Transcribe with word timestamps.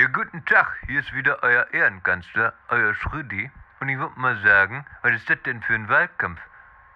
Ja, 0.00 0.06
guten 0.06 0.42
Tag, 0.46 0.78
hier 0.86 1.00
ist 1.00 1.12
wieder 1.12 1.42
euer 1.42 1.66
Ehrenkanzler, 1.74 2.54
euer 2.70 2.94
Schrödi. 2.94 3.50
Und 3.80 3.90
ich 3.90 3.98
würde 3.98 4.18
mal 4.18 4.34
sagen, 4.38 4.86
was 5.02 5.12
ist 5.12 5.28
das 5.28 5.42
denn 5.42 5.60
für 5.60 5.74
ein 5.74 5.90
Wahlkampf? 5.90 6.40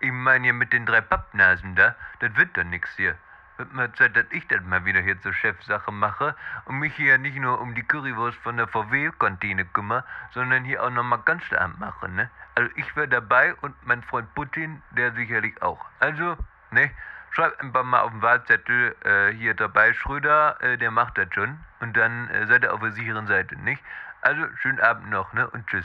Ich 0.00 0.11
meine 0.11 0.45
hier 0.45 0.54
mit 0.54 0.73
den 0.73 0.87
drei 0.87 1.03
Pappnasen 1.03 1.77
da, 1.77 1.97
das 2.21 2.35
wird 2.37 2.57
doch 2.57 2.65
nix 2.65 2.89
hier. 2.97 3.15
Wird 3.59 3.75
mal 3.75 3.93
Zeit, 3.93 4.17
dass 4.17 4.25
ich 4.31 4.49
das 4.49 4.63
mal 4.63 4.87
wieder 4.87 5.03
hier 5.03 5.21
zur 5.21 5.35
Chefsache 5.35 5.93
mache 5.93 6.35
und 6.65 6.79
mich 6.79 6.95
hier 6.95 7.19
nicht 7.19 7.37
nur 7.37 7.61
um 7.61 7.75
die 7.75 7.83
Currywurst 7.83 8.39
von 8.39 8.57
der 8.57 8.69
VW-Kantine 8.69 9.66
kümmere, 9.66 10.05
sondern 10.30 10.64
hier 10.64 10.82
auch 10.82 10.89
nochmal 10.89 11.21
Kanzleramt 11.25 11.79
mache, 11.79 12.09
ne? 12.09 12.30
Also 12.55 12.71
ich 12.77 12.96
wäre 12.96 13.09
dabei 13.09 13.55
und 13.57 13.75
mein 13.86 14.02
Freund 14.02 14.34
Putin, 14.34 14.80
der 14.93 15.12
sicherlich 15.12 15.61
auch. 15.61 15.84
Also, 16.00 16.39
ne? 16.71 16.91
Schreibt 17.35 17.61
einfach 17.61 17.82
mal 17.82 18.01
auf 18.01 18.12
den 18.12 18.23
Wahlzettel 18.23 18.95
äh, 19.05 19.32
hier 19.32 19.55
dabei, 19.55 19.93
Schröder, 19.93 20.57
äh, 20.61 20.79
der 20.79 20.93
macht 20.93 21.19
das 21.19 21.27
schon. 21.34 21.59
Und 21.80 21.96
dann 21.96 22.30
äh, 22.30 22.46
seid 22.46 22.62
ihr 22.62 22.73
auf 22.73 22.79
der 22.79 22.93
sicheren 22.93 23.27
Seite, 23.27 23.57
nicht? 23.57 23.83
Also, 24.23 24.43
schönen 24.62 24.79
Abend 24.79 25.11
noch, 25.11 25.33
ne? 25.33 25.51
Und 25.51 25.66
tschüss. 25.66 25.84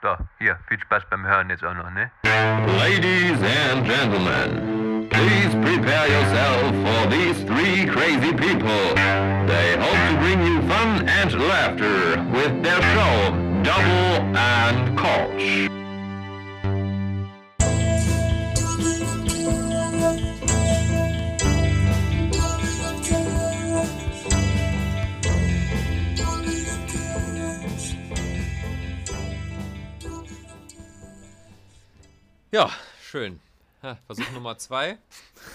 So, 0.00 0.16
hier, 0.38 0.58
viel 0.68 0.80
Spaß 0.80 1.04
beim 1.10 1.26
Hören 1.26 1.50
jetzt 1.50 1.62
auch 1.62 1.74
noch, 1.74 1.90
ne? 1.90 2.10
Ladies 2.24 3.42
and 3.42 3.84
gentlemen, 3.84 5.06
please 5.10 5.54
prepare 5.58 6.08
yourself 6.08 6.72
for 6.82 7.10
these 7.10 7.44
three 7.44 7.84
crazy 7.84 8.32
people. 8.32 8.94
They 9.46 9.76
hope 9.76 10.00
to 10.08 10.16
bring 10.18 10.40
you 10.46 10.62
fun 10.62 11.06
and 11.06 11.32
laughter 11.46 12.24
with 12.32 12.62
their 12.62 12.80
show, 12.94 13.36
Double 13.62 14.34
and 14.34 14.96
Koch. 14.96 15.79
Ja, 32.50 32.70
schön. 33.02 33.40
Versuch 34.06 34.30
Nummer 34.32 34.58
zwei. 34.58 34.98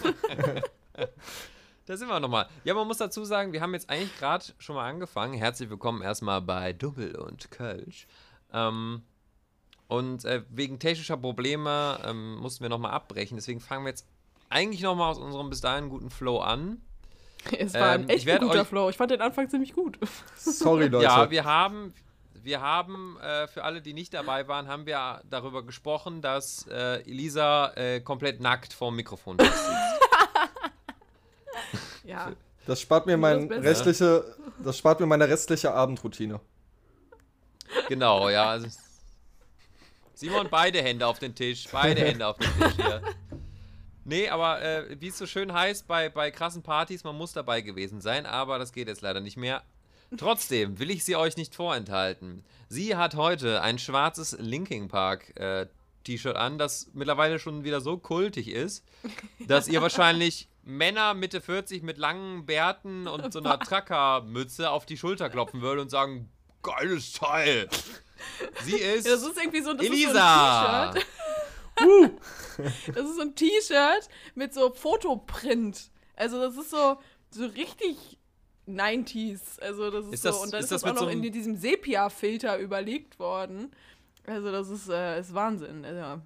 da 1.85 1.97
sind 1.97 2.07
wir 2.07 2.19
nochmal. 2.19 2.47
Ja, 2.63 2.73
man 2.73 2.87
muss 2.87 2.97
dazu 2.97 3.23
sagen, 3.25 3.53
wir 3.53 3.61
haben 3.61 3.73
jetzt 3.73 3.89
eigentlich 3.89 4.17
gerade 4.17 4.45
schon 4.59 4.75
mal 4.75 4.89
angefangen. 4.89 5.33
Herzlich 5.33 5.69
willkommen 5.69 6.01
erstmal 6.01 6.41
bei 6.41 6.73
Double 6.73 7.15
und 7.17 7.51
Kölsch. 7.51 8.07
Ähm, 8.53 9.03
und 9.87 10.25
äh, 10.25 10.43
wegen 10.49 10.79
technischer 10.79 11.17
Probleme 11.17 11.99
ähm, 12.05 12.37
mussten 12.37 12.63
wir 12.63 12.69
nochmal 12.69 12.91
abbrechen. 12.91 13.35
Deswegen 13.37 13.59
fangen 13.59 13.85
wir 13.85 13.89
jetzt 13.89 14.07
eigentlich 14.49 14.81
nochmal 14.81 15.11
aus 15.11 15.19
unserem 15.19 15.49
bis 15.49 15.61
dahin 15.61 15.89
guten 15.89 16.09
Flow 16.09 16.39
an. 16.39 16.81
Es 17.51 17.75
war 17.75 17.95
Ähm, 17.95 18.01
ein 18.03 18.09
ich 18.09 18.25
echt 18.25 18.39
guter 18.41 18.61
euch- 18.61 18.67
Flow. 18.67 18.89
Ich 18.89 18.97
fand 18.97 19.11
den 19.11 19.21
Anfang 19.21 19.49
ziemlich 19.49 19.73
gut. 19.73 19.99
Sorry, 20.35 20.87
Leute. 20.87 21.03
Ja, 21.03 21.29
wir 21.29 21.43
haben, 21.43 21.93
wir 22.45 22.61
haben 22.61 23.17
äh, 23.21 23.47
für 23.47 23.63
alle, 23.63 23.81
die 23.81 23.93
nicht 23.93 24.13
dabei 24.13 24.47
waren, 24.47 24.67
haben 24.67 24.85
wir 24.85 25.21
darüber 25.29 25.65
gesprochen, 25.65 26.21
dass 26.21 26.67
äh, 26.67 27.01
Elisa 27.01 27.73
äh, 27.75 27.99
komplett 28.01 28.39
nackt 28.39 28.71
vorm 28.71 28.95
Mikrofon 28.95 29.37
sitzt. 29.39 29.53
Ja. 32.03 32.33
das 32.67 32.81
spart 32.81 33.07
mir 33.07 33.17
mein 33.17 33.49
Das 33.49 33.63
restliche, 33.63 34.35
das 34.63 34.77
spart 34.77 34.99
mir 34.99 35.07
meine 35.07 35.27
restliche 35.27 35.73
Abendroutine. 35.73 36.39
Genau, 37.87 38.29
ja. 38.29 38.51
Also, 38.51 38.67
Simon, 40.13 40.47
beide 40.51 40.83
Hände 40.83 41.07
auf 41.07 41.17
den 41.17 41.33
Tisch. 41.33 41.67
Beide 41.71 42.01
Hände 42.01 42.27
auf 42.27 42.37
den 42.37 42.51
Tisch 42.59 42.75
hier. 42.75 43.01
Nee, 44.03 44.29
aber 44.29 44.61
äh, 44.61 45.01
wie 45.01 45.07
es 45.07 45.17
so 45.17 45.25
schön 45.25 45.51
heißt, 45.51 45.87
bei, 45.87 46.09
bei 46.09 46.29
krassen 46.29 46.61
Partys, 46.61 47.03
man 47.03 47.17
muss 47.17 47.33
dabei 47.33 47.61
gewesen 47.61 48.01
sein, 48.01 48.27
aber 48.27 48.59
das 48.59 48.71
geht 48.71 48.87
jetzt 48.87 49.01
leider 49.01 49.19
nicht 49.19 49.35
mehr. 49.35 49.63
Trotzdem 50.17 50.79
will 50.79 50.91
ich 50.91 51.03
sie 51.03 51.15
euch 51.15 51.37
nicht 51.37 51.55
vorenthalten. 51.55 52.43
Sie 52.69 52.95
hat 52.95 53.15
heute 53.15 53.61
ein 53.61 53.79
schwarzes 53.79 54.35
Linking 54.39 54.87
Park 54.87 55.37
äh, 55.39 55.67
T-Shirt 56.03 56.35
an, 56.35 56.57
das 56.57 56.87
mittlerweile 56.93 57.39
schon 57.39 57.63
wieder 57.63 57.81
so 57.81 57.97
kultig 57.97 58.47
ist, 58.47 58.83
dass 59.47 59.67
ihr 59.67 59.81
wahrscheinlich 59.81 60.47
Männer 60.63 61.13
Mitte 61.13 61.41
40 61.41 61.83
mit 61.83 61.97
langen 61.97 62.45
Bärten 62.45 63.07
und 63.07 63.31
so 63.33 63.39
einer 63.39 63.59
Trucker-Mütze 63.59 64.69
auf 64.69 64.85
die 64.85 64.97
Schulter 64.97 65.29
klopfen 65.29 65.61
würdet 65.61 65.83
und 65.83 65.89
sagen, 65.89 66.29
geiles 66.63 67.13
Teil. 67.13 67.69
Sie 68.63 68.75
ist, 68.75 69.07
Das 69.07 69.21
ist 69.21 69.37
irgendwie 69.37 69.61
so, 69.61 69.73
das 69.73 69.85
Elisa. 69.85 70.91
Ist 70.91 70.95
so 70.95 70.95
ein 70.95 70.95
T-Shirt. 70.95 71.05
Das 72.95 73.03
ist 73.03 73.15
so 73.15 73.21
ein 73.21 73.35
T-Shirt 73.35 74.09
mit 74.33 74.53
so 74.53 74.71
Fotoprint. 74.73 75.89
Also 76.15 76.39
das 76.39 76.55
ist 76.55 76.69
so, 76.69 76.97
so 77.31 77.45
richtig 77.47 78.17
90s. 78.67 79.59
Also 79.61 79.89
das 79.91 80.05
ist, 80.07 80.13
Ist 80.13 80.21
so. 80.23 80.29
das- 80.29 80.37
Und 80.43 80.53
dann 80.53 80.59
ist 80.59 80.65
ist 80.65 80.71
das 80.71 80.81
das, 80.81 80.83
auch 80.91 80.93
mit 80.93 80.99
so 80.99 81.05
noch 81.05 81.11
in 81.25 81.31
diesem 81.31 81.55
Sepia-Filter 81.55 82.57
überlegt 82.59 83.19
worden. 83.19 83.71
Also 84.25 84.51
das 84.51 84.69
ist, 84.69 84.89
äh, 84.89 85.19
ist 85.19 85.33
Wahnsinn. 85.33 85.83
Ja. 85.83 86.21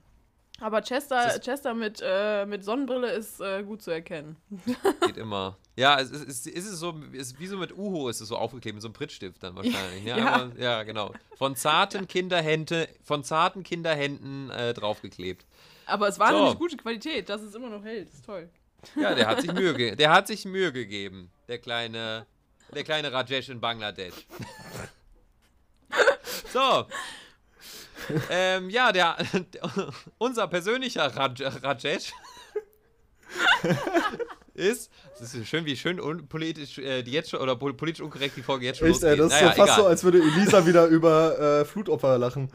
Aber 0.62 0.82
Chester, 0.82 1.36
Ist 1.36 1.44
Chester 1.46 1.74
mit, 1.74 2.02
äh, 2.04 2.46
mit 2.46 2.66
Sonnenbrille 2.66 3.12
ist 3.12 3.40
äh, 3.40 3.64
gut 3.64 3.82
zu 3.82 3.92
erkennen. 3.92 4.36
geht 5.06 5.18
immer. 5.18 5.58
Ja, 5.78 5.98
es 6.02 6.12
ist, 6.12 6.28
es 6.28 6.46
ist 6.48 6.66
es 6.70 6.80
so, 6.80 6.94
ist 7.14 7.40
wie 7.40 7.48
so 7.48 7.58
mit 7.58 7.72
Uho 7.78 8.10
ist 8.10 8.20
es 8.20 8.28
so 8.28 8.36
aufgeklebt, 8.36 8.76
mit 8.76 8.82
so 8.82 8.90
einem 8.90 8.94
Prittstift 8.94 9.42
dann 9.42 9.56
wahrscheinlich. 9.56 10.04
Ja, 10.04 10.18
Ja. 10.18 10.34
Aber, 10.34 10.60
ja 10.60 10.84
genau. 10.84 11.14
Von 11.38 11.56
zarten 11.56 12.08
Kinderhände, 12.10 12.90
von 13.04 13.24
zarten 13.24 13.64
Kinderhänden 13.64 14.50
äh, 14.50 14.74
draufgeklebt. 14.74 15.46
Aber 15.86 16.10
es 16.10 16.20
war 16.20 16.34
nämlich 16.34 16.52
So. 16.54 16.58
gute 16.58 16.76
Qualität, 16.78 17.30
dass 17.30 17.42
es 17.42 17.56
immer 17.56 17.70
noch 17.70 17.84
hält. 17.86 18.10
Ist 18.10 18.26
toll. 18.26 18.50
Ja, 18.98 19.16
der 19.16 19.28
hat 19.28 19.42
sich 19.42 19.52
Mühe, 19.54 19.96
der 19.96 20.12
hat 20.12 20.28
sich 20.28 20.44
Mühe 20.46 20.72
gegeben, 20.74 21.32
der 21.50 21.58
kleine, 21.58 22.26
der 22.74 22.84
kleine 22.86 23.12
Rajesh 23.12 23.50
in 23.50 23.60
Bangladesch. 23.60 24.14
So. 26.52 26.88
Ähm, 28.32 28.72
ja, 28.72 28.92
der, 28.92 29.18
unser 30.18 30.48
persönlicher 30.48 31.16
Raj 31.16 31.36
Rajesh 31.62 32.12
ist, 34.56 34.92
das 35.20 35.36
ist 35.36 35.48
schön, 35.48 35.66
wie 35.66 35.76
schön 35.76 36.00
unpolitisch 36.00 36.80
äh, 36.80 37.04
die 37.04 37.12
jetzt 37.12 37.30
schon, 37.30 37.40
oder 37.40 37.56
pol- 37.56 37.76
politisch 37.76 38.02
unkorrekt 38.02 38.36
die 38.38 38.42
Folge 38.44 38.66
jetzt 38.66 38.80
schon 38.80 38.88
Echt, 38.90 39.04
ey, 39.04 39.16
losgeht. 39.16 39.20
das 39.20 39.34
ist 39.34 39.42
Naja, 39.42 39.54
so 39.54 39.58
fast 39.62 39.76
so, 39.76 39.82
egal. 39.82 39.92
als 39.92 40.04
würde 40.04 40.18
Elisa 40.20 40.66
wieder 40.66 40.88
über 40.88 41.40
äh, 41.40 41.66
Flutopfer 41.66 42.18
lachen. 42.18 42.52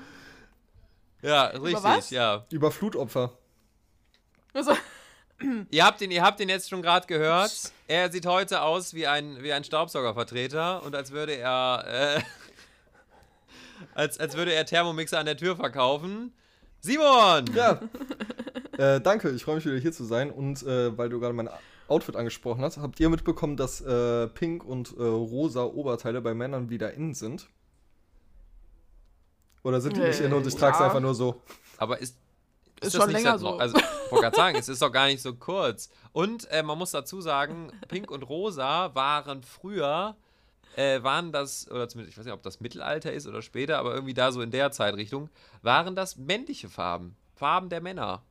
Ja, 1.22 1.44
richtig, 1.46 1.82
was? 1.84 2.10
ja. 2.10 2.44
Über 2.50 2.70
Flutopfer. 2.72 3.32
Also, 4.52 4.72
Ihr 5.70 5.84
habt 5.84 6.00
ihn, 6.00 6.10
ihr 6.10 6.22
habt 6.22 6.40
ihn 6.40 6.48
jetzt 6.48 6.68
schon 6.68 6.82
gerade 6.82 7.06
gehört. 7.06 7.72
Er 7.86 8.10
sieht 8.10 8.26
heute 8.26 8.62
aus 8.62 8.94
wie 8.94 9.06
ein, 9.06 9.42
wie 9.42 9.52
ein 9.52 9.64
Staubsaugervertreter 9.64 10.82
und 10.82 10.94
als 10.94 11.10
würde 11.12 11.32
er, 11.32 12.16
äh, 12.16 12.20
als, 13.94 14.18
als 14.18 14.36
würde 14.36 14.52
er 14.52 14.64
Thermomixer 14.64 15.18
an 15.18 15.26
der 15.26 15.36
Tür 15.36 15.56
verkaufen. 15.56 16.32
Simon! 16.80 17.44
Ja. 17.54 17.80
äh, 18.78 19.00
danke, 19.00 19.30
ich 19.30 19.44
freue 19.44 19.56
mich 19.56 19.64
wieder 19.64 19.78
hier 19.78 19.92
zu 19.92 20.04
sein. 20.04 20.30
Und 20.30 20.62
äh, 20.62 20.96
weil 20.96 21.08
du 21.08 21.18
gerade 21.20 21.34
mein 21.34 21.48
Outfit 21.88 22.16
angesprochen 22.16 22.62
hast, 22.62 22.78
habt 22.78 22.98
ihr 23.00 23.08
mitbekommen, 23.08 23.56
dass 23.56 23.80
äh, 23.80 24.28
pink 24.28 24.64
und 24.64 24.96
äh, 24.96 25.02
rosa 25.02 25.64
Oberteile 25.64 26.20
bei 26.20 26.34
Männern 26.34 26.70
wieder 26.70 26.92
in 26.94 27.14
sind? 27.14 27.48
Oder 29.62 29.80
sind 29.80 29.96
die 29.96 30.00
nicht 30.00 30.20
in 30.20 30.32
und 30.32 30.46
ich 30.46 30.54
trage 30.54 30.74
es 30.74 30.80
ja. 30.80 30.86
einfach 30.86 31.00
nur 31.00 31.14
so? 31.14 31.40
Aber 31.78 31.98
ist, 31.98 32.16
ist, 32.80 32.88
Ist 32.88 32.94
das 32.94 33.02
schon 33.02 33.12
nicht 33.12 33.22
länger 33.22 33.38
seit- 33.38 33.40
so. 33.40 33.56
Also, 33.56 33.78
wollte 34.14 34.22
gerade 34.22 34.36
sagen, 34.36 34.58
es 34.58 34.68
ist 34.68 34.82
doch 34.82 34.92
gar 34.92 35.06
nicht 35.06 35.22
so 35.22 35.34
kurz. 35.34 35.90
Und 36.12 36.50
äh, 36.50 36.62
man 36.62 36.78
muss 36.78 36.90
dazu 36.90 37.20
sagen, 37.20 37.72
Pink 37.88 38.10
und 38.10 38.22
Rosa 38.22 38.94
waren 38.94 39.42
früher, 39.42 40.16
äh, 40.76 41.02
waren 41.02 41.32
das, 41.32 41.70
oder 41.70 41.88
zumindest, 41.88 42.14
ich 42.14 42.18
weiß 42.18 42.24
nicht, 42.26 42.34
ob 42.34 42.42
das 42.42 42.60
Mittelalter 42.60 43.12
ist 43.12 43.26
oder 43.26 43.42
später, 43.42 43.78
aber 43.78 43.94
irgendwie 43.94 44.14
da 44.14 44.32
so 44.32 44.42
in 44.42 44.50
der 44.50 44.70
Zeitrichtung, 44.72 45.28
waren 45.62 45.94
das 45.94 46.16
männliche 46.16 46.68
Farben. 46.68 47.16
Farben 47.34 47.68
der 47.68 47.80
Männer. 47.80 48.22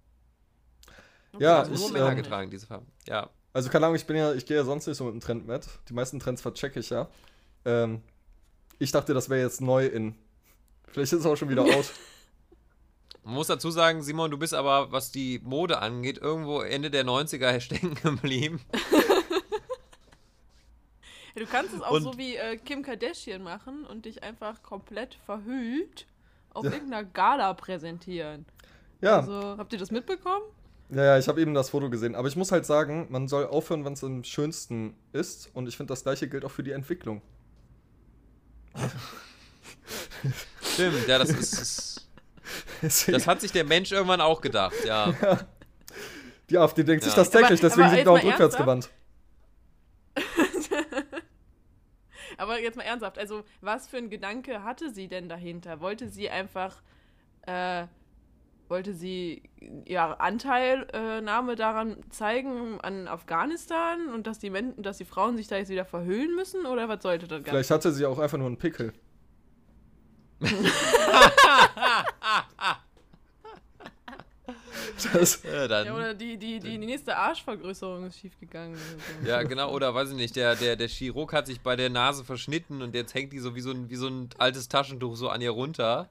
Ja, 1.39 1.59
Also 1.59 1.71
nur 1.73 1.87
ich, 1.87 1.93
Männer 1.93 2.11
ähm, 2.11 2.17
getragen, 2.17 2.49
diese 2.49 2.67
Farben. 2.67 2.87
Ja. 3.07 3.29
Also 3.53 3.69
keine 3.69 3.85
Ahnung, 3.85 3.95
ich 3.95 4.05
bin 4.05 4.15
ja, 4.15 4.33
ich 4.33 4.45
gehe 4.45 4.57
ja 4.57 4.63
sonst 4.63 4.87
nicht 4.87 4.97
so 4.97 5.05
mit 5.05 5.13
dem 5.13 5.21
Trend 5.21 5.47
mit. 5.47 5.67
Die 5.89 5.93
meisten 5.93 6.19
Trends 6.19 6.41
verchecke 6.41 6.79
ich 6.79 6.89
ja. 6.89 7.07
Ähm, 7.65 8.01
ich 8.79 8.91
dachte, 8.91 9.13
das 9.13 9.29
wäre 9.29 9.41
jetzt 9.41 9.61
neu 9.61 9.85
in. 9.85 10.15
Vielleicht 10.87 11.13
ist 11.13 11.19
es 11.19 11.25
auch 11.25 11.35
schon 11.35 11.49
wieder 11.49 11.63
out. 11.75 11.91
Man 13.23 13.35
muss 13.35 13.47
dazu 13.47 13.71
sagen, 13.71 14.03
Simon, 14.03 14.31
du 14.31 14.37
bist 14.37 14.53
aber, 14.53 14.91
was 14.91 15.11
die 15.11 15.39
Mode 15.43 15.79
angeht, 15.81 16.17
irgendwo 16.17 16.61
Ende 16.61 16.91
der 16.91 17.05
90er 17.05 17.59
stecken 17.61 17.95
geblieben. 17.95 18.59
Ja, 21.35 21.41
du 21.41 21.45
kannst 21.47 21.73
es 21.73 21.81
auch 21.81 21.91
Und- 21.91 22.03
so 22.03 22.17
wie 22.17 22.35
äh, 22.35 22.57
Kim 22.57 22.83
Kardashian 22.83 23.41
machen 23.41 23.85
und 23.85 24.05
dich 24.05 24.23
einfach 24.23 24.61
komplett 24.61 25.15
verhüllt 25.25 26.05
auf 26.53 26.65
Ja. 26.65 26.71
irgendeiner 26.73 27.03
Gala 27.05 27.53
präsentieren. 27.53 28.45
Ja, 29.01 29.17
Also, 29.19 29.57
habt 29.57 29.73
ihr 29.73 29.79
das 29.79 29.89
mitbekommen? 29.91 30.43
ja, 30.89 31.03
ja, 31.03 31.17
ich 31.17 31.27
habe 31.27 31.41
eben 31.41 31.53
das 31.53 31.69
Foto 31.71 31.89
gesehen. 31.89 32.13
Aber 32.15 32.27
ich 32.27 32.35
muss 32.35 32.51
halt 32.51 32.65
sagen, 32.65 33.07
man 33.09 33.27
soll 33.27 33.47
aufhören, 33.47 33.83
wenn 33.85 33.93
es 33.93 34.03
am 34.03 34.23
schönsten 34.23 34.95
ist. 35.11 35.49
Und 35.55 35.67
ich 35.67 35.75
finde, 35.77 35.91
das 35.91 36.03
gleiche 36.03 36.27
gilt 36.29 36.45
auch 36.45 36.51
für 36.51 36.61
die 36.63 36.71
Entwicklung. 36.71 37.21
Stimmt, 40.61 41.07
ja, 41.07 41.17
das 41.17 41.29
ist. 41.29 41.92
Deswegen- 42.83 43.17
das 43.17 43.25
hat 43.27 43.41
sich 43.41 43.51
der 43.51 43.63
Mensch 43.63 43.91
irgendwann 43.91 44.21
auch 44.21 44.41
gedacht, 44.41 44.75
ja. 44.85 45.13
die 46.49 46.57
AfD 46.59 46.83
denkt 46.83 47.03
sich 47.03 47.13
Ja. 47.13 47.17
das 47.19 47.29
täglich, 47.31 47.59
Aber- 47.59 47.69
deswegen 47.69 47.87
aber 47.87 47.95
sind 47.95 48.05
wir 48.05 48.11
auch 48.11 48.23
rückwärts 48.23 48.57
gewandt. 48.57 48.89
Aber 52.37 52.59
jetzt 52.59 52.75
mal 52.75 52.83
ernsthaft. 52.83 53.17
Also, 53.19 53.43
was 53.61 53.87
für 53.87 53.97
ein 53.97 54.09
Gedanke 54.09 54.63
hatte 54.63 54.91
sie 54.91 55.07
denn 55.07 55.29
dahinter? 55.29 55.81
Wollte 55.81 56.09
sie 56.09 56.29
einfach, 56.29 56.81
äh, 57.43 57.85
wollte 58.69 58.93
sie 58.93 59.43
ihre 59.85 60.19
Anteilnahme 60.19 61.55
daran 61.55 61.97
zeigen 62.09 62.81
an 62.81 63.07
Afghanistan 63.07 64.07
und 64.09 64.25
dass 64.25 64.39
die 64.39 64.49
Men 64.49 64.81
dass 64.81 64.97
die 64.97 65.05
Frauen 65.05 65.37
sich 65.37 65.47
da 65.47 65.57
jetzt 65.57 65.69
wieder 65.69 65.85
verhüllen 65.85 66.35
müssen? 66.35 66.65
Oder 66.65 66.89
was 66.89 67.03
sollte 67.03 67.27
das 67.27 67.41
Vielleicht 67.43 67.69
hatte 67.71 67.91
sie 67.91 68.05
auch 68.05 68.17
einfach 68.19 68.37
nur 68.39 68.47
einen 68.47 68.57
Pickel. 68.57 68.93
Das, 75.13 75.43
Ja, 75.43 75.67
dann, 75.67 75.87
Ja, 75.87 75.95
oder 75.95 76.13
die, 76.13 76.37
die, 76.37 76.59
die, 76.59 76.77
die 76.77 76.85
nächste 76.85 77.15
Arschvergrößerung 77.15 78.07
ist 78.07 78.19
schiefgegangen. 78.19 78.75
so. 78.75 78.81
Ja, 79.27 79.43
genau, 79.43 79.71
oder 79.71 79.93
weiß 79.93 80.09
ich 80.09 80.15
nicht, 80.15 80.35
der, 80.35 80.55
der, 80.55 80.75
der 80.75 80.87
Chirurg 80.87 81.33
hat 81.33 81.47
sich 81.47 81.61
bei 81.61 81.75
der 81.75 81.89
Nase 81.89 82.23
verschnitten 82.23 82.81
und 82.81 82.93
jetzt 82.95 83.13
hängt 83.13 83.33
die 83.33 83.39
so 83.39 83.55
wie 83.55 83.61
so 83.61 83.71
ein, 83.71 83.89
wie 83.89 83.95
so 83.95 84.07
ein 84.07 84.29
altes 84.37 84.67
Taschentuch 84.67 85.15
so 85.15 85.29
an 85.29 85.41
ihr 85.41 85.51
runter. 85.51 86.09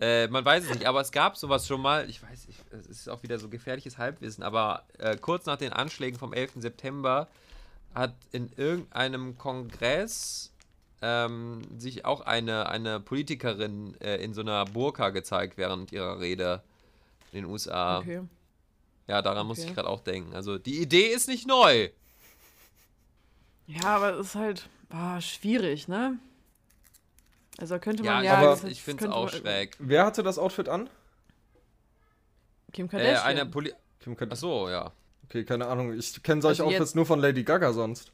Äh, 0.00 0.26
man 0.28 0.44
weiß 0.44 0.64
es 0.64 0.70
nicht, 0.70 0.86
aber 0.86 1.00
es 1.00 1.12
gab 1.12 1.36
sowas 1.36 1.66
schon 1.66 1.80
mal, 1.80 2.08
ich 2.10 2.22
weiß 2.22 2.48
nicht, 2.48 2.58
es 2.72 2.86
ist 2.86 3.08
auch 3.08 3.22
wieder 3.22 3.38
so 3.38 3.48
gefährliches 3.48 3.98
Halbwissen, 3.98 4.42
aber 4.42 4.82
äh, 4.98 5.16
kurz 5.16 5.46
nach 5.46 5.56
den 5.56 5.72
Anschlägen 5.72 6.18
vom 6.18 6.32
11. 6.32 6.54
September 6.56 7.28
hat 7.94 8.14
in 8.32 8.50
irgendeinem 8.56 9.38
Kongress 9.38 10.51
ähm, 11.02 11.62
sich 11.78 12.04
auch 12.04 12.20
eine, 12.22 12.68
eine 12.68 13.00
Politikerin 13.00 14.00
äh, 14.00 14.16
in 14.24 14.32
so 14.34 14.40
einer 14.40 14.64
Burka 14.64 15.10
gezeigt 15.10 15.56
während 15.58 15.92
ihrer 15.92 16.20
Rede 16.20 16.62
in 17.32 17.42
den 17.42 17.44
USA. 17.50 17.98
Okay. 17.98 18.22
Ja, 19.08 19.20
daran 19.20 19.46
muss 19.46 19.58
Okay. 19.58 19.68
ich 19.68 19.74
gerade 19.74 19.88
auch 19.88 20.00
denken. 20.00 20.34
Also 20.34 20.58
die 20.58 20.80
Idee 20.80 21.08
ist 21.08 21.28
nicht 21.28 21.46
neu. 21.46 21.90
Ja, 23.66 23.84
aber 23.96 24.14
es 24.18 24.28
ist 24.28 24.34
halt 24.36 24.68
ah, 24.90 25.20
schwierig, 25.20 25.88
ne? 25.88 26.18
Also 27.58 27.74
da 27.74 27.78
könnte 27.78 28.02
man 28.04 28.24
Ja, 28.24 28.32
ja. 28.32 28.38
aber 28.38 28.46
das- 28.50 28.64
ich 28.64 28.82
finde 28.82 29.04
es 29.06 29.10
auch 29.10 29.30
man- 29.32 29.40
schräg. 29.42 29.76
wer 29.78 30.06
hatte 30.06 30.22
das 30.22 30.38
Outfit 30.38 30.68
an? 30.68 30.88
Kim 32.72 32.86
Äh, 32.86 32.88
Kardashian. 32.90 33.24
eine 33.24 33.46
Poli 33.46 33.72
Kim 34.00 34.16
Kard- 34.16 34.32
Achso, 34.32 34.68
ja. 34.70 34.92
Okay, 35.24 35.44
keine 35.44 35.66
Ahnung. 35.66 35.92
Ich 35.96 36.22
kenne 36.22 36.42
solche 36.42 36.62
Also 36.64 36.74
Outfits 36.74 36.94
nur 36.94 37.06
von 37.06 37.20
Lady 37.20 37.42
Gaga 37.44 37.72
sonst. 37.72 38.12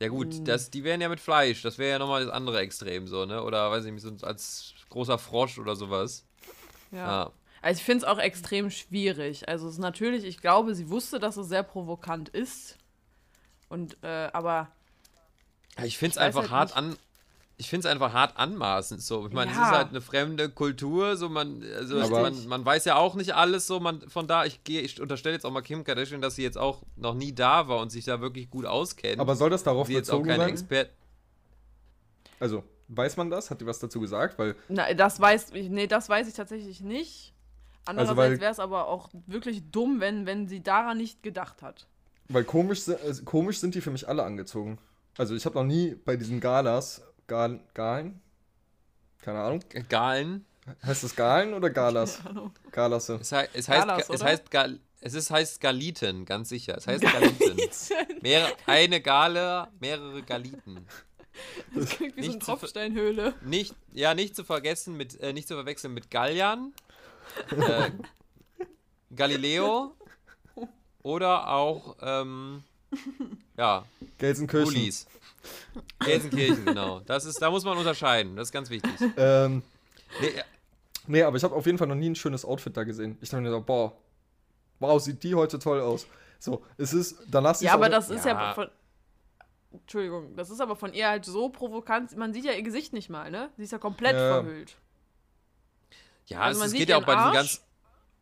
Ja 0.00 0.08
gut, 0.08 0.32
Hm. 0.34 0.44
das, 0.46 0.70
die 0.70 0.82
wären 0.82 1.00
ja 1.00 1.08
mit 1.08 1.20
Fleisch. 1.20 1.62
Das 1.62 1.76
wäre 1.78 1.90
ja 1.92 1.98
nochmal 1.98 2.24
das 2.24 2.32
andere 2.32 2.60
Extrem 2.60 3.06
so, 3.06 3.26
ne? 3.26 3.42
Oder 3.42 3.70
weiß 3.70 3.84
ich 3.84 3.92
nicht, 3.92 4.02
so 4.02 4.26
als 4.26 4.74
großer 4.88 5.18
Frosch 5.18 5.58
oder 5.58 5.76
sowas. 5.76 6.24
ja. 6.90 6.98
Ja. 6.98 7.32
Also 7.62 7.78
ich 7.78 7.84
finde 7.84 8.06
es 8.06 8.10
auch 8.10 8.18
extrem 8.18 8.70
schwierig. 8.70 9.46
Also 9.46 9.66
es 9.66 9.74
ist 9.74 9.78
natürlich, 9.80 10.24
ich 10.24 10.40
glaube, 10.40 10.74
sie 10.74 10.88
wusste, 10.88 11.18
dass 11.18 11.36
es 11.36 11.48
sehr 11.48 11.62
provokant 11.62 12.30
ist. 12.30 12.78
Und, 13.68 13.98
äh, 14.02 14.30
aber 14.32 14.68
Ich 15.84 15.98
finde 15.98 16.12
es 16.12 16.16
einfach 16.18 16.50
halt 16.50 16.50
hart 16.50 16.76
an. 16.76 16.96
Ich 17.60 17.68
finde 17.68 17.86
es 17.86 17.92
einfach 17.92 18.12
hart 18.14 18.36
anmaßend 18.38 19.02
so. 19.02 19.26
Ich 19.26 19.32
meine, 19.34 19.50
es 19.50 19.56
Ja. 19.56 19.64
ist 19.64 19.70
halt 19.76 19.88
eine 19.90 20.00
fremde 20.00 20.48
Kultur, 20.48 21.16
so 21.18 21.28
man, 21.28 21.62
also 21.76 21.96
man, 21.96 22.46
man 22.48 22.64
weiß 22.64 22.86
ja 22.86 22.96
auch 22.96 23.14
nicht 23.16 23.34
alles 23.34 23.66
so, 23.66 23.80
man 23.80 24.00
von 24.08 24.26
da, 24.26 24.46
ich 24.46 24.64
gehe, 24.64 24.80
ich 24.80 25.00
unterstelle 25.00 25.34
jetzt 25.34 25.44
auch 25.44 25.50
mal 25.50 25.60
Kim 25.60 25.84
Kardashian, 25.84 26.22
dass 26.22 26.36
sie 26.36 26.42
jetzt 26.42 26.56
auch 26.56 26.82
noch 26.96 27.14
nie 27.14 27.34
da 27.34 27.68
war 27.68 27.78
und 27.80 27.90
sich 27.90 28.06
da 28.06 28.20
wirklich 28.22 28.48
gut 28.48 28.64
auskennt. 28.64 29.20
Aber 29.20 29.36
soll 29.36 29.50
das 29.50 29.62
darauf 29.62 29.86
sie 29.88 29.92
jetzt 29.92 30.08
auch 30.10 30.14
bezogen 30.14 30.28
keine 30.30 30.42
sein? 30.44 30.50
Expert. 30.52 30.90
Also, 32.38 32.64
weiß 32.88 33.16
man 33.18 33.28
das? 33.30 33.50
Hat 33.50 33.60
die 33.60 33.66
was 33.66 33.78
dazu 33.78 34.00
gesagt? 34.00 34.38
Weil, 34.38 34.56
na, 34.68 34.92
das 34.94 35.20
weiß 35.20 35.50
ich, 35.52 35.68
nee, 35.68 35.86
das 35.86 36.08
weiß 36.08 36.28
ich 36.28 36.34
tatsächlich 36.34 36.80
nicht. 36.80 37.34
Also, 37.84 38.00
Andererseits 38.00 38.40
wäre 38.40 38.52
es 38.52 38.58
aber 38.60 38.88
auch 38.88 39.10
wirklich 39.26 39.70
dumm, 39.70 40.00
wenn, 40.00 40.24
wenn 40.26 40.48
sie 40.48 40.62
daran 40.62 40.96
nicht 40.98 41.22
gedacht 41.22 41.62
hat. 41.62 41.86
weil 42.28 42.44
komisch, 42.44 42.86
äh, 42.88 42.96
komisch 43.24 43.58
sind 43.58 43.74
die 43.74 43.80
für 43.80 43.90
mich 43.90 44.08
alle 44.08 44.22
angezogen. 44.22 44.78
Also, 45.18 45.34
ich 45.34 45.44
habe 45.44 45.56
noch 45.56 45.64
nie 45.64 45.96
bei 46.04 46.16
diesen 46.16 46.40
Galas, 46.40 47.02
Gal, 47.30 47.60
Galen? 47.74 48.20
Keine 49.22 49.38
Ahnung. 49.38 49.60
Galen. 49.88 50.44
Heißt 50.84 51.04
das 51.04 51.14
Galen 51.14 51.54
oder 51.54 51.70
Galas? 51.70 52.18
Galasse. 52.72 53.18
Es, 53.20 53.30
hei 53.30 53.48
es 53.52 53.68
heißt, 53.68 53.86
Galas, 53.86 54.08
Ga- 54.08 54.14
es 54.14 54.20
oder? 54.20 54.30
heißt, 54.30 54.50
Gal 54.50 54.80
es 55.02 55.14
ist, 55.14 55.30
heißt 55.30 55.60
Galiten, 55.60 56.24
ganz 56.24 56.48
sicher. 56.48 56.76
Es 56.76 56.88
heißt 56.88 57.04
Galiten. 57.04 57.56
Mehrere, 58.20 58.52
eine 58.66 59.00
Gale, 59.00 59.68
mehrere 59.78 60.22
Galiten. 60.24 60.84
Das 61.72 61.88
klingt 61.90 62.16
wie 62.16 62.22
so 62.22 62.26
eine 62.26 62.34
Nicht 62.34 62.40
zu 62.44 62.46
ver- 62.50 62.58
Tropfsteinhöhle. 62.58 63.34
Nicht, 63.42 63.76
ja, 63.92 64.12
nicht 64.14 64.34
zu 64.34 64.42
vergessen 64.44 64.96
mit, 64.96 65.18
äh, 65.20 65.32
nicht 65.32 65.46
zu 65.46 65.54
verwechseln 65.54 65.94
mit 65.94 66.10
Gallian, 66.10 66.74
äh, 67.52 67.90
Galileo 69.14 69.94
oder 71.02 71.48
auch, 71.48 71.96
ähm, 72.02 72.64
ja, 73.56 73.84
Gelsenkirchen. 74.18 74.66
Ulis. 74.68 75.06
Gelsenkirchen, 76.04 76.64
genau. 76.64 77.00
Das 77.00 77.24
ist, 77.24 77.40
da 77.40 77.50
muss 77.50 77.64
man 77.64 77.76
unterscheiden, 77.78 78.36
das 78.36 78.48
ist 78.48 78.52
ganz 78.52 78.70
wichtig. 78.70 78.92
Ähm, 79.16 79.62
Nee, 80.20 80.26
äh, 80.26 80.42
nee, 81.06 81.22
aber 81.22 81.36
ich 81.36 81.44
habe 81.44 81.54
auf 81.54 81.66
jeden 81.66 81.78
Fall 81.78 81.86
noch 81.86 81.94
nie 81.94 82.10
ein 82.10 82.16
schönes 82.16 82.44
Outfit 82.44 82.76
da 82.76 82.82
gesehen. 82.82 83.16
Ich 83.20 83.28
dachte 83.30 83.42
mir 83.42 83.50
so, 83.50 83.60
boah, 83.60 83.92
wow, 84.80 85.00
sieht 85.00 85.22
die 85.22 85.34
heute 85.36 85.58
toll 85.60 85.80
aus. 85.80 86.06
So, 86.40 86.64
es 86.76 86.92
ist, 86.92 87.16
danach 87.28 87.54
sieht's 87.54 87.68
Ja, 87.68 87.74
aber 87.74 87.88
das 87.88 88.10
ist 88.10 88.24
ja, 88.24 88.32
Ja. 88.32 88.54
von. 88.54 88.68
Entschuldigung, 89.72 90.34
das 90.34 90.50
ist 90.50 90.60
aber 90.60 90.74
von 90.74 90.92
ihr 90.94 91.06
halt 91.08 91.24
so 91.24 91.48
provokant. 91.48 92.16
Man 92.16 92.32
sieht 92.34 92.44
ja 92.44 92.50
ihr 92.52 92.62
Gesicht 92.62 92.92
nicht 92.92 93.08
mal, 93.08 93.30
ne? 93.30 93.50
Sie 93.56 93.62
ist 93.62 93.70
ja 93.70 93.78
komplett 93.78 94.14
Ja. 94.16 94.34
verhüllt. 94.42 94.74
ja, 96.26 96.40
Also 96.40 96.56
es, 96.56 96.58
man 96.58 96.66
es 96.66 96.70
sieht 96.72 96.80
geht 96.80 96.88
ja 96.88 96.96
auch 96.96 97.04
bei 97.04 97.14
diesen 97.14 97.26
Arsch, 97.28 97.34
ganz, 97.36 97.62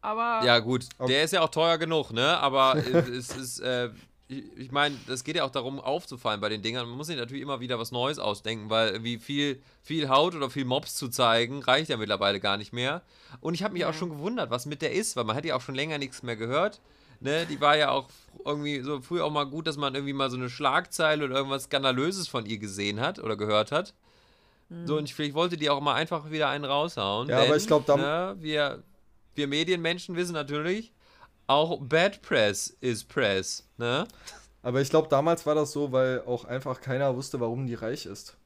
Aber. 0.03 0.45
Ja, 0.45 0.59
gut, 0.59 0.87
Okay. 0.99 1.13
der 1.13 1.23
ist 1.25 1.33
ja 1.33 1.41
auch 1.41 1.49
teuer 1.49 1.79
genug, 1.79 2.11
ne? 2.13 2.37
Aber 2.39 2.75
es 3.09 3.35
ist, 3.35 3.61
äh, 3.61 3.89
ich, 4.29 4.45
ich 4.57 4.71
meine, 4.73 4.95
es 5.09 5.25
geht 5.25 5.37
ja 5.37 5.45
auch 5.45 5.51
darum, 5.51 5.81
aufzufallen 5.81 6.41
bei 6.41 6.49
den 6.49 6.63
Dingern. 6.63 6.87
Man 6.89 6.97
muss 6.97 7.07
sich 7.09 7.17
natürlich 7.17 7.43
immer 7.43 7.61
wieder 7.61 7.79
was 7.79 7.93
Neues 7.93 8.19
ausdenken, 8.19 8.69
weil 8.71 8.91
irgendwie 8.91 9.19
viel, 9.19 9.61
viel 9.83 10.09
Haut 10.09 10.35
oder 10.35 10.51
viel 10.51 10.65
Mops 10.65 10.95
zu 10.97 11.09
zeigen, 11.09 11.63
reicht 11.63 11.89
ja 11.91 11.97
mittlerweile 11.97 12.39
gar 12.41 12.57
nicht 12.59 12.73
mehr. 12.73 13.03
Und 13.41 13.55
ich 13.55 13.63
habe 13.63 13.73
mich 13.73 13.83
Ja. 13.83 13.91
auch 13.91 13.95
schon 13.95 14.11
gewundert, 14.11 14.51
was 14.51 14.67
mit 14.67 14.83
der 14.83 14.93
ist, 14.93 15.17
weil 15.17 15.25
man 15.25 15.35
hat 15.37 15.45
ja 15.45 15.57
auch 15.57 15.61
schon 15.63 15.75
länger 15.75 15.99
nichts 15.99 16.23
mehr 16.23 16.37
gehört. 16.37 16.81
Ne? 17.21 17.47
Die 17.47 17.61
war 17.61 17.77
ja 17.77 17.91
auch 17.91 18.09
irgendwie 18.45 18.81
so 18.83 19.01
früher 19.01 19.25
auch 19.25 19.31
mal 19.33 19.45
gut, 19.45 19.67
dass 19.67 19.77
man 19.77 19.95
irgendwie 19.95 20.13
mal 20.13 20.31
so 20.31 20.37
eine 20.37 20.49
Schlagzeile 20.51 21.25
oder 21.25 21.37
irgendwas 21.37 21.65
Skandalöses 21.65 22.29
von 22.29 22.47
ihr 22.47 22.59
gesehen 22.59 23.01
hat 23.01 23.19
oder 23.19 23.37
gehört 23.37 23.73
hat. 23.73 23.95
So, 24.85 24.99
und 24.99 25.05
ich, 25.07 25.15
vielleicht 25.15 25.33
wollte 25.35 25.57
die 25.57 25.71
auch 25.71 25.81
mal 25.81 25.95
einfach 25.95 26.31
wieder 26.31 26.51
einen 26.51 26.67
raushauen. 26.67 27.31
Ja, 27.31 27.41
aber 27.41 27.57
ich 27.57 27.67
glaub, 27.67 27.87
da- 27.87 27.97
ne, 27.97 28.37
wir, 28.39 28.83
wir 29.35 29.49
Medienmenschen 29.49 30.15
wissen 30.15 30.35
natürlich, 30.35 30.93
auch 31.49 31.81
Bad 31.81 32.23
Press 32.23 32.77
ist 32.81 33.09
Press, 33.09 33.69
ne? 33.77 34.07
Aber 34.63 34.81
ich 34.81 34.91
glaube, 34.91 35.09
damals 35.09 35.45
war 35.47 35.55
das 35.57 35.73
so, 35.73 35.91
weil 35.93 36.23
auch 36.27 36.45
einfach 36.45 36.81
keiner 36.81 37.15
wusste, 37.17 37.41
warum 37.41 37.67
die 37.67 37.75
reich 37.75 38.07
ist. 38.07 38.37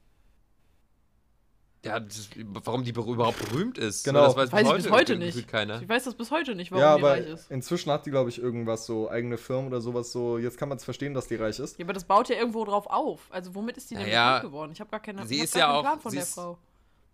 Ja, 1.85 1.99
das, 1.99 2.29
warum 2.63 2.85
die 2.85 2.93
ber- 2.93 3.03
überhaupt 3.05 3.39
berühmt 3.49 3.77
ist. 3.77 4.05
Genau. 4.05 4.25
Das 4.27 4.37
weiß, 4.37 4.51
Weiß 4.53 4.67
ich 4.69 4.73
bis 4.83 4.89
heute 4.89 5.17
nicht. 5.17 5.47
Keiner. 5.49 5.81
Ich 5.81 5.89
weiß 5.89 6.05
das 6.05 6.15
bis 6.15 6.31
heute 6.31 6.55
nicht, 6.55 6.71
warum 6.71 6.81
ja, 6.81 6.95
die 6.95 7.01
aber 7.03 7.11
reich 7.11 7.27
ist. 7.27 7.51
inzwischen 7.51 7.91
hat 7.91 8.05
die, 8.05 8.09
glaube 8.11 8.29
ich, 8.29 8.39
irgendwas 8.41 8.85
so, 8.85 9.09
eigene 9.09 9.37
Firmen 9.37 9.67
oder 9.67 9.81
sowas 9.81 10.13
so. 10.13 10.37
Jetzt 10.37 10.57
kann 10.57 10.69
man 10.69 10.77
es 10.77 10.85
verstehen, 10.85 11.13
dass 11.13 11.27
die 11.27 11.35
reich 11.35 11.59
ist. 11.59 11.77
Ja, 11.77 11.83
aber 11.85 11.91
das 11.91 12.05
baut 12.05 12.29
ja 12.29 12.37
irgendwo 12.37 12.63
drauf 12.63 12.87
auf. 12.87 13.27
Also 13.31 13.53
womit 13.53 13.75
ist 13.75 13.91
die 13.91 13.95
denn 13.95 14.05
Naja, 14.05 14.35
bekannt 14.35 14.51
geworden? 14.53 14.71
Ich 14.71 14.79
habe 14.79 14.91
gar 14.91 15.01
keine 15.01 15.27
sie 15.27 15.39
ist 15.39 15.55
gar 15.55 15.59
ja 15.59 15.65
keinen 15.67 15.75
auch- 15.75 15.81
Plan 15.81 15.99
von 15.99 16.11
sie 16.11 16.17
der 16.17 16.23
ist- 16.23 16.33
Frau. 16.35 16.57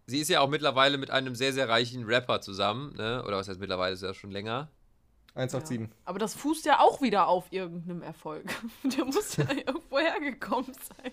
Sie 0.05 0.19
ist 0.19 0.29
ja 0.29 0.39
auch 0.41 0.49
mittlerweile 0.49 0.97
mit 0.99 1.09
einem 1.09 1.33
sehr, 1.35 1.53
sehr 1.53 1.67
reichen 1.69 2.03
Rapper 2.03 2.41
zusammen, 2.41 2.93
ne? 2.95 3.23
Oder 3.27 3.37
was 3.37 3.47
heißt 3.47 3.59
mittlerweile, 3.59 3.93
ist 3.93 4.03
ja 4.03 4.13
schon 4.13 4.29
länger. 4.31 4.69
187. 5.39 5.79
Ja. 5.81 5.87
Aber 6.05 6.19
das 6.19 6.33
fußt 6.35 6.65
ja 6.65 6.79
auch 6.79 7.01
wieder 7.01 7.27
auf 7.27 7.45
irgendeinem 7.51 8.01
Erfolg. 8.01 8.45
Der 8.83 9.05
muss 9.05 9.37
ja 9.37 9.45
irgendwo 9.65 9.99
hergekommen 9.99 10.71
sein. 10.73 11.11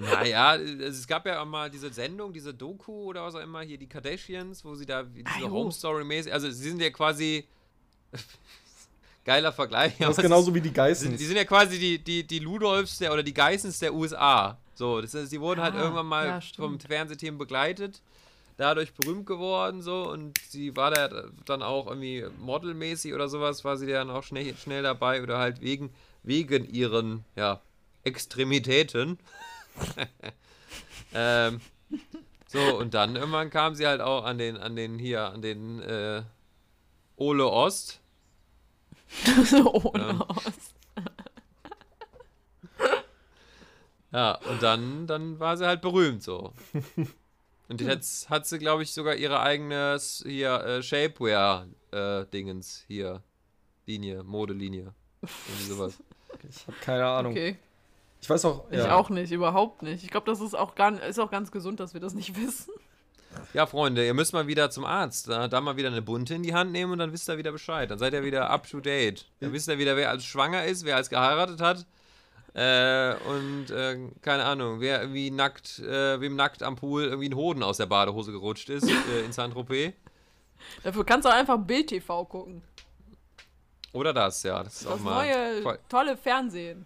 Naja, 0.00 0.54
es 0.56 1.06
gab 1.08 1.26
ja 1.26 1.42
auch 1.42 1.46
mal 1.46 1.68
diese 1.70 1.92
Sendung, 1.92 2.32
diese 2.32 2.54
Doku 2.54 2.92
oder 3.06 3.24
was 3.24 3.34
auch 3.34 3.40
immer, 3.40 3.62
hier 3.62 3.78
die 3.78 3.88
Kardashians, 3.88 4.64
wo 4.64 4.76
sie 4.76 4.86
da 4.86 5.12
wie 5.12 5.24
Ah, 5.26 5.30
diese 5.34 5.46
jo. 5.46 5.50
Home 5.52 5.72
Story 5.72 6.04
mäßig, 6.04 6.32
also 6.32 6.48
sie 6.48 6.68
sind 6.70 6.80
ja 6.80 6.90
quasi 6.90 7.48
geiler 9.24 9.52
Vergleich. 9.52 9.94
Das 9.98 10.16
ist 10.16 10.22
genauso 10.22 10.54
wie 10.54 10.60
die 10.60 10.68
Die, 10.68 10.74
Geissens. 10.74 11.18
die 11.18 11.24
sind 11.24 11.36
ja 11.36 11.44
quasi 11.44 11.78
die, 11.78 11.98
die, 11.98 12.24
die 12.26 12.38
Ludolfs 12.38 12.98
der, 12.98 13.12
oder 13.12 13.22
die 13.22 13.34
Geissens 13.34 13.78
der 13.80 13.92
USA. 13.92 14.58
So, 14.74 15.00
das 15.00 15.12
heißt, 15.14 15.32
die 15.32 15.40
wurden 15.40 15.60
halt 15.60 15.74
Ah, 15.74 15.80
irgendwann 15.80 16.06
mal 16.06 16.26
ja, 16.26 16.40
vom. 16.56 16.78
Fernsehteam 16.78 17.36
begleitet, 17.36 18.00
dadurch 18.58 18.92
berühmt 18.92 19.24
geworden 19.24 19.80
so 19.80 20.10
und 20.10 20.36
sie 20.48 20.76
war 20.76 20.90
da 20.90 21.24
dann 21.46 21.62
auch 21.62 21.86
irgendwie 21.86 22.26
modelmäßig 22.38 23.14
oder 23.14 23.28
sowas, 23.28 23.64
war 23.64 23.78
sie 23.78 23.86
dann 23.86 24.10
auch 24.10 24.24
schnell, 24.24 24.54
schnell 24.56 24.82
dabei 24.82 25.22
oder 25.22 25.38
halt 25.38 25.62
wegen, 25.62 25.94
wegen 26.22 26.68
ihren, 26.68 27.24
ja, 27.36 27.62
Extremitäten. 28.04 29.18
ähm, 31.14 31.60
so, 32.48 32.78
und 32.78 32.94
dann 32.94 33.16
irgendwann 33.16 33.50
kam 33.50 33.74
sie 33.74 33.86
halt 33.86 34.00
auch 34.00 34.24
an 34.24 34.38
den, 34.38 34.56
an 34.56 34.74
den 34.76 34.98
hier, 34.98 35.24
an 35.30 35.40
den 35.40 35.80
äh, 35.80 36.22
Ole 37.16 37.46
Ost. 37.46 38.00
Ohne 39.64 40.02
Ja. 40.02 40.28
Ost. 40.28 40.74
Ja, 44.10 44.36
und 44.48 44.62
dann, 44.62 45.06
dann 45.06 45.38
war 45.38 45.58
sie 45.58 45.66
halt 45.66 45.82
berühmt 45.82 46.22
so. 46.22 46.54
Und 47.68 47.80
jetzt 47.82 48.30
hat 48.30 48.46
sie, 48.46 48.58
glaube 48.58 48.82
ich, 48.82 48.92
sogar 48.92 49.14
ihre 49.16 49.40
eigene 49.40 49.98
hier 50.24 50.64
äh, 50.64 50.82
Shapewear-Dingens 50.82 52.84
hier. 52.86 53.22
Linie, 53.86 54.22
Modelinie. 54.22 54.94
Irgendwie 55.22 55.64
sowas. 55.64 55.94
Ich 56.48 56.64
habe 56.68 56.76
keine 56.80 57.04
Ahnung. 57.04 57.32
Okay. 57.32 57.56
Ich 58.20 58.30
weiß 58.30 58.44
auch, 58.44 58.70
Ich 58.70 58.78
ja. 58.78 58.94
auch 58.94 59.10
nicht, 59.10 59.32
überhaupt 59.32 59.82
nicht. 59.82 60.04
Ich 60.04 60.10
glaube, 60.10 60.30
das 60.30 60.40
ist 60.40 60.54
auch, 60.54 60.76
gar, 60.76 61.02
ist 61.02 61.18
auch 61.18 61.32
ganz 61.32 61.50
gesund, 61.50 61.80
dass 61.80 61.94
wir 61.94 62.00
das 62.00 62.14
nicht 62.14 62.36
wissen. 62.40 62.72
Ja, 63.54 63.66
Freunde, 63.66 64.06
ihr 64.06 64.14
müsst 64.14 64.32
mal 64.32 64.46
wieder 64.46 64.70
zum 64.70 64.84
Arzt. 64.84 65.28
Da, 65.28 65.48
da 65.48 65.60
mal 65.60 65.76
wieder 65.76 65.88
eine 65.88 66.02
Bunte 66.02 66.34
in 66.34 66.42
die 66.42 66.54
Hand 66.54 66.70
nehmen 66.70 66.92
und 66.92 66.98
dann 66.98 67.12
wisst 67.12 67.28
ihr 67.28 67.38
wieder 67.38 67.50
Bescheid. 67.50 67.90
Dann 67.90 67.98
seid 67.98 68.12
ihr 68.12 68.22
wieder 68.22 68.50
up 68.50 68.68
to 68.68 68.80
date. 68.80 69.26
Dann 69.40 69.52
wisst 69.52 69.68
ihr 69.68 69.78
wieder, 69.78 69.96
wer 69.96 70.10
als 70.10 70.24
schwanger 70.24 70.64
ist, 70.64 70.84
wer 70.84 70.96
als 70.96 71.10
geheiratet 71.10 71.60
hat. 71.60 71.86
Äh, 72.58 73.14
und 73.28 73.70
äh, 73.70 73.96
keine 74.20 74.44
Ahnung, 74.44 74.80
wer 74.80 75.00
irgendwie 75.02 75.30
nackt, 75.30 75.78
äh, 75.78 76.20
wem 76.20 76.34
nackt 76.34 76.64
am 76.64 76.74
Pool 76.74 77.04
irgendwie 77.04 77.28
ein 77.28 77.36
Hoden 77.36 77.62
aus 77.62 77.76
der 77.76 77.86
Badehose 77.86 78.32
gerutscht 78.32 78.68
ist 78.68 78.88
äh, 79.12 79.24
in 79.24 79.30
Saint-Tropez. 79.30 79.92
Dafür 80.82 81.04
kannst 81.04 81.24
du 81.24 81.28
auch 81.28 81.34
einfach 81.34 81.56
Bild-TV 81.56 82.24
gucken. 82.24 82.62
Oder 83.92 84.12
das, 84.12 84.42
ja. 84.42 84.64
Das 84.64 84.80
ist 84.80 84.86
auch 84.88 84.94
Das 84.94 85.02
mal 85.02 85.24
neue, 85.24 85.62
qual 85.62 85.78
tolle 85.88 86.16
Fernsehen. 86.16 86.84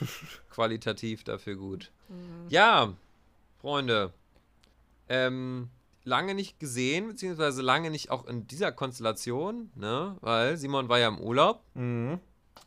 qualitativ 0.50 1.24
dafür 1.24 1.56
gut. 1.56 1.90
Mhm. 2.10 2.46
Ja, 2.50 2.92
Freunde. 3.62 4.12
Ähm, 5.08 5.70
lange 6.04 6.34
nicht 6.34 6.60
gesehen, 6.60 7.08
beziehungsweise 7.08 7.62
lange 7.62 7.90
nicht 7.90 8.10
auch 8.10 8.26
in 8.26 8.46
dieser 8.46 8.72
Konstellation, 8.72 9.70
ne? 9.74 10.18
Weil 10.20 10.58
Simon 10.58 10.90
war 10.90 10.98
ja 10.98 11.08
im 11.08 11.18
Urlaub. 11.18 11.62
Mhm. 11.72 12.20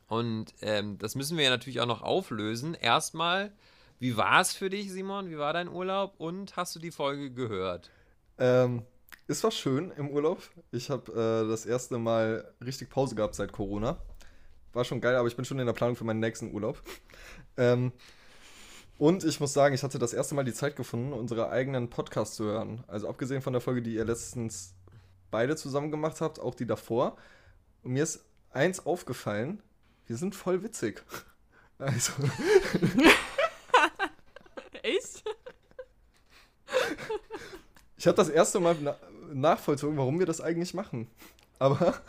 Und 0.08 0.54
ähm, 0.62 0.98
das 0.98 1.16
müssen 1.16 1.38
wir 1.38 1.44
ja 1.44 1.50
natürlich 1.50 1.82
auch 1.82 1.88
noch 1.88 2.02
auflösen. 2.02 2.74
Erstmal, 2.74 3.52
wie 4.00 4.16
war 4.16 4.42
es 4.42 4.54
für 4.54 4.70
dich, 4.70 4.92
Simon? 4.92 5.30
Wie 5.30 5.38
war 5.38 5.54
dein 5.54 5.68
Urlaub? 5.68 6.16
Und 6.18 6.56
hast 6.56 6.76
du 6.76 6.80
die 6.80 6.92
Folge 6.92 7.32
gehört? 7.32 7.92
Ähm, 8.38 8.84
es 9.28 9.44
war 9.44 9.52
schön 9.52 9.92
im 9.92 10.10
Urlaub. 10.10 10.42
Ich 10.72 10.90
habe 10.90 11.12
äh, 11.12 11.50
das 11.50 11.66
erste 11.66 11.98
Mal 11.98 12.54
richtig 12.64 12.90
Pause 12.90 13.16
gehabt 13.16 13.36
seit 13.36 13.52
Corona. 13.52 13.98
War 14.74 14.86
schon 14.86 15.02
geil, 15.02 15.16
aber 15.16 15.28
ich 15.28 15.36
bin 15.36 15.44
schon 15.44 15.60
in 15.60 15.66
der 15.66 15.74
Planung 15.74 15.96
für 15.96 16.06
meinen 16.06 16.20
nächsten 16.20 16.54
Urlaub. 16.54 16.82
Ähm, 17.58 17.92
und 18.98 19.24
ich 19.24 19.40
muss 19.40 19.54
sagen, 19.54 19.76
ich 19.76 19.84
hatte 19.84 20.00
das 20.00 20.14
erste 20.14 20.36
Mal 20.36 20.44
die 20.44 20.54
Zeit 20.54 20.76
gefunden, 20.76 21.14
unsere 21.14 21.50
eigenen 21.50 21.90
Podcasts 21.90 22.36
zu 22.36 22.46
hören. 22.46 22.84
Also 22.88 23.10
abgesehen 23.10 23.42
von 23.42 23.54
der 23.54 23.62
Folge, 23.62 23.82
die 23.82 23.96
ihr 23.96 24.06
letztens 24.06 24.76
beide 25.32 25.56
zusammen 25.56 25.92
gemacht 25.92 26.22
habt, 26.22 26.40
auch 26.40 26.56
die 26.56 26.66
davor. 26.66 27.18
Und 27.84 27.94
mir 27.94 28.04
ist 28.04 28.26
eins 28.52 28.86
aufgefallen, 28.86 29.62
wir 30.08 30.18
sind 30.18 30.36
voll 30.36 30.64
witzig. 30.64 31.04
Also, 31.80 32.12
Echt? 34.82 35.24
ich 37.98 38.08
habe 38.08 38.16
das 38.18 38.30
erste 38.30 38.60
Mal 38.60 38.76
na 38.82 38.96
nachvollzogen, 39.34 39.96
warum 39.98 40.18
wir 40.18 40.26
das 40.26 40.42
eigentlich 40.42 40.74
machen. 40.74 41.08
Aber 41.60 42.02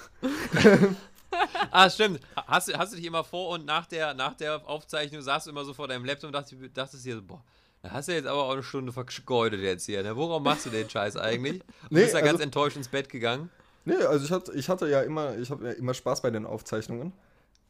Ah, 1.71 1.91
stimmt. 1.91 2.21
Hast, 2.47 2.69
du- 2.69 2.79
hast 2.79 2.93
du 2.93 2.97
dich 2.97 3.05
immer 3.05 3.23
vor 3.25 3.51
und 3.51 3.67
nach 3.67 3.85
der, 3.87 4.15
nach 4.15 4.33
der 4.35 4.67
Aufzeichnung 4.67 5.21
saßt 5.21 5.47
du 5.47 5.51
immer 5.51 5.65
so 5.67 5.75
vor 5.75 5.87
deinem 5.87 6.05
Laptop 6.07 6.29
und 6.29 6.33
dachtest, 6.33 6.57
dachtest 6.75 7.05
dir 7.05 7.17
so, 7.17 7.23
boah, 7.23 7.45
da 7.83 7.91
hast 7.91 8.09
du 8.09 8.13
jetzt 8.15 8.27
aber 8.27 8.43
auch 8.45 8.53
eine 8.53 8.63
Stunde 8.63 8.93
vergeudet 8.93 9.61
jetzt 9.61 9.85
hier. 9.85 10.03
Ne? 10.03 10.17
Worauf 10.17 10.41
machst 10.43 10.65
du 10.67 10.71
den 10.71 10.89
Scheiß 10.89 11.17
eigentlich? 11.17 11.59
Du 11.59 11.65
Nee, 11.91 12.03
bist 12.03 12.15
ja 12.15 12.21
ganz 12.21 12.33
also- 12.35 12.45
enttäuscht 12.45 12.77
ins 12.79 12.89
Bett 12.89 13.09
gegangen. 13.11 13.51
Nee, 13.85 13.97
also 13.97 14.25
ich 14.25 14.31
hatte, 14.33 14.53
ich 14.55 14.69
hatte 14.69 14.89
ja 14.89 15.03
immer, 15.03 15.37
ich 15.37 15.51
habe 15.51 15.67
ja 15.67 15.73
immer 15.73 15.93
Spaß 15.95 16.23
bei 16.23 16.31
den 16.31 16.47
Aufzeichnungen. 16.47 17.13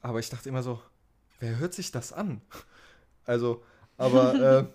Aber 0.01 0.19
ich 0.21 0.31
dachte 0.31 0.49
immer 0.49 0.63
so, 0.63 0.81
wer 1.41 1.59
hört 1.59 1.75
sich 1.75 1.91
das 1.91 2.13
an? 2.13 2.41
Also, 3.25 3.63
aber 3.97 4.35
äh, 4.61 4.67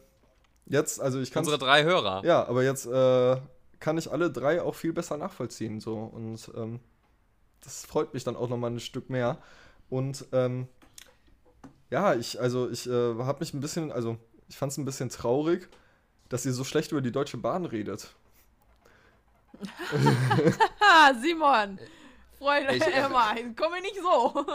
jetzt, 0.66 1.02
also 1.02 1.20
ich 1.20 1.32
kann 1.32 1.42
Unsere 1.42 1.58
drei 1.58 1.84
Hörer. 1.84 2.24
ja, 2.26 2.46
aber 2.48 2.64
jetzt 2.64 2.86
äh, 2.86 3.38
kann 3.80 3.98
ich 3.98 4.12
alle 4.12 4.32
drei 4.32 4.62
auch 4.62 4.76
viel 4.76 4.94
besser 4.94 5.18
nachvollziehen 5.18 5.80
so 5.80 5.98
und 5.98 6.52
ähm, 6.56 6.80
das 7.62 7.86
freut 7.86 8.14
mich 8.14 8.24
dann 8.24 8.36
auch 8.36 8.50
nochmal 8.50 8.72
ein 8.72 8.80
Stück 8.80 9.10
mehr 9.10 9.38
und 9.90 10.26
ähm, 10.32 10.68
ja, 11.90 12.16
ich, 12.16 12.40
also 12.42 12.70
ich 12.70 12.90
äh, 12.90 13.16
habe 13.20 13.40
mich 13.40 13.54
ein 13.54 13.60
bisschen, 13.60 13.92
also 13.92 14.18
ich 14.50 14.58
fand 14.58 14.72
es 14.72 14.78
ein 14.78 14.86
bisschen 14.86 15.10
traurig, 15.10 15.70
dass 16.30 16.46
ihr 16.46 16.54
so 16.54 16.64
schlecht 16.64 16.92
über 16.92 17.02
die 17.02 17.12
Deutsche 17.12 17.38
Bahn 17.38 17.66
redet. 17.66 18.10
Ha, 20.80 21.14
Simon! 21.22 21.78
Freunde, 22.44 22.76
Ich- 22.76 22.84
äh, 22.88 23.06
immer, 23.06 23.36
komm 23.56 23.72
mir 23.72 23.82
nicht 23.82 23.96
so. 24.02 24.46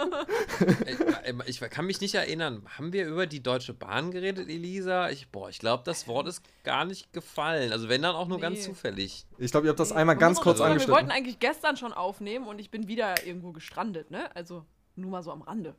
Ich, 1.47 1.63
ich 1.63 1.71
kann 1.71 1.87
mich 1.87 2.01
nicht 2.01 2.15
erinnern. 2.15 2.63
Haben 2.77 2.93
wir 2.93 3.07
über 3.07 3.27
die 3.27 3.43
Deutsche 3.43 3.73
Bahn 3.73 4.11
geredet, 4.11 4.49
Elisa? 4.49 5.09
Ich, 5.11 5.29
boah, 5.31 5.49
ich 5.49 5.59
glaube, 5.59 5.83
das 5.85 6.07
Wort 6.07 6.29
ist 6.29 6.43
gar 6.65 6.85
nicht 6.85 7.13
gefallen. 7.13 7.73
Also 7.73 7.89
wenn 7.89 8.03
dann 8.03 8.15
auch 8.15 8.29
nur 8.29 8.39
ganz 8.41 8.59
Nee. 8.59 8.65
zufällig. 8.65 9.25
Ich 9.39 9.51
glaube, 9.51 9.67
ihr 9.67 9.71
habt 9.71 9.81
das 9.81 9.91
einmal 9.93 10.17
Man 10.17 10.21
ganz 10.21 10.41
kurz 10.41 10.59
sagen, 10.59 10.79
Wir 10.79 10.89
wollten 10.89 11.11
eigentlich 11.11 11.39
gestern 11.39 11.77
schon 11.79 11.93
aufnehmen 11.95 12.47
und 12.47 12.59
ich 12.61 12.71
bin 12.71 12.89
wieder 12.89 13.27
irgendwo 13.27 13.53
gestrandet, 13.53 14.11
ne? 14.11 14.35
Also 14.37 14.65
nur 14.97 15.11
mal 15.11 15.23
so 15.23 15.33
am 15.33 15.43
Rande. 15.43 15.75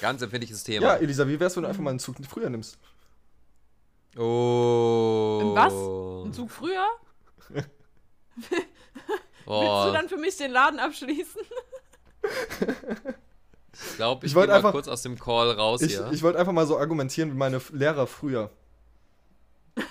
Ganz 0.00 0.22
empfindliches 0.22 0.62
Thema. 0.62 0.86
Ja, 0.86 0.94
Elisa, 0.96 1.26
wie 1.26 1.40
wär's, 1.40 1.56
wenn 1.56 1.64
du 1.64 1.68
einfach 1.68 1.82
mal 1.82 1.90
einen 1.90 1.98
Zug 1.98 2.16
früher 2.28 2.48
nimmst? 2.48 2.78
Oh. 4.16 5.52
Was? 5.54 5.72
Ein 6.28 6.32
Zug 6.32 6.50
früher? 6.50 6.86
Willst 9.46 9.48
Oh, 9.70 9.84
du 9.86 9.92
dann 9.92 10.08
für 10.08 10.16
mich 10.16 10.36
den 10.36 10.50
Laden 10.52 10.78
abschließen? 10.80 11.40
ich 13.72 13.96
glaube, 13.96 14.24
ich, 14.24 14.32
Ich 14.32 14.36
wollte 14.36 14.54
einfach- 14.54 14.72
kurz 14.72 14.88
aus 14.88 15.02
dem 15.02 15.18
Call 15.18 15.50
raus 15.52 15.82
Ich, 15.82 15.92
hier. 15.92 16.10
ich 16.12 16.22
wollte 16.22 16.38
einfach 16.38 16.52
mal 16.52 16.66
so 16.66 16.78
argumentieren 16.78 17.30
wie 17.32 17.36
meine 17.36 17.60
Lehrer 17.72 18.06
früher. 18.06 18.50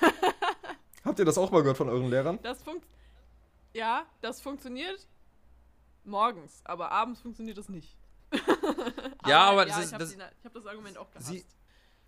Habt 1.05 1.19
ihr 1.19 1.25
das 1.25 1.37
auch 1.37 1.51
mal 1.51 1.61
gehört 1.61 1.77
von 1.77 1.89
euren 1.89 2.09
Lehrern? 2.09 2.39
Das 2.41 2.63
funkt. 2.63 2.87
Ja, 3.73 4.05
das 4.21 4.39
funktioniert 4.41 5.05
morgens, 6.05 6.61
aber 6.65 6.91
abends 6.91 7.21
funktioniert 7.21 7.57
das 7.57 7.69
nicht. 7.69 7.97
Ja, 9.25 9.43
aber 9.51 9.65
das 9.65 9.75
ja, 9.77 9.81
ist- 9.81 9.87
ich 9.87 9.93
habe 9.93 10.03
das- 10.05 10.17
hab 10.43 10.53
das 10.53 10.65
Argument 10.65 10.97
auch 10.97 11.09
gehasst. 11.11 11.27
Sie- 11.27 11.45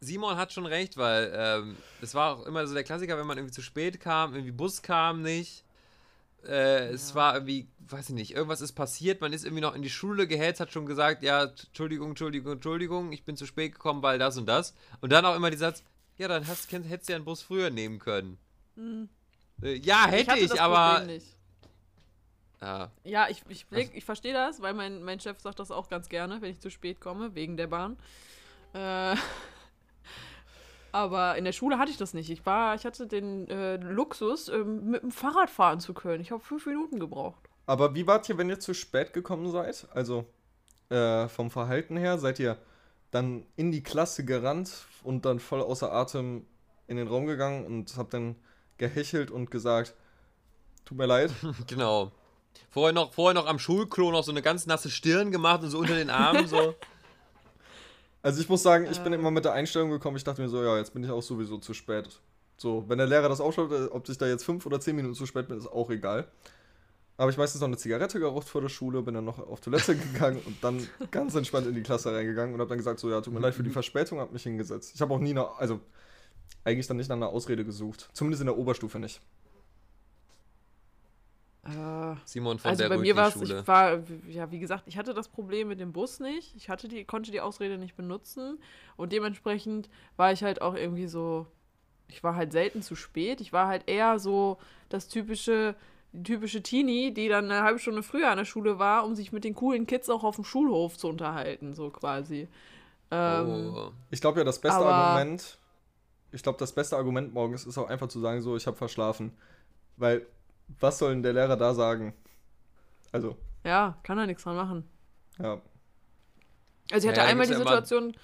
Simon 0.02 0.36
hat 0.38 0.52
schon 0.52 0.66
recht, 0.66 0.98
weil 0.98 1.32
ähm, 1.34 1.78
das 2.02 2.14
war 2.14 2.36
auch 2.36 2.46
immer 2.46 2.68
so 2.68 2.74
der 2.74 2.84
Klassiker, 2.84 3.18
wenn 3.18 3.26
man 3.26 3.38
irgendwie 3.38 3.54
zu 3.54 3.62
spät 3.62 4.00
kam, 4.02 4.34
irgendwie 4.34 4.52
Bus 4.52 4.82
kam 4.82 5.22
nicht. 5.22 5.64
Äh, 6.48 6.90
Es 6.90 7.16
war 7.16 7.34
irgendwie, 7.36 7.68
weiß 7.80 8.10
ich 8.10 8.16
nicht, 8.16 8.32
irgendwas 8.32 8.62
ist 8.62 8.74
passiert, 8.74 9.22
man 9.22 9.34
ist 9.34 9.46
irgendwie 9.46 9.62
noch 9.62 9.76
in 9.76 9.82
die 9.82 9.90
Schule 9.90 10.28
gehetzt, 10.28 10.60
hat 10.60 10.72
schon 10.72 10.86
gesagt, 10.86 11.24
ja, 11.24 11.44
Entschuldigung, 11.44 12.10
Entschuldigung, 12.10 12.54
Entschuldigung, 12.54 13.12
ich 13.12 13.24
bin 13.26 13.36
zu 13.36 13.46
spät 13.46 13.74
gekommen, 13.74 14.02
weil 14.04 14.20
das 14.20 14.38
und 14.38 14.46
das. 14.46 14.76
Und 15.02 15.12
dann 15.12 15.26
auch 15.26 15.36
immer 15.36 15.52
die 15.52 15.58
Satz, 15.58 15.84
ja, 16.18 16.28
dann 16.28 16.48
hast, 16.48 16.72
hättest 16.72 17.10
du 17.10 17.14
ja 17.14 17.18
einen 17.18 17.26
Bus 17.26 17.42
früher 17.42 17.70
nehmen 17.70 18.00
können. 18.00 18.38
Äh, 19.62 19.76
ja, 19.76 20.08
hätte 20.08 20.38
ich, 20.38 20.50
das 20.50 20.60
aber. 20.60 21.06
Ja, 22.62 22.92
Ja, 23.04 23.28
ich, 23.30 23.42
ich, 23.50 23.68
blick, 23.68 23.92
ich 23.94 24.06
verstehe 24.06 24.34
das, 24.34 24.62
weil 24.62 24.74
mein, 24.74 25.04
mein 25.04 25.20
Chef 25.20 25.40
sagt 25.40 25.60
das 25.60 25.72
auch 25.72 25.90
ganz 25.90 26.10
gerne, 26.10 26.42
wenn 26.42 26.52
ich 26.52 26.60
zu 26.60 26.72
spät 26.72 27.02
komme, 27.02 27.36
wegen 27.36 27.58
der 27.58 27.68
Bahn. 27.68 27.98
Äh, 28.74 29.16
aber 30.96 31.38
in 31.38 31.44
der 31.44 31.52
Schule 31.52 31.78
hatte 31.78 31.92
ich 31.92 31.98
das 31.98 32.14
nicht. 32.14 32.30
Ich 32.30 32.46
war, 32.46 32.74
ich 32.74 32.86
hatte 32.86 33.06
den 33.06 33.50
äh, 33.50 33.76
Luxus, 33.76 34.48
ähm, 34.48 34.92
mit 34.92 35.04
dem 35.04 35.12
Fahrrad 35.12 35.50
fahren 35.50 35.82
zu 35.82 35.94
können. 35.94 36.22
Ich 36.22 36.32
habe 36.32 36.42
fünf 36.42 36.66
Minuten 36.66 37.02
gebraucht. 37.02 37.50
Aber 37.66 37.96
wie 37.96 38.08
wart 38.08 38.30
ihr, 38.30 38.38
wenn 38.38 38.48
ihr 38.48 38.62
zu 38.62 38.74
spät 38.74 39.12
gekommen 39.12 39.52
seid? 39.52 39.88
Also 39.94 40.24
äh, 40.90 41.28
vom 41.28 41.52
Verhalten 41.52 41.98
her, 41.98 42.18
seid 42.18 42.40
ihr 42.40 42.58
dann 43.12 43.46
in 43.58 43.74
die 43.74 43.84
Klasse 43.84 44.24
gerannt 44.24 44.86
und 45.04 45.26
dann 45.26 45.42
voll 45.42 45.62
außer 45.62 45.92
Atem 45.92 46.46
in 46.88 46.96
den 46.96 47.10
Raum 47.10 47.26
gegangen 47.26 47.66
und 47.66 47.98
habt 47.98 48.14
dann 48.14 48.38
gehechelt 48.78 49.32
und 49.32 49.52
gesagt, 49.52 49.96
tut 50.86 50.98
mir 50.98 51.08
leid. 51.08 51.32
genau. 51.68 52.14
Vorher 52.70 52.94
noch, 52.94 53.14
vorher 53.14 53.34
noch 53.34 53.48
am 53.48 53.60
Schulklo 53.60 54.12
noch 54.12 54.24
so 54.24 54.32
eine 54.32 54.42
ganz 54.42 54.66
nasse 54.66 54.90
Stirn 54.90 55.32
gemacht 55.32 55.62
und 55.62 55.72
so 55.72 55.80
unter 55.80 55.96
den 55.96 56.10
Armen 56.10 56.48
so. 56.48 56.74
Also 58.26 58.42
ich 58.42 58.50
muss 58.50 58.64
sagen, 58.64 58.88
ich 58.90 59.00
bin 59.02 59.14
immer 59.14 59.30
mit 59.30 59.46
der 59.46 59.54
Einstellung 59.54 59.92
gekommen, 59.92 60.18
ich 60.18 60.24
dachte 60.24 60.42
mir 60.42 60.50
so, 60.50 60.64
ja, 60.64 60.78
jetzt 60.78 60.96
bin 60.96 61.04
ich 61.04 61.12
auch 61.12 61.22
sowieso 61.22 61.60
zu 61.60 61.76
spät. 61.76 62.10
So, 62.58 62.84
wenn 62.88 62.98
der 62.98 63.06
Lehrer 63.06 63.30
das 63.30 63.40
aufschreibt, 63.40 63.72
äh, 63.72 63.84
ob 63.92 64.10
ich 64.10 64.18
da 64.18 64.26
jetzt 64.26 64.44
fünf 64.44 64.66
oder 64.66 64.80
zehn 64.80 64.96
Minuten 64.96 65.14
zu 65.14 65.28
spät 65.28 65.48
bin, 65.48 65.60
ist 65.60 65.68
auch 65.68 65.92
egal. 65.92 66.28
Aber 67.18 67.30
ich 67.30 67.38
meistens 67.38 67.62
noch 67.62 67.68
eine 67.68 67.78
Zigarette 67.78 68.20
geraucht 68.20 68.50
vor 68.50 68.62
der 68.62 68.70
Schule, 68.70 69.04
bin 69.04 69.14
dann 69.14 69.26
noch 69.26 69.38
auf 69.38 69.62
Toilette 69.62 69.96
gegangen 70.14 70.42
und 70.44 70.64
dann 70.64 70.90
ganz 71.12 71.36
entspannt 71.36 71.68
in 71.68 71.76
die 71.76 71.84
Klasse 71.84 72.16
reingegangen 72.16 72.56
und 72.56 72.62
habe 72.62 72.70
dann 72.70 72.80
gesagt, 72.80 73.00
so, 73.00 73.12
ja, 73.12 73.22
tut 73.22 73.32
mir 73.32 73.42
leid 73.42 73.54
für 73.54 73.62
die 73.62 73.70
Verspätung, 73.70 74.20
hab 74.20 74.34
mich 74.34 74.42
hingesetzt. 74.42 74.96
Ich 74.96 75.02
habe 75.02 75.14
auch 75.14 75.20
nie 75.20 75.30
eine, 75.30 75.56
also 75.60 75.80
eigentlich 76.64 76.88
dann 76.88 76.98
nicht 76.98 77.10
nach 77.10 77.18
einer 77.18 77.30
Ausrede 77.30 77.64
gesucht. 77.64 78.10
Zumindest 78.14 78.42
in 78.42 78.48
der 78.48 78.58
Oberstufe 78.58 78.98
nicht. 78.98 79.22
Äh, 81.66 82.16
Simon 82.26 82.60
von 82.60 82.70
also 82.70 82.84
der 82.84 82.90
bei 82.90 82.98
mir 82.98 83.16
war 83.16 83.30
es, 83.30 83.42
ich 83.42 83.68
war, 83.68 84.00
ja, 84.28 84.52
wie 84.52 84.60
gesagt, 84.60 84.84
ich 84.86 84.98
hatte 84.98 85.16
das 85.16 85.28
Problem 85.28 85.68
mit 85.68 85.80
dem 85.80 85.94
Bus 85.94 86.20
nicht. 86.20 86.56
Ich 86.56 86.70
hatte 86.70 86.88
die, 86.88 87.06
konnte 87.06 87.32
die 87.32 87.42
Ausrede 87.42 87.78
nicht 87.78 87.96
benutzen. 87.96 88.60
Und 88.98 89.12
dementsprechend 89.12 89.90
war 90.16 90.32
ich 90.32 90.44
halt 90.44 90.62
auch 90.62 90.76
irgendwie 90.76 91.08
so, 91.08 91.48
ich 92.08 92.24
war 92.24 92.36
halt 92.36 92.52
selten 92.52 92.84
zu 92.84 92.96
spät. 92.96 93.42
Ich 93.42 93.52
war 93.52 93.68
halt 93.68 93.90
eher 93.90 94.20
so 94.20 94.60
das 94.90 95.08
typische, 95.08 95.76
typische 96.24 96.62
Teenie, 96.62 97.12
die 97.12 97.30
dann 97.30 97.46
eine 97.46 97.64
halbe 97.64 97.80
Stunde 97.80 98.04
früher 98.04 98.30
an 98.30 98.38
der 98.38 98.46
Schule 98.46 98.78
war, 98.78 99.04
um 99.04 99.16
sich 99.16 99.32
mit 99.32 99.44
den 99.44 99.56
coolen 99.56 99.88
Kids 99.88 100.08
auch 100.10 100.24
auf 100.24 100.36
dem 100.36 100.46
Schulhof 100.46 100.98
zu 100.98 101.08
unterhalten, 101.08 101.74
so 101.74 101.90
quasi. 101.90 102.48
Ähm, 103.10 103.74
oh. 103.76 103.92
Ich 104.12 104.22
glaube 104.22 104.40
ja, 104.40 104.44
das 104.44 104.60
beste 104.60 104.86
Argument, 104.86 105.58
ich 106.32 106.44
glaube, 106.44 106.60
das 106.60 106.74
beste 106.74 106.96
Argument 106.96 107.34
morgens 107.34 107.66
ist 107.66 107.78
auch 107.80 107.90
einfach 107.90 108.08
zu 108.08 108.20
sagen, 108.20 108.42
so, 108.42 108.56
ich 108.56 108.68
habe 108.68 108.78
verschlafen. 108.78 109.32
Weil, 109.98 110.28
was 110.80 110.98
soll 110.98 111.12
denn 111.14 111.24
der 111.24 111.34
Lehrer 111.34 111.58
da 111.58 111.74
sagen? 111.74 112.14
Also, 113.12 113.38
Ja, 113.64 113.98
kann 114.04 114.18
er 114.18 114.26
nichts 114.28 114.44
dran 114.44 114.56
machen. 114.56 114.90
ja. 115.40 115.62
Also 116.92 117.08
ich 117.08 117.12
hatte 117.12 117.22
Ja, 117.22 117.28
einmal 117.28 117.48
die 117.48 117.54
immer- 117.54 117.64
Situation, 117.64 118.16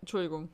Entschuldigung. 0.00 0.48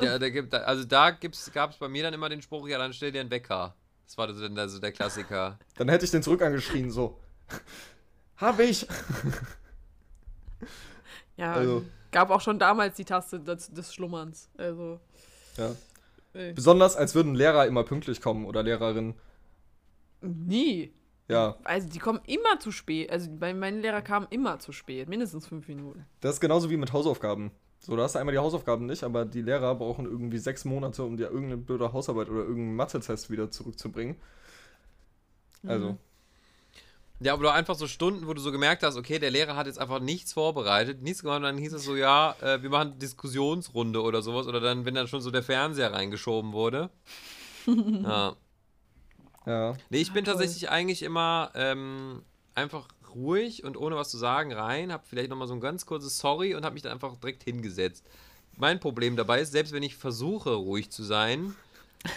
Ja, 0.00 0.18
da 0.18 0.30
gibt, 0.30 0.54
also 0.54 0.84
da 0.84 1.10
gab 1.10 1.70
es 1.70 1.76
bei 1.78 1.88
mir 1.88 2.02
dann 2.02 2.14
immer 2.14 2.28
den 2.30 2.40
Spruch, 2.42 2.66
ja, 2.68 2.78
dann 2.78 2.92
stell 2.94 3.12
dir 3.12 3.20
einen 3.20 3.30
Wecker. 3.30 3.74
Das 4.06 4.16
war 4.18 4.26
dann 4.26 4.58
also 4.58 4.78
der 4.78 4.92
Klassiker. 4.92 5.58
Dann 5.76 5.88
hätte 5.88 6.04
ich 6.04 6.10
den 6.10 6.22
zurück 6.22 6.42
angeschrien, 6.42 6.90
so. 6.90 7.18
Hab 8.36 8.58
ich! 8.60 8.86
Ja, 11.36 11.54
Also- 11.54 11.84
gab 12.10 12.30
auch 12.30 12.40
schon 12.40 12.58
damals 12.58 12.96
die 12.96 13.04
Taste 13.04 13.40
des, 13.40 13.70
des 13.72 13.94
Schlummerns. 13.94 14.50
Also, 14.58 15.00
Ja. 15.56 15.74
ey. 16.34 16.52
Besonders 16.52 16.94
als 16.96 17.14
würden 17.14 17.34
Lehrer 17.34 17.66
immer 17.66 17.84
pünktlich 17.84 18.20
kommen 18.20 18.44
oder 18.44 18.62
Lehrerinnen. 18.62 19.14
Nie. 20.22 20.92
Ja, 21.28 21.56
Also, 21.64 21.88
die 21.88 21.98
kommen 21.98 22.20
immer 22.26 22.58
zu 22.58 22.72
spät. 22.72 23.10
Also, 23.10 23.30
bei 23.30 23.54
meinen 23.54 23.80
Lehrer 23.80 24.02
kamen 24.02 24.26
immer 24.30 24.58
zu 24.58 24.72
spät. 24.72 25.08
Mindestens 25.08 25.46
fünf 25.46 25.68
Minuten. 25.68 26.04
das 26.20 26.34
ist 26.34 26.40
genauso 26.40 26.68
wie 26.70 26.76
mit 26.76 26.92
Hausaufgaben. 26.92 27.52
So, 27.78 27.96
da 27.96 28.04
hast 28.04 28.14
du 28.14 28.20
einmal 28.20 28.32
die 28.32 28.38
Hausaufgaben 28.38 28.86
nicht, 28.86 29.02
aber 29.02 29.24
die 29.24 29.42
Lehrer 29.42 29.74
brauchen 29.74 30.04
irgendwie 30.04 30.38
sechs 30.38 30.64
Monate, 30.64 31.02
um 31.02 31.16
dir 31.16 31.24
irgendeine 31.24 31.56
blöde 31.56 31.92
Hausarbeit 31.92 32.28
oder 32.28 32.42
irgendeinen 32.42 32.76
Mathe-Test 32.76 33.28
wieder 33.30 33.50
zurückzubringen. 33.50 34.16
Also, 35.66 35.96
Ja, 37.18 37.34
aber 37.34 37.54
einfach 37.54 37.74
so 37.76 37.86
Stunden, 37.86 38.26
wo 38.26 38.34
du 38.34 38.40
so 38.40 38.52
gemerkt 38.52 38.82
hast, 38.82 38.96
okay, 38.96 39.18
der 39.18 39.30
Lehrer 39.30 39.56
hat 39.56 39.66
jetzt 39.66 39.78
einfach 39.78 40.00
nichts 40.00 40.32
vorbereitet, 40.32 41.02
nichts 41.02 41.22
gemacht, 41.22 41.38
und 41.38 41.44
dann 41.44 41.58
hieß 41.58 41.72
es 41.72 41.84
so, 41.84 41.96
ja, 41.96 42.36
äh, 42.40 42.62
wir 42.62 42.70
machen 42.70 42.98
Diskussionsrunde 42.98 44.02
oder 44.02 44.22
sowas, 44.22 44.46
oder 44.46 44.60
dann, 44.60 44.84
wenn 44.84 44.94
dann 44.94 45.08
schon 45.08 45.20
so 45.20 45.30
der 45.30 45.42
Fernseher 45.42 45.92
reingeschoben 45.92 46.52
wurde. 46.52 46.90
ja. 47.66 48.36
Ja. 49.46 49.74
Nee, 49.90 49.98
ich 49.98 50.12
bin 50.12 50.24
tatsächlich 50.24 50.70
eigentlich 50.70 51.02
immer 51.02 51.50
ähm, 51.54 52.22
einfach 52.54 52.88
ruhig 53.14 53.64
und 53.64 53.76
ohne 53.76 53.96
was 53.96 54.10
zu 54.10 54.18
sagen 54.18 54.52
rein, 54.52 54.92
hab 54.92 55.06
vielleicht 55.06 55.30
nochmal 55.30 55.48
so 55.48 55.54
ein 55.54 55.60
ganz 55.60 55.86
kurzes 55.86 56.18
Sorry 56.18 56.54
und 56.54 56.64
hab 56.64 56.72
mich 56.72 56.82
dann 56.82 56.92
einfach 56.92 57.16
direkt 57.16 57.44
hingesetzt. 57.44 58.04
Mein 58.56 58.80
Problem 58.80 59.16
dabei 59.16 59.40
ist, 59.40 59.52
selbst 59.52 59.72
wenn 59.72 59.82
ich 59.82 59.96
versuche, 59.96 60.50
ruhig 60.50 60.90
zu 60.90 61.02
sein, 61.02 61.54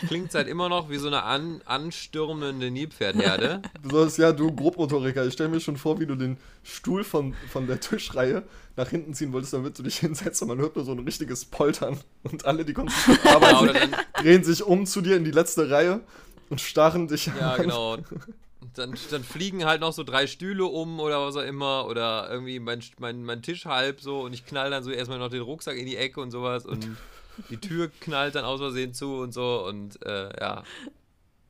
klingt 0.08 0.30
es 0.30 0.36
halt 0.36 0.48
immer 0.48 0.68
noch 0.68 0.90
wie 0.90 0.98
so 0.98 1.08
eine 1.08 1.24
an, 1.24 1.62
anstürmende 1.66 2.72
Nilpferdherde. 2.72 3.62
Besonders, 3.82 4.18
ja, 4.18 4.32
du 4.32 4.52
Grobmotoriker, 4.54 5.26
ich 5.26 5.34
stelle 5.34 5.50
mir 5.50 5.60
schon 5.60 5.78
vor, 5.78 6.00
wie 6.00 6.06
du 6.06 6.16
den 6.16 6.38
Stuhl 6.64 7.04
von, 7.04 7.34
von 7.52 7.68
der 7.68 7.80
Tischreihe 7.80 8.44
nach 8.76 8.90
hinten 8.90 9.14
ziehen 9.14 9.32
wolltest, 9.32 9.54
damit 9.54 9.78
du 9.80 9.84
dich 9.84 10.00
hinsetzt 10.00 10.42
und 10.42 10.50
man 10.50 10.58
hört 10.58 10.76
nur 10.76 10.84
so 10.84 10.92
ein 10.92 11.00
richtiges 11.00 11.46
Poltern 11.46 11.98
und 12.24 12.46
alle, 12.46 12.66
die 12.66 12.74
konzentriert 12.74 13.26
arbeiten, 13.36 13.96
drehen 14.20 14.44
sich 14.44 14.64
um 14.64 14.86
zu 14.86 15.02
dir 15.02 15.16
in 15.16 15.24
die 15.24 15.32
letzte 15.32 15.70
Reihe 15.70 16.02
und 16.50 16.62
starren 16.62 17.08
dich 17.08 17.28
Ja, 17.28 17.54
an. 17.54 17.62
genau. 17.62 17.94
Und 17.96 18.78
Dann, 18.78 18.96
dann 19.12 19.24
fliegen 19.24 19.66
halt 19.66 19.82
noch 19.82 19.94
so 19.94 20.04
drei 20.04 20.28
Stühle 20.28 20.66
um 20.66 21.00
oder 21.00 21.26
was 21.26 21.36
auch 21.36 21.44
immer. 21.44 21.86
Oder 21.88 22.30
irgendwie 22.30 22.60
mein, 22.60 22.82
mein, 23.00 23.24
mein 23.24 23.42
Tisch 23.42 23.66
halb 23.66 24.02
so 24.02 24.22
und 24.22 24.34
ich 24.34 24.46
knall 24.46 24.70
dann 24.72 24.84
so 24.84 24.92
erstmal 24.92 25.20
noch 25.20 25.30
den 25.30 25.42
Rucksack 25.42 25.78
in 25.78 25.86
die 25.86 25.98
Ecke 25.98 26.20
und 26.20 26.32
sowas 26.32 26.66
und 26.66 26.88
die 27.50 27.58
Tür 27.58 27.90
knallt 28.02 28.36
dann 28.36 28.46
aus 28.46 28.60
Versehen 28.60 28.94
zu 28.94 29.18
und 29.18 29.34
so 29.34 29.66
und 29.68 30.04
äh, 30.06 30.30
ja. 30.40 30.64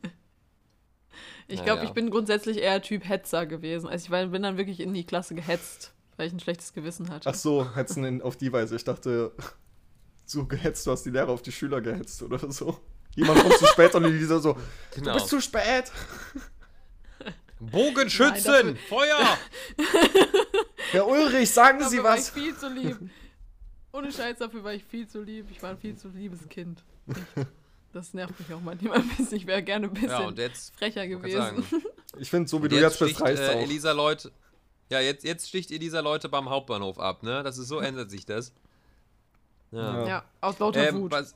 Ich 1.48 1.64
glaube, 1.64 1.82
ja. 1.82 1.88
ich 1.88 1.94
bin 1.94 2.10
grundsätzlich 2.10 2.58
eher 2.58 2.82
Typ 2.82 3.08
Hetzer 3.08 3.46
gewesen. 3.46 3.88
Also, 3.88 4.06
ich 4.06 4.12
war, 4.12 4.26
bin 4.28 4.44
dann 4.44 4.58
wirklich 4.58 4.80
in 4.82 4.94
die 4.94 5.06
Klasse 5.06 5.34
gehetzt, 5.34 5.94
weil 6.18 6.28
ich 6.28 6.34
ein 6.34 6.40
schlechtes 6.40 6.74
Gewissen 6.74 7.10
hatte. 7.10 7.30
Ach 7.30 7.36
so, 7.36 7.74
hetzen 7.76 8.04
in, 8.04 8.22
auf 8.22 8.36
die 8.36 8.52
Weise. 8.52 8.76
Ich 8.76 8.84
dachte, 8.84 9.32
so 10.26 10.46
gehetzt, 10.46 10.86
du 10.86 10.92
hast 10.92 11.04
die 11.04 11.10
Lehrer 11.12 11.30
auf 11.30 11.42
die 11.42 11.52
Schüler 11.54 11.80
gehetzt 11.82 12.22
oder 12.22 12.52
so. 12.52 12.78
Jemand 13.18 13.42
kommt 13.42 13.58
zu 13.58 13.66
spät 13.66 13.94
und 13.96 14.04
die 14.04 14.18
dieser 14.18 14.40
so, 14.40 14.56
Genau. 14.96 15.12
du 15.12 15.14
bist 15.18 15.28
zu 15.28 15.42
spät. 15.42 15.92
Bogenschützen! 17.60 18.52
Nein, 18.68 18.78
Feuer! 18.88 19.38
Herr 20.92 21.08
Ulrich, 21.08 21.50
sagen 21.50 21.80
Dafür 21.80 21.90
Sie 21.92 22.04
war 22.04 22.16
was. 22.18 22.28
ich 22.28 22.34
viel 22.34 22.56
zu 22.56 22.70
lieb. 22.70 22.98
Ohne 23.92 24.12
Scheiß, 24.12 24.38
dafür 24.38 24.64
war 24.64 24.74
ich 24.74 24.84
viel 24.84 25.08
zu 25.08 25.22
lieb. 25.24 25.48
Ich 25.52 25.62
war 25.64 25.72
ein 25.72 25.78
viel 25.78 25.98
zu 25.98 26.10
liebes 26.10 26.48
Kind. 26.50 26.84
Echt. 27.10 27.48
Das 27.94 28.14
nervt 28.14 28.40
mich 28.40 28.54
auch 28.54 28.62
manchmal 28.62 29.00
ein 29.00 29.08
bisschen. 29.08 29.38
Ich 29.38 29.48
wäre 29.48 29.64
gerne 29.64 29.88
ein 29.88 29.94
bisschen 29.94 30.10
Ja, 30.10 30.28
und 30.28 30.38
jetzt. 30.38 30.76
frecher 30.78 31.04
ich 31.04 31.10
gewesen. 31.10 31.66
Ich 32.20 32.30
finde, 32.30 32.48
so 32.48 32.60
wie 32.60 32.66
und 32.66 32.72
du 32.74 32.80
jetzt 32.80 33.00
bist, 33.00 33.12
sticht, 33.16 33.22
reicht 33.22 33.42
äh. 33.42 33.64
Elisa 33.64 33.92
Leute. 33.94 34.32
Ja, 34.92 35.00
jetzt, 35.00 35.24
jetzt 35.24 35.48
sticht 35.50 35.72
Elisa 35.72 36.00
Leute 36.02 36.30
beim 36.30 36.48
Hauptbahnhof 36.50 37.00
ab, 37.00 37.24
ne? 37.24 37.42
Das 37.44 37.58
ist 37.58 37.70
so 37.70 37.80
ändert 37.80 38.12
sich 38.12 38.26
das. 38.26 38.54
Ja. 39.72 40.06
Ja. 40.08 40.26
Aus 40.42 40.60
lauter 40.60 40.88
Ähm, 40.90 41.02
Wut. 41.02 41.12
was, 41.12 41.36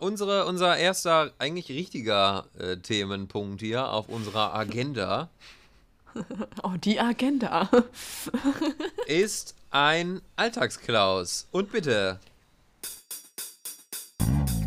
unsere, 0.00 0.46
unser 0.46 0.76
erster, 0.76 1.32
eigentlich 1.38 1.68
richtiger 1.68 2.46
äh, 2.58 2.76
Themenpunkt 2.76 3.60
hier 3.60 3.90
auf 3.90 4.08
unserer 4.08 4.54
Agenda 4.54 5.28
Oh, 6.62 6.74
die 6.76 7.00
Agenda. 7.00 7.68
ist 9.06 9.54
ein 9.70 10.20
Alltagsklaus. 10.36 11.46
Und 11.50 11.72
bitte. 11.72 12.18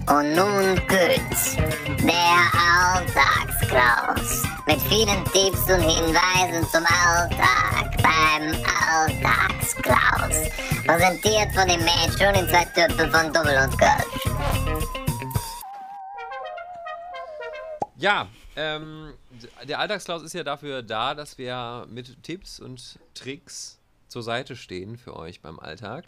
Und 0.08 0.36
nun 0.36 0.76
Gütz, 0.88 1.56
der 2.02 2.52
Alltagsklaus. 2.94 4.44
Mit 4.68 4.82
vielen 4.84 5.24
Tipps 5.26 5.70
und 5.70 5.82
Hinweisen 5.82 6.68
zum 6.72 6.86
Alltag 6.86 7.98
beim 8.02 8.54
Alltagsklaus. 8.92 10.50
Präsentiert 10.86 11.54
von 11.54 11.68
dem 11.68 11.82
Mädchen 11.84 12.36
in 12.36 12.50
zwei 12.50 12.66
Töpfen 12.66 13.12
von 13.12 13.32
Double 13.32 13.58
und 13.64 13.78
Kölsch. 13.78 15.03
Ja, 18.04 18.28
ähm, 18.58 19.14
der 19.64 19.80
Alltagsklaus 19.80 20.24
ist 20.24 20.34
ja 20.34 20.44
dafür 20.44 20.84
da, 20.84 21.16
dass 21.16 21.38
wir 21.38 21.88
mit 21.90 22.22
Tipps 22.22 22.60
und 22.60 23.00
Tricks 23.14 23.80
zur 24.10 24.24
Seite 24.24 24.58
stehen 24.58 24.98
für 24.98 25.16
euch 25.16 25.40
beim 25.40 25.58
Alltag. 25.58 26.04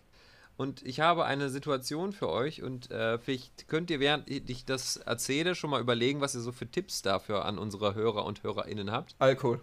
Und 0.58 0.86
ich 0.86 1.00
habe 1.00 1.24
eine 1.24 1.50
Situation 1.50 2.12
für 2.12 2.28
euch 2.28 2.62
und 2.62 2.92
äh, 2.92 3.18
vielleicht 3.18 3.70
könnt 3.70 3.90
ihr, 3.92 4.02
während 4.02 4.30
ich 4.30 4.66
das 4.66 4.98
erzähle, 4.98 5.56
schon 5.56 5.70
mal 5.70 5.80
überlegen, 5.80 6.20
was 6.20 6.36
ihr 6.36 6.42
so 6.42 6.52
für 6.52 6.70
Tipps 6.70 7.02
dafür 7.02 7.46
an 7.46 7.58
unsere 7.58 7.96
Hörer 7.96 8.26
und 8.26 8.44
HörerInnen 8.44 8.92
habt. 8.92 9.16
Alkohol. 9.18 9.62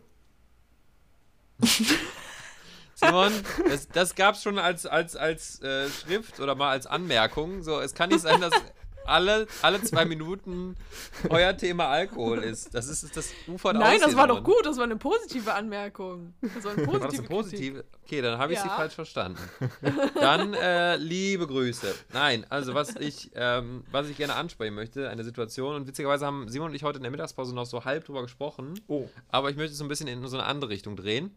Simon, 2.95 3.33
das, 3.68 3.88
das 3.88 4.14
gab 4.14 4.37
es 4.37 4.42
schon 4.42 4.59
als, 4.59 4.87
als, 4.87 5.16
als 5.16 5.61
äh, 5.61 5.90
Schrift 5.90 6.40
oder 6.40 6.55
mal 6.55 6.71
als 6.71 6.87
Anmerkung. 6.87 7.62
So, 7.62 7.79
es 7.79 7.92
kann 7.92 8.09
nicht 8.09 8.23
sein, 8.23 8.40
dass 8.40 8.55
alle, 9.06 9.46
alle 9.62 9.82
zwei 9.82 10.04
Minuten 10.04 10.76
euer 11.28 11.56
Thema 11.56 11.88
Alkohol 11.88 12.38
ist. 12.42 12.74
Das 12.74 12.88
ist 12.88 13.16
das 13.16 13.30
ufert 13.48 13.76
Nein, 13.76 13.96
aus 13.96 14.06
das 14.06 14.16
war 14.16 14.26
doch 14.28 14.42
gut. 14.44 14.64
Das 14.64 14.76
war 14.76 14.84
eine 14.84 14.96
positive 14.96 15.52
Anmerkung. 15.54 16.34
Das 16.54 16.64
war 16.64 16.72
eine 16.72 16.86
War 16.86 16.98
das 17.00 17.02
positive 17.02 17.18
eine 17.18 17.28
positive? 17.28 17.84
Okay, 18.04 18.20
dann 18.22 18.38
habe 18.38 18.52
ich 18.52 18.60
sie 18.60 18.66
Ja. 18.68 18.76
falsch 18.76 18.94
verstanden. 18.94 19.38
Dann 20.14 20.54
äh, 20.54 20.96
liebe 20.96 21.46
Grüße. 21.46 21.94
Nein, 22.12 22.46
also 22.50 22.74
was 22.74 22.96
ich, 22.96 23.30
ähm, 23.34 23.84
was 23.90 24.08
ich 24.08 24.16
gerne 24.16 24.34
ansprechen 24.34 24.74
möchte, 24.74 25.08
eine 25.08 25.24
Situation, 25.24 25.74
und 25.76 25.86
witzigerweise 25.86 26.26
haben 26.26 26.48
Simon 26.48 26.70
und 26.70 26.74
ich 26.74 26.82
heute 26.82 26.96
in 26.98 27.02
der 27.02 27.10
Mittagspause 27.10 27.54
noch 27.54 27.66
so 27.66 27.84
halb 27.84 28.04
drüber 28.04 28.22
gesprochen, 28.22 28.74
Oh. 28.88 29.08
aber 29.28 29.50
ich 29.50 29.56
möchte 29.56 29.72
es 29.72 29.78
so 29.78 29.84
ein 29.84 29.88
bisschen 29.88 30.08
in 30.08 30.26
so 30.26 30.36
eine 30.36 30.46
andere 30.46 30.70
Richtung 30.70 30.96
drehen. 30.96 31.34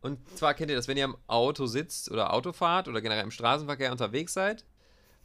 Und 0.00 0.18
zwar 0.36 0.52
kennt 0.52 0.70
ihr 0.70 0.76
das, 0.76 0.86
wenn 0.86 0.98
ihr 0.98 1.04
im 1.04 1.16
Auto 1.28 1.64
sitzt 1.66 2.10
oder 2.10 2.32
Auto 2.34 2.52
fahrt 2.52 2.88
oder 2.88 3.00
generell 3.00 3.24
im 3.24 3.30
Straßenverkehr 3.30 3.90
unterwegs 3.90 4.34
seid. 4.34 4.64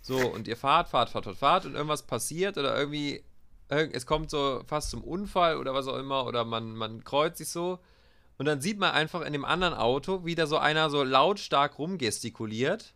So, 0.01 0.17
und 0.17 0.47
ihr 0.47 0.57
fahrt, 0.57 0.89
fahrt, 0.89 1.09
fahrt, 1.09 1.25
fahrt, 1.25 1.37
fahrt 1.37 1.65
und 1.65 1.75
irgendwas 1.75 2.03
passiert 2.03 2.57
oder 2.57 2.77
irgendwie, 2.77 3.23
irg- 3.69 3.93
es 3.93 4.05
kommt 4.05 4.29
so 4.29 4.63
fast 4.65 4.89
zum 4.89 5.03
Unfall 5.03 5.57
oder 5.57 5.73
was 5.73 5.87
auch 5.87 5.97
immer 5.97 6.25
oder 6.25 6.45
man, 6.45 6.75
man 6.75 7.03
kreuzt 7.03 7.37
sich 7.37 7.49
so. 7.49 7.79
Und 8.37 8.45
dann 8.45 8.61
sieht 8.61 8.79
man 8.79 8.91
einfach 8.91 9.21
in 9.21 9.33
dem 9.33 9.43
anderen 9.43 9.73
Auto, 9.73 10.23
wie 10.23 10.35
da 10.35 10.47
so 10.47 10.57
einer 10.57 10.89
so 10.89 11.03
lautstark 11.03 11.77
rumgestikuliert. 11.77 12.93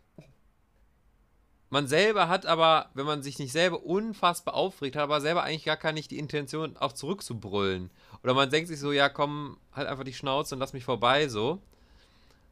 Man 1.68 1.86
selber 1.88 2.28
hat 2.28 2.46
aber, 2.46 2.88
wenn 2.94 3.04
man 3.04 3.22
sich 3.22 3.38
nicht 3.38 3.52
selber 3.52 3.82
unfassbar 3.84 4.54
aufregt, 4.54 4.96
hat 4.96 5.02
aber 5.02 5.20
selber 5.20 5.42
eigentlich 5.42 5.64
gar 5.64 5.76
keine 5.76 6.00
die 6.00 6.18
Intention, 6.18 6.76
auch 6.76 6.92
zurückzubrüllen. 6.92 7.90
Oder 8.22 8.32
man 8.32 8.48
denkt 8.48 8.68
sich 8.68 8.78
so, 8.78 8.92
ja 8.92 9.08
komm, 9.08 9.58
halt 9.72 9.88
einfach 9.88 10.04
die 10.04 10.14
Schnauze 10.14 10.54
und 10.54 10.60
lass 10.60 10.72
mich 10.72 10.84
vorbei, 10.84 11.28
so. 11.28 11.60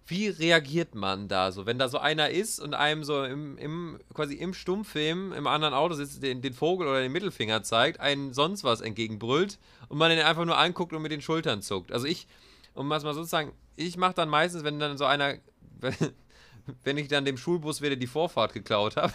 Wie 0.07 0.29
reagiert 0.29 0.95
man 0.95 1.29
da 1.29 1.53
so, 1.53 1.65
wenn 1.65 1.79
da 1.79 1.89
so 1.89 1.99
einer 1.99 2.31
ist 2.31 2.61
und 2.61 2.75
einem 2.75 3.05
so 3.05 3.25
im, 3.25 3.57
im 3.59 3.99
quasi 4.15 4.35
im 4.35 4.53
Stummfilm 4.53 5.33
im 5.33 5.47
anderen 5.47 5.75
Auto 5.75 5.95
sitzt, 5.95 6.23
den, 6.23 6.43
den 6.43 6.55
Vogel 6.55 6.89
oder 6.89 7.01
den 7.01 7.13
Mittelfinger 7.13 7.63
zeigt, 7.63 8.01
einen 8.01 8.33
sonst 8.35 8.65
was 8.65 8.81
entgegenbrüllt 8.81 9.59
und 9.89 9.99
man 9.99 10.11
den 10.11 10.21
einfach 10.21 10.45
nur 10.45 10.59
anguckt 10.59 10.93
und 10.93 11.03
mit 11.03 11.13
den 11.13 11.23
Schultern 11.23 11.63
zuckt. 11.63 11.93
Also 11.93 12.07
ich, 12.07 12.27
um 12.75 12.91
was 12.91 13.05
mal 13.05 13.15
so 13.15 13.23
zu 13.23 13.29
sagen, 13.29 13.53
ich 13.77 13.97
mache 13.97 14.15
dann 14.15 14.29
meistens, 14.29 14.65
wenn 14.65 14.81
dann 14.81 14.99
so 14.99 15.05
einer, 15.05 15.37
wenn, 15.79 15.95
wenn 16.85 16.99
ich 16.99 17.09
dann 17.09 17.25
dem 17.25 17.37
Schulbus 17.37 17.81
wieder 17.81 17.97
die 17.97 18.07
Vorfahrt 18.07 18.55
geklaut 18.55 18.97
habe. 18.97 19.13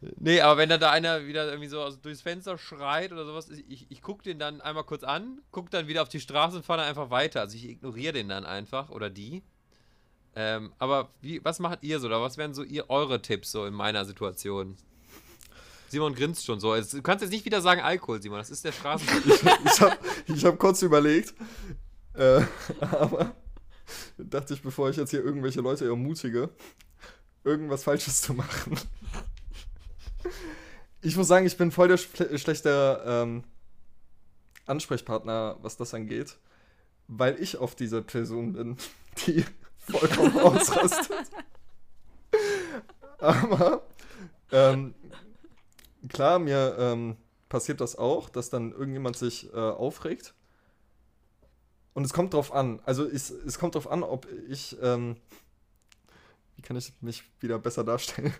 Nee, 0.00 0.40
aber 0.40 0.58
wenn 0.58 0.68
dann 0.68 0.80
da 0.80 0.90
einer 0.90 1.26
wieder 1.26 1.48
irgendwie 1.48 1.68
so 1.68 1.90
durchs 2.02 2.20
Fenster 2.20 2.58
schreit 2.58 3.12
oder 3.12 3.24
sowas, 3.24 3.48
ich, 3.50 3.86
ich 3.90 4.02
gucke 4.02 4.22
den 4.22 4.38
dann 4.38 4.60
einmal 4.60 4.84
kurz 4.84 5.02
an, 5.02 5.40
gucke 5.50 5.70
dann 5.70 5.88
wieder 5.88 6.02
auf 6.02 6.08
die 6.08 6.20
Straße 6.20 6.56
und 6.56 6.64
fahre 6.64 6.80
dann 6.80 6.88
einfach 6.88 7.10
weiter. 7.10 7.40
Also 7.40 7.56
ich 7.56 7.68
ignoriere 7.68 8.12
den 8.12 8.28
dann 8.28 8.44
einfach 8.44 8.90
oder 8.90 9.08
die. 9.08 9.42
Ähm, 10.34 10.72
aber 10.78 11.10
wie, 11.22 11.42
was 11.44 11.60
macht 11.60 11.82
ihr 11.82 11.98
so 11.98 12.08
oder 12.08 12.20
was 12.20 12.36
wären 12.36 12.52
so 12.52 12.62
ihr, 12.62 12.90
eure 12.90 13.22
Tipps 13.22 13.50
so 13.52 13.64
in 13.64 13.72
meiner 13.72 14.04
Situation? 14.04 14.76
Simon 15.88 16.14
grinst 16.14 16.44
schon 16.44 16.60
so. 16.60 16.74
Du 16.74 17.02
kannst 17.02 17.22
jetzt 17.22 17.30
nicht 17.30 17.44
wieder 17.46 17.62
sagen 17.62 17.80
Alkohol, 17.80 18.20
Simon, 18.20 18.38
das 18.38 18.50
ist 18.50 18.64
der 18.64 18.72
Straßenverkehr. 18.72 19.58
Ich 19.64 19.80
habe 19.80 19.96
ich 20.26 20.44
hab 20.44 20.58
kurz 20.58 20.82
überlegt, 20.82 21.34
äh, 22.14 22.42
aber 22.80 23.34
dachte 24.18 24.54
ich, 24.54 24.62
bevor 24.62 24.90
ich 24.90 24.96
jetzt 24.96 25.10
hier 25.10 25.24
irgendwelche 25.24 25.62
Leute 25.62 25.86
ermutige, 25.86 26.50
irgendwas 27.44 27.84
Falsches 27.84 28.20
zu 28.20 28.34
machen. 28.34 28.78
Ich 31.02 31.16
muss 31.16 31.28
sagen, 31.28 31.46
ich 31.46 31.56
bin 31.56 31.70
voll 31.70 31.88
der 31.88 31.98
schle 31.98 32.38
schlechte 32.38 33.02
ähm, 33.06 33.44
Ansprechpartner, 34.66 35.56
was 35.62 35.76
das 35.76 35.94
angeht, 35.94 36.36
weil 37.06 37.40
ich 37.40 37.58
auf 37.58 37.74
diese 37.74 38.02
Person 38.02 38.52
bin, 38.52 38.76
die 39.26 39.44
vollkommen 39.78 40.38
ausrastet. 40.40 41.30
Aber 43.18 43.82
ähm, 44.52 44.94
klar, 46.08 46.38
mir 46.38 46.76
ähm, 46.78 47.16
passiert 47.48 47.80
das 47.80 47.96
auch, 47.96 48.28
dass 48.28 48.50
dann 48.50 48.72
irgendjemand 48.72 49.16
sich 49.16 49.52
äh, 49.52 49.56
aufregt. 49.56 50.34
Und 51.94 52.04
es 52.04 52.12
kommt 52.12 52.34
drauf 52.34 52.52
an. 52.52 52.80
Also 52.84 53.04
es, 53.06 53.30
es 53.30 53.58
kommt 53.58 53.74
drauf 53.74 53.90
an, 53.90 54.02
ob 54.02 54.26
ich. 54.48 54.76
Ähm, 54.82 55.16
wie 56.56 56.62
kann 56.62 56.76
ich 56.76 56.92
mich 57.00 57.22
wieder 57.40 57.58
besser 57.58 57.84
darstellen? 57.84 58.34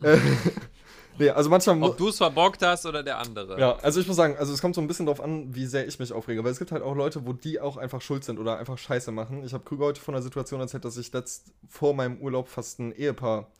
nee, 1.18 1.30
also 1.30 1.50
manchmal. 1.50 1.82
Ob 1.82 1.96
du 1.96 2.08
es 2.08 2.16
verbockt 2.16 2.62
hast 2.62 2.86
oder 2.86 3.02
der 3.02 3.18
andere. 3.18 3.58
ja, 3.58 3.76
also 3.76 4.00
ich 4.00 4.06
muss 4.06 4.16
sagen, 4.16 4.36
also 4.38 4.52
es 4.52 4.60
kommt 4.60 4.74
so 4.74 4.80
ein 4.80 4.86
bisschen 4.86 5.06
drauf 5.06 5.20
an, 5.20 5.54
wie 5.54 5.66
sehr 5.66 5.86
ich 5.86 5.98
mich 5.98 6.12
aufrege. 6.12 6.44
Weil 6.44 6.52
es 6.52 6.58
gibt 6.58 6.72
halt 6.72 6.82
auch 6.82 6.94
Leute, 6.94 7.26
wo 7.26 7.32
die 7.32 7.60
auch 7.60 7.76
einfach 7.76 8.00
schuld 8.00 8.24
sind 8.24 8.38
oder 8.38 8.58
einfach 8.58 8.78
Scheiße 8.78 9.12
machen. 9.12 9.44
Ich 9.44 9.52
habe 9.52 9.64
Krüger 9.64 9.86
heute 9.86 10.00
von 10.00 10.14
einer 10.14 10.22
Situation 10.22 10.60
erzählt, 10.60 10.84
dass 10.84 10.96
ich 10.96 11.12
letzt 11.12 11.52
vor 11.68 11.94
meinem 11.94 12.18
Urlaub 12.18 12.48
fast 12.48 12.78
ein 12.78 12.92
Ehepaar 12.92 13.50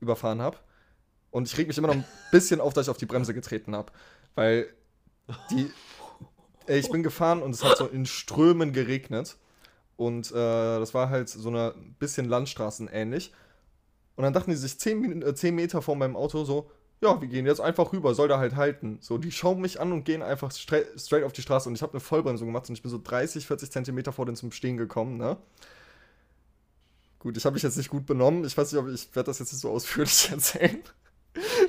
überfahren 0.00 0.40
habe. 0.40 0.58
Und 1.30 1.46
ich 1.46 1.56
reg 1.56 1.68
mich 1.68 1.78
immer 1.78 1.88
noch 1.88 1.94
ein 1.94 2.04
bisschen 2.32 2.60
auf, 2.60 2.72
dass 2.72 2.86
ich 2.86 2.90
auf 2.90 2.96
die 2.96 3.06
Bremse 3.06 3.34
getreten 3.34 3.74
habe. 3.74 3.92
Weil 4.34 4.66
die. 5.50 5.70
Ey, 6.66 6.78
ich 6.78 6.90
bin 6.90 7.02
gefahren 7.02 7.42
und 7.42 7.52
es 7.52 7.64
hat 7.64 7.78
so 7.78 7.86
in 7.86 8.06
Strömen 8.06 8.72
geregnet. 8.72 9.36
Und 9.96 10.30
äh, 10.30 10.34
das 10.34 10.94
war 10.94 11.10
halt 11.10 11.28
so 11.28 11.48
eine 11.48 11.74
bisschen 11.98 12.26
Landstraßen 12.26 12.88
ähnlich. 12.88 13.32
Und 14.20 14.24
dann 14.24 14.34
dachten 14.34 14.50
die 14.50 14.56
sich 14.58 14.78
10, 14.78 15.00
Min- 15.00 15.22
äh, 15.22 15.34
10 15.34 15.54
Meter 15.54 15.80
vor 15.80 15.96
meinem 15.96 16.14
Auto 16.14 16.44
so, 16.44 16.70
ja, 17.00 17.18
wir 17.22 17.28
gehen 17.28 17.46
jetzt 17.46 17.62
einfach 17.62 17.90
rüber, 17.94 18.14
soll 18.14 18.28
da 18.28 18.36
halt 18.38 18.54
halten. 18.54 18.98
So, 19.00 19.16
die 19.16 19.32
schauen 19.32 19.62
mich 19.62 19.80
an 19.80 19.92
und 19.92 20.04
gehen 20.04 20.20
einfach 20.22 20.52
straight, 20.52 20.88
straight 21.00 21.24
auf 21.24 21.32
die 21.32 21.40
Straße 21.40 21.70
und 21.70 21.74
ich 21.74 21.80
habe 21.80 21.94
eine 21.94 22.00
Vollbremsung 22.00 22.48
gemacht 22.48 22.68
und 22.68 22.74
ich 22.74 22.82
bin 22.82 22.90
so 22.90 23.00
30, 23.02 23.46
40 23.46 23.70
Zentimeter 23.70 24.12
vor 24.12 24.26
denen 24.26 24.36
zum 24.36 24.52
Stehen 24.52 24.76
gekommen, 24.76 25.16
ne? 25.16 25.38
Gut, 27.18 27.38
ich 27.38 27.44
habe 27.46 27.54
mich 27.54 27.62
jetzt 27.62 27.78
nicht 27.78 27.88
gut 27.88 28.04
benommen. 28.04 28.44
Ich 28.44 28.54
weiß 28.56 28.70
nicht, 28.70 28.80
ob 28.82 28.88
ich 28.88 29.08
werde 29.14 29.28
das 29.28 29.38
jetzt 29.38 29.52
nicht 29.52 29.62
so 29.62 29.70
ausführlich 29.70 30.28
erzählen. 30.30 30.78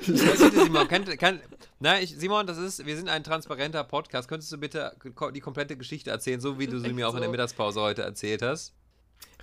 Ich 0.01 0.07
bitte, 0.07 0.63
Simon, 0.63 0.87
kann, 0.89 1.05
kann, 1.17 1.39
nein, 1.79 2.03
ich, 2.03 2.17
Simon, 2.17 2.45
das 2.47 2.57
ist, 2.57 2.85
wir 2.85 2.97
sind 2.97 3.07
ein 3.07 3.23
transparenter 3.23 3.85
Podcast. 3.85 4.27
Könntest 4.27 4.51
du 4.51 4.57
bitte 4.57 4.93
die 5.33 5.39
komplette 5.39 5.77
Geschichte 5.77 6.09
erzählen, 6.09 6.41
so 6.41 6.59
wie 6.59 6.67
du 6.67 6.77
sie 6.79 6.91
mir 6.91 7.07
auch 7.07 7.13
in 7.13 7.19
der 7.21 7.27
So. 7.27 7.31
Mittagspause 7.31 7.79
heute 7.79 8.01
erzählt 8.01 8.41
hast? 8.41 8.73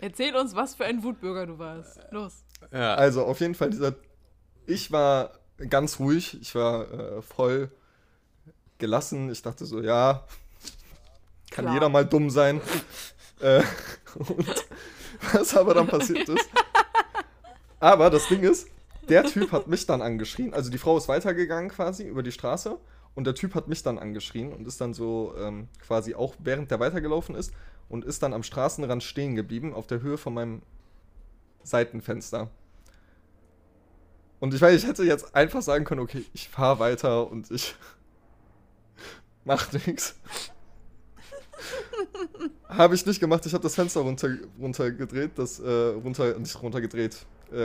Erzähl 0.00 0.34
uns, 0.36 0.54
was 0.54 0.74
für 0.74 0.84
ein 0.84 1.02
Wutbürger 1.02 1.46
du 1.46 1.58
warst. 1.58 2.00
Los. 2.10 2.44
Ja. 2.72 2.94
Also 2.94 3.24
auf 3.24 3.40
jeden 3.40 3.54
Fall 3.54 3.70
dieser. 3.70 3.94
Ich 4.66 4.92
war 4.92 5.32
ganz 5.70 5.98
ruhig, 5.98 6.38
ich 6.40 6.54
war 6.54 6.90
äh, 6.92 7.22
voll 7.22 7.70
gelassen. 8.78 9.30
Ich 9.30 9.42
dachte 9.42 9.64
so, 9.66 9.80
ja, 9.80 10.24
kann 11.50 11.64
Klar. 11.64 11.74
jeder 11.74 11.88
mal 11.88 12.04
dumm 12.04 12.30
sein. 12.30 12.60
äh, 13.40 13.62
und 14.14 14.66
was 15.32 15.56
aber 15.56 15.74
dann 15.74 15.86
passiert 15.86 16.28
ist. 16.28 16.48
Aber 17.80 18.10
das 18.10 18.28
Ding 18.28 18.42
ist, 18.42 18.68
der 19.08 19.24
Typ 19.24 19.52
hat 19.52 19.68
mich 19.68 19.86
dann 19.86 20.02
angeschrien. 20.02 20.52
Also 20.52 20.70
die 20.70 20.78
Frau 20.78 20.96
ist 20.98 21.08
weitergegangen 21.08 21.70
quasi 21.70 22.04
über 22.04 22.22
die 22.22 22.32
Straße 22.32 22.78
und 23.14 23.26
der 23.26 23.34
Typ 23.34 23.54
hat 23.54 23.68
mich 23.68 23.82
dann 23.82 23.98
angeschrien 23.98 24.52
und 24.52 24.66
ist 24.66 24.80
dann 24.80 24.94
so 24.94 25.34
ähm, 25.38 25.68
quasi 25.84 26.14
auch 26.14 26.34
während 26.38 26.70
der 26.70 26.80
weitergelaufen 26.80 27.34
ist 27.34 27.52
und 27.88 28.04
ist 28.04 28.22
dann 28.22 28.34
am 28.34 28.42
Straßenrand 28.42 29.02
stehen 29.02 29.34
geblieben 29.34 29.74
auf 29.74 29.86
der 29.86 30.02
Höhe 30.02 30.18
von 30.18 30.34
meinem 30.34 30.62
Seitenfenster. 31.62 32.50
Und 34.40 34.54
ich 34.54 34.60
weiß, 34.60 34.82
ich 34.82 34.88
hätte 34.88 35.04
jetzt 35.04 35.34
einfach 35.34 35.62
sagen 35.62 35.84
können, 35.84 36.00
okay, 36.00 36.24
ich 36.32 36.48
fahre 36.48 36.78
weiter 36.78 37.30
und 37.30 37.50
ich 37.50 37.74
mach 39.44 39.72
nichts. 39.72 40.16
Habe 42.68 42.94
ich 42.94 43.04
nicht 43.04 43.18
gemacht. 43.18 43.44
Ich 43.46 43.52
habe 43.52 43.62
das 43.62 43.74
Fenster 43.74 44.00
runter, 44.00 44.36
runtergedreht, 44.60 45.32
das 45.36 45.58
äh, 45.58 45.68
runter, 45.68 46.38
nicht 46.38 46.62
runtergedreht, 46.62 47.26
äh, 47.50 47.64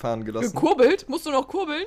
runterfahren 0.00 0.24
gelassen. 0.24 0.52
Gekurbelt? 0.52 1.08
Musst 1.08 1.26
du 1.26 1.30
noch 1.30 1.46
kurbeln? 1.48 1.84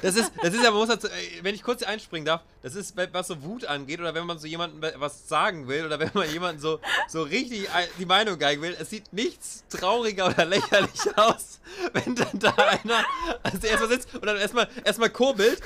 Das 0.00 0.14
ist, 0.14 0.30
das 0.40 0.54
ist 0.54 0.62
ja, 0.62 0.70
man 0.70 0.78
muss 0.78 0.88
dazu, 0.88 1.08
wenn 1.42 1.54
ich 1.56 1.62
kurz 1.64 1.82
einspringen 1.82 2.24
darf, 2.24 2.42
das 2.62 2.76
ist, 2.76 2.94
was 3.12 3.26
so 3.26 3.42
Wut 3.42 3.64
angeht 3.64 3.98
oder 3.98 4.14
wenn 4.14 4.24
man 4.26 4.38
so 4.38 4.46
jemandem 4.46 4.80
was 5.00 5.28
sagen 5.28 5.66
will 5.66 5.84
oder 5.84 5.98
wenn 5.98 6.10
man 6.14 6.30
jemanden 6.30 6.60
so, 6.60 6.78
so 7.08 7.22
richtig 7.22 7.68
die 7.98 8.06
Meinung 8.06 8.38
geigen 8.38 8.62
will, 8.62 8.76
es 8.78 8.90
sieht 8.90 9.12
nichts 9.12 9.64
trauriger 9.70 10.26
oder 10.26 10.44
lächerlich 10.44 11.00
aus, 11.16 11.58
wenn 11.94 12.14
dann 12.14 12.38
da 12.38 12.50
einer 12.54 13.04
also 13.42 13.66
erstmal 13.66 13.88
sitzt 13.88 14.14
und 14.14 14.24
dann 14.24 14.36
erstmal 14.36 14.68
erstmal 14.84 15.10
kurbelt 15.10 15.60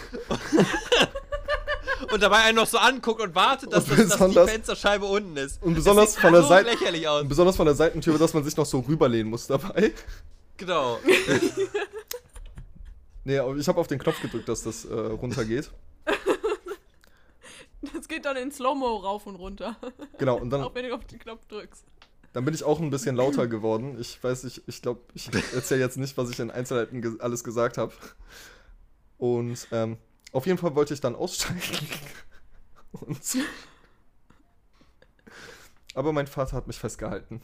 und, 2.00 2.12
und 2.12 2.22
dabei 2.22 2.38
einen 2.44 2.56
noch 2.56 2.66
so 2.66 2.78
anguckt 2.78 3.20
und 3.20 3.34
wartet, 3.34 3.70
dass, 3.72 3.86
Und 3.90 3.98
das, 3.98 4.16
dass 4.18 4.30
die 4.30 4.34
Fensterscheibe 4.34 5.04
unten 5.04 5.36
ist. 5.36 5.62
und 5.62 5.74
besonders 5.74 6.16
von 6.16 6.32
der 6.32 6.40
so 6.42 6.48
Seite- 6.48 6.70
lächerlich 6.70 7.06
aus. 7.06 7.20
Und 7.20 7.28
besonders 7.28 7.56
von 7.56 7.66
der 7.66 7.74
Seitentür, 7.74 8.16
dass 8.18 8.32
man 8.32 8.44
sich 8.44 8.56
noch 8.56 8.66
so 8.66 8.80
rüberlehnen 8.80 9.28
muss 9.28 9.46
dabei. 9.46 9.92
Genau. 10.56 10.98
Nee, 13.26 13.38
aber 13.38 13.56
ich 13.56 13.66
habe 13.66 13.80
auf 13.80 13.88
den 13.88 13.98
Knopf 13.98 14.22
gedrückt, 14.22 14.48
dass 14.48 14.62
das 14.62 14.84
äh, 14.84 14.94
runtergeht. 14.94 15.70
Das 17.94 18.08
geht 18.08 18.24
dann 18.24 18.36
in 18.36 18.50
Slow-Mo 18.50 18.96
rauf 18.96 19.26
und 19.26 19.36
runter. 19.36 19.76
Genau, 20.18 20.38
und 20.38 20.50
dann, 20.50 20.62
Auch 20.64 20.74
wenn 20.74 20.86
du 20.86 20.94
auf 20.94 21.04
den 21.04 21.20
Knopf 21.20 21.44
drückst. 21.46 21.84
dann 22.32 22.44
bin 22.44 22.52
ich 22.52 22.64
auch 22.64 22.80
ein 22.80 22.90
bisschen 22.90 23.14
lauter 23.14 23.46
geworden. 23.46 24.00
Ich 24.00 24.22
weiß 24.24 24.42
nicht, 24.44 24.62
ich 24.66 24.82
glaube, 24.82 25.02
ich 25.14 25.32
erzähle 25.54 25.82
jetzt 25.82 25.96
nicht, 25.96 26.16
was 26.16 26.30
ich 26.30 26.40
in 26.40 26.50
Einzelheiten 26.50 27.00
ge 27.00 27.12
alles 27.20 27.44
gesagt 27.44 27.78
habe. 27.78 27.92
Und 29.18 29.68
ähm, 29.70 29.98
auf 30.32 30.46
jeden 30.46 30.58
Fall 30.58 30.74
wollte 30.74 30.94
ich 30.94 31.00
dann 31.00 31.14
aussteigen. 31.14 31.60
Und 32.92 33.20
aber 35.96 36.12
mein 36.12 36.26
Vater 36.26 36.56
hat 36.56 36.66
mich 36.66 36.78
festgehalten. 36.78 37.40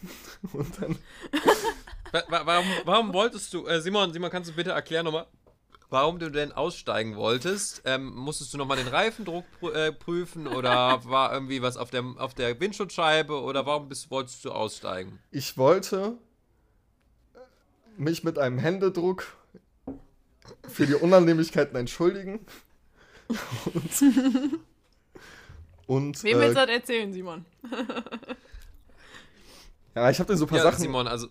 Und 0.52 0.82
dann 0.82 0.98
Warum, 2.12 2.66
warum 2.84 3.12
wolltest 3.14 3.54
du, 3.54 3.66
äh, 3.66 3.80
Simon, 3.80 4.12
Simon, 4.12 4.30
kannst 4.30 4.50
du 4.50 4.54
bitte 4.54 4.72
erklären 4.72 5.06
nochmal, 5.06 5.26
warum 5.88 6.18
du 6.18 6.30
denn 6.30 6.52
aussteigen 6.52 7.16
wolltest? 7.16 7.80
Ähm, 7.86 8.14
musstest 8.14 8.52
du 8.52 8.58
nochmal 8.58 8.76
den 8.76 8.88
Reifendruck 8.88 9.46
prü 9.58 9.72
äh, 9.72 9.92
prüfen 9.92 10.46
oder 10.46 11.02
war 11.04 11.32
irgendwie 11.32 11.62
was 11.62 11.78
auf 11.78 11.88
der, 11.90 12.04
auf 12.18 12.34
der 12.34 12.60
Windschutzscheibe 12.60 13.40
oder 13.40 13.64
warum 13.64 13.88
bist, 13.88 14.10
wolltest 14.10 14.44
du 14.44 14.52
aussteigen? 14.52 15.20
Ich 15.30 15.56
wollte 15.56 16.18
mich 17.96 18.24
mit 18.24 18.38
einem 18.38 18.58
Händedruck 18.58 19.24
für 20.68 20.86
die 20.86 20.94
Unannehmlichkeiten 20.94 21.76
entschuldigen. 21.76 22.44
Und, 23.72 24.02
und 25.86 26.24
Wem 26.24 26.38
willst 26.38 26.56
du 26.56 26.60
äh, 26.60 26.66
das 26.66 26.76
erzählen, 26.76 27.12
Simon? 27.12 27.46
ja, 29.94 30.10
ich 30.10 30.18
habe 30.18 30.32
dir 30.32 30.36
so 30.36 30.44
ein 30.44 30.48
paar 30.48 30.58
Ja, 30.58 30.64
Sachen. 30.64 30.80
Simon, 30.80 31.08
also 31.08 31.28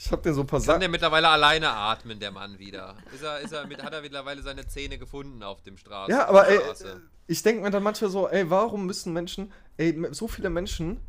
Ich 0.00 0.12
habe 0.12 0.22
dir 0.22 0.32
so 0.32 0.42
ein 0.42 0.46
paar 0.46 0.60
kann 0.60 0.66
Sachen. 0.66 0.80
der 0.80 0.88
mittlerweile 0.88 1.28
alleine 1.28 1.70
atmen, 1.70 2.20
der 2.20 2.30
Mann 2.30 2.58
wieder? 2.60 2.96
Ist 3.12 3.22
er, 3.24 3.40
ist 3.40 3.52
er 3.52 3.66
mit, 3.66 3.82
hat 3.82 3.92
er 3.92 4.00
mittlerweile 4.00 4.42
seine 4.42 4.66
Zähne 4.68 4.96
gefunden 4.96 5.42
auf 5.42 5.60
dem 5.62 5.76
Straßen? 5.76 6.14
Ja, 6.14 6.28
aber 6.28 6.48
ey, 6.48 6.58
Straße? 6.60 7.02
ich 7.26 7.42
denke 7.42 7.62
mir 7.62 7.70
dann 7.70 7.82
manchmal 7.82 8.08
so, 8.08 8.28
ey, 8.28 8.48
warum 8.48 8.86
müssen 8.86 9.12
Menschen, 9.12 9.52
ey, 9.76 10.00
so 10.12 10.28
viele 10.28 10.50
Menschen 10.50 11.00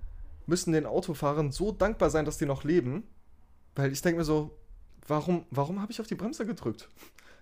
müssen 0.48 0.74
den 0.74 0.88
Autofahrern 0.88 1.52
so 1.52 1.72
dankbar 1.72 2.10
sein, 2.10 2.26
dass 2.26 2.40
die 2.40 2.48
noch 2.48 2.64
leben, 2.64 3.08
weil 3.76 3.92
ich 3.92 4.02
denke 4.02 4.18
mir 4.18 4.26
so, 4.26 4.58
warum, 5.08 5.46
warum 5.52 5.82
habe 5.84 5.92
ich 5.92 6.02
auf 6.02 6.08
die 6.08 6.16
Bremse 6.16 6.48
gedrückt? 6.48 6.90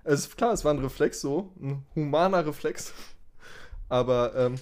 Es 0.04 0.22
ist 0.22 0.38
klar, 0.38 0.52
es 0.52 0.66
war 0.66 0.74
ein 0.74 0.80
Reflex 0.80 1.22
so, 1.22 1.54
ein 1.62 1.86
humaner 1.96 2.46
Reflex, 2.46 2.94
aber 3.88 4.36
ähm, 4.36 4.56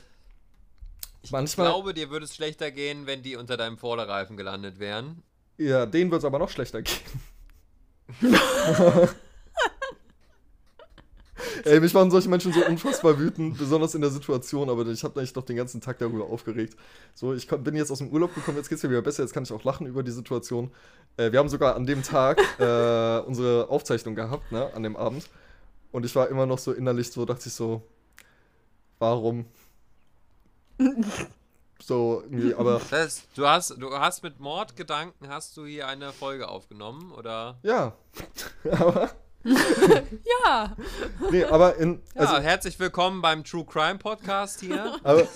ich 1.24 1.32
manchmal, 1.32 1.67
glaube, 1.67 1.95
dir 1.95 2.12
würde 2.12 2.26
es 2.26 2.36
schlechter 2.36 2.69
gehen, 2.69 3.08
wenn 3.08 3.24
die 3.24 3.38
unter 3.38 3.58
deinem 3.58 3.80
Vorderreifen 3.80 4.38
gelandet 4.38 4.78
wären. 4.78 5.24
Ja, 5.57 5.85
denen 5.85 6.11
wird 6.11 6.19
es 6.19 6.25
aber 6.25 6.39
noch 6.39 6.49
schlechter 6.49 6.81
gehen. 6.81 6.99
Ey, 11.63 11.79
mich 11.79 11.93
machen 11.93 12.11
solche 12.11 12.29
Menschen 12.29 12.53
so 12.53 12.65
unfassbar 12.65 13.17
wütend, 13.17 13.57
besonders 13.57 13.95
in 13.95 14.01
der 14.01 14.09
Situation, 14.09 14.69
aber 14.69 14.85
ich 14.87 15.03
habe 15.03 15.19
mich 15.19 15.33
doch 15.33 15.43
den 15.43 15.55
ganzen 15.55 15.81
Tag 15.81 15.97
darüber 15.99 16.25
aufgeregt. 16.25 16.75
So, 17.13 17.33
ich 17.33 17.47
bin 17.47 17.75
jetzt 17.75 17.91
aus 17.91 17.97
dem 17.99 18.09
Urlaub 18.09 18.35
gekommen, 18.35 18.57
jetzt 18.57 18.69
geht's 18.69 18.83
mir 18.83 18.89
wieder 18.89 19.01
besser, 19.01 19.23
jetzt 19.23 19.33
kann 19.33 19.43
ich 19.43 19.51
auch 19.51 19.63
lachen 19.63 19.87
über 19.87 20.03
die 20.03 20.11
Situation. 20.11 20.71
Äh, 21.17 21.31
wir 21.31 21.39
haben 21.39 21.49
sogar 21.49 21.75
an 21.75 21.85
dem 21.85 22.03
Tag 22.03 22.39
äh, 22.59 23.19
unsere 23.25 23.69
Aufzeichnung 23.69 24.15
gehabt, 24.15 24.51
ne, 24.51 24.71
an 24.73 24.83
dem 24.83 24.95
Abend. 24.95 25.27
Und 25.91 26.05
ich 26.05 26.15
war 26.15 26.29
immer 26.29 26.45
noch 26.45 26.59
so 26.59 26.71
innerlich 26.71 27.11
so, 27.11 27.25
dachte 27.25 27.47
ich 27.47 27.53
so, 27.53 27.81
warum? 28.99 29.45
so, 31.81 32.23
irgendwie, 32.23 32.53
aber 32.53 32.79
Das 32.89 32.91
heißt, 32.91 33.27
du 33.35 33.47
hast, 33.47 33.69
du 33.77 33.91
hast 33.91 34.23
mit 34.23 34.39
Mordgedanken 34.39 35.27
hast 35.29 35.55
du 35.57 35.65
hier 35.65 35.88
eine 35.88 36.11
Folge 36.13 36.47
aufgenommen, 36.47 37.11
oder? 37.11 37.57
ja. 37.63 37.93
aber, 38.71 39.11
Ja, 40.43 40.75
nee, 41.29 41.43
aber 41.43 41.75
in, 41.75 42.01
Ja, 42.15 42.21
also, 42.21 42.38
herzlich 42.38 42.79
willkommen 42.79 43.21
beim 43.21 43.43
True 43.43 43.65
Crime 43.65 43.99
Podcast 43.99 44.61
hier. 44.61 44.99
Aber 45.03 45.27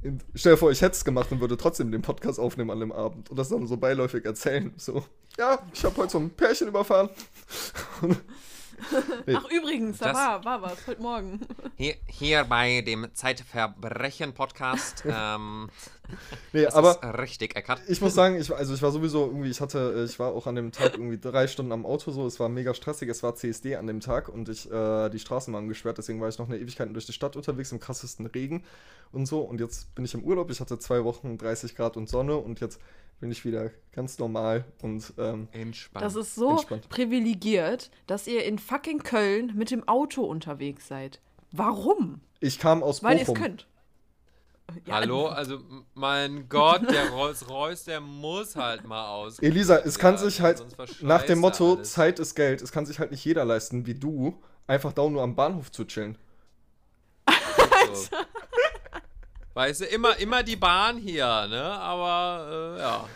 In, 0.00 0.20
stell 0.34 0.52
dir 0.52 0.58
vor, 0.58 0.70
ich 0.70 0.80
hätte 0.80 0.94
es 0.94 1.04
gemacht 1.04 1.30
und 1.30 1.40
würde 1.40 1.56
trotzdem 1.56 1.90
den 1.92 2.02
Podcast 2.02 2.38
aufnehmen 2.38 2.70
an 2.70 2.80
dem 2.80 2.92
Abend 2.92 3.30
und 3.30 3.38
das 3.38 3.48
dann 3.50 3.66
so 3.66 3.76
beiläufig 3.76 4.24
erzählen. 4.24 4.72
So, 4.76 5.04
ja, 5.38 5.58
ich 5.72 5.84
habe 5.84 5.96
heute 5.96 6.12
so 6.12 6.18
ein 6.18 6.30
Pärchen 6.30 6.68
überfahren. 6.68 7.10
Ach, 9.34 9.50
übrigens, 9.50 9.98
da 9.98 10.14
war, 10.14 10.44
war 10.44 10.62
was, 10.62 10.86
heute 10.86 11.02
Morgen. 11.02 11.40
Hier, 11.76 11.96
hier 12.06 12.44
bei 12.44 12.80
dem 12.82 13.14
Zeitverbrechen-Podcast. 13.14 15.04
ähm, 15.08 15.68
Nee, 16.52 16.64
das 16.64 16.74
aber 16.74 16.92
ist 17.02 17.18
richtig 17.18 17.56
erkannt. 17.56 17.80
ich 17.88 18.00
muss 18.00 18.14
sagen, 18.14 18.36
ich, 18.40 18.50
war- 18.50 18.58
also 18.58 18.74
ich 18.74 18.82
war 18.82 18.90
sowieso 18.92 19.26
irgendwie, 19.26 19.48
ich 19.50 19.60
hatte, 19.60 20.04
ich 20.08 20.18
war 20.18 20.32
auch 20.32 20.46
an 20.46 20.54
dem 20.54 20.70
Tag 20.72 20.94
irgendwie 20.94 21.18
drei 21.18 21.46
Stunden 21.46 21.72
am 21.72 21.86
Auto 21.86 22.10
so, 22.10 22.26
es 22.26 22.38
war 22.40 22.48
mega 22.48 22.74
stressig, 22.74 23.08
es 23.08 23.22
war 23.22 23.34
CSD 23.34 23.76
an 23.76 23.86
dem 23.86 24.00
Tag 24.00 24.28
und 24.28 24.48
ich, 24.48 24.70
äh, 24.70 25.08
die 25.10 25.18
Straßen 25.18 25.52
waren 25.54 25.68
gesperrt, 25.68 25.98
deswegen 25.98 26.20
war 26.20 26.28
ich 26.28 26.38
noch 26.38 26.48
eine 26.48 26.58
Ewigkeit 26.58 26.88
durch 26.92 27.06
die 27.06 27.12
Stadt 27.12 27.36
unterwegs 27.36 27.72
im 27.72 27.80
krassesten 27.80 28.26
Regen 28.26 28.64
und 29.12 29.26
so 29.26 29.40
und 29.40 29.60
jetzt 29.60 29.94
bin 29.94 30.04
ich 30.04 30.14
im 30.14 30.22
Urlaub, 30.24 30.50
ich 30.50 30.60
hatte 30.60 30.78
zwei 30.78 31.04
Wochen 31.04 31.38
30 31.38 31.74
Grad 31.76 31.96
und 31.96 32.08
Sonne 32.08 32.36
und 32.36 32.60
jetzt 32.60 32.80
bin 33.20 33.30
ich 33.30 33.44
wieder 33.44 33.70
ganz 33.92 34.18
normal 34.18 34.64
und 34.82 35.12
ähm, 35.18 35.48
Entspannt. 35.52 36.04
Das 36.04 36.16
ist 36.16 36.34
so 36.34 36.50
Entspannt. 36.50 36.88
privilegiert, 36.88 37.90
dass 38.06 38.26
ihr 38.26 38.44
in 38.44 38.58
fucking 38.58 39.02
Köln 39.02 39.52
mit 39.54 39.70
dem 39.70 39.86
Auto 39.88 40.22
unterwegs 40.24 40.88
seid. 40.88 41.20
Warum? 41.52 42.20
ich 42.40 42.58
kam 42.58 42.82
aus 42.82 43.02
Weil 43.02 43.16
ihr 43.16 43.22
es 43.22 43.26
Bochum. 43.28 43.42
könnt. 43.42 43.66
Ja, 44.86 44.94
Hallo, 44.94 45.26
also 45.28 45.60
mein 45.94 46.48
Gott, 46.48 46.90
der 46.90 47.10
Rolls 47.10 47.48
Royce, 47.48 47.84
der 47.84 48.00
muss 48.00 48.56
halt 48.56 48.84
mal 48.84 49.08
aus. 49.08 49.38
Elisa, 49.38 49.76
es 49.78 49.98
kann 49.98 50.14
Ja, 50.14 50.20
sich 50.20 50.40
halt 50.40 50.64
nach 51.02 51.22
dem 51.22 51.38
Motto 51.38 51.74
alles. 51.74 51.92
Zeit 51.92 52.18
ist 52.18 52.34
Geld, 52.34 52.60
es 52.62 52.72
kann 52.72 52.84
sich 52.86 52.98
halt 52.98 53.10
nicht 53.10 53.24
jeder 53.24 53.44
leisten, 53.44 53.86
wie 53.86 53.94
du, 53.94 54.42
einfach 54.66 54.92
da 54.92 55.08
nur 55.08 55.22
am 55.22 55.36
Bahnhof 55.36 55.70
zu 55.70 55.84
chillen. 55.84 56.18
So. 57.92 58.16
Weißt 59.54 59.82
du, 59.82 59.84
immer, 59.84 60.16
immer 60.18 60.42
die 60.42 60.56
Bahn 60.56 60.96
hier, 60.98 61.46
ne? 61.46 61.62
Aber 61.62 62.74
äh, 62.76 62.80
ja. 62.80 63.08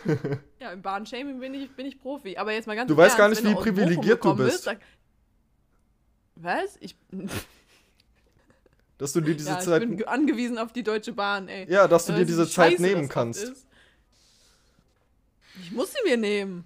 Ja, 0.61 0.71
im 0.71 0.81
Bahnshaming 0.81 1.39
bin 1.39 1.53
ich, 1.53 1.69
bin 1.75 1.85
ich 1.85 1.99
Profi. 1.99 2.37
Aber 2.37 2.53
jetzt 2.53 2.65
mal 2.65 2.77
ganz 2.77 2.87
Du 2.87 2.95
weißt 2.95 3.17
gar 3.17 3.27
Ernst, 3.27 3.43
nicht, 3.43 3.51
wenn 3.53 3.59
wie 3.59 3.61
privilegiert 3.61 4.23
du 4.23 4.29
gekommen 4.29 4.45
bist. 4.45 4.63
sag- 4.63 4.79
Was? 6.35 6.77
Ich, 6.79 6.95
Dass 8.99 9.13
du 9.13 9.21
dir 9.21 9.33
diese 9.35 9.49
ja, 9.49 9.57
ich 9.59 9.65
Zeit. 9.65 9.79
bin 9.79 9.97
ge- 9.97 10.05
angewiesen 10.05 10.57
auf 10.59 10.71
die 10.73 10.83
Deutsche 10.83 11.13
Bahn, 11.13 11.47
ey. 11.47 11.67
Ja, 11.71 11.87
dass 11.87 12.05
du 12.05 12.13
dir 12.13 12.25
diese 12.25 12.47
Zeit 12.47 12.73
scheiße 12.73 12.81
nehmen 12.83 13.09
kannst. 13.09 13.65
Ich 15.63 15.71
muss 15.71 15.91
sie 15.91 15.97
mir 16.07 16.17
nehmen. 16.17 16.65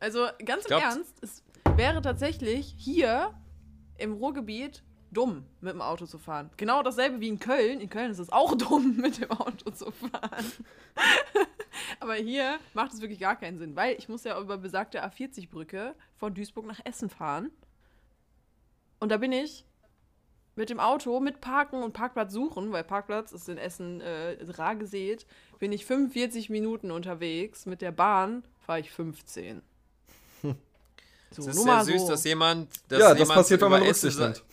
Also 0.00 0.26
ganz 0.44 0.64
im 0.64 0.68
Glaubt- 0.68 0.82
Ernst, 0.82 1.14
es 1.22 1.42
wäre 1.76 2.02
tatsächlich 2.02 2.74
hier 2.76 3.32
im 3.98 4.14
Ruhrgebiet 4.14 4.82
dumm, 5.12 5.44
mit 5.60 5.72
dem 5.74 5.80
Auto 5.80 6.06
zu 6.06 6.18
fahren. 6.18 6.50
Genau 6.56 6.82
dasselbe 6.82 7.20
wie 7.20 7.28
in 7.28 7.38
Köln. 7.38 7.80
In 7.80 7.88
Köln 7.88 8.10
ist 8.10 8.18
es 8.18 8.32
auch 8.32 8.54
dumm, 8.56 8.96
mit 8.96 9.20
dem 9.20 9.30
Auto 9.30 9.70
zu 9.70 9.90
fahren. 9.92 10.52
Aber 12.00 12.14
hier 12.14 12.58
macht 12.72 12.92
es 12.92 13.00
wirklich 13.00 13.20
gar 13.20 13.36
keinen 13.36 13.58
Sinn, 13.58 13.76
weil 13.76 13.96
ich 13.96 14.08
muss 14.08 14.24
ja 14.24 14.38
über 14.40 14.56
besagte 14.58 15.04
A40-Brücke 15.04 15.94
von 16.16 16.34
Duisburg 16.34 16.66
nach 16.66 16.80
Essen 16.84 17.08
fahren. 17.10 17.50
Und 19.00 19.10
da 19.10 19.16
bin 19.18 19.32
ich 19.32 19.64
mit 20.56 20.70
dem 20.70 20.78
Auto, 20.80 21.18
mit 21.20 21.40
Parken 21.40 21.82
und 21.82 21.92
Parkplatz 21.92 22.32
suchen, 22.32 22.72
weil 22.72 22.84
Parkplatz 22.84 23.32
ist 23.32 23.48
in 23.48 23.58
Essen 23.58 24.00
äh, 24.00 24.36
rar 24.56 24.76
gesät, 24.76 25.26
bin 25.58 25.72
ich 25.72 25.84
45 25.84 26.50
Minuten 26.50 26.90
unterwegs. 26.90 27.66
Mit 27.66 27.82
der 27.82 27.92
Bahn 27.92 28.44
fahre 28.64 28.80
ich 28.80 28.90
15. 28.90 29.62
So, 31.36 31.42
Es 31.42 31.48
ist 31.48 31.56
sehr 31.64 31.66
mal 31.66 31.84
süß, 31.84 32.00
so. 32.02 32.08
dass 32.10 32.22
jemand. 32.22 32.68
Dass 32.88 33.00
ja, 33.00 33.08
das 33.10 33.18
jemand 33.18 33.38
passiert, 33.38 33.60
wenn 33.60 33.70
man 33.70 33.80
über 33.82 33.90
Essen 33.90 34.06
Rücksicht 34.08 34.44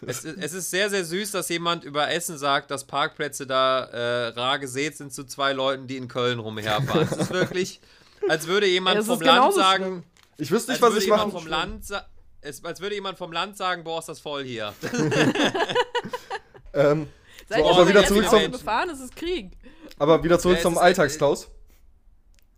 nimmt. 0.00 0.10
Es 0.10 0.24
ist, 0.24 0.36
es 0.38 0.52
ist 0.52 0.70
sehr, 0.70 0.90
sehr 0.90 1.04
süß, 1.04 1.30
dass 1.30 1.48
jemand 1.48 1.84
über 1.84 2.10
Essen 2.10 2.36
sagt, 2.38 2.72
dass 2.72 2.84
Parkplätze 2.84 3.46
da 3.46 3.84
äh, 3.84 4.26
rar 4.30 4.58
gesät 4.58 4.96
sind 4.96 5.12
zu 5.12 5.22
zwei 5.22 5.52
Leuten, 5.52 5.86
die 5.86 5.96
in 5.96 6.08
Köln 6.08 6.40
rumherfahren. 6.40 7.06
Es 7.08 7.16
ist 7.16 7.30
wirklich, 7.30 7.80
als 8.28 8.48
würde 8.48 8.66
jemand 8.66 8.96
Ja, 8.96 9.02
vom 9.04 9.20
Land 9.20 9.54
sagen, 9.54 9.84
schlimm. 9.84 10.02
Ich 10.38 10.50
wüsste 10.50 10.72
als 10.72 10.80
nicht, 10.80 10.82
was 10.82 10.90
würde 10.90 10.98
ich 10.98 11.04
jemand 11.04 11.32
machen 11.32 11.40
vom 11.42 11.46
Land 11.48 11.86
sa- 11.86 12.04
es, 12.46 12.64
als 12.64 12.80
würde 12.80 12.94
jemand 12.94 13.18
vom 13.18 13.32
Land 13.32 13.56
sagen, 13.56 13.84
boah, 13.84 13.98
ist 13.98 14.08
das 14.08 14.20
voll 14.20 14.44
hier. 14.44 14.72
ähm, 16.74 17.08
Seid 17.48 17.60
So, 17.60 17.64
ihr 17.64 17.70
aber 17.70 17.88
wieder 17.88 18.04
zurück 18.04 18.28
zum- 18.28 18.38
Auto 18.38 18.50
gefahren? 18.50 18.90
Es 18.90 19.00
ist 19.00 19.14
Krieg. 19.16 19.52
Aber 19.98 20.22
wieder 20.24 20.38
zurück 20.38 20.56
Ja, 20.56 20.62
zum 20.62 20.78
Alltagsklaus. 20.78 21.48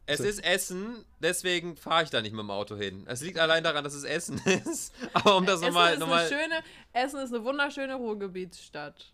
Es 0.07 0.20
ist 0.20 0.42
Essen, 0.42 1.05
deswegen 1.20 1.77
fahre 1.77 2.03
ich 2.05 2.09
da 2.09 2.22
nicht 2.22 2.33
mit 2.33 2.40
dem 2.40 2.51
Auto 2.51 2.77
hin. 2.77 3.05
Es 3.09 3.20
liegt 3.20 3.38
allein 3.38 3.62
daran, 3.62 3.85
dass 3.85 3.92
es 3.92 4.05
Essen 4.05 4.40
ist. 4.64 4.94
Aber 5.12 5.37
um 5.37 5.44
das 5.44 5.57
Essen 5.61 5.66
nochmal. 5.68 5.92
ist 5.92 5.98
Nochmal, 6.01 6.20
eine 6.20 6.29
schöne, 6.29 6.62
Essen 6.94 7.20
ist 7.20 7.35
eine 7.35 7.44
wunderschöne 7.44 7.94
Ruhrgebietsstadt. 7.96 9.12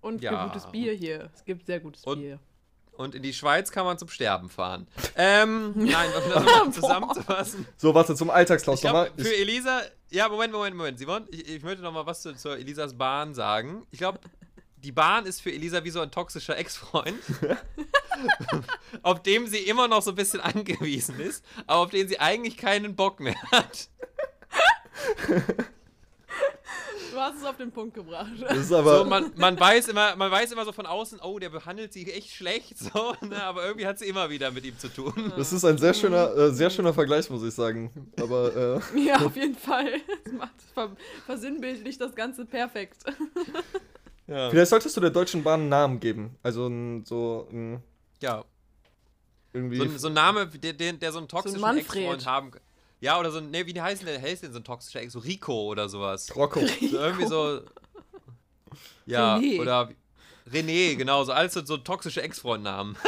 Und 0.00 0.22
Ja. 0.22 0.46
gutes 0.46 0.64
Bier 0.70 0.94
hier. 0.94 1.28
Es 1.34 1.44
gibt 1.44 1.66
sehr 1.66 1.80
gutes 1.80 2.04
Und- 2.04 2.20
Bier. 2.20 2.38
Und 2.98 3.14
in 3.14 3.22
die 3.22 3.32
Schweiz 3.32 3.70
kann 3.70 3.86
man 3.86 3.96
zum 3.96 4.08
Sterben 4.08 4.48
fahren. 4.48 4.88
Ähm, 5.14 5.72
nein, 5.76 6.10
um 6.16 6.32
das 6.32 6.44
nochmal 6.44 6.72
zusammenzufassen. 6.72 7.66
So, 7.76 7.94
warte, 7.94 8.14
zum 8.16 8.28
Alltagsklaus 8.28 8.82
nochmal. 8.82 9.12
für 9.16 9.28
Ich, 9.28 9.40
Elisa. 9.40 9.82
Ja, 10.10 10.28
Moment, 10.28 10.52
Moment, 10.52 10.76
Moment. 10.76 10.98
Simon, 10.98 11.24
ich, 11.30 11.48
ich 11.48 11.62
möchte 11.62 11.82
noch 11.82 11.92
mal 11.92 12.06
was 12.06 12.22
zu, 12.22 12.34
zur 12.34 12.58
Elisas 12.58 12.98
Bahn 12.98 13.34
sagen. 13.34 13.86
Ich 13.92 13.98
glaube, 13.98 14.18
die 14.76 14.90
Bahn 14.90 15.26
ist 15.26 15.40
für 15.40 15.52
Elisa 15.52 15.84
wie 15.84 15.90
so 15.90 16.00
ein 16.00 16.10
toxischer 16.10 16.56
Ex-Freund, 16.56 17.18
auf 19.02 19.22
dem 19.22 19.46
sie 19.46 19.58
immer 19.58 19.86
noch 19.86 20.02
so 20.02 20.10
ein 20.10 20.16
bisschen 20.16 20.40
angewiesen 20.40 21.20
ist, 21.20 21.44
aber 21.66 21.80
auf 21.80 21.90
den 21.90 22.08
sie 22.08 22.18
eigentlich 22.18 22.56
keinen 22.56 22.96
Bock 22.96 23.20
mehr 23.20 23.40
hat. 23.52 23.88
Du 27.18 27.24
hast 27.24 27.38
es 27.38 27.44
auf 27.44 27.56
den 27.56 27.72
Punkt 27.72 27.94
gebracht. 27.94 28.30
das 28.40 28.56
ist 28.58 28.72
aber. 28.72 28.98
So, 28.98 29.04
man, 29.04 29.32
man, 29.34 29.58
weiß 29.58 29.88
immer, 29.88 30.14
man 30.14 30.30
weiß 30.30 30.52
immer 30.52 30.64
so 30.64 30.70
von 30.70 30.86
außen, 30.86 31.18
oh, 31.20 31.40
der 31.40 31.48
behandelt 31.48 31.92
sie 31.92 32.08
echt 32.12 32.30
schlecht, 32.30 32.78
so, 32.78 33.12
ne, 33.22 33.42
aber 33.42 33.64
irgendwie 33.66 33.88
hat 33.88 33.98
sie 33.98 34.06
immer 34.06 34.30
wieder 34.30 34.52
mit 34.52 34.64
ihm 34.64 34.78
zu 34.78 34.86
tun. 34.86 35.32
das 35.36 35.52
ist 35.52 35.64
ein 35.64 35.78
sehr 35.78 35.94
schöner, 35.94 36.32
äh, 36.36 36.52
sehr 36.52 36.70
schöner 36.70 36.94
Vergleich, 36.94 37.28
muss 37.28 37.42
ich 37.42 37.52
sagen. 37.52 38.12
Aber 38.20 38.80
äh, 38.94 38.98
Ja, 39.04 39.16
auf 39.16 39.34
jeden 39.34 39.56
Fall. 39.56 39.94
Das 40.22 40.32
macht 40.32 40.52
ver 40.72 40.96
versinnbildlich 41.26 41.98
das 41.98 42.14
Ganze 42.14 42.44
perfekt. 42.46 42.98
Ja. 44.28 44.50
vielleicht 44.50 44.68
solltest 44.68 44.94
du 44.94 45.00
der 45.00 45.08
Deutschen 45.08 45.42
Bahn 45.42 45.60
einen 45.60 45.68
Namen 45.70 46.00
geben. 46.00 46.36
Also 46.42 46.66
ein, 46.68 47.02
so 47.06 47.48
ein, 47.50 47.82
ja. 48.20 48.44
irgendwie. 49.54 49.78
So, 49.78 49.82
ein- 49.84 49.98
so 49.98 50.06
ein 50.08 50.12
Name, 50.14 50.46
der, 50.46 50.74
der, 50.74 50.92
der 50.92 51.12
so 51.12 51.18
einen 51.18 51.28
toxischen 51.28 51.60
Manfred. 51.62 51.86
Ex-Freund 51.96 52.26
haben 52.26 52.50
kann. 52.50 52.60
Ja, 53.00 53.18
oder 53.20 53.30
so 53.30 53.38
ein, 53.38 53.50
ne, 53.50 53.66
wie 53.66 53.80
heißt 53.80 54.06
denn, 54.06 54.20
heißt 54.22 54.42
denn 54.42 54.52
so 54.52 54.58
ein 54.58 54.64
toxischer 54.64 55.00
Ex? 55.00 55.12
So 55.12 55.20
Rico 55.20 55.66
oder 55.66 55.88
sowas. 55.88 56.34
Rocco. 56.34 56.60
So 56.60 56.98
irgendwie 56.98 57.26
so. 57.26 57.60
Ja, 59.06 59.36
René. 59.36 59.60
oder 59.60 59.90
René, 60.52 60.96
genau, 60.96 61.24
so 61.24 61.32
alles 61.32 61.52
so, 61.54 61.76
toxische 61.78 62.22
Ex-Freund-Namen. 62.22 62.96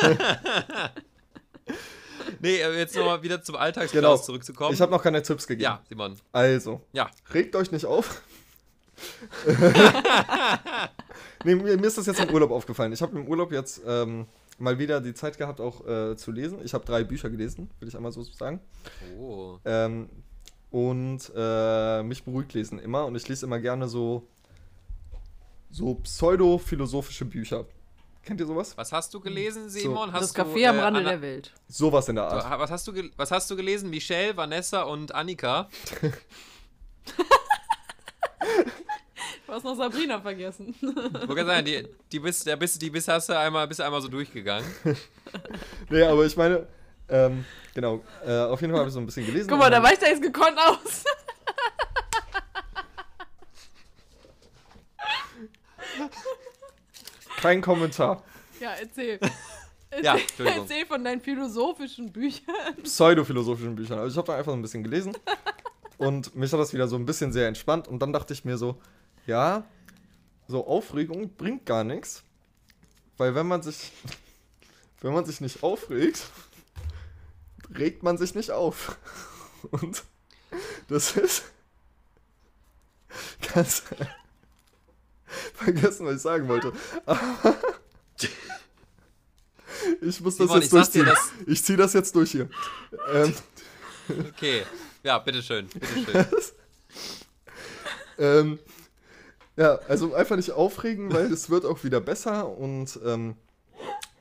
nee, 2.41 2.59
jetzt 2.61 2.95
nochmal 2.97 3.23
wieder 3.23 3.43
zum 3.43 3.57
Alltagsklaus 3.57 3.93
Genau. 4.01 4.17
zurückzukommen. 4.17 4.75
Ich 4.75 4.81
habe 4.81 4.93
noch 4.93 5.03
keine 5.03 5.23
Tipps 5.23 5.47
gegeben. 5.47 5.65
ja, 5.65 5.83
Simon. 5.89 6.17
Also, 6.33 6.81
Ja. 6.93 7.11
regt 7.33 7.57
euch 7.57 7.71
nicht 7.73 7.87
auf. 7.87 8.23
nee, 11.45 11.55
mir, 11.55 11.77
mir 11.79 11.87
ist 11.87 11.99
das 11.99 12.07
jetzt 12.07 12.21
im 12.21 12.31
Urlaub 12.31 12.51
aufgefallen. 12.51 12.93
Ich 12.93 13.03
habe 13.03 13.19
im 13.19 13.27
Urlaub 13.27 13.53
jetzt 13.53 13.81
ähm, 13.87 14.27
mal 14.61 14.79
wieder 14.79 15.01
die 15.01 15.15
Zeit 15.15 15.39
gehabt, 15.39 15.61
auch 15.61 15.87
äh, 15.87 16.17
zu 16.17 16.31
lesen. 16.31 16.59
Ich 16.65 16.75
habe 16.75 16.85
drei 16.85 17.03
Bücher 17.05 17.31
gelesen, 17.31 17.71
will 17.81 17.89
ich 17.89 17.97
einmal 17.97 18.13
so 18.13 18.23
sagen. 18.23 18.61
Oh. 19.19 19.59
Ähm, 19.65 20.09
und 20.71 21.33
äh, 21.35 22.03
mich 22.03 22.23
beruhigt 22.23 22.55
lesen 22.55 22.79
immer. 22.79 23.07
Und 23.07 23.17
ich 23.17 23.27
lese 23.29 23.47
immer 23.47 23.59
gerne 23.59 23.89
so, 23.89 24.29
so 25.71 25.95
pseudo-philosophische 25.95 27.25
Bücher. 27.25 27.65
Kennt 28.23 28.39
ihr 28.41 28.47
sowas? 28.47 28.77
Was 28.77 28.93
hast 28.93 29.13
du 29.15 29.21
gelesen, 29.21 29.71
Simon? 29.71 30.13
Hast 30.13 30.37
das 30.37 30.47
Café 30.47 30.69
am 30.69 30.77
du, 30.77 30.81
äh, 30.81 30.85
Rande 30.85 31.01
Anna- 31.01 31.11
der 31.11 31.23
Welt. 31.23 31.53
Sowas 31.67 32.09
in 32.09 32.17
der 32.17 32.25
Art. 32.25 32.61
was, 32.61 32.71
hast 32.71 32.87
du 32.87 32.93
was 33.17 33.31
hast 33.31 33.51
du 33.51 33.57
gelesen? 33.57 33.89
Michelle, 33.89 34.37
Vanessa 34.37 34.83
und 34.83 35.15
Annika? 35.15 35.69
Du 39.51 39.57
hast 39.57 39.65
noch 39.65 39.75
Sabrina 39.75 40.21
vergessen. 40.21 40.77
Ich 40.81 41.29
wollte 41.29 41.45
sagen, 41.45 41.65
die, 41.65 41.85
die, 42.13 42.21
bist, 42.21 42.47
der 42.47 42.55
bist, 42.55 42.81
die 42.81 42.89
bist, 42.89 43.09
hast 43.09 43.31
du 43.31 43.37
einmal, 43.37 43.67
bist 43.67 43.81
einmal 43.81 44.01
so 44.01 44.07
durchgegangen. 44.07 44.65
Nee, 45.89 46.05
aber 46.05 46.25
ich 46.25 46.37
meine, 46.37 46.69
ähm, 47.09 47.45
genau, 47.75 48.01
äh, 48.25 48.43
auf 48.43 48.61
jeden 48.61 48.73
Fall 48.73 48.79
habe 48.79 48.89
ich 48.91 48.95
so 48.95 49.01
ein 49.01 49.07
bisschen 49.07 49.27
gelesen. 49.27 49.49
Guck 49.49 49.59
mal, 49.59 49.69
da 49.69 49.83
weicht 49.83 50.05
er 50.05 50.11
jetzt 50.11 50.23
gekonnt 50.23 50.57
aus. 50.57 51.03
Kein 57.41 57.61
Kommentar. 57.61 58.23
Ja, 58.61 58.71
erzähl. 58.81 59.19
Ja, 60.01 60.13
Erzähl, 60.13 60.21
Entschuldigung. 60.21 60.63
erzähl 60.63 60.87
von 60.87 61.03
deinen 61.03 61.21
philosophischen 61.21 62.13
Büchern. 62.13 62.55
pseudophilosophischen 62.85 63.75
Büchern. 63.75 63.99
Also 63.99 64.13
ich 64.13 64.17
habe 64.19 64.29
da 64.29 64.39
einfach 64.39 64.53
so 64.53 64.57
ein 64.57 64.63
bisschen 64.63 64.85
gelesen 64.85 65.13
und 65.99 66.33
mich 66.37 66.53
hat 66.53 66.61
das 66.61 66.73
wieder 66.73 66.87
so 66.87 66.95
ein 66.95 67.05
bisschen 67.05 67.33
sehr 67.33 67.49
entspannt 67.49 67.89
und 67.89 68.01
dann 68.01 68.13
dachte 68.13 68.33
ich 68.33 68.45
mir 68.45 68.57
so, 68.57 68.81
ja, 69.27 69.65
so 70.49 70.67
Aufregung 70.67 71.35
bringt 71.37 71.67
gar 71.67 71.85
nichts, 71.85 72.23
weil 73.17 73.35
wenn 73.35 73.47
man 73.47 73.63
sich 73.63 73.93
wenn 75.01 75.13
man 75.13 75.25
sich 75.25 75.41
nicht 75.41 75.63
aufregt, 75.63 76.23
regt 77.75 78.03
man 78.03 78.19
sich 78.19 78.35
nicht 78.35 78.51
auf. 78.51 78.97
Und 79.71 80.03
das 80.89 81.17
ist 81.17 81.45
ganz 83.55 83.83
vergessen, 85.55 86.07
was 86.07 86.17
ich 86.17 86.23
sagen 86.23 86.49
wollte. 86.49 86.73
Ich 90.03 90.21
muss 90.21 90.37
das 90.37 90.47
Simon, 90.49 90.61
jetzt 90.61 90.73
durchziehen. 90.73 91.09
Ich 91.47 91.65
ziehe 91.65 91.79
das 91.79 91.93
jetzt 91.93 92.15
durch 92.15 92.33
hier. 92.33 92.51
Ähm, 93.13 93.35
Okay. 94.29 94.65
Ja, 95.03 95.19
bitteschön. 95.19 95.69
Bitteschön. 95.69 96.27
ähm, 98.19 98.59
ja, 99.57 99.79
also 99.89 100.15
einfach 100.15 100.37
nicht 100.37 100.53
aufregen, 100.53 101.13
weil 101.13 101.33
es 101.33 101.51
wird 101.51 101.65
auch 101.65 101.85
wieder 101.85 102.01
besser 102.01 102.49
und 102.49 102.99
ähm, 103.05 103.37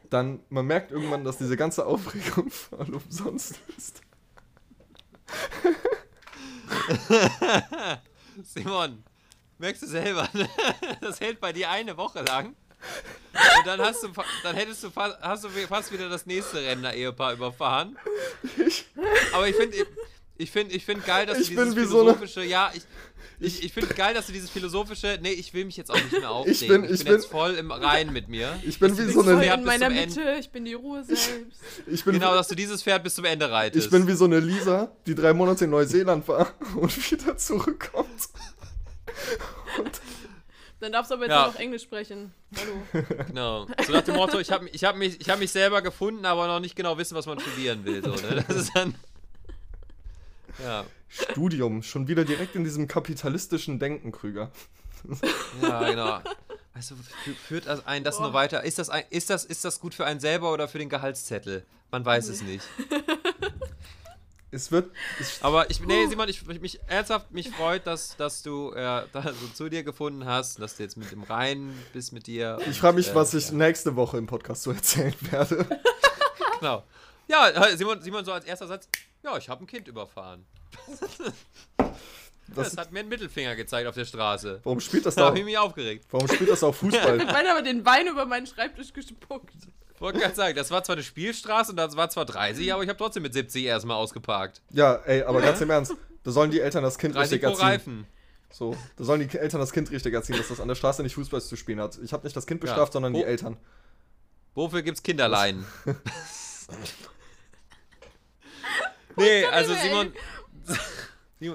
dann, 0.10 0.40
man 0.50 0.66
merkt 0.66 0.92
irgendwann, 0.92 1.24
dass 1.24 1.38
diese 1.38 1.56
ganze 1.56 1.86
Aufregung 1.86 2.50
voll 2.52 2.96
umsonst 2.96 3.56
ist. 3.78 4.02
Simon, 8.44 9.04
merkst 9.58 9.84
du 9.84 9.88
selber, 9.88 10.28
ne? 10.34 10.50
das 11.02 11.20
hält 11.20 11.40
bei 11.40 11.54
dir 11.54 11.70
eine 11.70 11.96
Woche 11.98 12.22
lang. 12.24 12.56
Und 13.58 13.68
dann 13.68 13.80
hast 13.82 14.04
du, 14.04 14.10
dann 14.44 14.56
hättest 14.56 14.84
du 14.84 14.90
fast, 14.90 15.20
hast 15.22 15.44
du 15.44 15.50
fast 15.50 15.92
wieder 15.92 16.10
das 16.10 16.26
nächste 16.26 16.64
Rentner-Ehepaar 16.64 17.34
überfahren. 17.34 17.98
Aber 19.34 19.48
ich 19.48 19.56
finde, 19.56 19.86
ich 20.40 20.50
finde, 20.52 20.74
ich 20.74 20.84
finde 20.86 21.04
geil, 21.06 21.26
dass 21.28 21.38
Ich 21.40 21.50
du 21.50 21.56
bin 21.56 21.66
dieses 21.66 21.76
wie 21.78 21.86
so 21.86 22.00
eine- 22.02 22.14
philosophische, 22.16 22.44
ja, 22.44 22.72
ich, 22.74 22.82
ich, 23.42 23.64
ich 23.64 23.72
finde 23.74 23.94
geil, 23.94 24.14
dass 24.14 24.26
du 24.28 24.34
dieses 24.34 24.50
philosophische, 24.50 25.20
nee, 25.22 25.32
ich 25.32 25.54
will 25.54 25.66
mich 25.66 25.78
jetzt 25.78 25.92
auch 25.92 25.96
nicht 25.96 26.12
mehr 26.12 26.32
aufregen. 26.32 26.52
Ich 26.62 26.68
bin- 26.68 26.84
ich 26.94 27.04
bin- 27.04 27.14
jetzt 27.14 27.26
voll 27.28 27.54
im 27.56 27.72
Reinen 27.72 28.12
mit 28.14 28.28
mir. 28.30 28.60
Ich 28.66 28.80
bin 28.80 28.98
wie 28.98 29.12
so 29.12 29.22
eine- 29.22 29.38
Pferd 29.40 29.60
in 29.60 29.64
bis 29.66 29.68
meiner 29.80 29.86
Ende- 29.96 30.20
Mitte, 30.20 30.36
ich 30.40 30.50
bin 30.50 30.66
die 30.66 30.74
Ruhe 30.74 31.04
selbst. 31.04 31.30
Ich 31.88 32.04
bin, 32.04 32.14
Genau, 32.16 32.34
dass 32.34 32.48
du 32.48 32.56
dieses 32.56 32.82
Pferd 32.84 33.04
bis 33.04 33.16
zum 33.16 33.26
Ende 33.26 33.50
reitest. 33.52 33.86
ich 33.86 33.92
bin 33.92 34.08
wie 34.08 34.14
so 34.14 34.26
eine 34.26 34.40
Lisa, 34.40 34.92
die 35.06 35.14
drei 35.16 35.34
Monate 35.34 35.66
in 35.66 35.72
Neuseeland 35.72 36.28
war 36.28 36.52
und 36.76 37.12
wieder 37.12 37.38
zurückkommt. 37.38 38.08
Dann 40.82 40.94
darfst 40.94 41.12
du 41.12 41.16
aber 41.16 41.24
jetzt 41.26 41.32
Ja. 41.34 41.48
auch 41.48 41.54
noch 41.54 41.60
Englisch 41.60 41.84
sprechen. 41.84 42.34
Hallo. 42.58 43.06
Genau. 43.28 43.68
So 43.86 43.92
nach 43.92 44.02
dem 44.02 44.16
Motto, 44.16 44.40
ich 44.40 44.50
habe 44.50 44.70
ich 44.70 44.84
hab 44.86 44.96
mich, 44.96 45.20
ich 45.20 45.30
hab 45.30 45.38
mich 45.40 45.52
selber 45.52 45.82
gefunden, 45.82 46.26
aber 46.26 46.48
noch 46.48 46.62
nicht 46.62 46.76
genau 46.76 46.98
wissen, 46.98 47.16
was 47.16 47.26
man 47.26 47.38
studieren 47.40 47.84
will. 47.84 48.02
So, 48.02 48.12
ne? 48.12 48.46
Das 48.48 48.56
ist 48.56 48.72
dann. 48.74 48.96
Ja, 50.64 50.86
Studium, 51.08 51.82
schon 51.84 52.08
wieder 52.08 52.24
direkt 52.26 52.56
in 52.56 52.64
diesem 52.64 52.88
kapitalistischen 52.88 53.80
Denken, 53.80 54.12
Krüger. 54.12 54.52
ja, 55.62 55.90
genau. 55.90 56.20
Also 56.74 56.96
fü- 56.96 57.36
führt 57.36 57.68
das 57.68 57.86
ein 57.88 58.04
das 58.04 58.20
nur 58.20 58.34
weiter? 58.34 58.64
Ist 58.64 58.78
das, 58.80 58.90
ein, 58.90 59.04
ist, 59.10 59.30
das, 59.30 59.46
ist 59.46 59.66
das 59.66 59.80
gut 59.80 59.94
für 59.94 60.06
einen 60.06 60.20
selber 60.20 60.52
oder 60.54 60.68
für 60.68 60.78
den 60.78 60.90
Gehaltszettel? 60.90 61.66
Man 61.92 62.06
weiß 62.06 62.28
es 62.30 62.42
nicht. 62.42 62.66
Es 64.52 64.72
wird. 64.72 64.92
Es, 65.20 65.44
Aber 65.44 65.70
ich, 65.70 65.80
nee, 65.86 66.08
Simon, 66.08 66.28
ich, 66.28 66.44
mich 66.44 66.80
ernsthaft, 66.88 67.32
mich 67.32 67.52
freut, 67.52 67.86
dass, 67.86 68.18
dass 68.18 68.42
du 68.42 68.72
äh, 68.72 69.04
da 69.12 69.22
so 69.22 69.48
zu 69.54 69.70
dir 69.70 69.84
gefunden 69.84 70.26
hast, 70.26 70.60
dass 70.60 70.76
du 70.78 70.82
jetzt 70.84 70.98
mit 70.98 71.12
dem 71.12 71.22
Rhein 71.22 71.72
bist 71.94 72.14
mit 72.14 72.26
dir. 72.26 72.58
ich 72.68 72.80
frage 72.80 72.98
mich, 72.98 73.10
und, 73.10 73.16
was 73.16 73.36
äh, 73.36 73.38
ich 73.38 73.52
nächste 73.52 73.96
Woche 73.96 74.18
im 74.18 74.26
Podcast 74.26 74.64
so 74.64 74.72
erzählen 74.72 75.14
werde. 75.30 75.66
Genau. 76.60 76.84
Ja, 77.30 77.54
Simon, 77.78 78.02
Simon 78.02 78.26
so 78.26 78.34
als 78.34 78.44
erster 78.44 78.68
Satz, 78.68 78.90
ja, 79.24 79.38
ich 79.38 79.50
habe 79.50 79.64
ein 79.64 79.68
Kind 79.68 79.88
überfahren. 79.88 80.46
Das, 82.56 82.72
Das 82.72 82.78
hat 82.78 82.92
mir 82.92 83.02
einen 83.02 83.10
Mittelfinger 83.10 83.56
gezeigt 83.56 83.88
auf 83.88 83.94
der 83.94 84.06
Straße. 84.06 84.62
warum 84.64 84.80
spielt 84.80 85.06
das 85.06 85.14
Da 85.14 85.22
da? 85.22 85.28
habe 85.28 85.38
ich 85.38 85.46
mich 85.46 85.56
aufgeregt. 85.60 86.08
Warum 86.10 86.28
spielt 86.28 86.50
das 86.50 86.64
auch 86.64 86.74
Fußball? 86.74 87.18
Meine 87.26 87.52
aber 87.52 87.62
den 87.62 87.86
Wein 87.86 88.08
über 88.08 88.26
meinen 88.26 88.48
Schreibtisch 88.48 88.92
gespuckt. 88.92 89.54
Wollte 90.00 90.18
gerade 90.18 90.34
sagen, 90.34 90.56
das 90.56 90.72
war 90.72 90.84
zwar 90.84 90.96
eine 90.96 91.04
Spielstraße 91.04 91.70
und 91.74 91.78
das 91.78 91.96
war 91.96 92.10
zwar 92.10 92.26
30, 92.26 92.74
aber 92.74 92.82
ich 92.82 92.90
habe 92.90 92.98
trotzdem 92.98 93.22
mit 93.22 93.34
70 93.36 93.66
erstmal 93.66 93.98
ausgeparkt. 93.98 94.64
Ja, 94.72 94.96
ey, 94.96 95.22
aber 95.22 95.42
ganz 95.42 95.62
im 95.62 95.70
Ernst, 95.70 95.94
da 96.24 96.32
sollen 96.32 96.50
die 96.50 96.60
Eltern 96.60 96.82
das 96.82 96.98
Kind 96.98 97.14
30 97.14 97.34
richtig 97.34 97.50
erziehen. 97.52 97.66
Reifen. 97.68 98.08
So, 98.50 98.76
da 98.96 99.04
sollen 99.04 99.28
die 99.30 99.38
Eltern 99.38 99.60
das 99.60 99.72
Kind 99.72 99.92
richtig 99.92 100.16
erziehen, 100.16 100.38
dass 100.38 100.48
das 100.48 100.60
an 100.60 100.68
der 100.68 100.74
Straße 100.76 101.04
nicht 101.04 101.14
Fußball 101.14 101.42
zu 101.44 101.56
spielen 101.56 101.80
hat. 101.80 102.00
Ich 102.04 102.14
habe 102.14 102.24
nicht 102.24 102.36
das 102.36 102.48
Kind 102.48 102.64
Ja. 102.64 102.70
bestraft, 102.72 102.94
sondern 102.94 103.14
die 103.14 103.20
Wo- 103.20 103.26
Eltern. 103.26 103.58
Wofür 104.56 104.82
gibt's 104.82 105.04
Kinderleinen? 105.04 105.68
nee, 109.20 109.46
also. 109.46 109.74
Simon. 109.82 110.14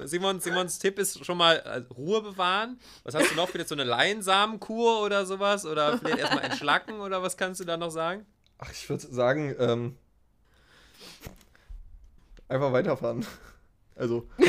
Simon, 0.07 0.40
Simons 0.40 0.79
Tipp 0.79 0.98
ist 0.98 1.27
schon 1.27 1.37
mal 1.37 1.57
äh, 1.57 1.83
Ruhe 1.92 2.22
bewahren. 2.22 2.81
Was 3.03 3.14
hast 3.14 3.31
du 3.31 3.35
noch? 3.35 3.50
Vielleicht 3.50 3.68
so 3.68 3.74
eine 3.74 3.85
Leinsamenkur 3.85 5.03
oder 5.03 5.27
sowas? 5.27 5.66
Oder 5.66 5.98
vielleicht 5.98 6.20
erstmal 6.20 6.44
entschlacken 6.44 7.00
oder 7.00 7.22
was 7.22 7.37
kannst 7.37 7.61
du 7.61 7.64
da 7.64 7.77
noch 7.77 7.90
sagen? 7.90 8.24
Ach, 8.57 8.70
ich 8.72 8.88
würde 8.88 9.07
sagen, 9.07 9.55
ähm, 9.59 9.98
einfach 12.48 12.72
weiterfahren. 12.72 13.27
Also. 13.96 14.27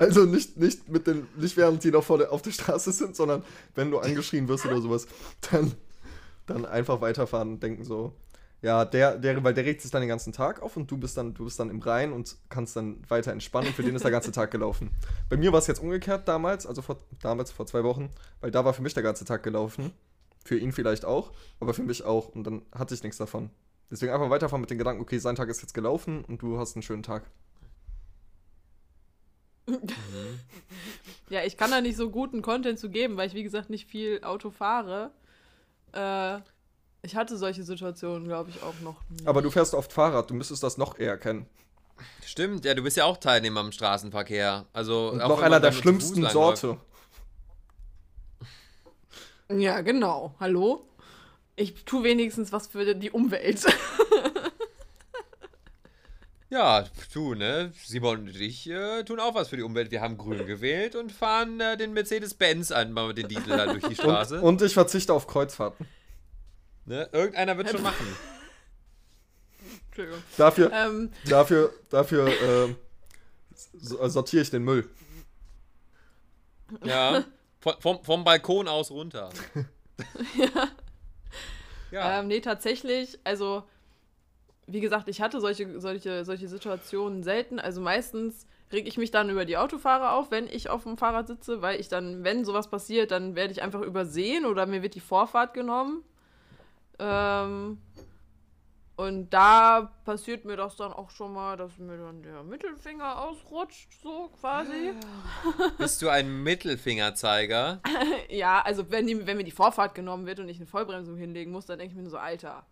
also 0.00 0.24
nicht, 0.24 0.56
nicht 0.56 0.88
mit 0.88 1.06
den, 1.06 1.28
nicht 1.36 1.56
während 1.56 1.84
die 1.84 1.90
noch 1.90 2.04
vor 2.04 2.18
der, 2.18 2.32
auf 2.32 2.42
der 2.42 2.52
Straße 2.52 2.92
sind, 2.92 3.16
sondern 3.16 3.44
wenn 3.74 3.90
du 3.90 3.98
angeschrien 3.98 4.48
wirst 4.48 4.66
oder 4.66 4.80
sowas, 4.80 5.06
dann, 5.50 5.74
dann 6.46 6.64
einfach 6.64 7.00
weiterfahren 7.00 7.54
und 7.54 7.62
denken 7.62 7.84
so, 7.84 8.14
ja, 8.60 8.84
der, 8.84 9.18
der, 9.18 9.42
weil 9.44 9.54
der 9.54 9.64
regt 9.64 9.82
sich 9.82 9.90
dann 9.90 10.02
den 10.02 10.08
ganzen 10.08 10.32
Tag 10.32 10.62
auf 10.62 10.76
und 10.76 10.90
du 10.90 10.96
bist 10.96 11.16
dann, 11.16 11.34
du 11.34 11.44
bist 11.44 11.60
dann 11.60 11.70
im 11.70 11.80
Rhein 11.80 12.12
und 12.12 12.36
kannst 12.48 12.74
dann 12.76 13.02
weiter 13.08 13.30
entspannen 13.32 13.72
für 13.72 13.82
den 13.82 13.94
ist 13.94 14.04
der 14.04 14.10
ganze 14.10 14.32
Tag 14.32 14.50
gelaufen. 14.50 14.90
Bei 15.28 15.36
mir 15.36 15.52
war 15.52 15.60
es 15.60 15.68
jetzt 15.68 15.80
umgekehrt 15.80 16.26
damals, 16.26 16.66
also 16.66 16.82
vor, 16.82 16.98
damals 17.20 17.52
vor 17.52 17.66
zwei 17.66 17.84
Wochen, 17.84 18.10
weil 18.40 18.50
da 18.50 18.64
war 18.64 18.74
für 18.74 18.82
mich 18.82 18.94
der 18.94 19.02
ganze 19.02 19.24
Tag 19.24 19.42
gelaufen. 19.42 19.92
Für 20.44 20.58
ihn 20.58 20.72
vielleicht 20.72 21.04
auch, 21.04 21.32
aber 21.60 21.74
für 21.74 21.82
mich 21.82 22.04
auch. 22.04 22.28
Und 22.28 22.44
dann 22.44 22.62
hatte 22.72 22.94
ich 22.94 23.02
nichts 23.02 23.18
davon. 23.18 23.50
Deswegen 23.90 24.12
einfach 24.12 24.30
weiterfahren 24.30 24.60
mit 24.60 24.70
den 24.70 24.78
Gedanken, 24.78 25.02
okay, 25.02 25.18
sein 25.18 25.36
Tag 25.36 25.48
ist 25.48 25.60
jetzt 25.60 25.74
gelaufen 25.74 26.24
und 26.24 26.42
du 26.42 26.58
hast 26.58 26.74
einen 26.74 26.82
schönen 26.82 27.02
Tag. 27.02 27.24
Ja, 31.30 31.44
ich 31.44 31.58
kann 31.58 31.70
da 31.70 31.82
nicht 31.82 31.98
so 31.98 32.08
guten 32.08 32.40
Content 32.40 32.78
zu 32.78 32.88
geben, 32.88 33.18
weil 33.18 33.26
ich, 33.28 33.34
wie 33.34 33.42
gesagt, 33.42 33.68
nicht 33.68 33.86
viel 33.86 34.24
Auto 34.24 34.50
fahre. 34.50 35.10
Äh, 35.92 36.40
ich 37.08 37.16
hatte 37.16 37.38
solche 37.38 37.62
Situationen, 37.62 38.28
glaube 38.28 38.50
ich, 38.50 38.62
auch 38.62 38.78
noch. 38.82 38.96
Nie. 39.08 39.26
Aber 39.26 39.40
du 39.40 39.50
fährst 39.50 39.72
oft 39.72 39.90
Fahrrad, 39.94 40.28
du 40.28 40.34
müsstest 40.34 40.62
das 40.62 40.76
noch 40.76 40.98
eher 40.98 41.16
kennen. 41.16 41.46
Stimmt, 42.26 42.66
ja, 42.66 42.74
du 42.74 42.82
bist 42.82 42.98
ja 42.98 43.06
auch 43.06 43.16
Teilnehmer 43.16 43.60
am 43.60 43.72
Straßenverkehr. 43.72 44.66
Also 44.74 45.08
Und 45.08 45.22
auch 45.22 45.30
noch 45.30 45.40
einer 45.40 45.58
der 45.58 45.72
schlimmsten. 45.72 46.28
Sorte. 46.28 46.76
Ja, 49.50 49.80
genau. 49.80 50.34
Hallo? 50.38 50.84
Ich 51.56 51.86
tue 51.86 52.04
wenigstens 52.04 52.52
was 52.52 52.66
für 52.66 52.94
die 52.94 53.10
Umwelt. 53.10 53.64
Ja, 56.50 56.86
du, 57.12 57.34
ne? 57.34 57.72
Simon 57.84 58.20
und 58.20 58.40
ich 58.40 58.70
äh, 58.70 59.04
tun 59.04 59.20
auch 59.20 59.34
was 59.34 59.48
für 59.48 59.58
die 59.58 59.62
Umwelt. 59.62 59.90
Wir 59.90 60.00
haben 60.00 60.16
grün 60.16 60.46
gewählt 60.46 60.96
und 60.96 61.12
fahren 61.12 61.60
äh, 61.60 61.76
den 61.76 61.92
Mercedes-Benz 61.92 62.72
an, 62.72 62.92
mal 62.92 63.08
mit 63.08 63.18
den 63.18 63.28
Diesel 63.28 63.54
da 63.54 63.66
durch 63.66 63.82
die 63.82 63.88
Und, 63.88 63.96
Straße. 63.96 64.40
und 64.40 64.62
ich 64.62 64.72
verzichte 64.72 65.12
auf 65.12 65.26
Kreuzfahrten. 65.26 65.86
Ne? 66.88 67.08
Irgendeiner 67.12 67.56
wird 67.56 67.70
schon 67.70 67.82
machen. 67.82 68.06
Entschuldigung. 69.88 70.22
Dafür, 70.36 70.72
Ähm, 70.72 71.10
dafür, 71.28 71.72
dafür 71.90 72.28
ähm, 72.42 72.76
so- 73.78 74.00
äh, 74.00 74.08
sortiere 74.10 74.42
ich 74.42 74.50
den 74.50 74.62
Müll. 74.64 74.88
Ja. 76.84 77.24
Vom, 77.60 77.74
vom, 77.80 78.04
vom 78.04 78.24
Balkon 78.24 78.68
aus 78.68 78.90
runter. 78.90 79.30
ja. 80.36 80.68
Ja. 81.90 82.20
Ähm, 82.20 82.28
nee, 82.28 82.40
tatsächlich, 82.40 83.18
also, 83.24 83.64
wie 84.66 84.80
gesagt, 84.80 85.08
ich 85.08 85.20
hatte 85.22 85.40
solche, 85.40 85.80
solche, 85.80 86.24
solche 86.24 86.46
Situationen 86.48 87.22
selten. 87.22 87.58
Also 87.58 87.80
meistens 87.80 88.46
reg 88.70 88.86
ich 88.86 88.98
mich 88.98 89.10
dann 89.10 89.30
über 89.30 89.46
die 89.46 89.56
Autofahrer 89.56 90.12
auf, 90.12 90.30
wenn 90.30 90.46
ich 90.46 90.68
auf 90.68 90.82
dem 90.82 90.98
Fahrrad 90.98 91.26
sitze, 91.26 91.62
weil 91.62 91.80
ich 91.80 91.88
dann, 91.88 92.22
wenn 92.24 92.44
sowas 92.44 92.68
passiert, 92.68 93.10
dann 93.10 93.34
werde 93.34 93.52
ich 93.52 93.62
einfach 93.62 93.80
übersehen 93.80 94.44
oder 94.44 94.66
mir 94.66 94.82
wird 94.82 94.94
die 94.94 95.00
Vorfahrt 95.00 95.54
genommen. 95.54 96.04
Ähm, 96.98 97.78
und 98.96 99.30
da 99.30 99.92
passiert 100.04 100.44
mir 100.44 100.56
das 100.56 100.74
dann 100.74 100.92
auch 100.92 101.10
schon 101.10 101.32
mal, 101.32 101.56
dass 101.56 101.78
mir 101.78 101.96
dann 101.96 102.20
der 102.22 102.42
Mittelfinger 102.42 103.20
ausrutscht, 103.20 103.92
so 104.02 104.28
quasi. 104.40 104.92
Bist 105.78 106.02
du 106.02 106.08
ein 106.08 106.42
Mittelfingerzeiger? 106.42 107.80
Ja, 108.28 108.60
also 108.60 108.90
wenn, 108.90 109.06
die, 109.06 109.26
wenn 109.26 109.38
mir 109.38 109.44
die 109.44 109.52
Vorfahrt 109.52 109.94
genommen 109.94 110.26
wird 110.26 110.38
und 110.38 110.48
ich 110.50 110.58
eine 110.58 110.66
Vollbremsung 110.66 111.16
hinlegen 111.16 111.50
muss, 111.50 111.64
dann 111.64 111.78
denke 111.78 111.92
ich 111.92 111.96
mir 111.96 112.02
nur 112.02 112.10
so, 112.10 112.18
Alter, 112.18 112.66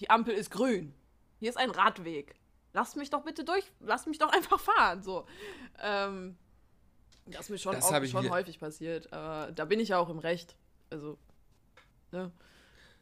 die 0.00 0.10
Ampel 0.10 0.34
ist 0.34 0.50
grün. 0.50 0.92
Hier 1.38 1.48
ist 1.48 1.56
ein 1.56 1.70
Radweg. 1.70 2.34
Lass 2.74 2.96
mich 2.96 3.08
doch 3.10 3.22
bitte 3.22 3.44
durch, 3.44 3.64
lass 3.80 4.06
mich 4.06 4.18
doch 4.18 4.32
einfach 4.32 4.60
fahren. 4.60 5.02
So. 5.02 5.26
Ähm, 5.80 6.36
das 7.26 7.42
ist 7.42 7.50
mir 7.50 7.58
schon, 7.58 7.74
Das 7.74 7.84
auch, 7.84 8.04
schon 8.04 8.30
häufig 8.30 8.58
passiert. 8.58 9.12
Aber 9.12 9.52
da 9.52 9.64
bin 9.64 9.80
ich 9.80 9.90
ja 9.90 9.98
auch 9.98 10.08
im 10.08 10.18
Recht. 10.18 10.56
Also, 10.90 11.18
ne? 12.10 12.32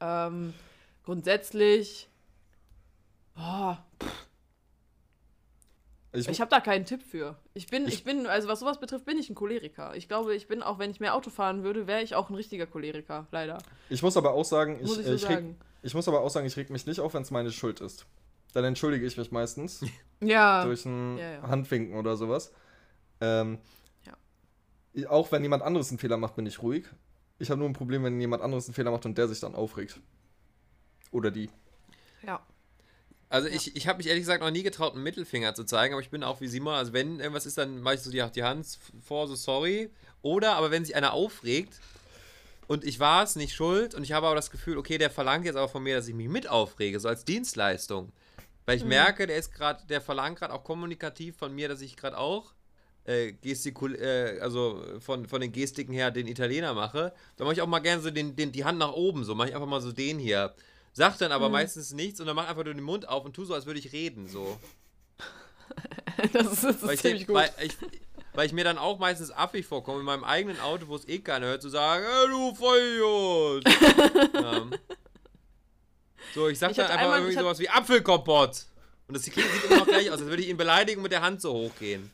Ähm, 0.00 0.54
grundsätzlich, 1.04 2.08
oh, 3.36 3.74
Ich, 6.12 6.28
ich 6.28 6.40
habe 6.40 6.50
da 6.50 6.60
keinen 6.60 6.84
Tipp 6.86 7.02
für. 7.02 7.36
Ich 7.54 7.68
bin, 7.68 7.86
ich, 7.86 8.02
bin, 8.02 8.26
also 8.26 8.48
was 8.48 8.60
sowas 8.60 8.80
betrifft, 8.80 9.04
bin 9.04 9.18
ich 9.18 9.30
ein 9.30 9.34
Choleriker. 9.36 9.94
Ich 9.94 10.08
glaube, 10.08 10.34
ich 10.34 10.48
bin, 10.48 10.62
auch 10.62 10.78
wenn 10.78 10.90
ich 10.90 10.98
mehr 11.00 11.14
Auto 11.14 11.30
fahren 11.30 11.62
würde, 11.62 11.86
wäre 11.86 12.02
ich 12.02 12.14
auch 12.16 12.30
ein 12.30 12.34
richtiger 12.34 12.66
Choleriker, 12.66 13.26
leider. 13.30 13.58
ich 13.88 14.02
muss 14.02 14.16
aber 14.16 14.32
auch 14.32 14.44
sagen, 14.44 14.80
Muss 14.80 14.94
ich, 14.94 15.00
ich 15.00 15.06
so 15.06 15.14
ich, 15.14 15.22
reg, 15.28 15.30
sagen. 15.36 15.56
ich 15.82 15.94
muss 15.94 16.08
aber 16.08 16.20
auch 16.22 16.30
sagen, 16.30 16.46
ich 16.46 16.56
reg 16.56 16.70
mich 16.70 16.86
nicht 16.86 16.98
auf, 17.00 17.14
wenn 17.14 17.22
es 17.22 17.30
meine 17.30 17.52
Schuld 17.52 17.80
ist. 17.80 18.06
Dann 18.54 18.64
entschuldige 18.64 19.06
ich 19.06 19.16
mich 19.16 19.30
meistens 19.30 19.84
Ja. 20.20 20.64
durch 20.64 20.84
ein 20.84 21.16
Ja, 21.18 21.30
ja. 21.34 21.42
Handwinken 21.42 21.96
oder 21.96 22.16
sowas. 22.16 22.52
Ähm, 23.20 23.58
Ja. 24.94 25.08
Auch 25.08 25.30
wenn 25.30 25.42
jemand 25.44 25.62
anderes 25.62 25.90
einen 25.90 25.98
Fehler 25.98 26.16
macht, 26.16 26.34
bin 26.34 26.46
ich 26.46 26.60
ruhig. 26.60 26.86
Ich 27.40 27.50
habe 27.50 27.58
nur 27.58 27.68
ein 27.68 27.72
Problem, 27.72 28.04
wenn 28.04 28.20
jemand 28.20 28.42
anderes 28.42 28.66
einen 28.66 28.74
Fehler 28.74 28.92
macht 28.92 29.06
und 29.06 29.18
der 29.18 29.26
sich 29.26 29.40
dann 29.40 29.54
aufregt. 29.54 29.98
Oder 31.10 31.30
die. 31.30 31.50
Ja. 32.24 32.46
Also 33.28 33.48
ich, 33.48 33.76
ich 33.76 33.88
habe 33.88 33.98
mich 33.98 34.08
ehrlich 34.08 34.22
gesagt 34.22 34.42
noch 34.42 34.50
nie 34.50 34.62
getraut, 34.62 34.94
einen 34.94 35.02
Mittelfinger 35.02 35.54
zu 35.54 35.64
zeigen, 35.64 35.94
aber 35.94 36.02
ich 36.02 36.10
bin 36.10 36.22
auch 36.22 36.40
wie 36.40 36.48
Simon. 36.48 36.74
Also 36.74 36.92
wenn 36.92 37.18
irgendwas 37.18 37.46
ist, 37.46 37.58
dann 37.58 37.80
mache 37.80 37.94
ich 37.94 38.02
so 38.02 38.10
die, 38.10 38.24
die 38.34 38.42
Hand 38.42 38.66
vor, 39.02 39.26
so 39.26 39.34
sorry. 39.34 39.90
Oder 40.20 40.56
aber 40.56 40.70
wenn 40.70 40.84
sich 40.84 40.94
einer 40.94 41.12
aufregt 41.12 41.80
und 42.66 42.84
ich 42.84 43.00
war 43.00 43.24
es, 43.24 43.36
nicht 43.36 43.54
schuld, 43.54 43.94
und 43.94 44.02
ich 44.02 44.12
habe 44.12 44.26
aber 44.26 44.36
das 44.36 44.50
Gefühl, 44.50 44.78
okay, 44.78 44.98
der 44.98 45.10
verlangt 45.10 45.44
jetzt 45.44 45.56
aber 45.56 45.68
von 45.68 45.82
mir, 45.82 45.96
dass 45.96 46.08
ich 46.08 46.14
mich 46.14 46.28
mit 46.28 46.48
aufrege, 46.48 47.00
so 47.00 47.08
als 47.08 47.24
Dienstleistung. 47.24 48.12
Weil 48.66 48.76
ich 48.76 48.84
merke, 48.84 49.26
der 49.26 49.36
ist 49.36 49.52
gerade, 49.52 49.84
der 49.88 50.00
verlangt 50.00 50.38
gerade 50.38 50.52
auch 50.52 50.62
kommunikativ 50.62 51.36
von 51.36 51.54
mir, 51.54 51.68
dass 51.68 51.80
ich 51.80 51.96
gerade 51.96 52.18
auch 52.18 52.52
äh, 53.10 53.32
gestikul 53.32 53.94
äh, 53.96 54.38
also 54.40 54.82
von, 55.00 55.26
von 55.26 55.40
den 55.40 55.52
Gestiken 55.52 55.92
her 55.92 56.10
den 56.10 56.26
Italiener 56.28 56.74
mache. 56.74 57.12
Da 57.36 57.44
mache 57.44 57.54
ich 57.54 57.62
auch 57.62 57.66
mal 57.66 57.80
gerne 57.80 58.00
so 58.02 58.10
den, 58.10 58.36
den, 58.36 58.52
die 58.52 58.64
Hand 58.64 58.78
nach 58.78 58.92
oben, 58.92 59.24
so 59.24 59.34
mache 59.34 59.48
ich 59.48 59.54
einfach 59.54 59.68
mal 59.68 59.80
so 59.80 59.92
den 59.92 60.18
hier. 60.18 60.54
Sag 60.92 61.18
dann 61.18 61.32
aber 61.32 61.48
meistens 61.48 61.92
nichts 61.92 62.20
und 62.20 62.26
dann 62.26 62.36
mach 62.36 62.48
einfach 62.48 62.64
nur 62.64 62.74
den 62.74 62.82
Mund 62.82 63.08
auf 63.08 63.24
und 63.24 63.34
tu 63.34 63.44
so, 63.44 63.54
als 63.54 63.66
würde 63.66 63.78
ich 63.80 63.92
reden, 63.92 64.28
so. 64.28 64.58
Das 66.32 66.46
ist, 66.52 66.64
das 66.64 66.76
ist 66.76 66.82
Weil 66.86 66.94
ich, 66.94 67.00
ziemlich 67.00 67.26
denk, 67.26 67.28
gut. 67.28 67.36
weil, 67.36 67.50
ich, 67.66 67.72
weil 68.34 68.46
ich 68.46 68.52
mir 68.52 68.64
dann 68.64 68.76
auch 68.76 68.98
meistens 68.98 69.30
affig 69.30 69.64
vorkomme, 69.66 70.00
in 70.00 70.04
meinem 70.04 70.24
eigenen 70.24 70.60
Auto, 70.60 70.88
wo 70.88 70.96
es 70.96 71.08
eh 71.08 71.18
keiner 71.20 71.46
hört, 71.46 71.62
zu 71.62 71.68
sagen, 71.70 72.04
hey, 72.04 72.28
du 72.28 72.54
Vollidiot. 72.54 73.64
ähm, 74.34 74.74
so, 76.34 76.48
ich 76.48 76.58
sag 76.58 76.72
Ich 76.72 76.76
dann 76.76 76.86
einfach 76.86 77.00
einmal- 77.04 77.20
irgendwie 77.20 77.38
sowas 77.38 77.58
wie 77.58 77.68
Apfelkompott. 77.68 78.66
Und 79.08 79.14
das 79.16 79.24
sieht 79.24 79.36
immer 79.36 79.76
noch 79.78 79.86
gleich 79.86 80.10
aus, 80.10 80.20
als 80.20 80.28
würde 80.28 80.42
ich 80.42 80.48
ihn 80.48 80.56
beleidigen 80.56 80.98
und 80.98 81.04
mit 81.04 81.12
der 81.12 81.22
Hand 81.22 81.40
so 81.40 81.52
hochgehen. 81.52 82.10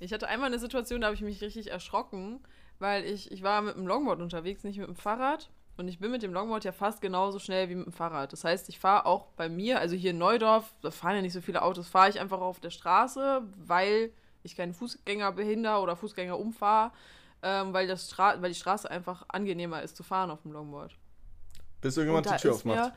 Ich 0.00 0.12
hatte 0.12 0.28
einmal 0.28 0.48
eine 0.48 0.58
Situation, 0.58 1.00
da 1.00 1.06
habe 1.06 1.14
ich 1.14 1.22
mich 1.22 1.40
richtig 1.40 1.70
erschrocken, 1.70 2.40
weil 2.78 3.04
ich, 3.04 3.30
ich 3.32 3.42
war 3.42 3.62
mit 3.62 3.76
dem 3.76 3.86
Longboard 3.86 4.20
unterwegs, 4.20 4.64
nicht 4.64 4.78
mit 4.78 4.88
dem 4.88 4.96
Fahrrad. 4.96 5.50
Und 5.76 5.88
ich 5.88 5.98
bin 5.98 6.10
mit 6.12 6.22
dem 6.22 6.32
Longboard 6.32 6.64
ja 6.64 6.72
fast 6.72 7.00
genauso 7.00 7.38
schnell 7.40 7.68
wie 7.68 7.74
mit 7.74 7.86
dem 7.86 7.92
Fahrrad. 7.92 8.32
Das 8.32 8.44
heißt, 8.44 8.68
ich 8.68 8.78
fahre 8.78 9.06
auch 9.06 9.26
bei 9.36 9.48
mir, 9.48 9.80
also 9.80 9.96
hier 9.96 10.10
in 10.10 10.18
Neudorf, 10.18 10.72
da 10.82 10.90
fahren 10.92 11.16
ja 11.16 11.22
nicht 11.22 11.32
so 11.32 11.40
viele 11.40 11.62
Autos, 11.62 11.88
fahre 11.88 12.10
ich 12.10 12.20
einfach 12.20 12.40
auf 12.40 12.60
der 12.60 12.70
Straße, 12.70 13.42
weil 13.56 14.12
ich 14.44 14.54
keinen 14.56 14.72
Fußgänger 14.74 15.32
behinder 15.32 15.82
oder 15.82 15.96
Fußgänger 15.96 16.38
umfahre, 16.38 16.92
ähm, 17.42 17.72
weil, 17.72 17.88
das 17.88 18.06
Stra 18.06 18.40
weil 18.40 18.50
die 18.50 18.58
Straße 18.58 18.88
einfach 18.90 19.24
angenehmer 19.28 19.82
ist 19.82 19.96
zu 19.96 20.02
fahren 20.04 20.30
auf 20.30 20.42
dem 20.42 20.52
Longboard. 20.52 20.96
Bis 21.80 21.96
irgendjemand 21.96 22.26
die 22.26 22.30
Tür 22.42 22.52
aufmacht. 22.54 22.92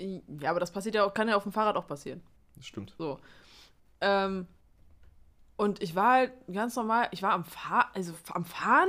mir- 0.00 0.22
Ja, 0.40 0.50
aber 0.50 0.60
das 0.60 0.70
passiert 0.72 0.94
ja 0.94 1.04
auch, 1.04 1.14
kann 1.14 1.28
ja 1.28 1.36
auf 1.36 1.42
dem 1.44 1.52
Fahrrad 1.52 1.76
auch 1.76 1.86
passieren. 1.86 2.22
Das 2.56 2.66
stimmt. 2.66 2.94
So. 2.98 3.18
Ähm, 4.00 4.46
und 5.56 5.82
ich 5.82 5.94
war 5.94 6.12
halt 6.12 6.32
ganz 6.52 6.76
normal, 6.76 7.08
ich 7.12 7.22
war 7.22 7.32
am, 7.32 7.44
Fahr 7.44 7.90
also 7.94 8.12
am 8.32 8.44
Fahren 8.44 8.88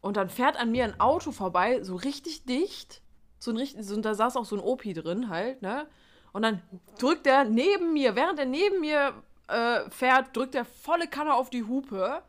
und 0.00 0.16
dann 0.16 0.28
fährt 0.28 0.56
an 0.56 0.70
mir 0.70 0.84
ein 0.84 1.00
Auto 1.00 1.32
vorbei, 1.32 1.82
so 1.82 1.96
richtig 1.96 2.44
dicht. 2.44 3.02
So 3.38 3.50
ein 3.50 3.56
richtig, 3.56 3.84
so, 3.84 3.94
und 3.94 4.04
da 4.04 4.14
saß 4.14 4.36
auch 4.36 4.44
so 4.44 4.56
ein 4.56 4.62
Opi 4.62 4.94
drin 4.94 5.28
halt, 5.28 5.60
ne? 5.60 5.86
Und 6.32 6.42
dann 6.42 6.62
drückt 6.98 7.26
er 7.26 7.44
neben 7.44 7.92
mir, 7.92 8.16
während 8.16 8.38
er 8.38 8.46
neben 8.46 8.80
mir 8.80 9.14
äh, 9.48 9.88
fährt, 9.90 10.36
drückt 10.36 10.54
er 10.54 10.64
volle 10.64 11.06
Kanne 11.06 11.34
auf 11.34 11.50
die 11.50 11.64
Hupe 11.64 12.22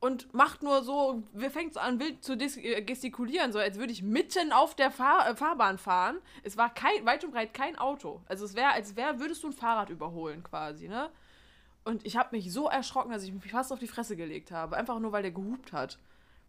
und 0.00 0.34
macht 0.34 0.62
nur 0.62 0.82
so, 0.82 1.22
fängt 1.50 1.74
so 1.74 1.80
an 1.80 1.98
wild 1.98 2.22
zu 2.22 2.34
äh, 2.34 2.82
gestikulieren, 2.82 3.52
so 3.52 3.58
als 3.58 3.78
würde 3.78 3.92
ich 3.92 4.02
mitten 4.02 4.52
auf 4.52 4.74
der 4.74 4.90
Fahr 4.90 5.30
äh, 5.30 5.34
Fahrbahn 5.34 5.78
fahren. 5.78 6.18
Es 6.42 6.56
war 6.56 6.72
kein, 6.72 7.06
weit 7.06 7.24
und 7.24 7.32
breit 7.32 7.54
kein 7.54 7.76
Auto. 7.78 8.20
Also 8.26 8.44
es 8.44 8.54
wäre, 8.54 8.72
als 8.72 8.96
wäre, 8.96 9.18
würdest 9.18 9.42
du 9.42 9.48
ein 9.48 9.52
Fahrrad 9.54 9.88
überholen 9.88 10.42
quasi, 10.42 10.88
ne? 10.88 11.10
Und 11.84 12.06
ich 12.06 12.16
habe 12.16 12.34
mich 12.34 12.50
so 12.52 12.68
erschrocken, 12.68 13.12
dass 13.12 13.22
ich 13.24 13.32
mich 13.32 13.50
fast 13.50 13.72
auf 13.72 13.78
die 13.78 13.86
Fresse 13.88 14.16
gelegt 14.16 14.50
habe. 14.50 14.76
Einfach 14.76 14.98
nur, 14.98 15.12
weil 15.12 15.22
der 15.22 15.32
gehupt 15.32 15.72
hat. 15.72 15.98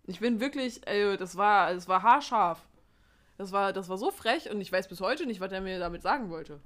Ich 0.05 0.19
bin 0.19 0.39
wirklich, 0.39 0.88
ey, 0.88 1.17
das 1.17 1.36
war, 1.36 1.73
das 1.73 1.88
war 1.88 2.03
haarscharf. 2.03 2.65
Das 3.38 3.51
war, 3.51 3.73
das 3.73 3.89
war 3.89 3.97
so 3.97 4.11
frech 4.11 4.49
und 4.49 4.61
ich 4.61 4.71
weiß 4.71 4.88
bis 4.88 5.01
heute 5.01 5.25
nicht, 5.25 5.41
was 5.41 5.51
er 5.51 5.59
mir 5.59 5.77
damit 5.77 6.01
sagen 6.01 6.29
wollte. 6.29 6.61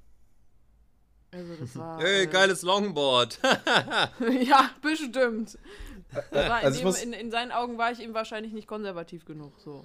Also 1.32 1.56
das 1.56 1.76
war. 1.76 2.00
Hey, 2.02 2.24
äh, 2.24 2.28
geiles 2.28 2.62
Longboard. 2.62 3.40
ja, 4.42 4.70
bestimmt. 4.82 5.58
In, 6.32 6.38
Also 6.38 6.80
dem, 6.80 6.86
muss- 6.86 7.02
in, 7.02 7.14
in 7.14 7.32
seinen 7.32 7.52
Augen 7.52 7.78
war 7.78 7.92
ich 7.92 8.00
ihm 8.00 8.14
wahrscheinlich 8.14 8.54
nicht 8.54 8.68
konservativ 8.68 9.26
genug. 9.26 9.54
So. 9.60 9.84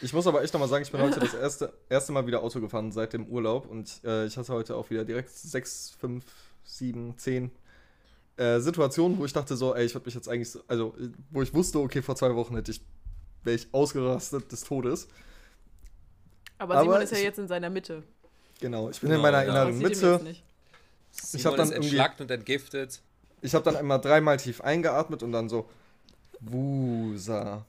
Ich 0.00 0.12
muss 0.12 0.26
aber 0.26 0.42
echt 0.42 0.52
nochmal 0.52 0.68
sagen, 0.68 0.82
ich 0.82 0.90
bin 0.92 1.00
heute 1.00 1.20
das 1.20 1.34
erste, 1.34 1.72
erste 1.88 2.12
Mal 2.12 2.26
wieder 2.26 2.42
Auto 2.42 2.60
gefahren 2.60 2.92
seit 2.92 3.12
dem 3.12 3.26
Urlaub 3.26 3.66
und 3.68 4.00
äh, 4.04 4.26
ich 4.26 4.36
hatte 4.36 4.52
heute 4.52 4.76
auch 4.76 4.90
wieder 4.90 5.04
direkt 5.04 5.30
sechs, 5.30 5.90
fünf, 5.98 6.24
sieben, 6.64 7.16
zehn 7.18 7.50
äh, 8.36 8.60
Situationen, 8.60 9.18
wo 9.18 9.24
ich 9.24 9.32
dachte 9.32 9.56
so, 9.56 9.74
ey, 9.74 9.84
ich 9.86 9.94
würde 9.94 10.06
mich 10.06 10.14
jetzt 10.14 10.28
eigentlich, 10.28 10.50
so, 10.50 10.60
also 10.68 10.94
wo 11.30 11.42
ich 11.42 11.52
wusste, 11.54 11.78
okay, 11.78 12.02
vor 12.02 12.16
zwei 12.16 12.34
Wochen 12.34 12.54
hätte 12.54 12.70
ich, 12.70 12.80
wäre 13.44 13.56
ich 13.56 13.68
ausgerastet 13.72 14.50
des 14.52 14.62
Todes. 14.64 15.08
Aber, 16.58 16.74
Aber 16.74 16.82
Simon 16.84 17.02
ist 17.02 17.12
ja 17.12 17.18
ich- 17.18 17.24
jetzt 17.24 17.38
in 17.38 17.48
seiner 17.48 17.70
Mitte. 17.70 18.02
Genau, 18.60 18.88
ich 18.90 19.00
bin 19.00 19.10
Genau, 19.10 19.18
in 19.18 19.22
meiner 19.22 19.42
ja. 19.44 19.50
inneren 19.50 19.78
Mitte. 19.78 20.12
jetzt 20.12 20.22
nicht. 20.24 20.42
Simon 21.10 21.46
hab 21.46 21.56
dann 21.56 21.72
entschlackt 21.72 22.20
und 22.20 22.30
entgiftet. 22.30 23.00
Ich 23.42 23.54
habe 23.54 23.64
dann 23.64 23.76
einmal 23.76 24.00
dreimal 24.00 24.36
tief 24.38 24.60
eingeatmet 24.62 25.22
und 25.22 25.32
dann 25.32 25.48
so, 25.48 25.68
Wusa. 26.40 27.64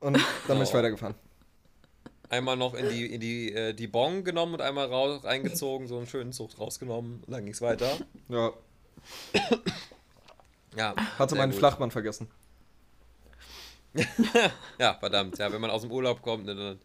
Und 0.00 0.14
dann 0.48 0.56
bin 0.58 0.62
ich 0.62 0.70
Oh. 0.70 0.74
weitergefahren. 0.74 1.14
Einmal 2.28 2.56
noch 2.56 2.74
in 2.74 2.88
die, 2.88 3.06
in 3.06 3.20
die, 3.20 3.52
äh, 3.52 3.72
die 3.72 3.86
Bong 3.86 4.24
genommen 4.24 4.54
und 4.54 4.60
einmal 4.60 4.86
raus, 4.86 5.22
reingezogen, 5.24 5.86
so 5.86 5.96
einen 5.96 6.06
schönen 6.08 6.32
Zucht 6.32 6.58
rausgenommen. 6.58 7.22
Und 7.24 7.32
dann 7.32 7.44
ging's 7.44 7.60
weiter. 7.60 7.96
Ja, 8.28 8.52
Ja. 10.76 10.94
hatte 11.18 11.34
meinen 11.34 11.50
gut. 11.52 11.58
Flachmann 11.58 11.90
vergessen. 11.90 12.28
Ja, 14.78 14.94
verdammt. 14.94 15.38
Ja, 15.38 15.50
wenn 15.52 15.60
man 15.60 15.70
aus 15.70 15.82
dem 15.82 15.90
Urlaub 15.90 16.20
kommt, 16.20 16.44
ne, 16.44 16.54
dann, 16.54 16.80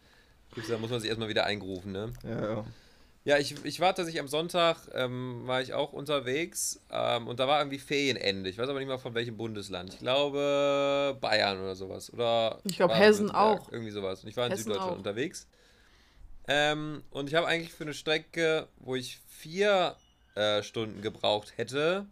dann 0.68 0.80
muss 0.80 0.90
man 0.90 1.00
sich 1.00 1.08
erstmal 1.08 1.28
wieder 1.28 1.44
eingrufen, 1.44 1.92
ne? 1.92 2.12
Ja, 2.24 2.54
ja. 2.54 2.64
Ja, 3.24 3.38
ich, 3.38 3.54
ich 3.64 3.78
war 3.78 3.94
tatsächlich 3.94 4.20
am 4.20 4.26
Sonntag, 4.26 4.78
ähm, 4.94 5.42
war 5.46 5.62
ich 5.62 5.74
auch 5.74 5.92
unterwegs 5.92 6.80
ähm, 6.90 7.28
und 7.28 7.38
da 7.38 7.46
war 7.46 7.60
irgendwie 7.60 7.78
Ferienende. 7.78 8.50
Ich 8.50 8.58
weiß 8.58 8.68
aber 8.68 8.80
nicht 8.80 8.88
mal 8.88 8.98
von 8.98 9.14
welchem 9.14 9.36
Bundesland. 9.36 9.94
Ich 9.94 10.00
glaube 10.00 11.16
Bayern 11.20 11.60
oder 11.60 11.76
sowas. 11.76 12.12
Oder 12.12 12.58
Ich 12.64 12.76
glaub, 12.76 12.92
Hessen 12.92 13.30
auch. 13.30 13.70
Irgendwie 13.70 13.92
sowas. 13.92 14.24
Und 14.24 14.30
ich 14.30 14.36
war 14.36 14.46
in 14.46 14.52
Hessen 14.52 14.64
Süddeutschland 14.64 14.94
auch. 14.94 14.98
unterwegs. 14.98 15.46
Ähm, 16.48 17.04
und 17.10 17.28
ich 17.28 17.36
habe 17.36 17.46
eigentlich 17.46 17.72
für 17.72 17.84
eine 17.84 17.94
Strecke, 17.94 18.66
wo 18.78 18.96
ich 18.96 19.20
vier 19.28 19.94
äh, 20.34 20.62
Stunden 20.62 21.02
gebraucht 21.02 21.56
hätte, 21.56 22.06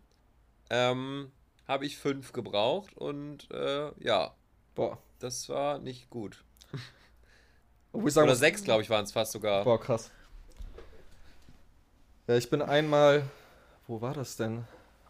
ähm, 0.70 1.30
habe 1.66 1.86
ich 1.86 1.98
fünf 1.98 2.32
gebraucht 2.32 2.96
und 2.96 3.50
äh, 3.50 3.92
ja, 4.02 4.34
Boah. 4.74 4.98
das 5.18 5.48
war 5.48 5.78
nicht 5.78 6.10
gut. 6.10 6.44
Sagen 7.92 8.28
Oder 8.28 8.36
sechs, 8.36 8.62
glaube 8.62 8.82
ich, 8.82 8.90
waren 8.90 9.04
es 9.04 9.12
fast 9.12 9.32
sogar. 9.32 9.64
Boah, 9.64 9.80
krass. 9.80 10.10
Ja, 12.28 12.36
ich 12.36 12.48
bin 12.48 12.62
einmal. 12.62 13.24
Wo 13.88 14.00
war 14.00 14.14
das 14.14 14.36
denn? 14.36 14.64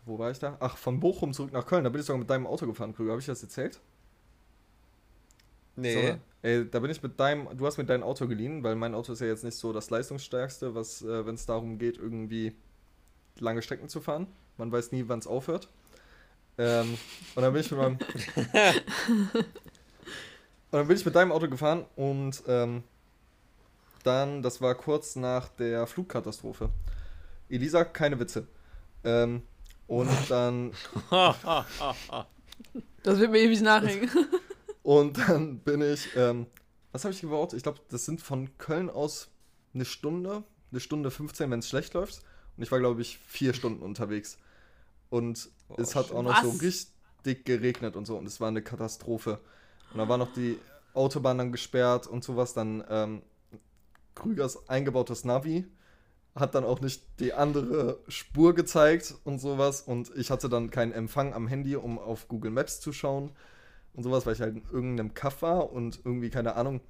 Wo 0.07 0.19
war 0.19 0.31
ich 0.31 0.39
da? 0.39 0.57
Ach, 0.61 0.79
von 0.79 1.01
Bochum 1.01 1.35
zurück 1.35 1.53
nach 1.53 1.67
Köln. 1.67 1.85
Da 1.85 1.91
bin 1.91 2.01
ich 2.01 2.07
sogar 2.07 2.19
mit 2.19 2.31
deinem 2.31 2.47
Auto 2.47 2.67
gefahren, 2.67 2.95
Krüger. 2.95 3.11
Habe 3.11 3.21
ich 3.21 3.27
das 3.27 3.43
erzählt? 3.43 3.79
Nee. 5.77 6.13
So, 6.13 6.19
ey, 6.43 6.71
da 6.71 6.81
bin 6.81 6.91
ich 6.91 7.03
mit 7.03 7.21
deinem. 7.21 7.55
Du 7.57 7.67
hast 7.67 7.77
mir 7.77 7.85
dein 7.85 8.03
Auto 8.03 8.27
geliehen, 8.27 8.63
weil 8.63 8.75
mein 8.75 8.95
Auto 8.95 9.13
ist 9.13 9.21
ja 9.21 9.27
jetzt 9.27 9.45
nicht 9.45 9.57
so 9.57 9.73
das 9.73 9.91
leistungsstärkste, 9.91 10.75
was, 10.75 11.03
äh, 11.03 11.27
wenn 11.27 11.35
es 11.35 11.45
darum 11.45 11.79
geht, 11.79 11.99
irgendwie 11.99 12.57
lange 13.41 13.63
Strecken 13.63 13.89
zu 13.89 14.01
fahren. 14.01 14.27
Man 14.57 14.71
weiß 14.73 14.93
nie, 14.93 15.05
wann 15.07 15.19
es 15.19 15.27
aufhört. 15.27 15.69
Ähm, 16.59 16.99
und 17.35 17.43
dann 17.43 17.53
bin 17.53 17.63
ich 17.63 17.71
mit 17.71 17.81
meinem. 17.81 17.99
und 19.29 19.45
dann 20.71 20.87
bin 20.87 20.97
ich 20.97 21.05
mit 21.05 21.15
deinem 21.15 21.33
Auto 21.33 21.49
gefahren 21.49 21.87
und 21.97 22.43
ähm, 22.47 22.83
dann, 24.05 24.43
das 24.43 24.61
war 24.61 24.75
kurz 24.75 25.17
nach 25.17 25.49
der 25.49 25.87
Flugkatastrophe. 25.87 26.71
Elisa, 27.49 27.85
keine 27.85 28.19
Witze. 28.19 28.47
Ähm, 29.05 29.43
und 29.87 30.11
dann 30.29 30.73
Das 33.03 33.19
wird 33.19 33.31
mir 33.31 33.39
ewig 33.39 33.61
nachhängen. 33.63 34.11
Und 34.83 35.19
dann 35.19 35.59
bin 35.59 35.83
ich, 35.83 36.09
ähm, 36.17 36.47
was 36.93 37.05
habe 37.05 37.15
ich 37.15 37.21
gebaut? 37.21 37.53
Ich 37.53 37.63
glaube, 37.63 37.81
das 37.91 38.05
sind 38.05 38.21
von 38.21 38.57
Köln 38.59 38.91
aus 38.91 39.29
eine 39.75 39.85
Stunde, 39.85 40.43
eine 40.71 40.81
Stunde 40.81 41.11
15, 41.11 41.51
wenn 41.51 41.61
es 41.61 41.69
schlecht 41.69 41.95
läuft. 41.95 42.23
Und 42.61 42.65
ich 42.65 42.73
war, 42.73 42.79
glaube 42.79 43.01
ich, 43.01 43.17
vier 43.27 43.55
Stunden 43.55 43.83
unterwegs. 43.83 44.37
Und 45.09 45.49
Boah, 45.69 45.79
es 45.79 45.97
hat 45.97 46.13
auch 46.13 46.23
noch 46.23 46.43
so 46.43 46.53
Was? 46.53 46.61
richtig 46.61 47.47
geregnet 47.47 47.97
und 47.97 48.05
so. 48.05 48.19
Und 48.19 48.27
es 48.27 48.39
war 48.39 48.49
eine 48.49 48.61
Katastrophe. 48.61 49.41
Und 49.95 49.99
da 49.99 50.11
war 50.11 50.19
noch 50.19 50.31
die 50.35 50.59
Autobahn 50.93 51.39
dann 51.39 51.53
gesperrt 51.53 52.07
und 52.07 52.23
sowas. 52.23 52.53
Dann 52.53 52.85
ähm, 52.91 53.23
Krügers 54.15 54.69
eingebautes 54.69 55.25
Navi 55.25 55.69
hat 56.35 56.55
dann 56.55 56.65
auch 56.65 56.83
nicht 56.83 57.03
die 57.19 57.33
andere 57.33 57.99
Spur 58.09 58.55
gezeigt 58.55 59.15
und 59.25 59.39
sowas. 59.39 59.81
Und 59.81 60.15
ich 60.15 60.31
hatte 60.31 60.51
dann 60.51 60.71
keinen 60.71 60.93
Empfang 60.93 61.33
am 61.33 61.49
Handy, 61.49 61.77
um 61.77 61.99
auf 61.99 62.29
Google 62.29 62.51
Maps 62.51 62.79
zu 62.79 62.93
schauen 62.93 63.31
und 63.95 64.03
sowas, 64.03 64.27
weil 64.27 64.35
ich 64.35 64.43
halt 64.43 64.57
in 64.57 64.65
irgendeinem 64.71 65.15
Kaff 65.15 65.41
war 65.41 65.73
und 65.73 66.01
irgendwie, 66.05 66.29
keine 66.29 66.57
Ahnung, 66.57 66.83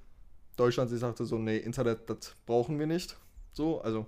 Deutschland 0.56 0.90
sich 0.90 0.98
sagte 0.98 1.24
so, 1.26 1.38
nee, 1.38 1.58
Internet, 1.58 2.10
das 2.10 2.34
brauchen 2.44 2.80
wir 2.80 2.88
nicht. 2.88 3.16
So, 3.52 3.80
also 3.82 4.06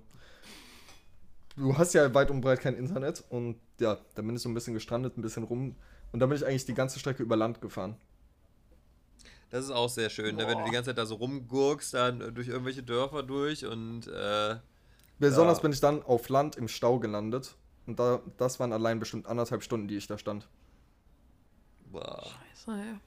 du 1.56 1.76
hast 1.76 1.92
ja 1.94 2.12
weit 2.14 2.30
und 2.30 2.40
breit 2.40 2.60
kein 2.60 2.76
Internet 2.76 3.24
und 3.28 3.60
ja, 3.80 3.98
dann 4.14 4.26
bin 4.26 4.36
ich 4.36 4.42
so 4.42 4.48
ein 4.48 4.54
bisschen 4.54 4.74
gestrandet, 4.74 5.16
ein 5.16 5.22
bisschen 5.22 5.44
rum 5.44 5.76
und 6.12 6.20
dann 6.20 6.28
bin 6.28 6.36
ich 6.36 6.46
eigentlich 6.46 6.66
die 6.66 6.74
ganze 6.74 6.98
Strecke 6.98 7.22
über 7.22 7.36
Land 7.36 7.60
gefahren. 7.60 7.96
Das 9.50 9.64
ist 9.64 9.70
auch 9.70 9.88
sehr 9.88 10.08
schön, 10.08 10.36
ne? 10.36 10.46
wenn 10.48 10.58
du 10.58 10.64
die 10.64 10.70
ganze 10.70 10.90
Zeit 10.90 10.98
da 10.98 11.04
so 11.06 11.16
rumgurkst, 11.16 11.92
dann 11.94 12.34
durch 12.34 12.48
irgendwelche 12.48 12.82
Dörfer 12.82 13.22
durch 13.22 13.66
und 13.66 14.06
äh, 14.08 14.56
Besonders 15.18 15.58
Ja. 15.58 15.62
bin 15.62 15.72
ich 15.72 15.80
dann 15.80 16.02
auf 16.02 16.28
Land 16.28 16.56
im 16.56 16.68
Stau 16.68 16.98
gelandet. 16.98 17.56
Und 17.86 17.98
da, 17.98 18.20
das 18.38 18.58
waren 18.60 18.72
allein 18.72 18.98
bestimmt 18.98 19.26
anderthalb 19.26 19.62
Stunden, 19.62 19.88
die 19.88 19.96
ich 19.96 20.06
da 20.06 20.18
stand. 20.18 20.48
boah. 21.84 22.22
Scheiße, 22.54 22.72
ey. 22.72 23.00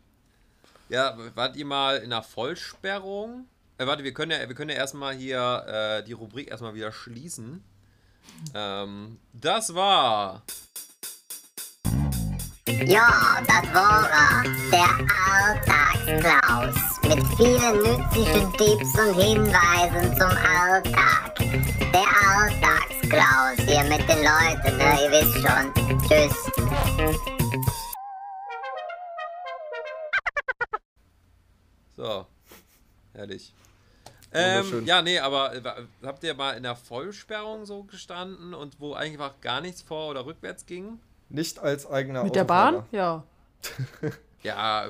Ja, 0.89 1.18
wart 1.36 1.56
ihr 1.56 1.66
mal 1.66 1.98
in 1.98 2.14
einer 2.14 2.22
Vollsperrung? 2.24 3.48
Äh, 3.78 3.88
warte, 3.88 4.04
wir 4.04 4.14
können 4.14 4.32
ja, 4.32 4.48
wir 4.48 4.56
können 4.56 4.70
ja 4.70 4.76
erstmal 4.78 5.16
hier 5.16 5.66
äh, 5.68 6.04
die 6.04 6.14
Rubrik 6.14 6.50
erstmal 6.50 6.76
wieder 6.76 6.91
schließen. 6.91 7.64
Ähm, 8.54 9.20
das 9.34 9.74
war. 9.74 10.44
Ja, 12.86 13.42
das 13.48 13.74
war 13.74 14.10
er, 14.10 14.44
der 14.72 14.90
Alltagsklaus. 15.32 16.76
Mit 17.04 17.26
vielen 17.38 17.78
nützlichen 17.78 18.54
Tipps 18.54 19.00
und 19.00 19.14
Hinweisen 19.16 20.18
zum 20.18 20.30
Alltag. 20.30 21.36
Der 21.94 22.10
Alltagsklaus 22.28 23.58
hier 23.68 23.84
mit 23.84 24.08
den 24.10 24.24
Leuten, 24.24 24.78
ne? 24.78 24.90
ihr 25.04 25.12
wisst 25.12 25.38
schon. 25.42 25.66
Tschüss. 26.08 26.36
So. 31.96 32.26
Herrlich. 33.14 33.54
Ähm, 34.36 34.86
ja, 34.86 35.02
nee, 35.02 35.20
aber 35.20 35.56
äh, 35.56 35.62
habt 36.04 36.24
ihr 36.24 36.34
mal 36.34 36.52
in 36.52 36.64
der 36.64 36.76
Vollsperrung 36.76 37.66
so 37.66 37.84
gestanden 37.84 38.54
und 38.54 38.80
wo 38.80 38.94
einfach 38.94 39.40
gar 39.42 39.62
nichts 39.62 39.82
vor- 39.82 40.10
oder 40.10 40.26
rückwärts 40.26 40.66
ging? 40.66 41.00
Nicht 41.30 41.60
als 41.60 41.90
eigener 41.90 42.24
Mit 42.24 42.36
der 42.36 42.44
Bahn? 42.44 42.84
Ja. 42.92 43.24
Ja. 44.44 44.90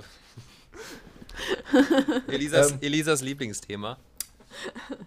Elisas, 2.27 2.71
Ähm. 2.71 2.77
Elisas 2.81 3.21
Lieblingsthema. 3.21 3.97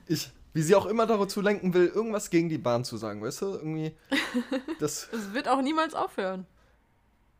Ich, 0.06 0.30
wie 0.54 0.62
sie 0.62 0.74
auch 0.74 0.86
immer 0.86 1.06
dazu 1.06 1.40
lenken 1.42 1.74
will, 1.74 1.86
irgendwas 1.86 2.30
gegen 2.30 2.48
die 2.48 2.56
Bahn 2.58 2.84
zu 2.84 2.96
sagen, 2.96 3.22
weißt 3.22 3.42
du? 3.42 3.46
Irgendwie. 3.54 3.94
Das. 4.80 5.08
Es 5.12 5.34
wird 5.34 5.48
auch 5.48 5.60
niemals 5.60 5.94
aufhören. 5.94 6.46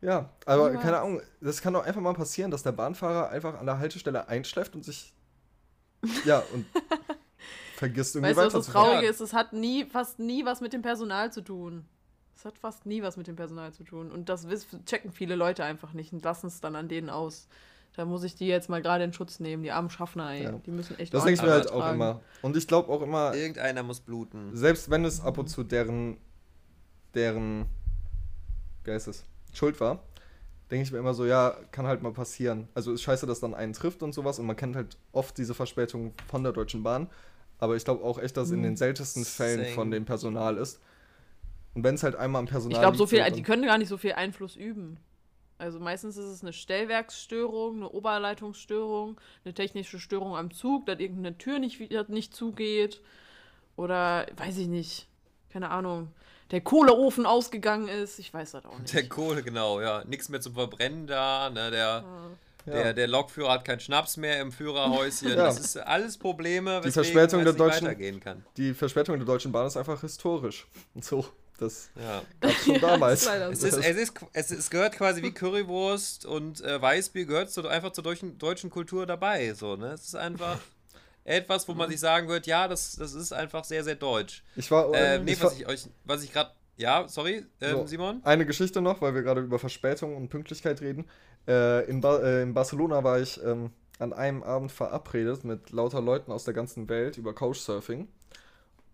Ja, 0.01 0.29
aber 0.45 0.67
Niemals. 0.67 0.83
keine 0.85 0.99
Ahnung, 0.99 1.21
das 1.41 1.61
kann 1.61 1.73
doch 1.73 1.83
einfach 1.85 2.01
mal 2.01 2.13
passieren, 2.13 2.51
dass 2.51 2.63
der 2.63 2.71
Bahnfahrer 2.73 3.29
einfach 3.29 3.57
an 3.59 3.65
der 3.65 3.79
Haltestelle 3.79 4.27
einschläft 4.27 4.75
und 4.75 4.83
sich. 4.85 5.13
Ja, 6.25 6.43
und 6.53 6.65
vergisst 7.75 8.15
irgendwie 8.15 8.35
Weißt 8.35 8.53
du, 8.53 8.57
was 8.57 8.65
das. 8.65 8.73
Traurige 8.73 9.07
ist? 9.07 9.19
Es 9.21 9.33
hat 9.33 9.53
nie, 9.53 9.85
fast 9.85 10.19
nie 10.19 10.45
was 10.45 10.61
mit 10.61 10.73
dem 10.73 10.81
Personal 10.81 11.31
zu 11.31 11.41
tun. 11.41 11.85
Es 12.35 12.45
hat 12.45 12.57
fast 12.57 12.85
nie 12.85 13.01
was 13.03 13.17
mit 13.17 13.27
dem 13.27 13.35
Personal 13.35 13.73
zu 13.73 13.83
tun. 13.83 14.11
Und 14.11 14.29
das 14.29 14.47
checken 14.85 15.11
viele 15.11 15.35
Leute 15.35 15.63
einfach 15.63 15.93
nicht 15.93 16.13
und 16.13 16.23
lassen 16.23 16.47
es 16.47 16.61
dann 16.61 16.75
an 16.75 16.87
denen 16.87 17.09
aus. 17.09 17.47
Da 17.95 18.05
muss 18.05 18.23
ich 18.23 18.35
die 18.35 18.47
jetzt 18.47 18.69
mal 18.69 18.81
gerade 18.81 19.03
in 19.03 19.11
Schutz 19.11 19.39
nehmen, 19.41 19.61
die 19.63 19.71
armen 19.71 19.89
Schaffner, 19.89 20.31
ey. 20.31 20.43
Ja. 20.43 20.51
Die 20.65 20.71
müssen 20.71 20.97
echt 20.99 21.13
Das 21.13 21.25
denke 21.25 21.41
ich 21.41 21.45
mir 21.45 21.51
halt 21.51 21.69
auch 21.69 21.79
tragen. 21.81 21.95
immer. 21.95 22.21
Und 22.41 22.55
ich 22.55 22.65
glaube 22.67 22.89
auch 22.93 23.01
immer, 23.01 23.33
Irgendeiner 23.35 23.83
muss 23.83 23.99
bluten. 23.99 24.55
selbst 24.55 24.89
wenn 24.89 25.03
es 25.03 25.19
ab 25.19 25.37
und 25.37 25.47
zu 25.47 25.63
deren, 25.63 26.17
deren 27.13 27.65
Geistes 28.83 29.25
Schuld 29.53 29.79
war, 29.81 30.01
denke 30.71 30.83
ich 30.83 30.91
mir 30.91 30.99
immer 30.99 31.13
so, 31.13 31.25
ja, 31.25 31.55
kann 31.71 31.87
halt 31.87 32.03
mal 32.03 32.13
passieren. 32.13 32.67
Also 32.73 32.93
ist 32.93 33.01
scheiße, 33.01 33.25
dass 33.25 33.39
dann 33.39 33.53
einen 33.53 33.73
trifft 33.73 34.03
und 34.03 34.13
sowas 34.13 34.39
und 34.39 34.45
man 34.45 34.55
kennt 34.55 34.75
halt 34.75 34.97
oft 35.11 35.37
diese 35.37 35.53
Verspätung 35.53 36.13
von 36.27 36.43
der 36.43 36.53
Deutschen 36.53 36.83
Bahn. 36.83 37.09
Aber 37.57 37.75
ich 37.75 37.83
glaube 37.83 38.03
auch 38.03 38.19
echt, 38.19 38.37
dass 38.37 38.51
in 38.51 38.63
den 38.63 38.77
seltensten 38.77 39.25
Fällen 39.25 39.73
von 39.73 39.91
dem 39.91 40.05
Personal 40.05 40.57
ist. 40.57 40.79
Und 41.73 41.83
wenn 41.83 41.95
es 41.95 42.03
halt 42.03 42.15
einmal 42.15 42.39
am 42.39 42.45
Personal 42.47 42.77
Ich 42.77 42.81
glaube, 42.81 42.97
so 42.97 43.05
viel, 43.05 43.23
die 43.31 43.43
können 43.43 43.63
gar 43.65 43.77
nicht 43.77 43.89
so 43.89 43.97
viel 43.97 44.13
Einfluss 44.13 44.55
üben. 44.55 44.97
Also 45.57 45.79
meistens 45.79 46.15
ist 46.15 46.25
es 46.25 46.41
eine 46.41 46.53
Stellwerksstörung, 46.53 47.77
eine 47.77 47.89
Oberleitungsstörung, 47.89 49.19
eine 49.43 49.53
technische 49.53 49.99
Störung 49.99 50.37
am 50.37 50.51
Zug, 50.51 50.85
dass 50.85 50.99
irgendeine 50.99 51.37
Tür 51.37 51.59
nicht, 51.59 51.81
nicht 52.09 52.33
zugeht. 52.33 53.01
Oder 53.75 54.27
weiß 54.37 54.57
ich 54.57 54.67
nicht. 54.67 55.07
Keine 55.49 55.69
Ahnung. 55.69 56.13
Der 56.51 56.61
Kohleofen 56.61 57.25
ausgegangen 57.25 57.87
ist. 57.87 58.17
Ich 58.19 58.33
weiß 58.33 58.51
das 58.51 58.65
auch 58.65 58.77
nicht. 58.79 58.93
Der 58.93 59.07
Kohle, 59.07 59.43
genau, 59.43 59.81
ja. 59.81 60.03
Nichts 60.05 60.29
mehr 60.29 60.41
zum 60.41 60.53
Verbrennen 60.55 61.05
da, 61.07 61.49
ne? 61.49 61.69
Der, 61.71 62.03
Ja. 62.65 62.73
Der, 62.73 62.93
der 62.93 63.07
Lokführer 63.07 63.51
hat 63.53 63.65
keinen 63.65 63.79
Schnaps 63.79 64.17
mehr 64.17 64.39
im 64.41 64.51
Führerhäuschen. 64.51 65.29
Ja. 65.29 65.35
Das 65.35 65.59
ist 65.59 65.77
alles 65.77 66.17
Probleme, 66.17 66.79
weswegen 66.83 66.91
Verspätung 66.91 67.39
es 67.39 67.43
der 67.45 67.53
nicht 67.53 67.59
Deutschen- 67.59 67.87
weitergehen 67.87 68.19
kann. 68.19 68.45
die 68.57 68.73
Verspätung 68.73 69.15
der 69.17 69.25
Deutschen 69.25 69.51
Bahn 69.51 69.65
ist 69.65 69.77
einfach 69.77 70.01
historisch. 70.01 70.67
Und 70.93 71.03
so, 71.05 71.25
das 71.57 71.89
Ja. 71.95 72.21
gab 72.41 72.51
schon 72.51 72.73
Ja, 72.75 72.79
damals. 72.81 73.23
ist 73.25 73.63
Es, 73.63 73.63
ist, 73.63 73.77
es, 73.85 73.97
ist, 73.97 74.13
es, 74.33 74.51
es 74.51 74.69
gehört 74.69 74.93
quasi 74.93 75.23
wie 75.23 75.31
Currywurst 75.31 76.25
und 76.25 76.61
äh, 76.61 76.79
Weißbier 76.81 77.25
gehört 77.25 77.49
zu, 77.49 77.67
einfach 77.67 77.91
zur 77.93 78.03
deutschen, 78.03 78.37
deutschen 78.37 78.69
Kultur 78.69 79.05
dabei. 79.05 79.53
So, 79.53 79.75
ne? 79.75 79.93
Es 79.93 80.03
ist 80.05 80.15
einfach 80.15 80.59
etwas, 81.29 81.67
wo 81.67 81.73
man 81.73 81.89
sich 81.89 81.99
sagen 81.99 82.27
wird, 82.27 82.47
ja, 82.47 82.67
das, 82.67 82.95
das 82.95 83.13
ist 83.13 83.31
einfach 83.31 83.63
sehr, 83.63 83.83
sehr 83.83 83.95
deutsch. 83.95 84.43
ich 84.55 84.69
war, 84.71 84.91
Äh, 84.93 85.15
ähm, 85.15 85.25
nee, 85.25 85.33
ich 85.33 85.43
was 85.43 85.51
war 85.51 85.59
ich 85.59 85.67
euch, 85.67 85.89
was 86.03 86.23
ich 86.23 86.33
gerade, 86.33 86.51
ja, 86.75 87.07
sorry, 87.07 87.45
ähm, 87.61 87.77
So, 87.77 87.87
Simon? 87.87 88.21
Eine 88.23 88.45
Geschichte 88.45 88.81
noch, 88.81 89.01
weil 89.01 89.13
wir 89.13 89.21
gerade 89.21 89.41
über 89.41 89.59
Verspätung 89.59 90.15
und 90.17 90.29
Pünktlichkeit 90.29 90.81
reden. 90.81 91.05
Äh, 91.47 91.85
in, 91.89 92.01
ba 92.01 92.17
äh, 92.19 92.41
in 92.41 92.53
Barcelona 92.53 93.03
war 93.03 93.19
ich 93.19 93.39
ähm, 93.43 93.71
an 93.99 94.11
einem 94.13 94.41
Abend 94.43 94.71
verabredet 94.71 95.43
mit 95.43 95.71
lauter 95.71 96.01
Leuten 96.01 96.31
aus 96.31 96.45
der 96.45 96.53
ganzen 96.53 96.89
Welt 96.89 97.17
über 97.17 97.33
Couchsurfing. 97.33 98.07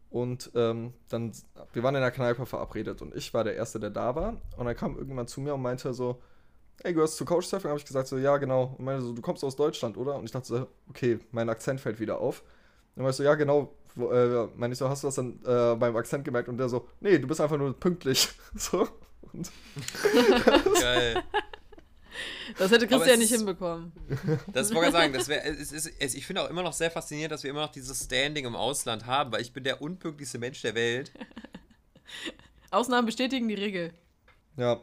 Und 0.09 0.51
ähm, 0.55 0.93
dann, 1.09 1.31
wir 1.73 1.83
waren 1.83 1.95
in 1.95 2.01
der 2.01 2.11
Kneipe 2.11 2.45
verabredet 2.45 3.01
und 3.01 3.15
ich 3.15 3.33
war 3.33 3.43
der 3.43 3.55
Erste, 3.55 3.79
der 3.79 3.89
da 3.89 4.15
war. 4.15 4.41
Und 4.57 4.65
dann 4.65 4.75
kam 4.75 4.93
irgendjemand 4.93 5.29
zu 5.29 5.41
mir 5.41 5.53
und 5.53 5.61
meinte 5.61 5.93
so, 5.93 6.21
ey, 6.83 6.93
gehörst 6.93 7.15
du 7.15 7.17
zu 7.19 7.25
Couchsurfing? 7.25 7.69
Habe 7.69 7.79
ich 7.79 7.85
gesagt 7.85 8.07
so, 8.07 8.17
ja, 8.17 8.37
genau. 8.37 8.75
Und 8.77 8.85
meinte 8.85 9.03
so, 9.03 9.13
du 9.13 9.21
kommst 9.21 9.43
aus 9.43 9.55
Deutschland, 9.55 9.97
oder? 9.97 10.15
Und 10.15 10.25
ich 10.25 10.31
dachte 10.31 10.47
so, 10.47 10.67
okay, 10.89 11.19
mein 11.31 11.49
Akzent 11.49 11.81
fällt 11.81 11.99
wieder 11.99 12.19
auf. 12.19 12.43
Dann 12.95 13.03
meinte 13.03 13.11
ich 13.11 13.17
so, 13.17 13.23
ja, 13.23 13.35
genau. 13.35 13.73
Wo, 13.95 14.11
äh, 14.11 14.49
meine 14.55 14.73
ich 14.73 14.79
so, 14.79 14.89
hast 14.89 15.03
du 15.03 15.07
das 15.07 15.15
dann 15.15 15.39
äh, 15.45 15.75
beim 15.75 15.95
Akzent 15.95 16.25
gemerkt? 16.25 16.49
Und 16.49 16.57
der 16.57 16.69
so, 16.69 16.87
nee, 16.99 17.17
du 17.17 17.27
bist 17.27 17.39
einfach 17.39 17.57
nur 17.57 17.77
pünktlich. 17.79 18.29
so. 18.55 18.87
Und 19.33 19.51
Geil. 20.81 21.23
Das 22.57 22.71
hätte 22.71 22.87
Christian 22.87 23.15
es 23.15 23.29
nicht 23.29 23.33
hinbekommen. 23.33 23.91
Das 24.53 24.73
wollte 24.73 24.87
ich 24.87 24.93
sagen, 24.93 25.13
das 25.13 25.27
wär, 25.27 25.45
es 25.45 25.71
ist, 25.71 25.91
es, 25.99 26.15
ich 26.15 26.25
finde 26.25 26.43
auch 26.43 26.49
immer 26.49 26.63
noch 26.63 26.73
sehr 26.73 26.91
faszinierend, 26.91 27.31
dass 27.31 27.43
wir 27.43 27.49
immer 27.49 27.61
noch 27.61 27.71
dieses 27.71 28.03
Standing 28.03 28.45
im 28.45 28.55
Ausland 28.55 29.05
haben, 29.05 29.31
weil 29.31 29.41
ich 29.41 29.51
bin 29.51 29.63
der 29.63 29.81
unpünktlichste 29.81 30.37
Mensch 30.37 30.61
der 30.61 30.75
Welt. 30.75 31.11
Ausnahmen 32.71 33.05
bestätigen 33.05 33.47
die 33.47 33.55
Regel. 33.55 33.93
ja, 34.57 34.79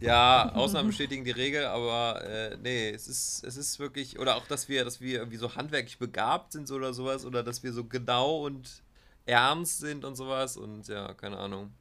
Ja, 0.00 0.52
Ausnahmen 0.54 0.88
bestätigen 0.88 1.24
die 1.24 1.30
Regel, 1.32 1.66
aber 1.66 2.24
äh, 2.24 2.56
nee, 2.58 2.90
es 2.90 3.08
ist, 3.08 3.44
es 3.44 3.56
ist 3.56 3.78
wirklich, 3.78 4.18
oder 4.18 4.36
auch, 4.36 4.46
dass 4.46 4.68
wir, 4.68 4.84
dass 4.84 5.00
wir 5.00 5.18
irgendwie 5.18 5.38
so 5.38 5.54
handwerklich 5.56 5.98
begabt 5.98 6.52
sind 6.52 6.70
oder 6.70 6.92
sowas, 6.94 7.24
oder 7.24 7.42
dass 7.42 7.62
wir 7.62 7.72
so 7.72 7.84
genau 7.84 8.44
und 8.46 8.82
ernst 9.26 9.78
sind 9.80 10.04
und 10.04 10.16
sowas 10.16 10.56
und 10.56 10.88
ja, 10.88 11.14
keine 11.14 11.38
Ahnung. 11.38 11.72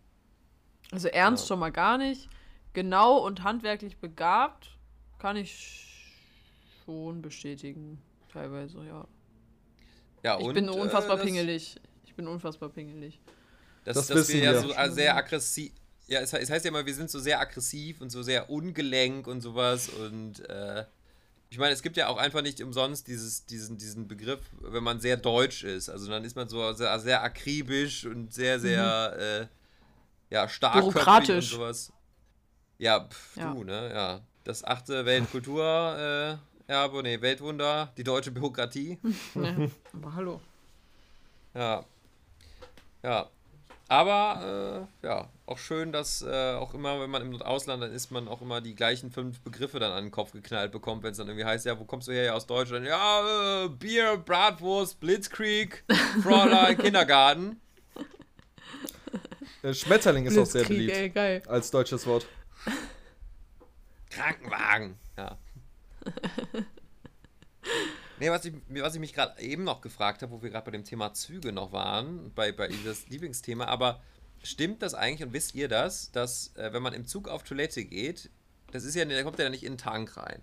Also 0.91 1.07
ernst 1.09 1.43
Ja. 1.43 1.47
schon 1.47 1.59
mal 1.59 1.71
gar 1.71 1.97
nicht. 1.97 2.29
Genau 2.73 3.17
und 3.17 3.43
handwerklich 3.43 3.97
begabt 3.97 4.77
kann 5.19 5.35
ich 5.35 6.15
schon 6.85 7.21
bestätigen. 7.21 8.01
Teilweise, 8.31 8.83
ja. 8.85 9.07
Ja, 10.23 10.39
Ich 10.39 10.45
und, 10.45 10.53
bin 10.53 10.69
unfassbar 10.69 11.15
äh, 11.15 11.19
das, 11.19 11.25
pingelig. 11.25 11.75
Ich 12.05 12.13
bin 12.15 12.27
unfassbar 12.27 12.69
pingelig. 12.69 13.19
Dass, 13.83 13.95
Das 13.95 14.07
dass 14.07 14.27
wir 14.29 14.39
wissen 14.39 14.43
ja 14.43 14.51
wir. 14.53 14.61
so 14.61 14.71
äh, 14.73 14.91
sehr 14.91 15.15
aggressiv. 15.15 15.71
Ja, 16.07 16.21
es, 16.21 16.31
es 16.33 16.49
heißt 16.49 16.63
ja 16.65 16.69
immer, 16.69 16.85
wir 16.85 16.93
sind 16.93 17.09
so 17.09 17.19
sehr 17.19 17.39
aggressiv 17.39 17.99
und 18.01 18.09
so 18.09 18.23
sehr 18.23 18.49
ungelenk 18.49 19.27
und 19.27 19.41
sowas. 19.41 19.89
Und 19.89 20.39
äh, 20.49 20.85
ich 21.49 21.57
meine, 21.57 21.73
es 21.73 21.81
gibt 21.81 21.97
ja 21.97 22.07
auch 22.07 22.17
einfach 22.17 22.41
nicht 22.41 22.61
umsonst 22.61 23.07
dieses, 23.07 23.45
diesen, 23.45 23.77
diesen 23.77 24.07
Begriff, 24.07 24.39
wenn 24.61 24.83
man 24.83 24.99
sehr 25.01 25.17
deutsch 25.17 25.63
ist. 25.63 25.89
Also 25.89 26.09
dann 26.09 26.23
ist 26.23 26.35
man 26.35 26.47
so 26.47 26.71
sehr, 26.73 26.97
sehr 26.99 27.23
akribisch 27.23 28.05
und 28.05 28.33
sehr, 28.33 28.59
sehr 28.59 29.49
äh, 30.29 30.33
ja, 30.33 30.47
starkköpfig 30.47 30.87
und 30.87 30.93
Bürokratisch. 30.93 31.51
sowas. 31.51 31.91
Ja, 32.77 33.01
pf, 33.09 33.37
Ja. 33.37 33.53
du, 33.53 33.63
ne? 33.63 33.89
Ja. 33.93 34.21
Das 34.43 34.63
achte 34.63 35.05
Weltkultur, 35.05 35.63
äh, 36.67 36.71
Erbe, 36.71 37.01
nee, 37.03 37.19
Weltwunder, 37.19 37.91
die 37.97 38.03
deutsche 38.03 38.31
Bürokratie. 38.31 38.97
Ja, 39.35 39.55
aber 39.93 40.15
hallo. 40.15 40.41
Ja. 41.53 41.83
Ja. 43.03 43.29
Aber 43.89 44.87
äh, 45.03 45.07
ja, 45.07 45.29
auch 45.45 45.57
schön, 45.57 45.93
dass 45.93 46.21
äh, 46.21 46.53
auch 46.55 46.73
immer, 46.73 46.99
wenn 46.99 47.09
man 47.09 47.21
im 47.21 47.41
Ausland 47.41 47.81
dann 47.81 47.93
ist, 47.93 48.11
man 48.11 48.27
auch 48.27 48.41
immer 48.41 48.59
die 48.59 48.75
gleichen 48.75 49.11
fünf 49.11 49.39
Begriffe 49.41 49.79
dann 49.79 49.91
an 49.91 50.03
den 50.05 50.11
Kopf 50.11 50.33
geknallt 50.33 50.73
bekommt, 50.73 51.03
wenn 51.03 51.11
es 51.11 51.17
dann 51.17 51.27
irgendwie 51.27 51.45
heißt, 51.45 51.65
ja, 51.65 51.79
wo 51.79 51.85
kommst 51.85 52.09
du 52.09 52.11
her? 52.11 52.23
Ja, 52.23 52.33
aus 52.33 52.45
Deutschland. 52.45 52.85
Ja, 52.85 53.65
äh, 53.65 53.69
Bier, 53.69 54.17
Bratwurst, 54.17 54.99
Blitzkrieg, 54.99 55.85
Fräulein, 56.21 56.77
Kindergarten. 56.77 57.61
Schmetterling 59.73 60.25
ist 60.25 60.37
auch 60.37 60.45
sehr 60.45 60.65
beliebt 60.65 60.95
ey, 60.95 61.09
geil. 61.09 61.43
als 61.47 61.71
deutsches 61.71 62.05
Wort. 62.05 62.27
Krankenwagen. 64.09 64.97
Ja. 65.17 65.37
Nee, 68.19 68.31
was 68.31 68.45
ich, 68.45 68.53
was 68.69 68.95
ich 68.95 68.99
mich 68.99 69.13
gerade 69.13 69.39
eben 69.41 69.63
noch 69.63 69.81
gefragt 69.81 70.21
habe, 70.21 70.31
wo 70.31 70.41
wir 70.41 70.49
gerade 70.49 70.65
bei 70.65 70.71
dem 70.71 70.83
Thema 70.83 71.13
Züge 71.13 71.51
noch 71.51 71.71
waren, 71.71 72.31
bei, 72.33 72.51
bei 72.51 72.69
das 72.83 73.07
Lieblingsthema, 73.09 73.65
aber 73.65 74.01
stimmt 74.43 74.81
das 74.81 74.93
eigentlich 74.93 75.27
und 75.27 75.33
wisst 75.33 75.53
ihr 75.55 75.67
das, 75.67 76.11
dass 76.11 76.55
äh, 76.55 76.73
wenn 76.73 76.81
man 76.81 76.93
im 76.93 77.05
Zug 77.05 77.27
auf 77.27 77.43
Toilette 77.43 77.85
geht, 77.85 78.29
das 78.71 78.83
ist 78.83 78.95
ja, 78.95 79.05
da 79.05 79.23
kommt 79.23 79.37
ja 79.39 79.49
nicht 79.49 79.63
in 79.63 79.73
den 79.73 79.77
Tank 79.77 80.17
rein. 80.17 80.41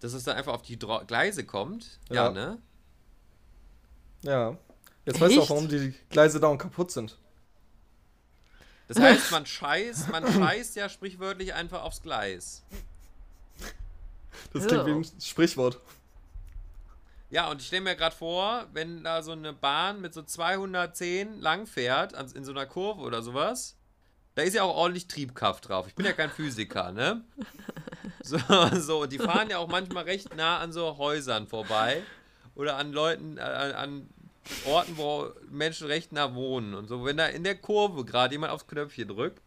Dass 0.00 0.12
es 0.12 0.24
dann 0.24 0.36
einfach 0.36 0.52
auf 0.52 0.62
die 0.62 0.78
Dro 0.78 1.02
Gleise 1.06 1.44
kommt. 1.44 1.98
Ja, 2.10 2.26
Ja. 2.26 2.30
ne? 2.30 2.58
Ja. 4.22 4.58
Jetzt 5.06 5.20
weißt 5.20 5.36
du 5.36 5.42
auch, 5.42 5.50
warum 5.50 5.68
die 5.68 5.94
Gleise 6.10 6.40
dauernd 6.40 6.60
kaputt 6.60 6.90
sind. 6.90 7.18
Das 8.88 8.98
heißt, 8.98 9.30
man 9.30 9.46
scheißt, 9.46 10.10
man 10.10 10.30
scheißt 10.30 10.76
ja 10.76 10.88
sprichwörtlich 10.88 11.54
einfach 11.54 11.82
aufs 11.82 12.02
Gleis. 12.02 12.62
Das 14.52 14.66
klingt 14.66 14.86
wie 14.86 14.90
ein 14.92 15.20
Sprichwort. 15.20 15.80
Ja, 17.34 17.50
und 17.50 17.60
ich 17.60 17.66
stelle 17.66 17.82
mir 17.82 17.96
gerade 17.96 18.14
vor, 18.14 18.68
wenn 18.74 19.02
da 19.02 19.20
so 19.20 19.32
eine 19.32 19.52
Bahn 19.52 20.00
mit 20.00 20.14
so 20.14 20.22
210 20.22 21.40
lang 21.40 21.66
fährt, 21.66 22.12
in 22.32 22.44
so 22.44 22.52
einer 22.52 22.64
Kurve 22.64 23.02
oder 23.02 23.22
sowas, 23.22 23.76
da 24.36 24.42
ist 24.42 24.54
ja 24.54 24.62
auch 24.62 24.76
ordentlich 24.76 25.08
Triebkraft 25.08 25.68
drauf. 25.68 25.88
Ich 25.88 25.96
bin 25.96 26.06
ja 26.06 26.12
kein 26.12 26.30
Physiker, 26.30 26.92
ne? 26.92 27.24
So, 28.22 28.38
so, 28.78 29.02
und 29.02 29.12
die 29.12 29.18
fahren 29.18 29.50
ja 29.50 29.58
auch 29.58 29.68
manchmal 29.68 30.04
recht 30.04 30.34
nah 30.34 30.58
an 30.58 30.72
so 30.72 30.96
Häusern 30.96 31.46
vorbei 31.46 32.02
oder 32.54 32.78
an 32.78 32.90
Leuten, 32.90 33.36
äh, 33.36 33.42
an, 33.42 33.72
an 33.72 34.08
Orten, 34.64 34.96
wo 34.96 35.28
Menschen 35.50 35.88
recht 35.88 36.10
nah 36.12 36.34
wohnen 36.34 36.72
und 36.72 36.88
so. 36.88 37.04
Wenn 37.04 37.18
da 37.18 37.26
in 37.26 37.44
der 37.44 37.56
Kurve 37.56 38.06
gerade 38.06 38.32
jemand 38.32 38.52
aufs 38.52 38.66
Knöpfchen 38.66 39.08
drückt, 39.08 39.43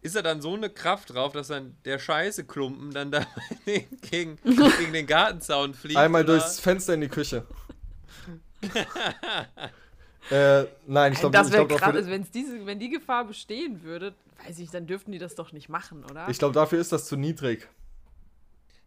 ist 0.00 0.16
da 0.16 0.22
dann 0.22 0.40
so 0.40 0.54
eine 0.54 0.70
Kraft 0.70 1.10
drauf, 1.10 1.32
dass 1.32 1.48
dann 1.48 1.76
der 1.84 1.98
Scheißeklumpen 1.98 2.92
dann 2.92 3.10
da 3.10 3.26
gegen, 4.10 4.36
gegen 4.44 4.92
den 4.92 5.06
Gartenzaun 5.06 5.74
fliegt. 5.74 5.98
Einmal 5.98 6.24
oder? 6.24 6.38
durchs 6.38 6.60
Fenster 6.60 6.94
in 6.94 7.02
die 7.02 7.08
Küche. 7.08 7.46
äh, 10.30 10.64
nein, 10.86 11.12
ich 11.12 11.20
glaube, 11.20 11.32
das 11.32 11.52
wäre 11.52 11.66
glaub, 11.66 11.80
krass, 11.80 11.94
also 11.94 12.10
wenn's 12.10 12.30
diese, 12.30 12.66
wenn 12.66 12.78
die 12.78 12.90
Gefahr 12.90 13.24
bestehen 13.24 13.82
würde, 13.82 14.14
weiß 14.46 14.58
ich, 14.58 14.70
dann 14.70 14.86
dürften 14.86 15.12
die 15.12 15.18
das 15.18 15.34
doch 15.34 15.52
nicht 15.52 15.68
machen, 15.68 16.04
oder? 16.04 16.28
ich 16.28 16.38
glaub, 16.38 16.52
dafür 16.52 16.80
ist 16.80 16.92
das 16.92 17.06
zu 17.06 17.16
niedrig. 17.16 17.68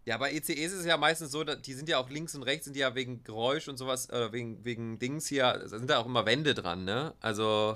Ja, 0.03 0.17
bei 0.17 0.33
ECEs 0.33 0.73
ist 0.73 0.79
es 0.79 0.85
ja 0.85 0.97
meistens 0.97 1.31
so, 1.31 1.43
die 1.43 1.73
sind 1.73 1.87
ja 1.87 1.99
auch 1.99 2.09
links 2.09 2.33
und 2.33 2.43
rechts, 2.43 2.65
sind 2.65 2.75
die 2.75 2.79
ja 2.79 2.95
wegen 2.95 3.23
Geräusch 3.23 3.67
und 3.67 3.77
sowas, 3.77 4.09
äh, 4.09 4.31
wegen, 4.31 4.65
wegen 4.65 4.97
Dings 4.97 5.27
hier, 5.27 5.43
da 5.43 5.67
sind 5.67 5.89
da 5.89 5.99
auch 5.99 6.07
immer 6.07 6.25
Wände 6.25 6.55
dran, 6.55 6.83
ne? 6.85 7.13
Also, 7.21 7.75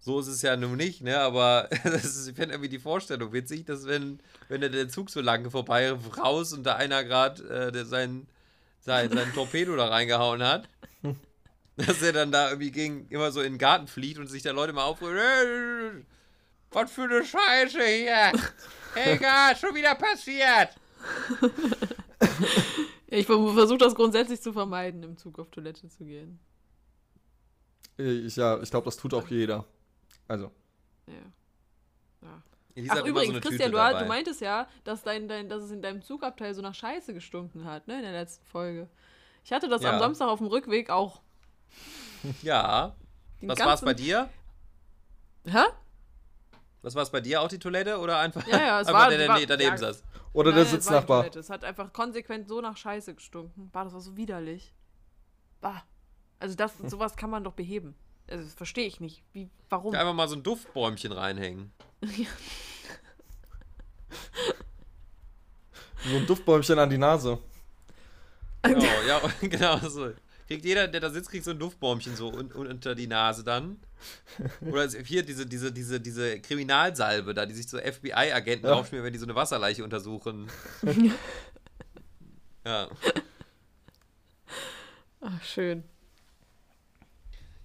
so 0.00 0.18
ist 0.18 0.28
es 0.28 0.42
ja 0.42 0.56
nun 0.56 0.76
nicht, 0.76 1.02
ne? 1.02 1.20
Aber 1.20 1.68
das 1.84 2.04
ist, 2.04 2.28
ich 2.28 2.34
finde 2.34 2.54
irgendwie 2.54 2.70
die 2.70 2.78
Vorstellung 2.78 3.32
witzig, 3.32 3.66
dass 3.66 3.86
wenn, 3.86 4.20
wenn 4.48 4.62
der, 4.62 4.70
der 4.70 4.88
Zug 4.88 5.10
so 5.10 5.20
lange 5.20 5.50
vorbei 5.50 5.92
raus 5.92 6.52
und 6.52 6.64
da 6.64 6.76
einer 6.76 7.04
gerade 7.04 7.72
äh, 7.74 7.84
sein, 7.84 8.26
sein, 8.80 9.10
sein 9.12 9.32
Torpedo 9.34 9.76
da 9.76 9.88
reingehauen 9.88 10.42
hat, 10.42 10.68
dass 11.76 12.02
er 12.02 12.12
dann 12.12 12.32
da 12.32 12.48
irgendwie 12.48 12.70
gegen, 12.70 13.06
immer 13.10 13.30
so 13.30 13.40
in 13.40 13.54
den 13.54 13.58
Garten 13.58 13.86
fliegt 13.86 14.18
und 14.18 14.26
sich 14.26 14.42
da 14.42 14.52
Leute 14.52 14.72
mal 14.72 14.84
aufregen, 14.84 15.18
"Äh, 15.18 16.04
was 16.72 16.90
für 16.90 17.02
eine 17.02 17.24
Scheiße 17.24 17.82
hier! 17.84 18.32
Egal, 18.94 19.56
schon 19.56 19.74
wieder 19.74 19.94
passiert! 19.94 20.70
ich 23.06 23.26
versuche 23.26 23.78
das 23.78 23.94
grundsätzlich 23.94 24.40
zu 24.40 24.52
vermeiden, 24.52 25.02
im 25.02 25.16
Zug 25.16 25.38
auf 25.38 25.50
Toilette 25.50 25.88
zu 25.88 26.04
gehen. 26.04 26.38
Ich, 27.96 28.36
ja, 28.36 28.60
ich 28.60 28.70
glaube, 28.70 28.86
das 28.86 28.96
tut 28.96 29.12
auch 29.14 29.28
jeder. 29.28 29.66
Also, 30.30 30.52
Ja. 31.08 32.42
Elisa 32.76 32.94
Ach 32.98 33.04
übrigens, 33.04 33.34
so 33.34 33.40
Christian, 33.40 33.72
du, 33.72 33.98
du 33.98 34.04
meintest 34.06 34.40
ja, 34.40 34.68
dass, 34.84 35.02
dein, 35.02 35.26
dein, 35.26 35.48
dass 35.48 35.64
es 35.64 35.72
in 35.72 35.82
deinem 35.82 36.02
Zugabteil 36.02 36.54
so 36.54 36.62
nach 36.62 36.74
Scheiße 36.74 37.12
gestunken 37.12 37.64
hat, 37.64 37.88
ne, 37.88 37.96
in 37.96 38.02
der 38.02 38.12
letzten 38.12 38.44
Folge. 38.46 38.88
Ich 39.44 39.52
hatte 39.52 39.68
das 39.68 39.82
Ja. 39.82 39.90
am 39.92 39.98
Samstag 39.98 40.28
auf 40.28 40.38
dem 40.38 40.46
Rückweg 40.46 40.88
auch. 40.90 41.20
Ja. 42.42 42.94
Den 43.42 43.48
Was 43.48 43.58
war 43.58 43.74
es 43.74 43.80
bei 43.80 43.94
dir? 43.94 44.28
Hä? 45.46 45.64
Was 46.82 46.94
war 46.94 47.02
es 47.02 47.10
bei 47.10 47.20
dir? 47.22 47.40
Auch 47.40 47.48
die 47.48 47.58
Toilette 47.58 47.98
oder 47.98 48.18
einfach, 48.18 48.46
Ja, 48.46 48.58
ja, 48.58 48.80
es 48.80 48.86
einfach 48.88 49.00
war- 49.00 49.08
der, 49.08 49.18
der 49.18 49.28
war- 49.28 49.38
ne- 49.40 49.46
daneben 49.46 49.70
ja. 49.72 49.76
saß? 49.78 50.04
oder 50.34 50.50
Nein, 50.50 50.56
der 50.58 50.66
Sitznachbar. 50.66 51.34
Es 51.34 51.50
hat 51.50 51.64
einfach 51.64 51.92
konsequent 51.92 52.46
so 52.46 52.60
nach 52.60 52.76
Scheiße 52.76 53.14
gestunken. 53.16 53.70
Bah, 53.72 53.82
das 53.84 53.94
war 53.94 54.00
so 54.00 54.16
widerlich. 54.16 54.72
Bah. 55.60 55.82
Also 56.38 56.54
das, 56.54 56.78
sowas 56.86 57.16
kann 57.16 57.30
man 57.30 57.42
doch 57.42 57.54
beheben. 57.54 57.96
Also 58.30 58.44
das 58.44 58.54
verstehe 58.54 58.86
ich 58.86 59.00
nicht. 59.00 59.22
Wie, 59.32 59.50
warum? 59.68 59.94
Einfach 59.94 60.14
mal 60.14 60.28
so 60.28 60.36
ein 60.36 60.42
Duftbäumchen 60.42 61.12
reinhängen. 61.12 61.72
So 66.08 66.16
ein 66.16 66.26
Duftbäumchen 66.26 66.78
an 66.78 66.88
die 66.88 66.98
Nase. 66.98 67.38
Genau, 68.62 68.84
ja, 69.06 69.20
genau 69.42 69.78
so. 69.80 70.12
Kriegt 70.46 70.64
jeder, 70.64 70.88
der 70.88 71.00
da 71.00 71.10
sitzt, 71.10 71.30
kriegt 71.30 71.44
so 71.44 71.50
ein 71.50 71.58
Duftbäumchen 71.58 72.16
so 72.16 72.28
un 72.28 72.50
un 72.52 72.66
unter 72.66 72.94
die 72.94 73.06
Nase 73.06 73.44
dann. 73.44 73.78
Oder 74.62 74.88
hier 74.88 75.22
diese, 75.22 75.46
diese, 75.46 75.70
diese, 75.70 76.00
diese 76.00 76.40
Kriminalsalbe 76.40 77.34
da, 77.34 77.44
die 77.46 77.54
sich 77.54 77.68
so 77.68 77.78
FBI-Agenten 77.78 78.66
Ja. 78.66 78.72
aufschmieren, 78.74 79.04
wenn 79.04 79.12
die 79.12 79.18
so 79.18 79.26
eine 79.26 79.34
Wasserleiche 79.34 79.84
untersuchen. 79.84 80.50
ja. 82.64 82.88
Ach, 85.20 85.42
schön. 85.44 85.84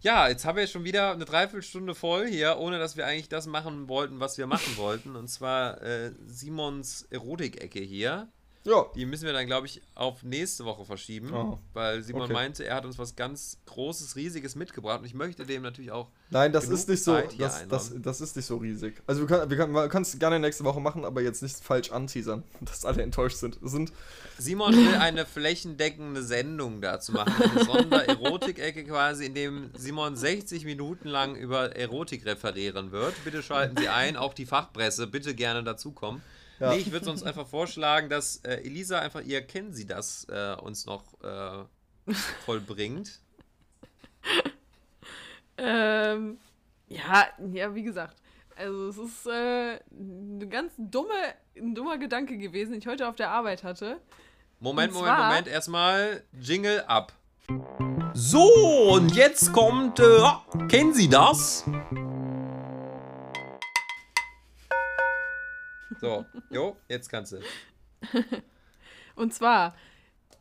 Ja, 0.06 0.28
jetzt 0.28 0.45
haben 0.45 0.56
wir 0.56 0.68
schon 0.68 0.84
wieder 0.84 1.14
eine 1.14 1.26
Dreiviertelstunde 1.26 1.95
voll 1.95 2.28
hier, 2.28 2.60
ohne 2.60 2.78
dass 2.78 2.95
wir 2.95 3.08
eigentlich 3.08 3.28
das 3.28 3.47
machen 3.47 3.88
wollten, 3.88 4.20
was 4.20 4.38
wir 4.38 4.45
machen 4.45 4.78
wollten. 4.78 5.16
Und 5.16 5.30
zwar 5.30 5.82
äh, 5.82 6.12
Simons 6.28 7.08
Erotikecke 7.10 7.80
hier. 7.80 8.28
Ja. 8.66 8.88
Die 8.95 9.05
müssen 9.05 9.26
wir 9.26 9.34
dann, 9.34 9.45
glaube 9.45 9.68
ich, 9.68 9.82
auf 9.93 10.24
nächste 10.24 10.66
Woche 10.66 10.86
verschieben, 10.86 11.32
Oh, 11.32 11.59
weil 11.74 12.01
Simon 12.01 12.24
okay. 12.24 12.34
meinte, 12.34 12.66
er 12.66 12.76
hat 12.76 12.86
uns 12.86 12.97
was 12.97 13.16
ganz 13.16 13.57
Großes, 13.68 14.16
Riesiges 14.16 14.55
mitgebracht 14.55 14.99
und 14.99 15.05
ich 15.05 15.13
möchte 15.13 15.45
dem 15.45 15.61
natürlich 15.61 15.91
auch. 15.91 16.09
Nein, 16.32 16.51
das 16.51 16.68
ist 16.68 16.89
nicht 16.89 17.03
so. 17.03 17.16
Das, 17.38 17.68
das, 17.68 17.93
das 17.95 18.22
ist 18.22 18.36
nicht 18.36 18.45
so 18.45 18.57
riesig. 18.57 19.01
Also 19.05 19.22
wir 19.22 19.28
können, 19.28 19.49
wir 19.51 19.57
können, 19.57 19.89
kann 19.89 20.01
es 20.01 20.18
gerne 20.18 20.39
nächste 20.39 20.63
Woche 20.63 20.80
machen, 20.80 21.05
aber 21.05 21.22
jetzt 21.22 21.43
nicht 21.43 21.57
falsch 21.57 21.91
anteasern, 21.91 22.43
dass 22.61 22.86
alle 22.86 23.03
enttäuscht 23.03 23.38
sind. 23.38 23.59
Sind 23.61 23.93
Simon 24.39 24.76
will 24.76 24.95
eine 24.95 25.26
flächendeckende 25.26 26.24
Sendung 26.24 26.82
dazu 26.82 27.11
machen, 27.11 27.34
eine 27.41 27.63
Sonder-Erotikecke 27.63 28.84
quasi, 28.84 29.28
in 29.28 29.36
dem 29.36 29.70
Simon 29.78 30.16
60 30.16 30.66
Minuten 30.66 31.07
lang 31.07 31.36
über 31.36 31.76
Erotik 31.76 32.26
referieren 32.26 32.91
wird. 32.91 33.13
Bitte 33.24 33.43
schalten 33.43 33.78
Sie 33.78 33.89
ein, 33.89 34.18
auch 34.18 34.34
die 34.34 34.45
Fachpresse, 34.47 35.05
bitte 35.05 35.36
gerne 35.36 35.63
dazukommen. 35.63 36.22
Ja. 36.60 36.70
Nee, 36.72 36.78
ich 36.78 36.91
würde 36.91 37.06
sonst 37.06 37.24
einfach 37.24 37.47
vorschlagen, 37.47 38.10
dass 38.10 38.38
äh, 38.45 38.56
Elisa 38.64 38.99
einfach 38.99 39.22
ihr 39.22 39.41
Kennen 39.41 39.74
Sie 39.74 39.86
das 39.86 40.26
äh, 40.30 40.56
uns 40.56 40.86
noch 40.86 41.03
äh, 41.24 42.14
vollbringt. 42.45 43.20
Ähm, 45.58 46.38
ja, 46.88 47.28
ja, 47.53 47.74
wie 47.74 47.84
gesagt. 47.84 48.18
Also 48.58 48.89
es 48.89 48.97
ist 48.97 49.26
äh, 49.28 49.80
ein 49.91 50.49
ganz 50.49 50.74
dumme, 50.78 51.14
ein 51.58 51.74
dummer 51.76 51.97
Gedanke 51.97 52.38
gewesen, 52.38 52.72
den 52.72 52.80
ich 52.80 52.88
heute 52.88 53.08
auf 53.08 53.16
der 53.16 53.30
Arbeit 53.30 53.64
hatte. 53.64 54.01
Moment, 54.60 54.91
Und 54.91 54.99
Moment, 54.99 55.16
zwar- 55.18 55.28
Moment. 55.30 55.47
Erstmal 55.47 56.24
Jingle 56.34 56.82
ab. 56.88 57.14
So, 58.14 58.43
und 58.93 59.16
jetzt 59.16 59.53
kommt. 59.53 59.99
Äh, 59.99 60.20
kennen 60.68 60.93
Sie 60.93 61.08
das? 61.10 61.64
So, 66.00 66.26
jo, 66.50 66.78
jetzt 66.88 67.10
kannst 67.10 67.34
du. 67.34 67.41
Und 69.16 69.34
zwar, 69.34 69.76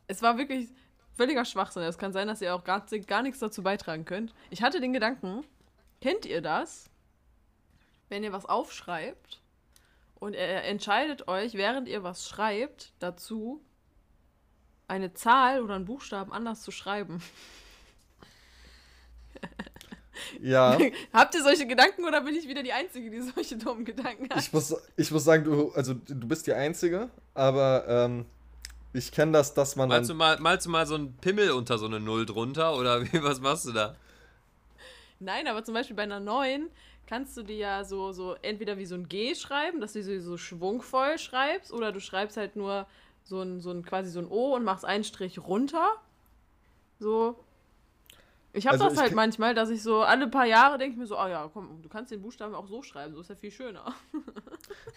es 0.07 0.21
war 0.21 0.37
wirklich 0.37 0.69
völliger 1.13 1.45
Schwachsinn. 1.45 1.83
Es 1.83 1.97
kann 1.97 2.13
sein, 2.13 2.27
dass 2.27 2.41
ihr 2.41 2.53
auch 2.53 2.63
gar, 2.63 2.85
gar 3.07 3.23
nichts 3.23 3.39
dazu 3.39 3.63
beitragen 3.63 4.05
könnt. 4.05 4.33
Ich 4.49 4.61
hatte 4.61 4.81
den 4.81 4.93
Gedanken, 4.93 5.43
kennt 6.01 6.25
ihr 6.25 6.41
das? 6.41 6.89
Wenn 8.09 8.23
ihr 8.23 8.33
was 8.33 8.45
aufschreibt 8.45 9.41
und 10.15 10.33
ihr 10.33 10.39
entscheidet 10.41 11.27
euch, 11.27 11.53
während 11.53 11.87
ihr 11.87 12.03
was 12.03 12.27
schreibt, 12.27 12.93
dazu, 12.99 13.63
eine 14.87 15.13
Zahl 15.13 15.61
oder 15.63 15.75
einen 15.75 15.85
Buchstaben 15.85 16.31
anders 16.31 16.61
zu 16.61 16.71
schreiben. 16.71 17.23
ja. 20.41 20.77
Habt 21.13 21.35
ihr 21.35 21.43
solche 21.43 21.67
Gedanken 21.67 22.05
oder 22.05 22.21
bin 22.21 22.35
ich 22.35 22.47
wieder 22.47 22.63
die 22.63 22.73
Einzige, 22.73 23.09
die 23.09 23.21
solche 23.21 23.57
dummen 23.57 23.85
Gedanken 23.85 24.29
hat? 24.29 24.39
Ich 24.39 24.51
muss, 24.51 24.75
ich 24.95 25.11
muss 25.11 25.23
sagen, 25.23 25.43
du, 25.43 25.71
also 25.71 25.93
du 25.93 26.27
bist 26.27 26.47
die 26.47 26.53
Einzige, 26.53 27.09
aber 27.33 27.85
ähm, 27.87 28.25
ich 28.93 29.11
kenne 29.11 29.33
das, 29.33 29.53
dass 29.53 29.75
man 29.75 29.89
Malst 29.89 30.09
du, 30.09 30.13
dann. 30.13 30.17
mal, 30.17 30.39
malst 30.39 30.65
du 30.65 30.69
mal 30.69 30.85
so 30.85 30.95
einen 30.95 31.15
Pimmel 31.17 31.51
unter 31.51 31.77
so 31.77 31.85
eine 31.85 31.99
Null 31.99 32.25
drunter 32.25 32.75
oder 32.77 33.01
wie, 33.11 33.23
was 33.23 33.41
machst 33.41 33.65
du 33.67 33.71
da? 33.71 33.95
Nein, 35.19 35.47
aber 35.47 35.63
zum 35.63 35.73
Beispiel 35.73 35.95
bei 35.95 36.03
einer 36.03 36.19
9 36.19 36.69
kannst 37.07 37.37
du 37.37 37.43
dir 37.43 37.57
ja 37.57 37.83
so, 37.83 38.11
so 38.11 38.35
entweder 38.41 38.77
wie 38.77 38.85
so 38.85 38.95
ein 38.95 39.07
G 39.07 39.35
schreiben, 39.35 39.79
dass 39.79 39.93
du 39.93 40.03
sie 40.03 40.19
so 40.19 40.37
schwungvoll 40.37 41.17
schreibst, 41.17 41.71
oder 41.71 41.91
du 41.91 41.99
schreibst 41.99 42.37
halt 42.37 42.55
nur 42.55 42.87
so 43.23 43.41
ein, 43.41 43.59
so 43.59 43.71
ein 43.71 43.83
quasi 43.83 44.09
so 44.09 44.19
ein 44.19 44.27
O 44.27 44.55
und 44.55 44.63
machst 44.63 44.85
einen 44.85 45.03
Strich 45.03 45.39
runter. 45.39 45.95
So. 46.99 47.37
Ich 48.55 48.65
habe 48.67 48.75
Also 48.75 48.89
das 48.89 48.97
halt 48.97 49.13
manchmal, 49.13 49.53
dass 49.53 49.69
ich 49.69 49.83
so 49.83 50.01
alle 50.01 50.27
paar 50.27 50.45
Jahre 50.45 50.77
denke 50.77 50.93
ich 50.93 50.99
mir 50.99 51.07
so, 51.07 51.17
ah 51.17 51.29
ja, 51.29 51.49
komm, 51.53 51.81
du 51.81 51.89
kannst 51.89 52.11
den 52.11 52.21
Buchstaben 52.21 52.55
auch 52.55 52.67
so 52.67 52.81
schreiben, 52.81 53.13
so 53.13 53.21
ist 53.21 53.29
ja 53.29 53.35
viel 53.35 53.51
schöner. 53.51 53.93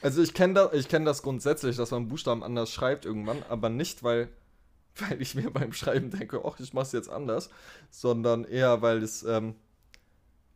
Also 0.00 0.22
ich 0.22 0.32
kenne 0.32 0.54
das, 0.54 0.72
ich 0.72 0.88
kenn 0.88 1.04
das 1.04 1.22
grundsätzlich, 1.22 1.76
dass 1.76 1.90
man 1.90 2.08
Buchstaben 2.08 2.42
anders 2.42 2.70
schreibt 2.70 3.04
irgendwann, 3.04 3.42
aber 3.48 3.68
nicht, 3.68 4.02
weil, 4.02 4.28
weil 4.96 5.20
ich 5.20 5.34
mir 5.34 5.50
beim 5.50 5.72
Schreiben 5.72 6.10
denke, 6.10 6.40
ach, 6.44 6.58
ich 6.60 6.72
mach's 6.72 6.92
jetzt 6.92 7.10
anders, 7.10 7.50
sondern 7.90 8.44
eher, 8.44 8.80
weil 8.80 9.02
es 9.02 9.24
ähm, 9.24 9.56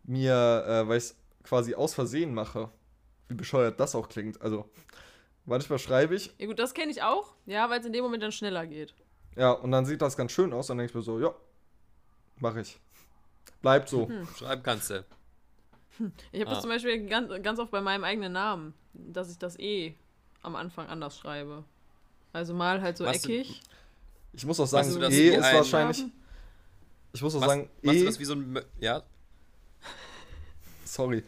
mir, 0.05 0.65
äh, 0.67 0.89
weil 0.89 0.99
ich 0.99 1.05
es 1.05 1.17
quasi 1.43 1.75
aus 1.75 1.93
Versehen 1.95 2.33
mache. 2.35 2.71
Wie 3.29 3.35
bescheuert 3.35 3.81
das 3.81 3.95
auch 3.95 4.09
klingt. 4.09 4.41
Also, 4.41 4.71
Manchmal 5.45 5.79
schreibe 5.81 6.15
ich, 6.15 6.33
Ja 6.39 6.47
gut, 6.47 6.59
das 6.59 6.73
kenne 6.73 6.93
ich 6.93 7.03
auch. 7.03 7.35
Ja, 7.47 7.69
weil 7.69 7.81
es 7.81 7.87
in 7.87 7.93
dem 7.93 8.05
Moment 8.05 8.23
dann 8.23 8.33
schneller 8.33 8.65
geht. 8.67 8.95
ja, 9.37 9.51
und 9.51 9.73
dann 9.73 9.85
sieht 9.85 10.01
das 10.01 10.17
ganz 10.17 10.31
schön 10.33 10.53
aus. 10.53 10.69
Dann 10.69 10.79
denke 10.79 10.91
ich 10.91 10.95
mir 10.95 11.03
so, 11.03 11.19
ja, 11.19 11.35
mache 12.37 12.61
ich. 12.61 12.79
Bleibt 13.63 13.89
so. 13.89 14.09
Hm. 14.09 14.27
Schreiben 14.37 14.63
kannst 14.63 14.91
du. 14.91 15.05
Ich 16.33 16.41
habe 16.41 16.51
Ah. 16.51 16.55
das 16.55 16.61
zum 16.63 16.71
Beispiel 16.71 17.07
ganz, 17.07 17.31
ganz 17.43 17.59
oft 17.59 17.71
bei 17.71 17.81
meinem 17.81 18.05
eigenen 18.05 18.33
Namen, 18.33 18.75
dass 18.93 19.31
ich 19.31 19.39
das 19.39 19.59
E 19.59 19.95
am 20.43 20.57
Anfang 20.57 20.89
anders 20.89 21.17
schreibe. 21.19 21.65
Also 22.33 22.55
mal 22.55 22.81
halt 22.83 22.97
so 22.97 23.05
Machst 23.05 23.25
du- 23.27 23.31
eckig. 23.33 23.61
Ich 24.33 24.45
muss 24.47 24.59
auch 24.59 24.67
sagen, 24.67 24.87
Machst 24.89 24.97
du 24.97 25.01
das 25.01 25.13
E 25.15 25.29
ist 25.37 25.45
ein- 25.45 25.55
wahrscheinlich. 25.57 26.05
Ich 27.13 27.21
muss 27.23 27.35
auch 27.35 27.41
Machst, 27.41 27.51
sagen, 27.51 27.71
machst 27.83 27.99
du 27.99 28.03
E. 28.03 28.07
das 28.07 28.19
wie 28.19 28.25
so 28.25 28.35
ein. 28.35 28.61
Ja? 28.81 29.03
Sorry. 30.85 31.23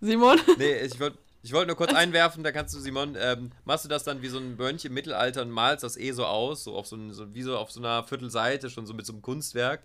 Simon? 0.00 0.40
Nee, 0.56 0.80
ich 0.80 0.98
wollte 0.98 1.18
ich 1.42 1.52
wollt 1.52 1.66
nur 1.66 1.76
kurz 1.76 1.94
einwerfen, 1.94 2.44
da 2.44 2.52
kannst 2.52 2.74
du, 2.74 2.80
Simon, 2.80 3.16
ähm, 3.18 3.50
machst 3.64 3.84
du 3.84 3.88
das 3.88 4.04
dann 4.04 4.20
wie 4.20 4.28
so 4.28 4.38
ein 4.38 4.56
Mönch 4.56 4.84
im 4.84 4.92
Mittelalter 4.92 5.42
und 5.42 5.50
malst 5.50 5.84
das 5.84 5.96
eh 5.96 6.12
so 6.12 6.26
aus, 6.26 6.64
so 6.64 6.74
auf 6.74 6.86
so, 6.86 6.96
ein, 6.96 7.12
so 7.12 7.34
wie 7.34 7.42
so 7.42 7.56
auf 7.56 7.70
so 7.70 7.80
einer 7.80 8.04
Viertelseite, 8.04 8.68
schon 8.68 8.86
so 8.86 8.92
mit 8.92 9.06
so 9.06 9.12
einem 9.12 9.22
Kunstwerk. 9.22 9.82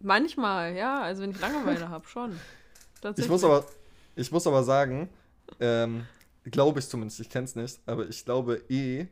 Manchmal, 0.00 0.74
ja. 0.74 1.00
Also 1.02 1.22
wenn 1.22 1.30
ich 1.30 1.40
Langeweile 1.40 1.88
habe, 1.88 2.06
schon. 2.06 2.38
Ich 3.16 3.28
muss 3.28 3.44
aber, 3.44 3.64
ich 4.16 4.32
muss 4.32 4.48
aber 4.48 4.64
sagen, 4.64 5.08
ähm, 5.60 6.06
glaube 6.44 6.80
ich 6.80 6.88
zumindest, 6.88 7.20
ich 7.20 7.30
kenne 7.30 7.44
es 7.44 7.54
nicht, 7.54 7.78
aber 7.86 8.08
ich 8.08 8.24
glaube 8.24 8.62
E 8.68 9.06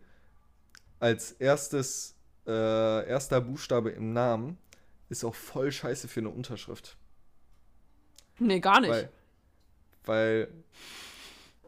als 0.99 1.32
erstes, 1.32 2.16
äh, 2.47 3.07
erster 3.07 3.40
Buchstabe 3.40 3.90
im 3.90 4.12
Namen 4.12 4.59
ist 5.11 5.22
auch 5.22 5.34
voll 5.34 5.70
scheiße 5.70 6.09
für 6.09 6.20
eine 6.20 6.30
Unterschrift. 6.30 6.97
Nee, 8.38 8.59
gar 8.59 8.80
nicht. 8.80 8.90
Weil, 8.90 9.09
weil, 10.05 10.49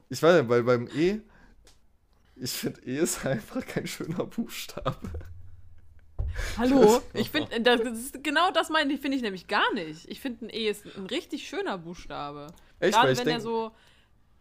ich 0.08 0.22
weiß 0.22 0.40
nicht, 0.40 0.48
weil 0.48 0.62
beim 0.62 0.88
E, 0.94 1.20
ich 2.36 2.50
finde 2.52 2.80
E 2.84 2.98
ist 2.98 3.24
einfach 3.26 3.64
kein 3.66 3.86
schöner 3.86 4.24
Buchstabe. 4.24 5.10
Hallo? 6.58 7.00
Ich 7.14 7.30
finde, 7.30 7.60
das 7.62 7.80
ist, 7.80 8.22
genau 8.24 8.50
das 8.50 8.68
meine 8.68 8.92
ich, 8.92 9.00
finde 9.00 9.16
ich 9.16 9.22
nämlich 9.22 9.46
gar 9.46 9.72
nicht. 9.72 10.06
Ich 10.08 10.20
finde, 10.20 10.46
ein 10.46 10.50
E 10.50 10.68
ist 10.68 10.84
ein 10.96 11.06
richtig 11.06 11.48
schöner 11.48 11.78
Buchstabe. 11.78 12.48
Echt, 12.78 12.94
Gerade 12.94 13.12
wenn 13.12 13.18
er 13.18 13.24
denk- 13.24 13.40
so 13.40 13.72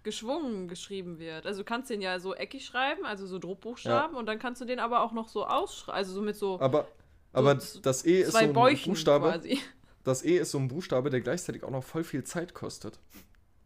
geschwungen 0.04 0.68
geschrieben 0.68 1.18
wird. 1.20 1.46
Also 1.48 1.62
du 1.62 1.66
kannst 1.66 1.90
den 1.90 2.02
ja 2.02 2.20
so 2.20 2.36
eckig 2.36 2.66
schreiben, 2.66 3.06
also 3.06 3.26
so 3.26 3.40
Druckbuchstaben, 3.40 4.16
und 4.18 4.26
dann 4.28 4.38
kannst 4.40 4.62
du 4.62 4.66
den 4.66 4.80
aber 4.80 5.02
auch 5.02 5.14
noch 5.14 5.30
so 5.30 5.48
ausschreiben, 5.48 5.96
also 5.98 6.14
so 6.14 6.22
mit 6.22 6.36
so 6.36 6.60
Aber, 6.60 6.88
aber 7.34 7.58
z- 7.58 7.84
das 7.84 8.06
E 8.06 8.22
ist 8.22 8.34
so 8.34 8.38
ein 8.38 8.54
Bäuchen 8.54 8.92
Buchstabe. 8.92 9.30
quasi. 9.30 9.60
Das 10.04 10.24
E 10.24 10.38
ist 10.38 10.52
so 10.52 10.60
ein 10.60 10.68
Buchstabe, 10.68 11.10
der 11.10 11.22
gleichzeitig 11.22 11.64
auch 11.64 11.72
noch 11.72 11.84
voll 11.84 12.04
viel 12.04 12.24
Zeit 12.24 12.54
kostet. 12.54 13.00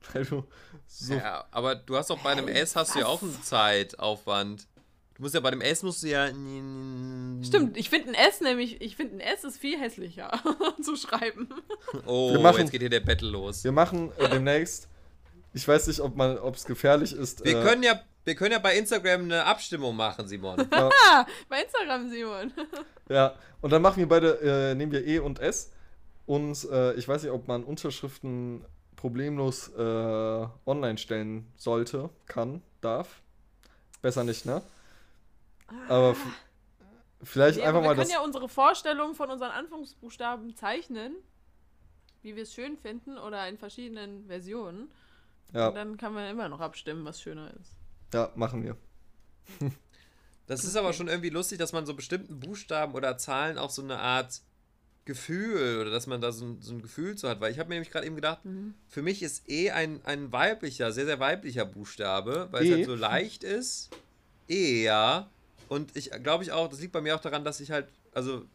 Weil 0.14 0.26
du 0.26 0.44
so. 0.88 1.14
Ja, 1.14 1.46
aber 1.52 1.76
du 1.76 1.96
hast 1.98 2.10
auch 2.12 2.20
bei 2.20 2.32
einem 2.32 2.48
S 2.48 2.76
hast 2.76 2.96
du 2.96 3.00
ja 3.00 3.06
auch 3.06 3.22
einen 3.22 3.42
Zeitaufwand. 3.44 4.68
Du 5.16 5.24
musst 5.24 5.36
ja 5.36 5.42
bei 5.42 5.52
dem 5.52 5.62
S 5.62 5.84
musst 5.84 6.02
du 6.04 6.08
ja. 6.08 6.28
Stimmt, 7.44 7.76
ich 7.78 7.90
finde 7.90 8.10
ein 8.10 8.14
S 8.16 8.40
nämlich, 8.42 8.82
ich 8.82 8.96
finde 8.96 9.16
ein 9.18 9.20
S 9.20 9.44
ist 9.44 9.58
viel 9.58 9.78
hässlicher 9.80 10.32
zu 10.82 10.96
schreiben. 10.96 11.50
Oh, 12.06 12.32
Wir 12.34 12.40
machen- 12.40 12.60
jetzt 12.62 12.72
geht 12.72 12.82
hier 12.82 12.90
der 12.90 13.02
Battle 13.02 13.30
los. 13.30 13.64
Wir 13.64 13.72
machen 13.74 14.12
äh, 14.18 14.30
demnächst. 14.30 14.88
Ich 15.54 15.68
weiß 15.68 15.88
nicht, 15.88 16.00
ob 16.00 16.16
man, 16.16 16.38
ob 16.38 16.56
es 16.56 16.64
gefährlich 16.66 17.12
ist. 17.12 17.44
Wir 17.44 17.60
äh, 17.60 17.64
können 17.64 17.84
ja, 17.84 18.00
wir 18.24 18.36
können 18.36 18.52
ja 18.54 18.60
bei 18.60 18.78
Instagram 18.78 19.24
eine 19.24 19.44
Abstimmung 19.46 19.96
machen, 19.96 20.28
Simon. 20.28 20.58
Ja, 20.72 20.90
Ah, 21.12 21.26
bei 21.50 21.64
Instagram, 21.64 22.10
Simon. 22.10 22.54
ja, 23.10 23.36
und 23.62 23.72
dann 23.72 23.82
machen 23.82 23.98
wir 23.98 24.08
beide, 24.08 24.40
äh, 24.72 24.76
nehmen 24.76 24.92
wir 24.92 25.06
E 25.06 25.20
und 25.20 25.40
S. 25.40 25.72
Und 26.26 26.66
äh, 26.72 26.94
ich 26.94 27.08
weiß 27.08 27.24
nicht, 27.24 27.32
ob 27.32 27.48
man 27.48 27.64
Unterschriften 27.64 28.64
problemlos 29.00 29.70
äh, 29.70 30.48
online 30.66 30.98
stellen 30.98 31.48
sollte, 31.56 32.10
kann, 32.28 32.62
darf. 32.82 33.22
Besser 34.02 34.24
nicht, 34.26 34.46
ne? 34.46 34.62
Aber 35.88 36.12
f- 36.12 36.28
vielleicht 37.24 37.58
Nee, 37.58 37.64
einfach 37.64 37.80
aber 37.80 37.84
wir 37.84 37.90
mal 37.90 37.96
können 37.96 38.10
das. 38.10 38.12
ja 38.12 38.22
unsere 38.22 38.48
Vorstellung 38.50 39.16
von 39.16 39.30
unseren 39.30 39.52
Anfangsbuchstaben 39.52 40.56
zeichnen, 40.56 41.16
wie 42.22 42.36
wir 42.36 42.44
es 42.44 42.54
schön 42.54 42.78
finden 42.78 43.18
oder 43.18 43.48
in 43.50 43.58
verschiedenen 43.58 44.26
Versionen. 44.28 44.90
Ja, 45.54 45.70
Und 45.70 45.76
dann 45.76 45.98
kann 45.98 46.14
man 46.14 46.30
immer 46.30 46.50
noch 46.50 46.62
abstimmen, 46.62 47.06
was 47.06 47.22
schöner 47.22 47.54
ist. 47.60 47.76
ja, 48.14 48.32
machen 48.36 48.64
wir. 48.64 48.78
Das 50.48 50.64
ist 50.64 50.76
aber 50.76 50.94
schon 50.94 51.08
irgendwie 51.08 51.30
lustig, 51.30 51.60
dass 51.60 51.74
man 51.74 51.86
so 51.86 51.94
bestimmten 51.94 52.40
Buchstaben 52.40 52.94
oder 52.96 53.18
Zahlen 53.18 53.58
auch 53.58 53.70
so 53.70 53.82
eine 53.84 54.00
Art 54.00 54.42
Gefühl 55.10 55.82
oder 55.82 55.90
dass 55.90 56.06
man 56.06 56.22
da 56.22 56.32
so 56.32 56.46
ein, 56.46 56.62
so 56.62 56.72
ein 56.72 56.84
Gefühl 56.84 57.16
zu 57.16 57.28
hat. 57.28 57.42
Weil 57.42 57.52
ich 57.52 57.58
habe 57.58 57.70
mir 57.70 57.76
nämlich 57.76 57.92
gerade 57.92 58.06
eben 58.06 58.16
gedacht, 58.16 58.42
für 58.88 59.02
mich 59.02 59.24
ist 59.24 59.50
E 59.50 59.72
ein, 59.72 60.00
ein 60.06 60.32
weiblicher, 60.32 60.92
sehr, 60.92 61.06
sehr 61.06 61.20
weiblicher 61.20 61.66
Buchstabe, 61.66 62.48
weil 62.52 62.64
es 62.64 62.70
E? 62.70 62.74
halt 62.74 62.86
so 62.86 62.96
leicht 62.96 63.44
ist. 63.44 63.90
E, 64.48 64.84
ja. 64.84 65.28
Und 65.68 65.98
ich 65.98 66.12
glaube 66.24 66.44
ich 66.44 66.52
auch, 66.52 66.70
das 66.70 66.80
liegt 66.80 66.94
bei 66.94 67.02
mir 67.02 67.16
auch 67.16 67.22
daran, 67.22 67.44
dass 67.44 67.60
ich 67.60 67.72
halt, 67.72 67.88
also 68.14 68.46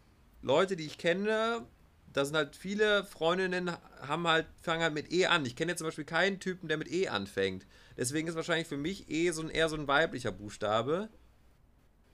Leute, 0.42 0.76
die 0.76 0.86
ich 0.86 0.96
kenne, 0.96 1.66
da 2.12 2.24
sind 2.24 2.36
halt 2.36 2.54
viele 2.54 3.04
Freundinnen, 3.04 3.72
haben 4.00 4.28
halt, 4.28 4.46
fangen 4.62 4.82
halt 4.82 4.94
mit 4.94 5.12
E 5.12 5.26
an. 5.26 5.44
Ich 5.44 5.56
kenne 5.56 5.72
jetzt 5.72 5.80
zum 5.80 5.88
Beispiel 5.88 6.04
keinen 6.04 6.38
Typen, 6.38 6.68
der 6.68 6.78
mit 6.78 6.90
E 6.90 7.08
anfängt. 7.08 7.66
Deswegen 7.96 8.28
ist 8.28 8.36
wahrscheinlich 8.36 8.68
für 8.68 8.76
mich 8.76 9.10
E 9.10 9.32
so 9.32 9.42
ein 9.42 9.50
eher 9.50 9.68
so 9.68 9.74
ein 9.74 9.88
weiblicher 9.88 10.30
Buchstabe. 10.30 11.08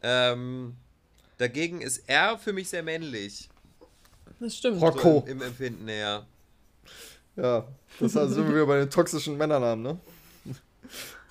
Ähm, 0.02 0.76
dagegen 1.36 1.82
ist 1.82 2.08
R 2.08 2.38
für 2.38 2.54
mich 2.54 2.70
sehr 2.70 2.82
männlich. 2.82 3.50
Das 4.40 4.56
stimmt. 4.56 4.80
Rock. 4.80 5.00
So 5.00 5.08
Rocco. 5.08 5.26
im, 5.26 5.36
im 5.40 5.42
Empfinden 5.42 5.86
her. 5.88 6.26
Ja, 7.36 7.64
das 8.00 8.16
heißt, 8.16 8.32
sind 8.34 8.46
wir 8.48 8.54
wieder 8.54 8.66
bei 8.66 8.78
den 8.80 8.90
toxischen 8.90 9.36
Männernamen, 9.36 9.82
ne? 9.82 9.98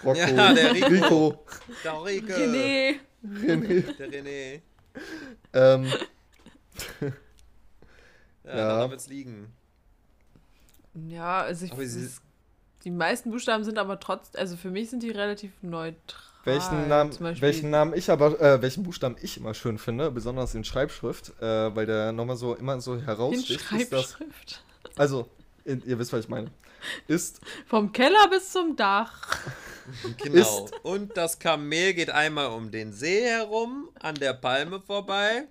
Rocco, 0.04 0.18
Ja, 0.18 0.54
der 0.54 0.74
Rico. 0.74 0.88
Rico, 0.88 1.44
Der 1.84 2.04
Rike. 2.06 2.34
René. 2.36 2.96
René. 3.26 3.98
Der 3.98 4.10
René. 4.10 4.62
Ähm, 5.54 5.92
Ja, 8.44 8.56
Ja. 8.58 8.68
daran 8.68 8.92
wird's 8.92 9.08
liegen. 9.08 9.54
Ja, 11.08 11.42
also 11.42 11.66
ich, 11.66 11.74
es- 11.74 12.22
die 12.84 12.92
meisten 12.92 13.30
Buchstaben 13.32 13.64
sind 13.64 13.78
aber 13.78 14.00
trotzdem, 14.00 14.40
also 14.40 14.56
für 14.56 14.72
mich 14.72 14.90
sind 14.90 15.04
die 15.04 15.12
relativ 15.12 15.52
neutral. 15.62 16.24
Welchen, 16.50 16.88
Namen, 16.88 17.12
Zum 17.12 17.24
Beispiel- 17.24 17.42
welchen 17.42 17.70
Namen 17.70 17.94
ich 17.94 18.10
aber, 18.12 18.40
äh, 18.42 18.62
welchen 18.62 18.84
Buchstaben 18.84 19.16
ich 19.22 19.38
immer 19.38 19.54
schön 19.54 19.78
finde, 19.78 20.12
besonders 20.12 20.54
in 20.56 20.64
Schreibschrift, 20.64 21.34
äh, 21.42 21.76
weil 21.76 21.86
der 21.86 22.12
nochmal 22.12 22.36
so 22.36 22.56
immer 22.56 22.80
so 22.82 22.94
in 22.96 23.06
heraussticht, 23.06 23.72
ist 23.72 23.94
das, 23.94 24.12
Schreibschrift. 24.12 24.64
also, 24.98 25.30
ihr, 25.66 25.82
ihr 25.86 26.00
wisst, 26.00 26.12
was 26.14 26.22
ich 26.22 26.30
meine, 26.30 26.52
ist, 27.08 27.42
Vom 27.68 27.92
Keller 27.92 28.28
bis 28.30 28.52
zum 28.52 28.76
Dach. 28.76 29.38
Genau. 30.24 30.70
Und 30.84 31.18
das 31.18 31.40
Kamel 31.40 31.94
geht 31.96 32.10
einmal 32.12 32.48
um 32.48 32.70
den 32.70 32.94
See 32.94 33.22
herum, 33.24 33.90
an 34.00 34.16
der 34.16 34.34
Palme 34.34 34.80
vorbei. 34.80 35.48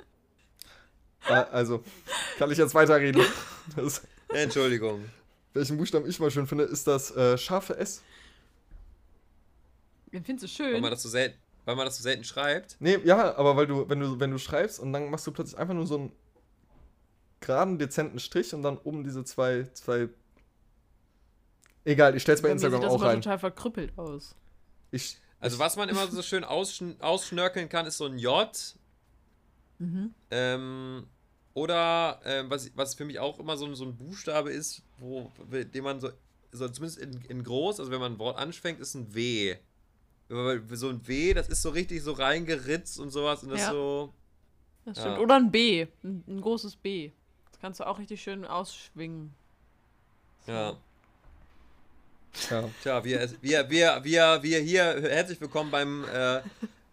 äh, 1.28 1.32
also, 1.32 1.82
kann 2.38 2.50
ich 2.50 2.58
jetzt 2.58 2.74
weiterreden? 2.74 3.22
Das, 3.76 4.00
Entschuldigung. 4.28 5.04
welchen 5.52 5.76
Buchstaben 5.76 6.08
ich 6.08 6.18
mal 6.20 6.30
schön 6.30 6.46
finde, 6.46 6.64
ist 6.64 6.86
das 6.86 7.10
äh, 7.16 7.36
scharfe 7.36 7.76
S. 7.76 8.02
Den 10.12 10.24
findest 10.24 10.58
du 10.58 10.62
Weil 10.64 10.72
schön. 10.72 10.80
man 10.82 10.90
das 10.90 11.02
so 11.02 11.08
selten, 11.08 11.38
weil 11.64 11.76
man 11.76 11.84
das 11.86 11.96
so 11.96 12.02
selten 12.02 12.24
schreibt. 12.24 12.76
Nee, 12.80 12.98
ja, 13.04 13.36
aber 13.36 13.56
weil 13.56 13.66
du, 13.66 13.88
wenn 13.88 14.00
du, 14.00 14.18
wenn 14.20 14.30
du 14.30 14.38
schreibst 14.38 14.80
und 14.80 14.92
dann 14.92 15.10
machst 15.10 15.26
du 15.26 15.32
plötzlich 15.32 15.58
einfach 15.58 15.74
nur 15.74 15.86
so 15.86 15.96
einen 15.98 16.12
geraden, 17.40 17.78
dezenten 17.78 18.18
Strich 18.18 18.54
und 18.54 18.62
dann 18.62 18.78
oben 18.78 19.04
diese 19.04 19.22
zwei, 19.24 19.64
zwei. 19.74 20.08
Egal, 21.84 22.16
ich 22.16 22.22
stell's 22.22 22.42
bei 22.42 22.48
Bei 22.48 22.52
Instagram 22.52 22.80
sieht 22.82 22.90
das 22.90 22.94
auch 22.96 23.02
rein. 23.02 23.20
total 23.22 23.38
verkrüppelt 23.38 23.96
aus. 23.96 24.34
Ich, 24.90 25.18
Also 25.40 25.58
was 25.58 25.76
man 25.76 25.88
immer 25.88 26.06
so 26.08 26.20
schön 26.22 26.44
ausschn 26.44 26.96
ausschnörkeln 27.00 27.68
kann, 27.68 27.86
ist 27.86 27.98
so 27.98 28.06
ein 28.06 28.18
J. 28.18 28.50
Ähm, 30.30 31.06
oder 31.54 32.20
ähm, 32.24 32.50
was, 32.50 32.70
was 32.76 32.94
für 32.94 33.04
mich 33.04 33.18
auch 33.18 33.38
immer 33.38 33.56
so, 33.56 33.64
ein- 33.66 33.74
so 33.74 33.84
ein 33.84 33.96
Buchstabe 33.96 34.50
ist, 34.50 34.82
wo, 34.98 35.30
den 35.50 35.84
man 35.84 36.00
so, 36.00 36.10
so 36.52 36.68
zumindest 36.68 36.98
in, 36.98 37.20
in 37.28 37.44
groß, 37.44 37.78
also 37.80 37.90
wenn 37.92 38.00
man 38.00 38.14
ein 38.14 38.18
Wort 38.18 38.38
anfängt, 38.38 38.80
ist 38.80 38.94
ein 38.94 39.14
W. 39.14 39.56
So 40.28 40.88
ein 40.90 41.08
W, 41.08 41.32
das 41.34 41.48
ist 41.48 41.62
so 41.62 41.70
richtig 41.70 42.02
so 42.02 42.12
reingeritzt 42.12 42.98
und 42.98 43.10
sowas 43.10 43.42
und 43.42 43.50
das 43.50 43.60
Ja. 43.60 43.70
so. 43.70 44.12
Das 44.84 44.98
Ja. 44.98 45.02
stimmt. 45.04 45.18
Oder 45.20 45.36
ein 45.36 45.50
B. 45.50 45.86
Ein, 46.04 46.22
ein 46.26 46.40
großes 46.40 46.76
B. 46.76 47.12
Das 47.50 47.60
kannst 47.60 47.80
du 47.80 47.86
auch 47.86 47.98
richtig 47.98 48.22
schön 48.22 48.44
ausschwingen. 48.44 49.34
Ja. 50.46 50.76
ja. 52.50 52.68
Tja, 52.82 53.04
wir, 53.04 53.30
wir, 53.40 53.70
wir, 53.70 54.00
wir, 54.04 54.38
wir 54.42 54.58
hier, 54.60 55.00
herzlich 55.02 55.40
willkommen 55.40 55.70
beim 55.70 56.04
äh, 56.04 56.40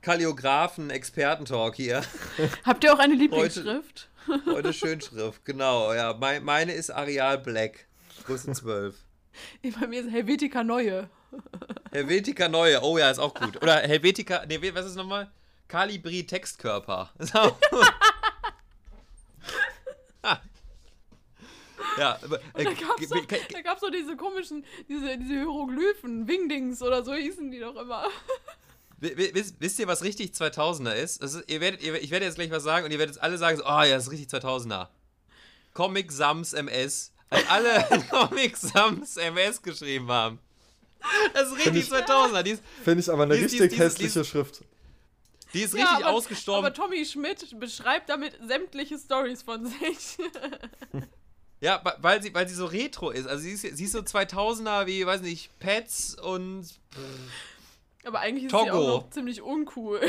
Kalligraphen-Experten-Talk 0.02 1.76
hier. 1.76 2.02
Habt 2.64 2.84
ihr 2.84 2.94
auch 2.94 3.00
eine 3.00 3.16
Lieblingsschrift? 3.16 4.10
Heute 4.46 4.74
Schönschrift, 4.74 5.44
genau, 5.46 5.94
ja. 5.94 6.14
Mein, 6.14 6.44
meine 6.44 6.72
ist 6.72 6.90
Areal 6.90 7.38
Black, 7.38 7.86
Größe 8.26 8.54
12. 8.54 8.96
Bei 9.80 9.88
mir 9.88 10.02
ist 10.02 10.10
Helvetica 10.12 10.64
Neue. 10.64 11.10
Helvetica 11.92 12.48
Neue, 12.50 12.82
oh 12.82 12.98
ja, 12.98 13.10
ist 13.10 13.20
auch 13.20 13.34
gut. 13.34 13.62
Oder 13.62 13.76
Helvetica, 13.80 14.46
nee, 14.48 14.60
was 14.74 14.86
ist 14.86 14.96
nochmal? 14.96 15.32
Calibri 15.68 16.26
Textkörper. 16.26 17.12
Ist 17.20 17.36
auch 17.36 17.58
gut. 17.72 17.94
Ah. 20.22 20.40
ja, 22.00 22.20
aber, 22.24 22.40
äh, 22.56 22.64
Da 22.64 22.74
gab's 22.74 22.98
ge- 22.98 23.08
doch, 23.82 23.92
diese 23.92 24.16
komischen, 24.18 24.66
diese, 24.90 25.18
diese 25.18 25.34
Hieroglyphen, 25.34 26.28
Wingdings 26.28 26.82
oder 26.82 27.04
so 27.04 27.14
hießen 27.14 27.52
die 27.52 27.60
doch 27.60 27.76
immer. 27.76 28.06
wi- 29.00 29.16
wi- 29.18 29.32
wisst, 29.34 29.56
wisst 29.60 29.80
ihr, 29.80 29.88
was 29.88 30.04
richtig 30.04 30.32
2000er 30.32 30.94
ist? 30.94 31.22
Ist 31.24 31.44
ihr 31.48 31.62
werdet, 31.62 31.84
ihr, 31.84 31.96
ich 32.02 32.12
werde 32.12 32.26
jetzt 32.26 32.36
gleich 32.36 32.50
was 32.52 32.64
sagen 32.64 32.86
und 32.86 32.92
ihr 32.92 33.00
werdet 33.00 33.20
alle 33.20 33.38
sagen, 33.38 33.58
so, 33.58 33.64
oh 33.66 33.68
ja, 33.84 33.96
das 33.96 34.06
ist 34.08 34.12
richtig 34.12 34.30
2000er. 34.30 34.88
Comic 35.74 36.12
Sams 36.12 36.54
MS. 36.54 37.12
Als 37.30 37.50
alle 37.50 37.86
Comic 38.10 38.58
Sams 38.58 39.18
MS 39.18 39.62
geschrieben 39.62 40.08
haben. 40.10 40.40
Das 41.34 41.48
ist 41.50 41.58
richtig 41.58 41.76
ich- 41.84 41.92
2000er. 41.92 42.44
Die 42.44 42.52
ist, 42.52 42.64
Finde 42.84 43.02
ich 43.02 43.10
aber 43.12 43.24
eine 43.24 43.36
Dies- 43.38 43.52
dies- 43.52 43.62
richtig 43.62 43.78
dieses- 43.80 43.94
hässliche 44.00 44.26
Schrift. 44.26 44.64
die 45.54 45.62
ist 45.62 45.74
Ja, 45.74 45.82
richtig 45.86 46.06
aber, 46.06 46.16
ausgestorben. 46.16 46.66
Aber 46.66 46.74
Tommy 46.74 47.06
Schmidt 47.06 47.60
beschreibt 47.60 48.10
damit 48.10 48.38
sämtliche 48.48 48.98
Stories 48.98 49.42
von 49.44 49.66
sich. 49.66 50.18
Ja, 51.62 51.82
weil 52.00 52.22
sie, 52.22 52.34
weil 52.34 52.48
sie 52.48 52.54
so 52.56 52.66
retro 52.66 53.10
ist. 53.12 53.28
Also 53.28 53.44
sie 53.44 53.52
ist, 53.52 53.62
sie 53.62 53.84
ist 53.86 53.92
so 53.94 54.00
2000er 54.00 54.86
wie, 54.88 55.06
weiß 55.06 55.22
nicht, 55.22 55.58
Pets 55.60 56.16
und 56.16 56.68
aber 58.04 58.20
eigentlich 58.20 58.46
ist 58.46 58.52
Togo. 58.52 58.64
sie 58.66 58.72
auch 58.72 58.88
noch 59.04 59.10
ziemlich 59.10 59.42
uncool. 59.42 60.00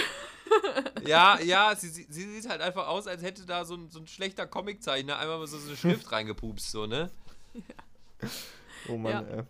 ja, 1.06 1.40
ja, 1.40 1.74
sie, 1.76 1.88
sie, 1.88 2.06
sie 2.10 2.30
sieht 2.40 2.48
halt 2.50 2.60
einfach 2.60 2.88
aus, 2.88 3.06
als 3.06 3.22
hätte 3.22 3.46
da 3.46 3.64
so 3.64 3.74
ein, 3.74 3.88
so 3.90 3.98
ein 4.00 4.06
schlechter 4.06 4.46
Comiczeichner 4.46 5.18
einmal 5.18 5.38
mal 5.38 5.46
so, 5.46 5.58
so 5.58 5.68
eine 5.68 5.76
Schrift 5.76 6.10
reingepupst, 6.12 6.70
so, 6.70 6.86
ne? 6.86 7.10
Oh 8.88 8.96
Mann, 8.96 9.12
Ja. 9.12 9.36
ey. 9.38 9.42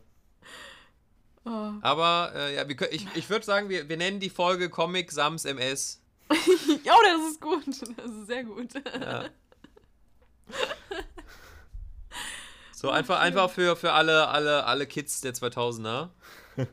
Oh. 1.46 1.72
Aber 1.80 2.32
äh, 2.34 2.56
ja, 2.56 2.68
wir 2.68 2.92
ich, 2.92 3.06
ich 3.14 3.30
würde 3.30 3.44
sagen, 3.44 3.68
wir, 3.68 3.88
wir 3.88 3.96
nennen 3.96 4.18
die 4.18 4.30
Folge 4.30 4.68
Comic 4.68 5.12
Sams 5.12 5.44
MS. 5.44 6.02
Ja, 6.82 6.94
oh, 6.96 7.02
das 7.04 7.30
ist 7.30 7.40
gut. 7.40 7.64
Das 7.96 8.10
ist 8.10 8.26
sehr 8.26 8.44
gut. 8.44 8.74
Ja. 9.00 9.26
So, 12.72 12.90
einfach, 12.90 13.20
einfach 13.20 13.48
für, 13.48 13.74
für 13.74 13.92
alle, 13.94 14.28
alle, 14.28 14.66
alle 14.66 14.86
Kids 14.86 15.22
der 15.22 15.32
2000er. 15.32 16.10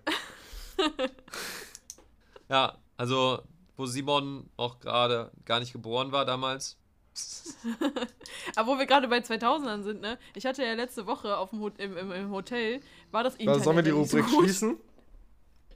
ja, 2.49 2.78
also, 2.97 3.41
wo 3.78 3.86
Simon 3.86 4.49
auch 4.57 4.82
gerade 4.82 5.32
gar 5.45 5.61
nicht 5.61 5.71
geboren 5.71 6.11
war 6.11 6.26
damals. 6.26 6.78
Aber 8.55 8.74
wo 8.74 8.80
wir 8.80 8.86
gerade 8.86 9.07
bei 9.07 9.20
2000ern 9.20 9.84
sind, 9.84 10.01
ne? 10.01 10.18
Ich 10.36 10.45
hatte 10.45 10.64
ja 10.64 10.74
letzte 10.74 11.05
Woche 11.05 11.38
auf 11.38 11.51
dem 11.51 11.59
Hot 11.61 11.78
im, 11.80 11.95
im, 11.97 12.11
im 12.11 12.32
Hotel, 12.32 12.82
war 13.11 13.24
das 13.24 13.36
Internet. 13.36 13.53
Also 13.53 13.64
sollen 13.66 13.78
wir 13.78 13.84
die 13.84 13.89
so 13.91 13.97
Rubrik 13.97 14.26
gut. 14.28 14.43
schließen? 14.45 14.78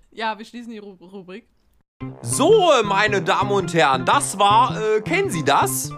Ja, 0.09 0.35
wir 0.39 0.45
schließen 0.45 0.71
die 0.71 0.79
Ru 0.79 0.93
Rubrik. 0.93 1.47
So, 2.23 2.71
meine 2.83 3.21
Damen 3.21 3.51
und 3.51 3.71
Herren, 3.73 4.03
das 4.03 4.39
war, 4.39 4.75
äh, 4.81 5.01
kennen 5.01 5.29
Sie 5.29 5.43
das? 5.43 5.91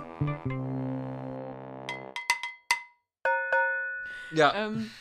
Ja, 4.32 4.54
Ähm, 4.54 4.92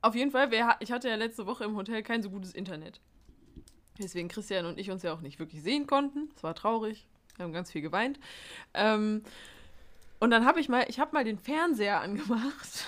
auf 0.00 0.16
jeden 0.16 0.32
Fall, 0.32 0.50
wir, 0.50 0.76
ich 0.80 0.90
hatte 0.90 1.08
ja 1.08 1.14
letzte 1.14 1.46
Woche 1.46 1.62
im 1.64 1.76
Hotel 1.76 2.02
kein 2.02 2.22
so 2.22 2.30
gutes 2.30 2.52
Internet. 2.52 3.00
Deswegen 3.98 4.28
Christian 4.28 4.66
und 4.66 4.78
ich 4.78 4.90
uns 4.90 5.02
ja 5.04 5.12
auch 5.12 5.20
nicht 5.20 5.38
wirklich 5.38 5.62
sehen 5.62 5.86
konnten. 5.86 6.30
Es 6.34 6.42
war 6.42 6.54
traurig. 6.56 7.06
Wir 7.36 7.44
haben 7.44 7.52
ganz 7.52 7.70
viel 7.70 7.82
geweint. 7.82 8.18
Ähm, 8.74 9.22
und 10.20 10.30
dann 10.30 10.44
habe 10.44 10.60
ich 10.60 10.68
mal, 10.68 10.84
ich 10.88 11.00
habe 11.00 11.12
mal 11.14 11.24
den 11.24 11.38
Fernseher 11.38 12.00
angemacht. 12.00 12.86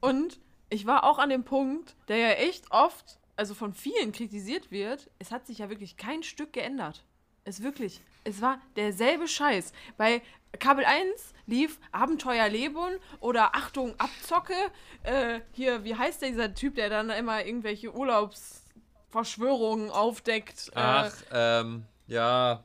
Und 0.00 0.38
ich 0.70 0.86
war 0.86 1.04
auch 1.04 1.18
an 1.18 1.30
dem 1.30 1.44
Punkt, 1.44 1.94
der 2.08 2.18
ja 2.18 2.30
echt 2.30 2.70
oft, 2.70 3.18
also 3.36 3.54
von 3.54 3.74
vielen 3.74 4.12
kritisiert 4.12 4.70
wird, 4.70 5.10
es 5.18 5.30
hat 5.30 5.46
sich 5.46 5.58
ja 5.58 5.68
wirklich 5.68 5.96
kein 5.96 6.22
Stück 6.22 6.52
geändert. 6.52 7.04
Es 7.44 7.62
wirklich, 7.62 8.00
es 8.24 8.40
war 8.42 8.60
derselbe 8.76 9.26
Scheiß. 9.26 9.72
Bei 9.96 10.22
Kabel 10.58 10.84
1 10.84 11.34
lief 11.46 11.78
Abenteuer 11.92 12.48
Leben 12.48 12.98
oder 13.20 13.54
Achtung 13.54 13.94
Abzocke. 13.98 14.54
Äh, 15.02 15.40
hier, 15.52 15.84
wie 15.84 15.94
heißt 15.94 16.22
der, 16.22 16.30
dieser 16.30 16.54
Typ, 16.54 16.74
der 16.74 16.90
dann 16.90 17.10
immer 17.10 17.44
irgendwelche 17.44 17.94
Urlaubsverschwörungen 17.94 19.90
aufdeckt? 19.90 20.70
ach, 20.74 21.12
Äh, 21.30 21.60
ähm, 21.60 21.86
ja. 22.08 22.64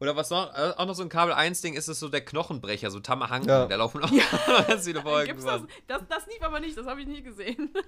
Oder 0.00 0.14
was 0.14 0.30
noch, 0.30 0.54
äh, 0.54 0.74
auch 0.76 0.86
noch 0.86 0.94
so 0.94 1.02
ein 1.02 1.08
Kabel 1.08 1.34
1-Ding 1.34 1.74
ist 1.74 1.88
es 1.88 1.98
so 1.98 2.08
der 2.08 2.24
Knochenbrecher, 2.24 2.88
so 2.92 3.00
Tamahanken. 3.00 3.48
Ja. 3.48 3.66
Da 3.66 3.74
laufen 3.74 4.00
auch 4.04 4.10
ganz 4.68 4.84
viele 4.84 5.02
Folgen. 5.02 5.26
gibt's 5.26 5.44
das? 5.44 5.62
das? 5.88 6.02
Das 6.08 6.26
lief 6.28 6.40
aber 6.40 6.60
nicht, 6.60 6.78
das 6.78 6.86
habe 6.86 7.00
ich 7.00 7.08
nicht 7.08 7.24
gesehen. 7.24 7.70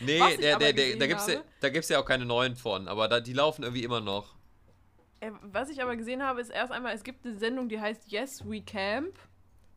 Nee, 0.00 0.20
Was 0.20 0.30
ich 0.34 0.38
der, 0.40 0.54
aber 0.54 0.64
der, 0.64 0.72
der, 0.74 0.84
gesehen 0.84 1.00
da 1.00 1.06
gibt's 1.08 1.26
ja, 1.26 1.34
habe- 1.34 1.44
da 1.60 1.68
gibt's 1.70 1.88
ja 1.88 1.98
auch 2.00 2.04
keine 2.06 2.24
neuen 2.24 2.54
von, 2.56 2.86
aber 2.88 3.08
da, 3.08 3.18
die 3.20 3.32
laufen 3.32 3.64
irgendwie 3.64 3.82
immer 3.82 4.00
noch. 4.00 4.36
Äh, 5.20 5.32
Was 5.42 5.68
ich 5.70 5.82
aber 5.82 5.96
gesehen 5.96 6.22
habe, 6.22 6.40
ist 6.40 6.50
erst 6.50 6.70
einmal, 6.72 6.94
es 6.94 7.02
gibt 7.02 7.26
eine 7.26 7.36
Sendung, 7.36 7.68
die 7.68 7.80
heißt 7.80 8.10
Yes 8.10 8.48
We 8.48 8.62
Camp. 8.62 9.18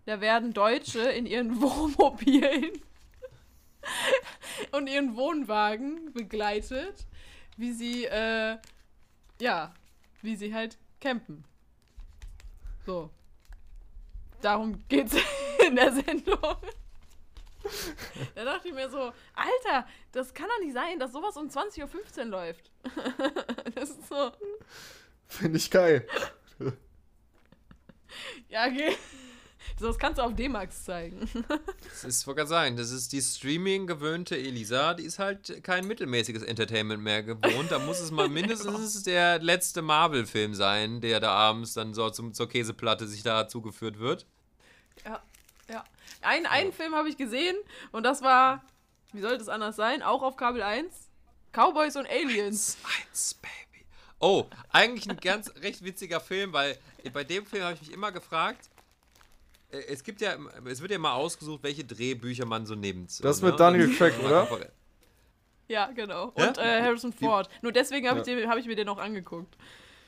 Da 0.05 0.22
werden 0.22 0.53
Deutsche 0.53 0.99
in 1.01 1.26
ihren 1.26 1.59
Wohnmobilen 1.62 2.70
und 4.72 4.88
ihren 4.88 5.16
Wohnwagen 5.16 6.14
begleitet, 6.14 7.07
wie 7.57 7.72
sie, 7.74 8.05
äh, 8.05 8.57
ja, 9.41 9.74
wie 10.24 10.36
sie 10.36 10.53
halt 10.53 10.78
campen. 10.99 11.43
So. 12.86 13.09
Darum 14.41 14.84
geht's 14.88 15.15
in 15.67 15.76
der 15.76 15.91
Sendung. 15.91 16.39
Da 18.34 18.43
dachte 18.43 18.69
ich 18.69 18.74
mir 18.74 18.89
so, 18.89 19.13
Alter, 19.36 19.88
das 20.11 20.34
kann 20.34 20.47
doch 20.47 20.65
nicht 20.65 20.74
sein, 20.74 20.97
dass 20.97 21.11
sowas 21.11 21.38
um 21.38 21.47
20.15 21.47 22.19
Uhr 22.19 22.26
läuft. 22.26 22.72
Das 23.76 23.91
ist 23.91 24.07
so. 24.07 24.32
Finde 25.28 25.57
ich 25.57 25.69
geil. 25.69 26.07
Ja, 28.49 28.65
okay. 28.65 28.97
Das 29.82 29.97
kannst 29.97 30.19
du 30.19 30.23
auf 30.23 30.36
D-Max 30.36 30.84
zeigen. 30.84 31.27
Das 31.84 32.03
ist, 32.03 32.25
wollte 32.25 32.39
gerade 32.39 32.49
sagen, 32.49 32.77
das 32.77 32.91
ist 32.91 33.11
die 33.11 33.21
Streaming-gewöhnte 33.21 34.38
Elisa, 34.38 34.93
die 34.93 35.03
ist 35.03 35.19
halt 35.19 35.63
kein 35.63 35.86
mittelmäßiges 35.86 36.43
Entertainment 36.43 37.03
mehr 37.03 37.21
gewohnt. 37.21 37.71
Da 37.71 37.79
muss 37.79 37.99
es 37.99 38.11
mal 38.11 38.29
mindestens 38.29 39.03
der 39.03 39.39
letzte 39.39 39.82
Marvel-Film 39.82 40.53
sein, 40.55 41.01
der 41.01 41.19
da 41.19 41.32
abends 41.32 41.73
dann 41.73 41.93
so 41.93 42.09
zum, 42.09 42.34
zur 42.34 42.47
Käseplatte 42.49 43.07
sich 43.07 43.23
da 43.23 43.47
zugeführt 43.47 43.99
wird. 43.99 44.25
Ja, 45.05 45.21
ja. 45.69 45.84
Ein, 46.21 46.45
einen 46.45 46.71
Film 46.71 46.95
habe 46.95 47.09
ich 47.09 47.17
gesehen 47.17 47.55
und 47.91 48.03
das 48.03 48.21
war, 48.21 48.63
wie 49.11 49.21
sollte 49.21 49.41
es 49.41 49.49
anders 49.49 49.75
sein, 49.75 50.01
auch 50.01 50.23
auf 50.23 50.38
Kabel 50.38 50.61
1. 50.61 51.09
Cowboys 51.51 51.95
und 51.95 52.07
Aliens. 52.09 52.77
Eins, 52.84 53.34
Baby. 53.36 53.86
Oh, 54.19 54.45
eigentlich 54.69 55.09
ein 55.09 55.17
ganz 55.17 55.51
recht 55.61 55.84
witziger 55.84 56.19
Film, 56.19 56.53
weil 56.53 56.77
bei 57.11 57.23
dem 57.23 57.45
Film 57.45 57.63
habe 57.63 57.73
ich 57.73 57.82
mich 57.82 57.91
immer 57.91 58.11
gefragt, 58.11 58.69
es 59.72 60.03
gibt 60.03 60.22
ja, 60.22 60.36
es 60.65 60.82
wird 60.82 60.91
ja 60.91 60.99
mal 60.99 61.13
ausgesucht, 61.13 61.63
welche 61.63 61.84
Drehbücher 61.84 62.45
man 62.45 62.65
so 62.65 62.76
nimmt. 62.76 63.24
Das 63.24 63.41
ne? 63.41 63.49
mit 63.49 63.59
Daniel 63.59 63.93
Craig, 63.95 64.13
oder? 64.24 64.47
Ja, 65.67 65.88
genau. 65.91 66.34
Ja? 66.38 66.47
Und 66.49 66.57
äh, 66.57 66.82
Harrison 66.82 67.13
Ford. 67.13 67.49
Nur 67.61 67.72
deswegen 67.72 68.07
habe 68.09 68.19
Ja. 68.30 68.38
ich, 68.39 68.47
hab 68.47 68.57
ich 68.57 68.65
mir 68.65 68.76
den 68.76 68.88
noch 68.88 68.97
angeguckt. 68.97 69.55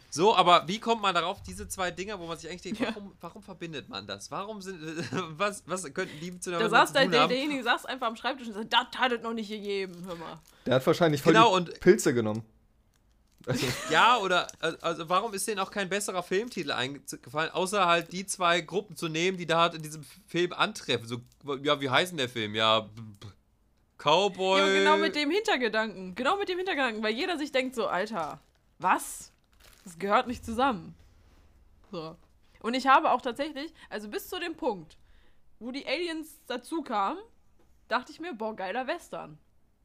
So, 0.10 0.36
aber 0.36 0.68
wie 0.68 0.80
kommt 0.80 1.02
man 1.02 1.16
darauf, 1.16 1.42
diese 1.42 1.68
zwei 1.68 1.90
Dinger, 1.90 2.20
wo 2.20 2.28
man 2.28 2.38
sich 2.38 2.48
eigentlich 2.48 2.62
denkt, 2.78 2.82
warum, 2.82 3.14
warum 3.20 3.42
verbindet 3.42 3.90
man 3.90 4.06
das? 4.06 4.30
Warum 4.30 4.62
sind, 4.62 4.80
was, 5.40 5.64
was 5.66 5.92
könnten 5.92 6.20
die 6.22 6.30
Da 6.32 6.40
zueinander 6.40 6.70
saß 6.70 6.90
zu 6.90 6.94
der, 6.94 7.02
tun 7.04 7.12
der, 7.14 7.22
haben? 7.22 7.30
derjenige 7.30 7.64
saß 7.64 7.86
einfach 7.88 8.08
am 8.08 8.16
Schreibtisch 8.16 8.48
und 8.48 8.54
sagt, 8.54 8.72
das 8.74 9.00
hat 9.00 9.12
es 9.12 9.22
noch 9.24 9.34
nicht 9.34 9.50
gegeben, 9.50 10.04
hör 10.06 10.16
mal. 10.16 10.38
Der 10.68 10.76
hat 10.76 10.86
wahrscheinlich 10.86 11.20
voll 11.22 11.34
Genau, 11.34 11.58
die 11.60 11.72
und- 11.72 11.80
Pilze 11.80 12.14
genommen. 12.14 12.44
Also, 13.46 13.66
Ja, 13.90 14.18
oder, 14.18 14.48
also- 14.60 14.78
also 14.82 15.10
warum 15.10 15.34
ist 15.34 15.48
denen 15.48 15.60
auch 15.60 15.72
kein 15.72 15.90
besserer 15.90 16.24
Filmtitel 16.24 16.72
eingefallen, 16.72 17.52
außer 17.52 17.86
halt 17.86 18.12
die 18.14 18.26
zwei 18.26 18.62
Gruppen 18.62 18.96
zu 18.96 19.08
nehmen, 19.10 19.38
die 19.38 19.46
da 19.46 19.62
halt 19.62 19.74
in 19.76 19.82
diesem 19.84 20.04
Film 20.28 20.54
antreffen. 20.54 21.08
So, 21.08 21.22
ja, 21.64 21.80
wie 21.82 21.90
heißt 21.90 22.12
denn 22.12 22.18
der 22.18 22.30
Film? 22.30 22.56
Ja, 22.56 22.90
Cowboy. 23.98 24.60
Ja, 24.60 24.68
genau 24.80 24.98
mit 24.98 25.16
dem 25.16 25.32
Hintergedanken. 25.32 26.16
Genau 26.16 26.38
mit 26.38 26.50
dem 26.50 26.58
Hintergedanken, 26.58 27.04
weil 27.04 27.14
jeder 27.14 27.38
sich 27.38 27.52
denkt 27.52 27.76
so, 27.76 27.88
Alter, 27.88 28.40
was? 28.80 29.32
Das 29.84 29.98
gehört 30.00 30.28
nicht 30.28 30.44
zusammen. 30.46 30.96
So. 31.92 32.16
Und 32.60 32.74
ich 32.74 32.88
habe 32.88 33.12
auch 33.12 33.22
tatsächlich, 33.22 33.74
also 33.90 34.08
bis 34.10 34.30
zu 34.30 34.40
dem 34.40 34.56
Punkt, 34.56 34.98
wo 35.60 35.72
die 35.72 35.86
Aliens 35.86 36.40
dazu 36.48 36.82
kamen, 36.82 37.20
dachte 37.88 38.12
ich 38.12 38.20
mir, 38.20 38.34
boah, 38.34 38.56
geiler 38.56 38.88
Western. 38.88 39.38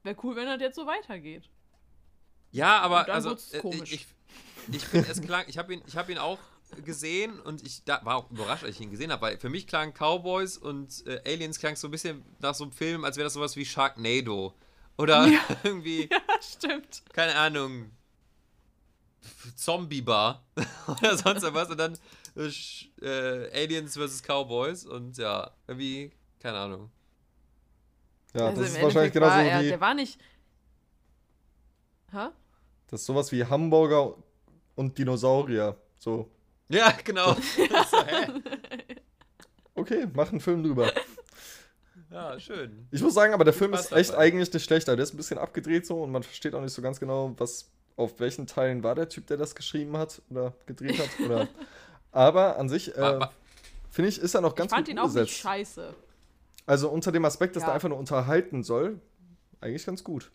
Wäre 0.04 0.16
cool, 0.22 0.36
wenn 0.36 0.46
das 0.46 0.60
jetzt 0.60 0.76
so 0.76 0.86
weitergeht. 0.86 1.48
Ja, 2.52 2.80
aber 2.80 3.08
also 3.08 3.36
äh, 3.52 3.58
komisch. 3.60 3.92
ich, 3.92 4.06
ich 4.72 4.84
finde 4.84 5.10
es 5.10 5.20
klang, 5.20 5.44
ich 5.48 5.58
habe 5.58 5.74
ihn, 5.74 5.82
ich 5.86 5.96
habe 5.96 6.12
ihn 6.12 6.18
auch 6.18 6.38
gesehen 6.84 7.40
und 7.40 7.64
ich 7.64 7.84
da, 7.84 8.04
war 8.04 8.16
auch 8.16 8.30
überrascht, 8.30 8.64
als 8.64 8.76
ich 8.76 8.80
ihn 8.82 8.90
gesehen 8.90 9.10
habe, 9.10 9.22
weil 9.22 9.38
für 9.38 9.48
mich 9.48 9.66
klangen 9.66 9.94
Cowboys 9.94 10.56
und 10.58 11.06
äh, 11.06 11.20
Aliens 11.24 11.58
klang 11.58 11.76
so 11.76 11.88
ein 11.88 11.90
bisschen 11.90 12.24
nach 12.40 12.54
so 12.54 12.64
einem 12.64 12.72
Film, 12.72 13.04
als 13.04 13.16
wäre 13.16 13.24
das 13.24 13.32
sowas 13.34 13.56
wie 13.56 13.64
Sharknado 13.64 14.54
oder 14.96 15.26
irgendwie 15.62 16.08
Ja, 16.10 16.20
stimmt. 16.40 17.02
keine 17.12 17.34
Ahnung 17.36 17.90
Zombie 19.56 20.02
Bar 20.02 20.44
oder 20.86 21.16
sonst 21.16 21.42
was 21.54 21.70
und 21.70 21.78
dann 21.78 21.98
äh, 22.36 22.50
äh, 23.04 23.62
Aliens 23.64 23.96
vs 23.96 24.22
Cowboys 24.22 24.84
und 24.84 25.16
ja 25.18 25.50
irgendwie 25.66 26.12
keine 26.40 26.58
Ahnung. 26.58 26.90
ja, 28.34 28.46
Also 28.46 28.62
das 28.62 28.70
ist 28.72 28.82
wahrscheinlich 28.82 29.20
war 29.20 29.42
er, 29.42 29.62
wie. 29.62 29.68
Der 29.68 29.80
war 29.80 29.94
nicht. 29.94 30.18
Hä? 32.12 32.28
Das 32.88 33.00
ist 33.00 33.06
sowas 33.06 33.30
wie 33.32 33.44
Hamburger 33.44 34.14
und 34.74 34.96
Dinosaurier. 34.98 35.76
So. 35.98 36.30
Ja, 36.68 36.92
genau. 37.04 37.34
so? 37.90 38.04
Okay, 39.74 40.06
mach 40.14 40.30
einen 40.30 40.40
Film 40.40 40.62
drüber. 40.64 40.92
Ja, 42.10 42.38
schön. 42.40 42.88
Ich 42.90 43.02
muss 43.02 43.14
sagen, 43.14 43.34
aber 43.34 43.44
der 43.44 43.52
Film 43.52 43.74
ist 43.74 43.92
echt 43.92 44.10
dabei. 44.10 44.22
eigentlich 44.24 44.52
nicht 44.52 44.64
schlechter. 44.64 44.96
Der 44.96 45.02
ist 45.02 45.12
ein 45.12 45.18
bisschen 45.18 45.38
abgedreht 45.38 45.86
so 45.86 46.02
und 46.02 46.10
man 46.10 46.22
versteht 46.22 46.54
auch 46.54 46.60
nicht 46.62 46.72
so 46.72 46.80
ganz 46.82 46.98
genau, 46.98 47.34
was 47.36 47.70
auf 47.96 48.18
welchen 48.20 48.46
Teilen 48.46 48.82
war 48.82 48.94
der 48.94 49.08
Typ, 49.08 49.26
der 49.26 49.36
das 49.36 49.54
geschrieben 49.54 49.96
hat 49.96 50.22
oder 50.30 50.54
gedreht 50.66 50.98
hat. 50.98 51.10
Oder 51.24 51.48
aber 52.12 52.58
an 52.58 52.68
sich 52.68 52.96
äh, 52.96 53.20
finde 53.90 54.08
ich, 54.08 54.18
ist 54.20 54.34
er 54.34 54.40
noch 54.40 54.50
Ich 54.52 54.56
ganz 54.56 54.70
fand 54.72 54.86
gut 54.86 54.94
ihn 54.94 54.98
auch 54.98 55.12
nicht 55.12 55.36
scheiße. 55.36 55.94
Also 56.64 56.88
unter 56.90 57.12
dem 57.12 57.24
Aspekt, 57.24 57.56
dass 57.56 57.62
Ja. 57.62 57.70
er 57.70 57.74
einfach 57.74 57.88
nur 57.88 57.98
unterhalten 57.98 58.62
soll, 58.62 59.00
eigentlich 59.60 59.84
ganz 59.84 60.02
gut. 60.04 60.30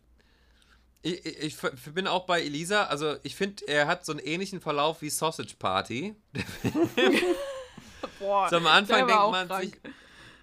Ich, 1.06 1.26
ich, 1.26 1.58
ich 1.64 1.94
bin 1.94 2.08
auch 2.08 2.26
bei 2.26 2.42
Elisa. 2.42 2.86
Also, 2.86 3.16
ich 3.24 3.36
finde, 3.36 3.68
er 3.68 3.88
hat 3.88 4.06
so 4.06 4.14
einen 4.14 4.20
ähnlichen 4.20 4.62
Verlauf 4.62 5.02
wie 5.02 5.10
Sausage 5.10 5.56
Party. 5.60 6.16
Boah, 8.20 8.50
So, 8.50 8.58
am 8.58 8.68
Anfang 8.68 9.08
der 9.08 9.08
war 9.08 9.08
denkt 9.08 9.22
auch 9.22 9.32
man 9.32 9.48
krank. 9.48 9.64
sich, 9.64 9.94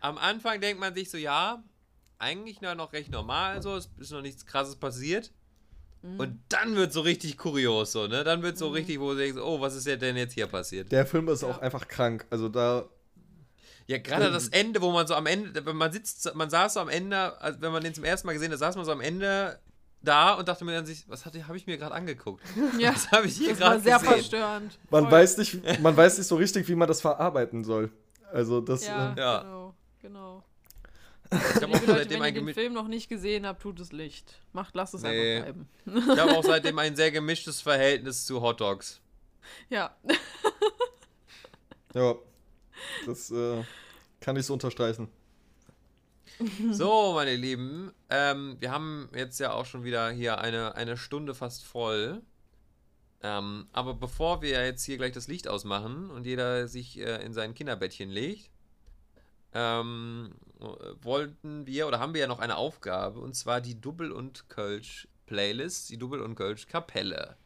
am 0.01 0.19
Anfang 0.19 0.61
denkt 0.61 0.81
man 0.81 0.95
sich 0.95 1.11
so, 1.11 1.17
ja, 1.17 1.63
eigentlich 2.19 2.61
noch, 2.61 2.75
noch 2.75 2.93
recht 2.93 3.11
normal, 3.11 3.63
so, 3.63 3.77
es 3.77 3.89
ist 3.99 4.13
noch 4.13 4.23
nichts 4.23 4.45
krasses 4.47 4.77
passiert. 4.77 5.31
Mhm. 6.03 6.21
Und 6.21 6.41
dann 6.49 6.77
wird 6.77 6.93
so 6.93 7.01
richtig 7.03 7.37
kurios, 7.39 7.93
so, 7.93 8.07
ne? 8.07 8.25
Dann 8.25 8.43
wird 8.43 8.57
so 8.59 8.69
richtig, 8.69 9.01
wo 9.01 9.13
du 9.13 9.19
denkst, 9.19 9.41
oh, 9.43 9.61
was 9.61 9.75
ist 9.75 9.87
ja 9.87 9.97
denn 9.97 10.17
jetzt 10.17 10.33
hier 10.35 10.47
passiert? 10.47 10.91
Der 10.93 11.07
Film 11.07 11.29
ist 11.29 11.43
Ja. 11.43 11.49
auch 11.49 11.59
einfach 11.59 11.87
krank. 11.89 12.27
Also 12.31 12.49
da, 12.49 12.85
Ja, 13.87 13.99
gerade 13.99 14.31
das 14.31 14.49
Ende, 14.49 14.81
wo 14.81 14.93
man 14.93 15.07
so 15.07 15.15
am 15.15 15.27
Ende, 15.27 15.65
wenn 15.67 15.77
man 15.77 15.93
sitzt, 15.93 16.35
man 16.35 16.49
saß 16.51 16.75
so 16.75 16.81
am 16.81 16.89
Ende, 16.89 17.41
also 17.41 17.61
wenn 17.61 17.73
man 17.73 17.83
den 17.83 17.95
zum 17.95 18.05
ersten 18.05 18.27
Mal 18.27 18.33
gesehen 18.35 18.53
hat, 18.53 18.59
saß 18.59 18.77
man 18.77 18.85
so 18.85 18.93
am 18.93 19.01
Ende 19.01 19.59
da 20.03 20.35
und 20.35 20.49
dachte 20.49 20.65
mir 20.65 20.73
dann 20.73 20.87
sich, 20.87 21.09
was 21.09 21.27
habe 21.27 21.57
ich 21.57 21.67
mir 21.67 21.77
gerade 21.79 21.95
angeguckt? 21.95 22.43
Ja, 22.79 22.95
Was 22.95 23.11
habe 23.13 23.27
ich 23.27 23.37
hier 23.37 23.51
das 23.51 23.61
war 23.61 23.71
gerade 23.71 23.83
sehr 23.83 23.99
gesehen? 23.99 24.13
verstörend. 24.15 24.79
man 24.91 25.05
Voll. 25.05 25.13
weiß 25.13 25.37
nicht, 25.39 25.59
man 25.83 25.97
weiß 25.97 26.19
nicht 26.19 26.27
so 26.27 26.37
richtig, 26.37 26.69
wie 26.69 26.75
man 26.75 26.89
das 26.89 27.01
verarbeiten 27.01 27.65
soll. 27.65 27.91
Also 28.33 28.61
das, 28.61 28.87
Ja, 28.87 29.13
äh, 29.15 29.19
Ja. 29.19 29.41
genau, 29.43 29.75
genau. 30.01 30.45
Ich 31.33 31.63
habe 31.63 31.67
auch 31.67 31.81
Liebe 31.81 31.87
Leute, 31.87 31.87
seitdem 31.99 32.11
wenn 32.21 32.23
ein 32.23 32.35
ihr 32.35 32.41
den 32.41 32.49
gemi- 32.49 32.55
Film 32.55 32.73
noch 32.73 32.89
nicht 32.89 33.09
gesehen 33.09 33.47
habt, 33.47 33.63
tut 33.63 33.79
es 33.79 33.93
Licht. 33.93 34.35
Macht, 34.53 34.75
lasst 34.75 34.95
es 34.95 35.03
Nee. 35.03 35.37
einfach 35.39 35.53
bleiben. 35.53 35.69
ich 36.13 36.19
habe 36.19 36.37
auch 36.37 36.43
seitdem 36.45 36.79
ein 36.81 36.97
sehr 36.97 37.11
gemischtes 37.13 37.61
Verhältnis 37.61 38.25
zu 38.27 38.41
Hot 38.43 38.61
Dogs. 38.61 39.01
Ja, 39.69 39.95
ja, 41.95 42.15
das 43.07 43.31
äh, 43.31 43.63
kann 44.21 44.37
ich 44.37 44.47
so 44.47 44.53
unterstreichen. 44.53 45.09
So, 46.73 47.13
meine 47.15 47.37
Lieben, 47.37 47.93
ähm, 48.09 48.57
wir 48.61 48.71
haben 48.71 49.09
jetzt 49.15 49.39
ja 49.41 49.53
auch 49.53 49.67
schon 49.67 49.85
wieder 49.85 50.11
hier 50.11 50.39
eine, 50.39 50.75
eine 50.75 50.97
Stunde 50.97 51.35
fast 51.35 51.65
voll. 51.65 52.23
Ähm, 53.23 53.67
aber 53.73 53.95
bevor 53.95 54.41
wir 54.41 54.65
jetzt 54.65 54.85
hier 54.85 54.97
gleich 54.97 55.13
das 55.13 55.29
Licht 55.29 55.47
ausmachen 55.47 56.11
und 56.11 56.27
jeder 56.27 56.69
sich 56.69 56.99
äh, 56.99 57.23
in 57.23 57.35
sein 57.35 57.55
Kinderbettchen 57.55 58.09
legt, 58.09 58.51
ähm, 59.53 60.35
äh, 60.61 60.65
wollten 61.03 61.67
wir 61.67 61.87
oder 61.87 61.99
haben 62.01 62.15
wir 62.15 62.23
ja 62.23 62.27
noch 62.27 62.39
eine 62.39 62.57
Aufgabe 62.57 63.21
und 63.21 63.35
zwar 63.35 63.61
die 63.61 63.79
Double 63.79 64.13
und 64.13 64.49
Kölsch 64.49 65.07
Playlist, 65.27 65.91
die 65.91 65.99
Double 65.99 66.23
und 66.23 66.35
Kölsch 66.35 66.67
Kapelle. 66.67 67.37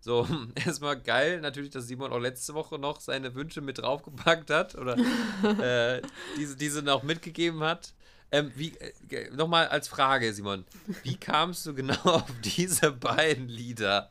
So, 0.00 0.26
erstmal 0.54 0.98
geil, 0.98 1.40
natürlich, 1.40 1.70
dass 1.70 1.86
Simon 1.86 2.12
auch 2.12 2.18
letzte 2.18 2.54
Woche 2.54 2.78
noch 2.78 3.00
seine 3.00 3.34
Wünsche 3.34 3.60
mit 3.60 3.78
draufgepackt 3.78 4.48
hat 4.48 4.74
oder 4.74 4.96
äh, 5.98 6.00
diese, 6.38 6.56
diese 6.56 6.82
noch 6.82 7.02
mitgegeben 7.02 7.62
hat. 7.62 7.92
Ähm, 8.32 8.52
wie, 8.54 8.72
äh, 8.78 9.30
nochmal 9.34 9.68
als 9.68 9.88
Frage, 9.88 10.32
Simon, 10.32 10.64
wie 11.02 11.16
kamst 11.16 11.66
du 11.66 11.74
genau 11.74 11.94
auf 12.04 12.30
diese 12.44 12.92
beiden 12.92 13.48
Lieder? 13.48 14.10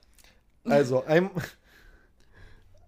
Also 0.65 1.03
ein, 1.05 1.29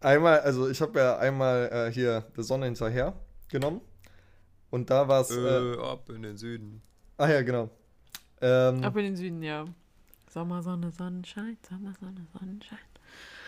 einmal, 0.02 0.40
also 0.42 0.70
ich 0.70 0.82
habe 0.82 1.00
ja 1.00 1.18
einmal 1.18 1.70
äh, 1.72 1.92
hier 1.94 2.22
der 2.36 2.44
Sonne 2.44 2.66
hinterher 2.66 3.14
genommen 3.50 3.82
und 4.70 4.90
da 4.90 5.08
war 5.08 5.22
es, 5.22 5.32
äh, 5.32 5.36
Äh, 5.40 5.78
ab 5.82 6.10
in 6.10 6.24
den 6.24 6.38
Süden. 6.38 6.82
ah 7.18 7.30
ja 7.30 7.42
genau. 7.42 7.70
Ähm, 8.42 8.84
ab 8.84 8.96
in 8.98 9.04
den 9.06 9.16
Süden, 9.16 9.42
ja. 9.44 9.66
Sommer, 10.30 10.62
Sonne, 10.64 10.92
Sonnenschein, 10.92 11.58
Sommer, 11.70 11.94
Sonne, 12.00 12.26
Sonnenschein. 12.38 12.80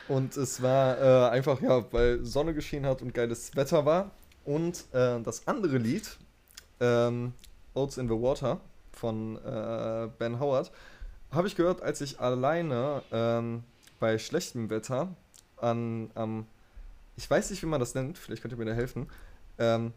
Und 0.10 0.36
es 0.36 0.62
war 0.62 1.00
äh, 1.00 1.30
einfach, 1.32 1.62
ja, 1.62 1.92
weil 1.94 2.24
Sonne 2.26 2.54
geschienen 2.54 2.86
hat 2.86 3.02
und 3.02 3.14
geiles 3.14 3.56
Wetter 3.56 3.86
war. 3.86 4.12
Und 4.44 4.84
äh, 4.92 5.22
das 5.22 5.48
andere 5.48 5.78
Lied, 5.78 6.18
ähm, 6.82 7.34
Oats 7.74 7.98
in 7.98 8.08
the 8.08 8.14
Water 8.14 8.60
von 8.92 9.38
äh, 9.38 10.10
Ben 10.18 10.40
Howard, 10.40 10.72
habe 11.32 11.48
ich 11.48 11.56
gehört, 11.56 11.82
als 11.82 12.02
ich 12.02 12.20
alleine 12.20 13.02
ähm, 13.12 13.64
bei 14.00 14.18
schlechtem 14.18 14.70
Wetter 14.70 15.16
an, 15.58 16.12
am, 16.16 16.46
ich 17.16 17.30
weiß 17.30 17.50
nicht, 17.50 17.62
wie 17.64 17.68
man 17.68 17.80
das 17.80 17.96
nennt, 17.96 18.18
vielleicht 18.18 18.42
könnt 18.42 18.54
ihr 18.54 18.58
mir 18.58 18.66
da 18.66 18.74
helfen, 18.74 19.08
ähm, 19.58 19.94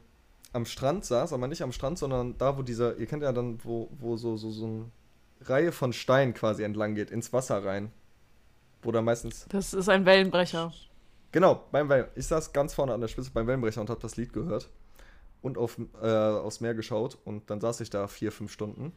am 0.53 0.65
Strand 0.65 1.05
saß, 1.05 1.33
aber 1.33 1.49
nicht 1.49 1.63
am 1.63 1.73
Strand, 1.73 1.99
sondern 1.99 2.39
da, 2.39 2.57
wo 2.57 2.63
dieser, 2.63 2.97
ihr 2.97 3.07
kennt 3.07 3.23
ja 3.23 3.33
dann, 3.33 3.59
wo, 3.63 3.89
wo 3.99 4.17
so, 4.17 4.37
so, 4.37 4.51
so 4.51 4.65
eine 4.65 4.85
Reihe 5.43 5.73
von 5.73 5.93
Steinen 5.93 6.33
quasi 6.33 6.63
entlang 6.63 6.95
geht, 6.95 7.11
ins 7.11 7.33
Wasser 7.33 7.63
rein. 7.65 7.93
Wo 8.83 8.93
da 8.93 9.03
meistens 9.03 9.47
Das 9.49 9.75
ist 9.75 9.89
ein 9.89 10.07
Wellenbrecher. 10.07 10.73
Genau, 11.33 11.65
beim 11.73 11.89
Wellen. 11.89 12.07
Ich 12.15 12.27
saß 12.27 12.53
ganz 12.53 12.73
vorne 12.73 12.95
an 12.95 13.01
der 13.01 13.09
Spitze 13.09 13.31
beim 13.35 13.47
Wellenbrecher 13.47 13.81
und 13.81 13.91
habe 13.91 14.01
das 14.01 14.17
Lied 14.17 14.33
gehört 14.33 14.69
und 15.43 15.59
auf, 15.59 15.79
äh, 16.03 16.07
aufs 16.07 16.61
Meer 16.61 16.75
geschaut 16.75 17.19
und 17.25 17.49
dann 17.51 17.61
saß 17.61 17.81
ich 17.81 17.91
da 17.91 18.09
vier, 18.09 18.33
fünf 18.33 18.53
Stunden, 18.53 18.93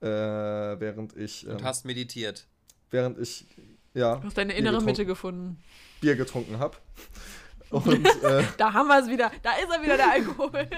äh, 0.00 0.06
während 0.06 1.16
ich, 1.16 1.46
ähm, 1.46 1.56
Und 1.56 1.64
hast 1.64 1.84
meditiert. 1.84 2.46
während 2.90 3.18
ich, 3.18 3.46
ja, 3.94 4.16
Du 4.16 4.24
hast 4.26 4.36
deine 4.38 4.52
Bier 4.52 4.58
innere 4.58 4.74
getrunken- 4.74 4.86
Mitte 4.86 5.06
gefunden. 5.06 5.62
Bier 6.00 6.16
getrunken 6.16 6.58
habe. 6.58 6.76
Und 7.70 7.86
äh, 8.04 8.42
Da 8.58 8.72
haben 8.72 8.88
wir 8.88 8.98
es 9.00 9.08
wieder. 9.08 9.30
Da 9.42 9.52
ist 9.52 9.68
er 9.72 9.80
wieder, 9.82 9.96
der 9.96 10.10
Alkohol. 10.10 10.50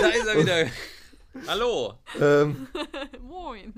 Da 0.00 0.08
ist 0.08 0.26
er 0.26 0.40
wieder. 0.40 0.66
Hallo. 1.46 1.94
ähm, 2.20 2.66
Moin. 3.20 3.72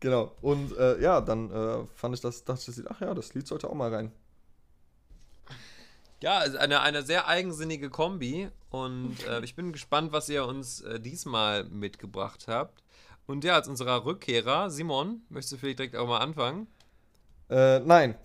genau. 0.00 0.32
Und 0.40 0.76
äh, 0.76 1.00
ja, 1.00 1.20
dann 1.20 1.50
äh, 1.52 1.86
fand 1.94 2.14
ich 2.16 2.20
das, 2.20 2.44
dachte 2.44 2.70
ich, 2.70 2.90
ach 2.90 3.00
ja, 3.00 3.14
das 3.14 3.32
Lied 3.34 3.46
sollte 3.46 3.68
auch 3.70 3.74
mal 3.74 3.94
rein. 3.94 4.10
Ja, 6.20 6.42
es 6.42 6.50
ist 6.50 6.56
eine, 6.56 6.80
eine 6.80 7.02
sehr 7.02 7.28
eigensinnige 7.28 7.90
Kombi 7.90 8.48
und 8.70 9.16
äh, 9.28 9.40
ich 9.44 9.54
bin 9.54 9.72
gespannt, 9.72 10.10
was 10.12 10.28
ihr 10.28 10.44
uns 10.46 10.80
äh, 10.80 10.98
diesmal 10.98 11.64
mitgebracht 11.64 12.46
habt. 12.48 12.82
Und 13.26 13.44
ja, 13.44 13.54
als 13.54 13.68
unserer 13.68 14.04
Rückkehrer, 14.04 14.70
Simon, 14.70 15.22
möchtest 15.28 15.52
du 15.52 15.56
vielleicht 15.58 15.78
direkt 15.78 15.96
auch 15.96 16.08
mal 16.08 16.18
anfangen? 16.18 16.66
Äh, 17.50 17.80
nein. 17.80 18.16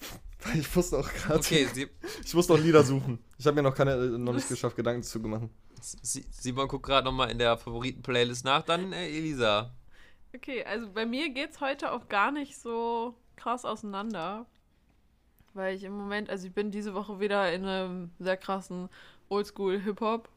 Ich 0.55 0.75
musste 0.75 0.97
auch 0.97 1.07
gerade, 1.09 1.39
Okay, 1.39 1.65
Sie, 1.73 1.87
ich 2.21 2.33
musste 2.33 2.51
auch 2.51 2.57
Lieder 2.57 2.83
suchen. 2.83 3.17
Ich 3.37 3.45
habe 3.47 3.55
mir 3.55 3.61
noch 3.61 3.73
keine, 3.73 3.93
äh, 3.93 4.17
noch 4.17 4.33
nicht 4.33 4.49
geschafft, 4.49 4.75
Gedanken 4.75 5.01
zu 5.01 5.17
machen. 5.21 5.49
Si- 5.79 6.25
Simon 6.31 6.67
guckt 6.67 6.85
gerade 6.85 7.05
nochmal 7.05 7.31
in 7.31 7.37
der 7.37 7.57
Favoriten-Playlist 7.57 8.43
nach. 8.43 8.61
Dann 8.63 8.91
äh, 8.91 9.07
Elisa. 9.07 9.73
Okay, 10.35 10.65
also 10.65 10.91
bei 10.91 11.05
mir 11.05 11.29
geht's 11.29 11.61
heute 11.61 11.93
auch 11.93 12.09
gar 12.09 12.33
nicht 12.33 12.57
so 12.59 13.15
krass 13.37 13.63
auseinander. 13.63 14.45
Weil 15.53 15.75
ich 15.75 15.83
im 15.83 15.93
Moment, 15.95 16.29
also 16.29 16.47
ich 16.47 16.53
bin 16.53 16.71
diese 16.71 16.93
Woche 16.95 17.19
wieder 17.19 17.51
in 17.53 17.65
einem 17.65 18.09
sehr 18.19 18.37
krassen 18.37 18.89
Oldschool-Hip-Hop 19.29 20.29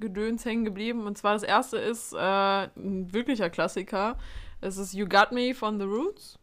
Gedöns 0.00 0.44
hängen 0.46 0.64
geblieben. 0.64 1.06
Und 1.06 1.18
zwar 1.18 1.34
das 1.34 1.42
erste 1.42 1.76
ist 1.76 2.14
äh, 2.14 2.16
ein 2.18 3.12
wirklicher 3.12 3.50
Klassiker. 3.50 4.18
Es 4.62 4.78
ist 4.78 4.94
You 4.94 5.06
Got 5.06 5.32
Me 5.32 5.54
von 5.54 5.78
The 5.78 5.84
Roots. 5.84 6.38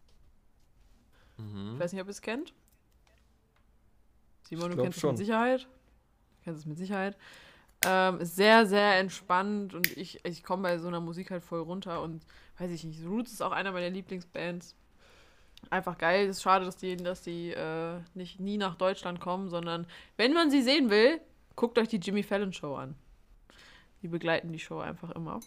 Ich 1.39 1.43
Mhm. 1.43 1.80
weiß 1.80 1.91
nicht, 1.93 2.01
ob 2.01 2.07
ihr 2.07 2.11
es 2.11 2.21
kennt. 2.21 2.53
Simon, 4.47 4.69
Ich 4.69 4.76
du 4.78 4.84
kennst 4.84 4.97
es 4.97 5.01
schon. 5.01 5.09
mit 5.11 5.17
Sicherheit. 5.17 5.61
Du 5.63 6.43
kennst 6.43 6.59
es 6.59 6.65
mit 6.67 6.78
Sicherheit. 6.78 7.17
Ähm, 7.86 8.19
ist 8.19 8.36
sehr, 8.36 8.67
sehr 8.67 8.99
entspannt 8.99 9.74
und 9.74 9.97
ich, 9.97 10.24
ich 10.26 10.43
komme 10.43 10.61
bei 10.63 10.78
so 10.78 10.88
einer 10.88 11.01
Musik 11.01 11.32
halt 11.32 11.43
voll 11.43 11.59
runter 11.61 12.01
und 12.03 12.24
weiß 12.59 12.69
ich 12.71 12.84
nicht. 12.84 13.03
Roots 13.03 13.34
ist 13.34 13.41
auch 13.41 13.51
einer 13.51 13.71
meiner 13.71 13.89
Lieblingsbands. 13.89 14.76
Einfach 15.70 15.97
geil. 15.97 16.28
Ist 16.28 16.41
schade, 16.41 16.66
dass 16.66 16.78
die, 16.78 16.97
dass 16.97 17.22
die 17.22 17.51
äh, 17.51 17.99
nicht 18.14 18.39
nie 18.39 18.57
nach 18.57 18.76
Deutschland 18.76 19.20
kommen, 19.20 19.49
sondern 19.49 19.88
wenn 20.18 20.34
man 20.34 20.51
sie 20.51 20.61
sehen 20.61 20.89
will, 20.89 21.20
guckt 21.55 21.78
euch 21.78 21.88
die 21.88 21.97
Jimmy 21.97 22.24
Fallon 22.24 22.53
Show 22.53 22.76
an. 22.76 22.95
Die 24.01 24.07
begleiten 24.07 24.51
die 24.51 24.59
Show 24.59 24.80
einfach 24.80 25.11
immer. 25.11 25.39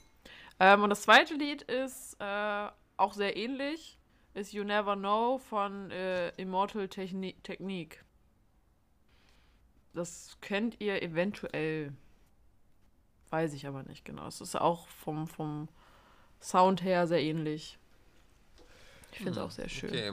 Ähm, 0.59 0.83
und 0.83 0.91
das 0.91 1.03
zweite 1.03 1.35
Lied 1.35 1.63
ist 1.63 2.17
äh, 2.21 2.69
auch 2.97 3.13
sehr 3.13 3.37
ähnlich. 3.37 3.99
Ist 4.35 4.53
You 4.53 4.65
Never 4.65 4.97
Know 4.97 5.39
von 5.39 5.91
äh, 5.91 6.29
Immortal 6.37 6.89
Techni 6.89 7.35
Technique. 7.43 8.05
Das 9.95 10.37
kennt 10.41 10.81
ihr 10.81 11.03
eventuell. 11.03 11.93
Weiß 13.31 13.55
ich 13.55 13.67
aber 13.67 13.83
nicht 13.83 14.05
genau. 14.05 14.27
Es 14.27 14.41
ist 14.41 14.55
auch 14.55 14.89
vom, 14.89 15.27
vom 15.27 15.69
Sound 16.41 16.83
her 16.83 17.07
sehr 17.07 17.23
ähnlich. 17.23 17.79
Ich 19.17 19.23
finde 19.23 19.33
es 19.33 19.39
auch 19.39 19.51
sehr 19.51 19.69
schön. 19.69 19.89
Okay. 19.89 20.13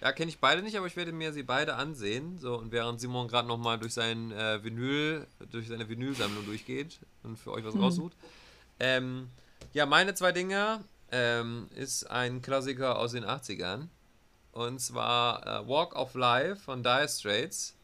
Ja, 0.00 0.12
kenne 0.12 0.28
ich 0.28 0.38
beide 0.38 0.62
nicht, 0.62 0.76
aber 0.76 0.86
ich 0.86 0.94
werde 0.94 1.10
mir 1.10 1.32
sie 1.32 1.42
beide 1.42 1.74
ansehen. 1.74 2.38
So, 2.38 2.56
und 2.56 2.70
während 2.70 3.00
Simon 3.00 3.26
gerade 3.26 3.48
nochmal 3.48 3.76
durch 3.78 3.92
sein 3.92 4.30
äh, 4.30 4.62
Vinyl, 4.62 5.26
durch 5.50 5.66
seine 5.66 5.88
Vinylsammlung 5.88 6.46
durchgeht 6.46 7.00
und 7.24 7.36
für 7.36 7.50
euch 7.50 7.64
was 7.64 7.74
raussucht. 7.74 8.12
Ähm, 8.78 9.28
ja, 9.72 9.86
meine 9.86 10.14
zwei 10.14 10.30
Dinge 10.30 10.84
ähm, 11.10 11.68
ist 11.74 12.08
ein 12.08 12.40
Klassiker 12.40 12.98
aus 13.00 13.10
den 13.10 13.24
80ern. 13.24 13.88
Und 14.52 14.80
zwar 14.80 15.44
äh, 15.44 15.68
Walk 15.68 15.96
of 15.96 16.14
Life 16.14 16.62
von 16.62 16.84
Dire 16.84 17.08
Straits. 17.08 17.74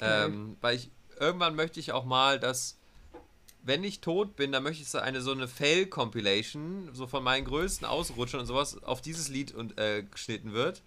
Ähm, 0.00 0.56
weil 0.62 0.76
ich 0.76 0.90
irgendwann 1.20 1.54
möchte 1.54 1.78
ich 1.78 1.92
auch 1.92 2.06
mal 2.06 2.40
das 2.40 2.78
wenn 3.64 3.84
ich 3.84 4.00
tot 4.00 4.36
bin, 4.36 4.52
dann 4.52 4.62
möchte 4.62 4.82
ich 4.82 4.88
so 4.88 4.98
eine 4.98 5.20
so 5.20 5.32
eine 5.32 5.48
Fail-Compilation, 5.48 6.90
so 6.92 7.06
von 7.06 7.22
meinen 7.22 7.44
größten 7.44 7.86
Ausrutschern 7.86 8.40
und 8.40 8.46
sowas, 8.46 8.82
auf 8.82 9.00
dieses 9.00 9.28
Lied 9.28 9.52
und, 9.52 9.78
äh, 9.78 10.02
geschnitten 10.02 10.52
wird. 10.52 10.82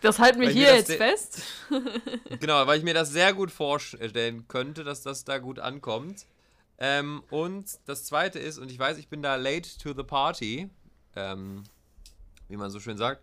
Das 0.00 0.18
halten 0.18 0.40
wir 0.40 0.50
hier 0.50 0.74
jetzt 0.74 0.92
fest. 0.92 1.42
Genau, 2.40 2.66
weil 2.66 2.78
ich 2.78 2.84
mir 2.84 2.94
das 2.94 3.10
sehr 3.10 3.32
gut 3.32 3.50
vorstellen 3.50 4.46
könnte, 4.48 4.84
dass 4.84 5.02
das 5.02 5.24
da 5.24 5.38
gut 5.38 5.58
ankommt. 5.58 6.26
Ähm, 6.78 7.22
und 7.30 7.66
das 7.86 8.04
zweite 8.04 8.38
ist, 8.38 8.58
und 8.58 8.70
ich 8.70 8.78
weiß, 8.78 8.98
ich 8.98 9.08
bin 9.08 9.22
da 9.22 9.34
late 9.34 9.68
to 9.82 9.92
the 9.94 10.04
party, 10.04 10.70
ähm, 11.16 11.64
wie 12.48 12.56
man 12.56 12.70
so 12.70 12.78
schön 12.78 12.96
sagt, 12.96 13.22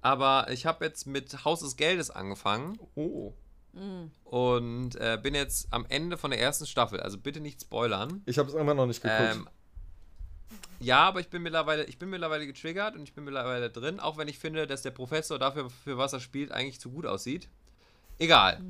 aber 0.00 0.50
ich 0.50 0.66
habe 0.66 0.84
jetzt 0.84 1.06
mit 1.06 1.44
Haus 1.44 1.60
des 1.60 1.76
Geldes 1.76 2.10
angefangen 2.10 2.78
Oh. 2.94 3.32
Und 4.24 4.96
äh, 4.96 5.18
bin 5.22 5.34
jetzt 5.34 5.68
am 5.72 5.86
Ende 5.88 6.16
von 6.18 6.30
der 6.30 6.40
ersten 6.40 6.66
Staffel, 6.66 7.00
also 7.00 7.18
bitte 7.18 7.40
nicht 7.40 7.60
spoilern. 7.62 8.22
Ich 8.26 8.38
habe 8.38 8.48
es 8.48 8.54
immer 8.54 8.74
noch 8.74 8.86
nicht 8.86 9.02
geguckt. 9.02 9.20
Ähm, 9.34 9.48
ja, 10.80 11.00
aber 11.00 11.20
ich 11.20 11.28
bin 11.28 11.42
mittlerweile, 11.42 11.84
ich 11.84 11.98
bin 11.98 12.08
mittlerweile 12.10 12.46
getriggert 12.46 12.94
und 12.94 13.02
ich 13.02 13.12
bin 13.14 13.24
mittlerweile 13.24 13.70
drin, 13.70 13.98
auch 14.00 14.16
wenn 14.16 14.28
ich 14.28 14.38
finde, 14.38 14.66
dass 14.66 14.82
der 14.82 14.90
Professor 14.92 15.38
dafür, 15.38 15.70
für 15.70 15.98
was 15.98 16.12
er 16.12 16.20
spielt, 16.20 16.52
eigentlich 16.52 16.80
zu 16.80 16.90
gut 16.90 17.04
aussieht. 17.06 17.48
Egal. 18.18 18.60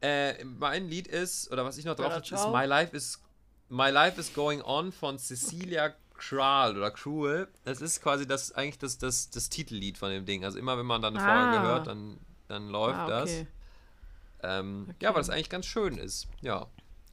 Äh, 0.00 0.44
mein 0.44 0.88
Lied 0.88 1.06
ist, 1.06 1.50
oder 1.52 1.64
was 1.64 1.78
ich 1.78 1.84
noch 1.84 1.94
drauf 1.94 2.12
habe, 2.12 2.24
ist. 2.24 2.48
My 2.48 2.64
Life 2.64 2.96
is 2.96 3.20
My 3.68 3.88
Life 3.90 4.20
is 4.20 4.34
Going 4.34 4.60
On 4.62 4.92
von 4.92 5.18
Cecilia 5.18 5.94
Kral 6.14 6.76
oder 6.76 6.90
Cruel. 6.90 7.48
Das 7.64 7.80
ist 7.80 8.02
quasi 8.02 8.26
das 8.26 8.52
eigentlich 8.52 8.78
das, 8.78 8.98
das, 8.98 9.30
das 9.30 9.48
Titellied 9.48 9.96
von 9.96 10.10
dem 10.10 10.26
Ding. 10.26 10.44
Also 10.44 10.58
immer 10.58 10.76
wenn 10.76 10.84
man 10.86 11.00
dann 11.00 11.16
eine 11.16 11.24
Folge 11.24 11.58
Ah. 11.58 11.62
hört, 11.62 11.86
dann, 11.86 12.18
dann 12.48 12.68
läuft 12.68 12.98
Ah, 12.98 13.06
das. 13.08 13.30
Ähm, 14.42 14.86
Okay. 14.88 14.96
Ja, 15.00 15.10
weil 15.10 15.20
das 15.20 15.30
eigentlich 15.30 15.50
ganz 15.50 15.66
schön 15.66 15.96
ist. 15.98 16.28
Ja. 16.40 16.66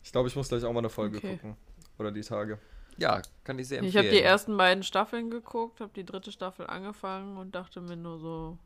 ich 0.03 0.11
glaube, 0.11 0.27
ich 0.29 0.35
muss 0.35 0.49
gleich 0.49 0.63
auch 0.63 0.73
mal 0.73 0.79
eine 0.79 0.89
Folge 0.89 1.17
Okay. 1.17 1.33
gucken. 1.37 1.55
Oder 1.97 2.11
die 2.11 2.21
Tage. 2.21 2.57
Ja, 2.97 3.21
kann 3.43 3.57
ich 3.59 3.67
sehr 3.67 3.79
empfehlen. 3.79 3.89
Ich 3.89 3.97
habe 3.97 4.09
die 4.09 4.21
ersten 4.23 4.57
beiden 4.57 4.83
Staffeln 4.83 5.29
geguckt, 5.29 5.79
habe 5.81 5.91
die 5.95 6.05
dritte 6.05 6.31
Staffel 6.31 6.67
angefangen 6.67 7.37
und 7.37 7.53
dachte 7.55 7.79
mir 7.81 7.95
nur 7.95 8.19
so, 8.19 8.57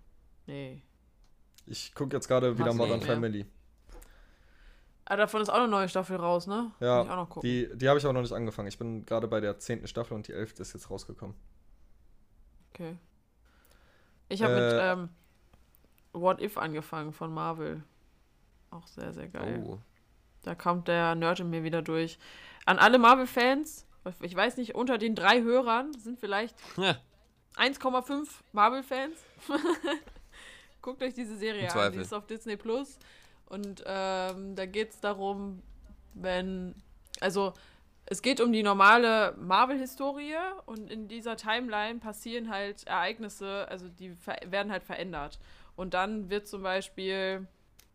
nee. 0.47 0.81
Ich 1.65 1.93
gucke 1.93 2.15
jetzt 2.15 2.27
gerade 2.27 2.57
wieder 2.57 2.73
Modern? 2.73 3.01
Family. 3.01 3.45
Ah, 5.05 5.17
davon 5.17 5.41
ist 5.41 5.49
auch 5.49 5.55
eine 5.55 5.67
neue 5.67 5.89
Staffel 5.89 6.15
raus, 6.15 6.47
ne? 6.47 6.63
Muss 6.63 6.71
ich 6.79 6.87
auch 6.87 7.05
Ja, 7.07 7.15
noch 7.15 7.29
gucken. 7.29 7.47
die, 7.49 7.69
die 7.77 7.89
habe 7.89 7.99
ich 7.99 8.05
aber 8.05 8.13
noch 8.13 8.21
nicht 8.21 8.31
angefangen. 8.31 8.67
Ich 8.69 8.77
bin 8.77 9.05
gerade 9.05 9.27
bei 9.27 9.39
der 9.41 9.59
zehnten 9.59 9.87
Staffel 9.87 10.13
und 10.13 10.27
die 10.27 10.31
elfte 10.33 10.61
ist 10.61 10.73
jetzt 10.73 10.89
rausgekommen. 10.89 11.35
Okay. 12.73 12.97
Ich 14.29 14.41
habe 14.41 14.53
mit 14.55 14.63
Äh, 14.63 14.91
ähm, 14.93 15.09
What 16.13 16.41
If 16.41 16.57
angefangen 16.57 17.11
von 17.13 17.33
Marvel. 17.33 17.83
Auch 18.73 18.87
sehr, 18.87 19.13
sehr 19.13 19.27
geil. 19.27 19.63
Oh. 19.65 19.79
Da 20.43 20.55
kommt 20.55 20.87
der 20.87 21.15
Nerd 21.15 21.39
in 21.39 21.49
mir 21.49 21.63
wieder 21.63 21.81
durch. 21.81 22.17
An 22.65 22.79
alle 22.79 22.97
Marvel-Fans, 22.97 23.85
ich 24.21 24.35
weiß 24.35 24.57
nicht, 24.57 24.75
unter 24.75 24.97
den 24.97 25.15
drei 25.15 25.41
Hörern 25.41 25.93
sind 25.93 26.19
vielleicht 26.19 26.57
Ja. 26.77 26.97
1,5 27.55 28.27
Marvel-Fans. 28.51 29.17
Guckt 30.81 31.01
euch 31.03 31.13
diese 31.13 31.37
Serie 31.37 31.71
an. 31.73 31.93
Die 31.93 31.99
ist 31.99 32.13
auf 32.13 32.25
Disney 32.25 32.57
Plus. 32.57 32.97
Und 33.45 33.83
ähm, 33.85 34.55
da 34.55 34.65
geht 34.65 34.89
es 34.89 34.99
darum, 34.99 35.61
wenn. 36.13 36.75
Also, 37.21 37.53
es 38.05 38.21
geht 38.21 38.41
um 38.41 38.51
die 38.51 38.63
normale 38.63 39.33
Marvel-Historie 39.37 40.35
und 40.65 40.91
in 40.91 41.07
dieser 41.07 41.37
Timeline 41.37 41.99
passieren 41.99 42.49
halt 42.49 42.85
Ereignisse, 42.85 43.65
also 43.69 43.87
die 43.87 44.13
werden 44.45 44.71
halt 44.71 44.83
verändert. 44.83 45.39
Und 45.75 45.93
dann 45.93 46.29
wird 46.29 46.47
zum 46.47 46.63
Beispiel 46.63 47.47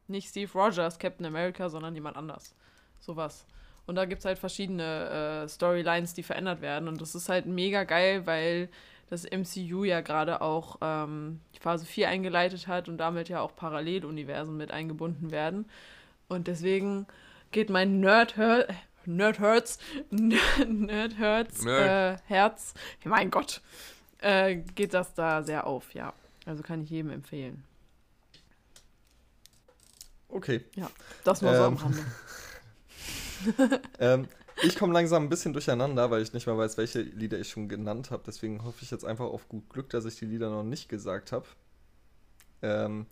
nicht 0.08 0.28
Steve 0.28 0.50
Rogers 0.52 0.98
Captain 0.98 1.26
America, 1.26 1.68
sondern 1.68 1.94
jemand 1.94 2.16
anders. 2.16 2.54
Sowas. 3.00 3.46
Und 3.86 3.94
da 3.94 4.04
gibt 4.04 4.20
es 4.20 4.26
halt 4.26 4.38
verschiedene 4.38 5.44
äh, 5.44 5.48
Storylines, 5.48 6.12
die 6.12 6.22
verändert 6.22 6.60
werden. 6.60 6.88
Und 6.88 7.00
das 7.00 7.14
ist 7.14 7.28
halt 7.28 7.46
mega 7.46 7.84
geil, 7.84 8.26
weil 8.26 8.68
das 9.08 9.24
MCU 9.24 9.84
ja 9.84 10.02
gerade 10.02 10.42
auch 10.42 10.76
ähm, 10.82 11.40
die 11.54 11.60
Phase 11.60 11.86
4 11.86 12.08
eingeleitet 12.08 12.68
hat 12.68 12.88
und 12.88 12.98
damit 12.98 13.28
ja 13.28 13.40
auch 13.40 13.56
Paralleluniversen 13.56 14.56
mit 14.56 14.70
eingebunden 14.70 15.30
werden. 15.30 15.66
Und 16.28 16.46
deswegen 16.48 17.06
geht 17.50 17.70
mein 17.70 18.00
Nerd, 18.00 18.36
Nerd 19.06 19.38
Herz, 19.38 19.78
Nerd 20.10 21.18
Nerd. 21.64 21.66
Äh, 21.66 22.18
Herz, 22.26 22.74
mein 23.04 23.30
Gott, 23.30 23.62
äh, 24.20 24.56
geht 24.56 24.92
das 24.92 25.14
da 25.14 25.42
sehr 25.42 25.66
auf, 25.66 25.94
ja. 25.94 26.12
Also 26.44 26.62
kann 26.62 26.82
ich 26.82 26.90
jedem 26.90 27.10
empfehlen. 27.10 27.64
Okay. 30.28 30.64
Ja, 30.74 30.90
das 31.24 31.42
nur 31.42 31.54
so 31.54 31.64
am 31.64 31.74
Ähm. 31.74 31.78
Rande. 31.78 32.04
ähm, 33.98 34.28
ich 34.62 34.76
komme 34.76 34.92
langsam 34.92 35.24
ein 35.24 35.28
bisschen 35.28 35.52
durcheinander, 35.52 36.10
weil 36.10 36.22
ich 36.22 36.32
nicht 36.32 36.46
mehr 36.46 36.58
weiß, 36.58 36.76
welche 36.76 37.00
Lieder 37.00 37.38
ich 37.38 37.48
schon 37.48 37.68
genannt 37.68 38.10
habe. 38.10 38.22
Deswegen 38.26 38.64
hoffe 38.64 38.82
ich 38.82 38.90
jetzt 38.90 39.04
einfach 39.04 39.26
auf 39.26 39.48
gut 39.48 39.68
Glück, 39.70 39.90
dass 39.90 40.04
ich 40.04 40.16
die 40.16 40.26
Lieder 40.26 40.50
noch 40.50 40.64
nicht 40.64 40.88
gesagt 40.88 41.32
habe. 41.32 41.46
Ähm, 42.62 43.06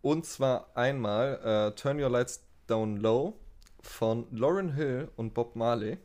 und 0.00 0.24
zwar 0.24 0.74
einmal 0.74 1.40
äh, 1.44 1.76
Turn 1.76 2.00
Your 2.00 2.08
Lights 2.08 2.42
Down 2.66 2.96
Low 2.96 3.38
von 3.82 4.26
Lauren 4.30 4.72
Hill 4.72 5.10
und 5.16 5.34
Bob 5.34 5.56
Marley. 5.56 5.98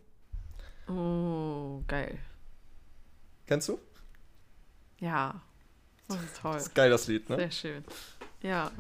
Oh, 0.88 1.82
geil. 1.88 2.20
Kennst 3.46 3.70
du? 3.70 3.80
Ja. 5.00 5.42
Das 6.08 6.22
ist 6.22 6.38
toll. 6.38 6.54
Das 6.54 6.64
ist 6.64 6.76
geil, 6.76 6.90
das 6.90 7.08
Lied, 7.08 7.30
ne? 7.30 7.38
Sehr 7.38 7.52
schön. 7.52 7.86
Ja. 8.42 8.72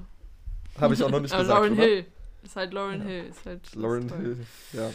Habe 0.79 0.93
ich 0.93 1.03
auch 1.03 1.09
noch 1.09 1.19
nicht 1.19 1.33
Aber 1.33 1.43
gesagt, 1.43 1.59
Lauren 1.59 1.73
oder? 1.73 1.83
Hill. 1.83 2.05
Ist 2.43 2.55
halt 2.55 2.73
Lauren 2.73 3.01
Hill. 3.01 3.23
Ist 3.25 3.45
halt 3.45 3.75
Lauren 3.75 4.07
toll. 4.07 4.17
Hill, 4.19 4.45
ja. 4.73 4.91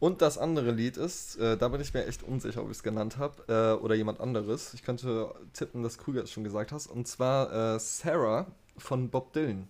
Und 0.00 0.22
das 0.22 0.38
andere 0.38 0.70
Lied 0.70 0.96
ist, 0.96 1.36
äh, 1.38 1.56
da 1.56 1.68
bin 1.68 1.80
ich 1.80 1.92
mir 1.92 2.06
echt 2.06 2.22
unsicher, 2.22 2.62
ob 2.62 2.70
ich 2.70 2.76
es 2.76 2.82
genannt 2.84 3.18
habe, 3.18 3.42
äh, 3.48 3.82
oder 3.82 3.96
jemand 3.96 4.20
anderes. 4.20 4.72
Ich 4.74 4.84
könnte 4.84 5.34
tippen, 5.52 5.82
dass 5.82 5.98
Krüger 5.98 6.22
es 6.22 6.30
schon 6.30 6.44
gesagt 6.44 6.70
hast. 6.70 6.86
Und 6.86 7.08
zwar 7.08 7.74
äh, 7.74 7.80
Sarah 7.80 8.46
von 8.76 9.10
Bob 9.10 9.32
Dylan. 9.32 9.66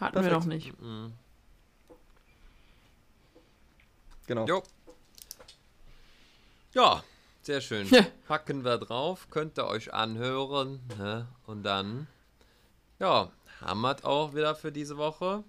Hatten 0.00 0.14
wir 0.16 0.22
Perfekt. 0.22 0.40
noch 0.40 0.46
nicht. 0.46 0.80
Mhm. 0.80 1.12
Genau. 4.26 4.46
Jo. 4.46 4.62
Ja, 6.72 7.02
sehr 7.42 7.60
schön. 7.60 7.86
Ja. 7.88 8.06
Packen 8.26 8.64
wir 8.64 8.78
drauf, 8.78 9.28
könnt 9.30 9.58
ihr 9.58 9.66
euch 9.66 9.92
anhören. 9.92 10.80
Ne? 10.98 11.28
Und 11.46 11.62
dann, 11.62 12.06
ja, 13.04 13.30
es 13.60 14.04
auch 14.04 14.34
wieder 14.34 14.54
für 14.54 14.72
diese 14.72 14.96
Woche. 14.96 15.44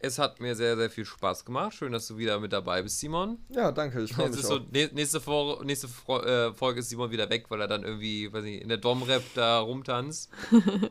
Es 0.00 0.18
hat 0.18 0.38
mir 0.40 0.54
sehr, 0.54 0.76
sehr 0.76 0.90
viel 0.90 1.04
Spaß 1.04 1.44
gemacht. 1.44 1.74
Schön, 1.74 1.90
dass 1.92 2.06
du 2.06 2.16
wieder 2.18 2.38
mit 2.38 2.52
dabei 2.52 2.82
bist, 2.82 3.00
Simon. 3.00 3.38
Ja, 3.48 3.72
danke, 3.72 4.00
ich 4.02 4.12
freue 4.12 4.28
mich 4.30 4.42
so, 4.42 4.56
nä- 4.56 4.92
nächste, 4.92 5.20
Vor 5.20 5.64
nächste 5.64 5.88
Fro 5.88 6.20
äh, 6.22 6.52
Folge 6.54 6.80
ist 6.80 6.88
Simon 6.90 7.10
wieder 7.10 7.28
weg, 7.30 7.46
weil 7.48 7.60
er 7.60 7.66
dann 7.66 7.82
irgendwie, 7.82 8.32
weiß 8.32 8.44
nicht, 8.44 8.62
in 8.62 8.68
der 8.68 8.78
Dom-Rap 8.78 9.22
da 9.34 9.58
rumtanzt. 9.60 10.30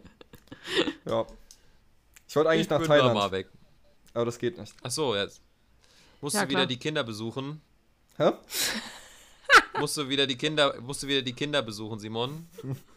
Ja. 1.06 1.26
Ich 2.27 2.35
wollte 2.35 2.49
eigentlich 2.49 2.61
ich 2.64 2.69
nach 2.69 2.80
bin 2.80 2.89
da 2.89 2.97
mal 2.97 3.14
Thailand, 3.14 3.31
weg. 3.31 3.47
aber 4.14 4.26
das 4.26 4.38
geht 4.38 4.57
nicht. 4.57 4.73
Achso, 4.84 5.15
jetzt. 5.15 5.41
Musst 6.19 6.35
Ja, 6.35 6.41
du 6.43 6.49
wieder 6.49 6.60
klar. 6.61 6.68
die 6.68 6.77
Kinder 6.77 7.03
besuchen? 7.06 7.61
Hä? 8.18 8.31
Musst 9.80 9.95
du 9.95 10.10
wieder 10.10 10.27
die 10.27 10.35
Kinder, 10.38 10.76
musst 10.81 11.03
du 11.03 11.07
wieder 11.07 11.22
die 11.22 11.31
Kinder 11.34 11.61
besuchen, 11.61 11.99
Simon? 11.99 12.47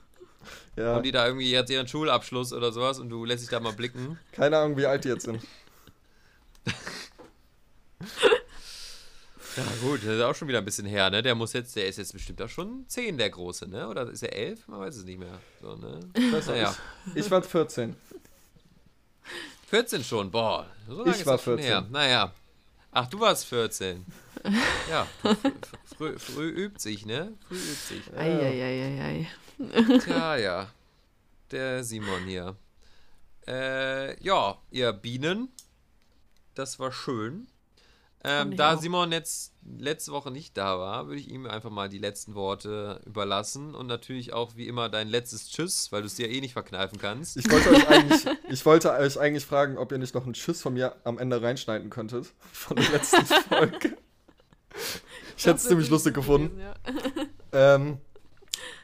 Ja, 0.77 0.95
Haben 0.95 1.03
die 1.03 1.13
da 1.13 1.27
irgendwie 1.27 1.51
jetzt 1.51 1.71
ihren 1.71 1.87
Schulabschluss 1.89 2.53
oder 2.53 2.73
sowas 2.73 2.99
und 2.99 3.09
du 3.11 3.25
lässt 3.25 3.43
dich 3.43 3.51
da 3.51 3.61
mal 3.61 3.73
blicken? 3.73 4.19
keine 4.33 4.57
Ahnung, 4.59 4.77
wie 4.77 4.87
alt 4.87 5.05
die 5.05 5.09
jetzt 5.09 5.25
sind. 5.25 5.41
Ja 9.57 9.65
gut, 9.83 9.99
das 10.05 10.15
ist 10.15 10.23
auch 10.23 10.35
schon 10.35 10.47
wieder 10.47 10.59
ein 10.59 10.65
bisschen 10.65 10.87
her, 10.87 11.11
ne? 11.11 11.23
Der 11.23 11.35
muss 11.35 11.53
jetzt, 11.55 11.75
der 11.75 11.89
ist 11.89 11.99
jetzt 11.99 12.13
bestimmt 12.13 12.41
auch 12.41 12.49
schon 12.49 12.85
10, 12.87 13.19
der 13.19 13.31
Große, 13.31 13.67
ne? 13.69 13.89
Oder 13.89 14.09
ist 14.09 14.23
er 14.23 14.33
11? 14.33 14.69
Man 14.69 14.79
weiß 14.81 14.97
es 14.97 15.05
nicht 15.05 15.19
mehr. 15.19 15.41
So, 15.61 15.75
ne? 15.75 15.99
Ich, 16.15 16.47
Naja, 16.47 16.75
ich 17.17 17.29
war 17.31 17.43
14. 17.43 17.97
14 19.67 20.05
schon, 20.05 20.31
boah. 20.31 20.67
So 20.87 20.99
lange 20.99 21.11
Ich 21.11 21.17
ist 21.21 21.27
war 21.27 21.35
das 21.35 21.43
schon 21.43 21.57
14. 21.59 21.69
Her. 21.73 21.87
Naja. 21.91 22.33
Ach, 22.93 23.07
du 23.09 23.19
warst 23.21 23.45
14. 23.47 24.07
Ja, 24.89 25.07
fr- 25.23 25.37
früh, 25.97 26.19
früh 26.19 26.49
übt 26.49 26.81
sich, 26.81 27.05
ne? 27.05 27.33
Früh 27.49 27.57
übt 27.57 27.75
sich. 27.75 28.03
Eieieiei. 28.17 29.27
Tja, 30.01 30.37
ja. 30.37 30.69
Der 31.51 31.85
Simon 31.85 32.25
hier. 32.25 32.57
Äh, 33.47 34.23
ja, 34.23 34.59
ihr 34.71 34.93
Bienen. 34.93 35.49
Das 36.55 36.79
war 36.79 36.93
schön. 36.93 37.49
Ähm, 38.23 38.55
da 38.57 38.75
auch. 38.75 38.81
Simon 38.81 39.13
jetzt 39.13 39.55
letzte 39.65 40.13
Woche 40.13 40.31
nicht 40.31 40.57
da 40.57 40.79
war, 40.79 41.07
würde 41.07 41.21
ich 41.21 41.31
ihm 41.31 41.47
einfach 41.47 41.71
mal 41.71 41.89
die 41.89 41.99
letzten 41.99 42.35
Worte 42.35 43.01
überlassen 43.07 43.75
und 43.75 43.87
natürlich 43.87 44.35
auch 44.35 44.57
wie 44.57 44.67
immer 44.67 44.91
dein 44.91 45.09
letztes 45.09 45.49
Tschüss, 45.49 45.91
weil 45.91 46.03
du 46.03 46.07
es 46.07 46.17
dir 46.17 46.29
eh 46.29 46.41
nicht 46.43 46.53
verkneifen 46.53 46.99
kannst. 46.99 47.39
Ich 47.39 47.51
wollte 47.51 47.71
euch 47.71 47.89
eigentlich, 47.89 48.27
ich 48.51 48.67
wollte 48.67 48.93
euch 48.93 49.19
eigentlich 49.19 49.47
fragen, 49.47 49.79
ob 49.79 49.91
ihr 49.91 49.99
nicht 49.99 50.15
noch 50.15 50.25
einen 50.25 50.35
Schuss 50.35 50.61
von 50.61 50.75
mir 50.75 50.97
am 51.05 51.19
Ende 51.19 51.41
reinschneiden 51.41 51.89
könntet. 51.89 52.27
Von 52.53 52.77
der 52.77 52.91
letzten 52.91 53.25
Folge. 53.49 53.97
Ich 55.39 55.47
hätte 55.47 55.57
es 55.57 55.65
ziemlich 55.65 55.89
lustig 55.89 56.13
gefunden. 56.13 56.61
Ja. 56.61 56.75
Ähm, 57.53 57.99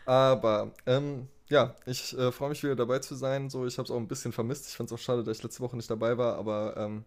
aber, 0.06 0.72
ähm, 0.86 1.28
ja, 1.48 1.74
ich 1.86 2.16
äh, 2.18 2.32
freue 2.32 2.50
mich 2.50 2.62
wieder 2.62 2.76
dabei 2.76 2.98
zu 3.00 3.14
sein. 3.14 3.50
So, 3.50 3.66
ich 3.66 3.78
habe 3.78 3.86
es 3.86 3.90
auch 3.90 3.96
ein 3.98 4.08
bisschen 4.08 4.32
vermisst. 4.32 4.68
Ich 4.68 4.76
fand 4.76 4.90
es 4.90 4.94
auch 4.94 5.02
schade, 5.02 5.24
dass 5.24 5.38
ich 5.38 5.42
letzte 5.44 5.60
Woche 5.60 5.76
nicht 5.76 5.90
dabei 5.90 6.18
war, 6.18 6.36
aber 6.36 6.76
ähm, 6.76 7.04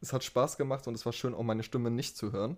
es 0.00 0.12
hat 0.12 0.24
Spaß 0.24 0.56
gemacht 0.58 0.86
und 0.88 0.94
es 0.94 1.06
war 1.06 1.12
schön, 1.12 1.34
auch 1.34 1.42
meine 1.42 1.62
Stimme 1.62 1.90
nicht 1.90 2.16
zu 2.16 2.32
hören. 2.32 2.56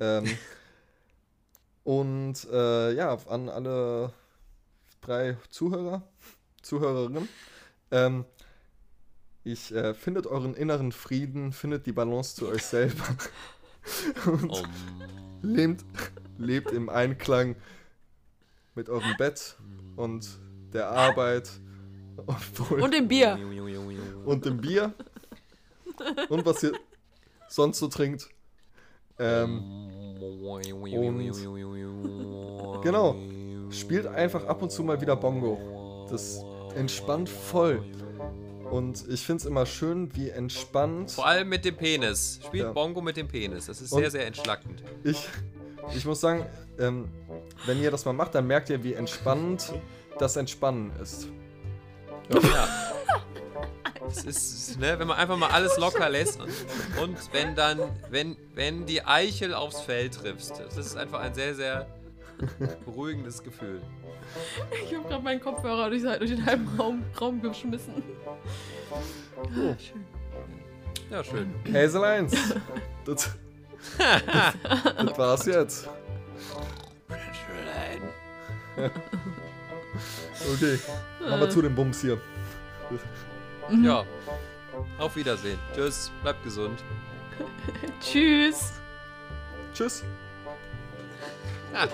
Ähm, 0.00 0.26
und 1.84 2.44
äh, 2.52 2.92
ja, 2.94 3.14
an 3.28 3.48
alle 3.48 4.12
drei 5.00 5.36
Zuhörer, 5.50 6.02
Zuhörerinnen. 6.62 7.28
Ähm, 7.90 8.24
ich 9.44 9.74
äh, 9.74 9.94
findet 9.94 10.26
euren 10.26 10.54
inneren 10.54 10.92
Frieden, 10.92 11.52
findet 11.52 11.86
die 11.86 11.92
Balance 11.92 12.36
zu 12.36 12.48
euch 12.48 12.64
selber 12.64 13.04
und 14.26 14.50
Oh, 14.50 14.62
lebt, 15.42 15.84
lebt 16.36 16.72
im 16.72 16.88
Einklang 16.88 17.56
mit 18.78 18.88
eurem 18.88 19.16
Bett 19.18 19.56
und 19.96 20.26
der 20.72 20.88
Arbeit 20.88 21.50
obwohl, 22.26 22.80
Und 22.80 22.94
im 22.94 23.08
Bier. 23.08 23.36
und 24.24 24.44
dem 24.44 24.60
Bier 24.60 24.92
und 26.28 26.46
was 26.46 26.62
ihr 26.62 26.72
sonst 27.48 27.78
so 27.80 27.88
trinkt. 27.88 28.28
Ähm, 29.18 29.62
genau. 32.82 33.16
Spielt 33.70 34.06
einfach 34.06 34.44
ab 34.46 34.62
und 34.62 34.70
zu 34.70 34.84
mal 34.84 35.00
wieder 35.00 35.16
Bongo. 35.16 36.06
Das 36.10 36.40
entspannt 36.76 37.28
voll. 37.28 37.82
Und 38.70 39.04
ich 39.08 39.24
finde 39.24 39.40
es 39.40 39.46
immer 39.46 39.66
schön, 39.66 40.14
wie 40.14 40.28
entspannt 40.28 41.10
Vor 41.12 41.26
allem 41.26 41.48
mit 41.48 41.64
dem 41.64 41.76
Penis. 41.76 42.38
Spielt 42.44 42.64
Ja. 42.64 42.72
Bongo 42.72 43.00
mit 43.00 43.16
dem 43.16 43.26
Penis. 43.26 43.66
Das 43.66 43.80
ist 43.80 43.92
Und- 43.92 44.00
sehr, 44.00 44.10
sehr 44.10 44.26
entschlackend. 44.26 44.82
ich. 45.04 45.26
Ich 45.94 46.04
muss 46.04 46.20
sagen, 46.20 46.46
ähm, 46.78 47.08
wenn 47.66 47.80
ihr 47.80 47.90
das 47.90 48.04
mal 48.04 48.12
macht, 48.12 48.34
dann 48.34 48.46
merkt 48.46 48.70
ihr, 48.70 48.82
wie 48.84 48.94
entspannend 48.94 49.72
das 50.18 50.36
Entspannen 50.36 50.92
ist. 51.00 51.28
Ja. 52.30 52.68
Es 54.06 54.24
ist, 54.24 54.80
ne, 54.80 54.98
wenn 54.98 55.06
man 55.06 55.18
einfach 55.18 55.36
mal 55.36 55.50
alles 55.50 55.76
locker 55.76 56.08
lässt 56.08 56.40
und, 56.40 56.50
und 57.02 57.32
wenn 57.32 57.54
dann, 57.54 57.78
wenn, 58.10 58.36
wenn 58.54 58.86
die 58.86 59.04
Eichel 59.04 59.52
aufs 59.52 59.80
Fell 59.80 60.08
triffst, 60.08 60.62
das 60.64 60.78
ist 60.78 60.96
einfach 60.96 61.20
ein 61.20 61.34
sehr, 61.34 61.54
sehr 61.54 61.86
beruhigendes 62.86 63.42
Gefühl. 63.42 63.82
Ich 64.84 64.94
habe 64.94 65.08
gerade 65.08 65.22
meinen 65.22 65.40
Kopfhörer 65.40 65.90
durch, 65.90 66.02
durch 66.02 66.30
den 66.30 66.44
halben 66.44 66.68
Raum, 66.78 67.02
Raum 67.20 67.42
geschmissen. 67.42 68.02
Oh. 68.90 69.74
Schön. 69.78 70.04
Ja, 71.10 71.24
schön. 71.24 71.54
Hazel 71.72 72.04
1. 72.04 72.34
Das, 73.96 74.54
das, 75.06 75.18
war's 75.18 75.46
jetzt. 75.46 75.88
Okay, 80.54 80.78
machen 81.20 81.40
wir 81.40 81.50
zu 81.50 81.62
den 81.62 81.74
Bums 81.74 82.00
hier. 82.00 82.20
Ja. 83.82 84.04
Auf 84.98 85.16
Wiedersehen. 85.16 85.58
Tschüss. 85.74 86.10
Bleibt 86.22 86.42
gesund. 86.44 86.82
Tschüss. 88.00 88.72
Tschüss. 89.74 90.04
Ah. 91.74 91.86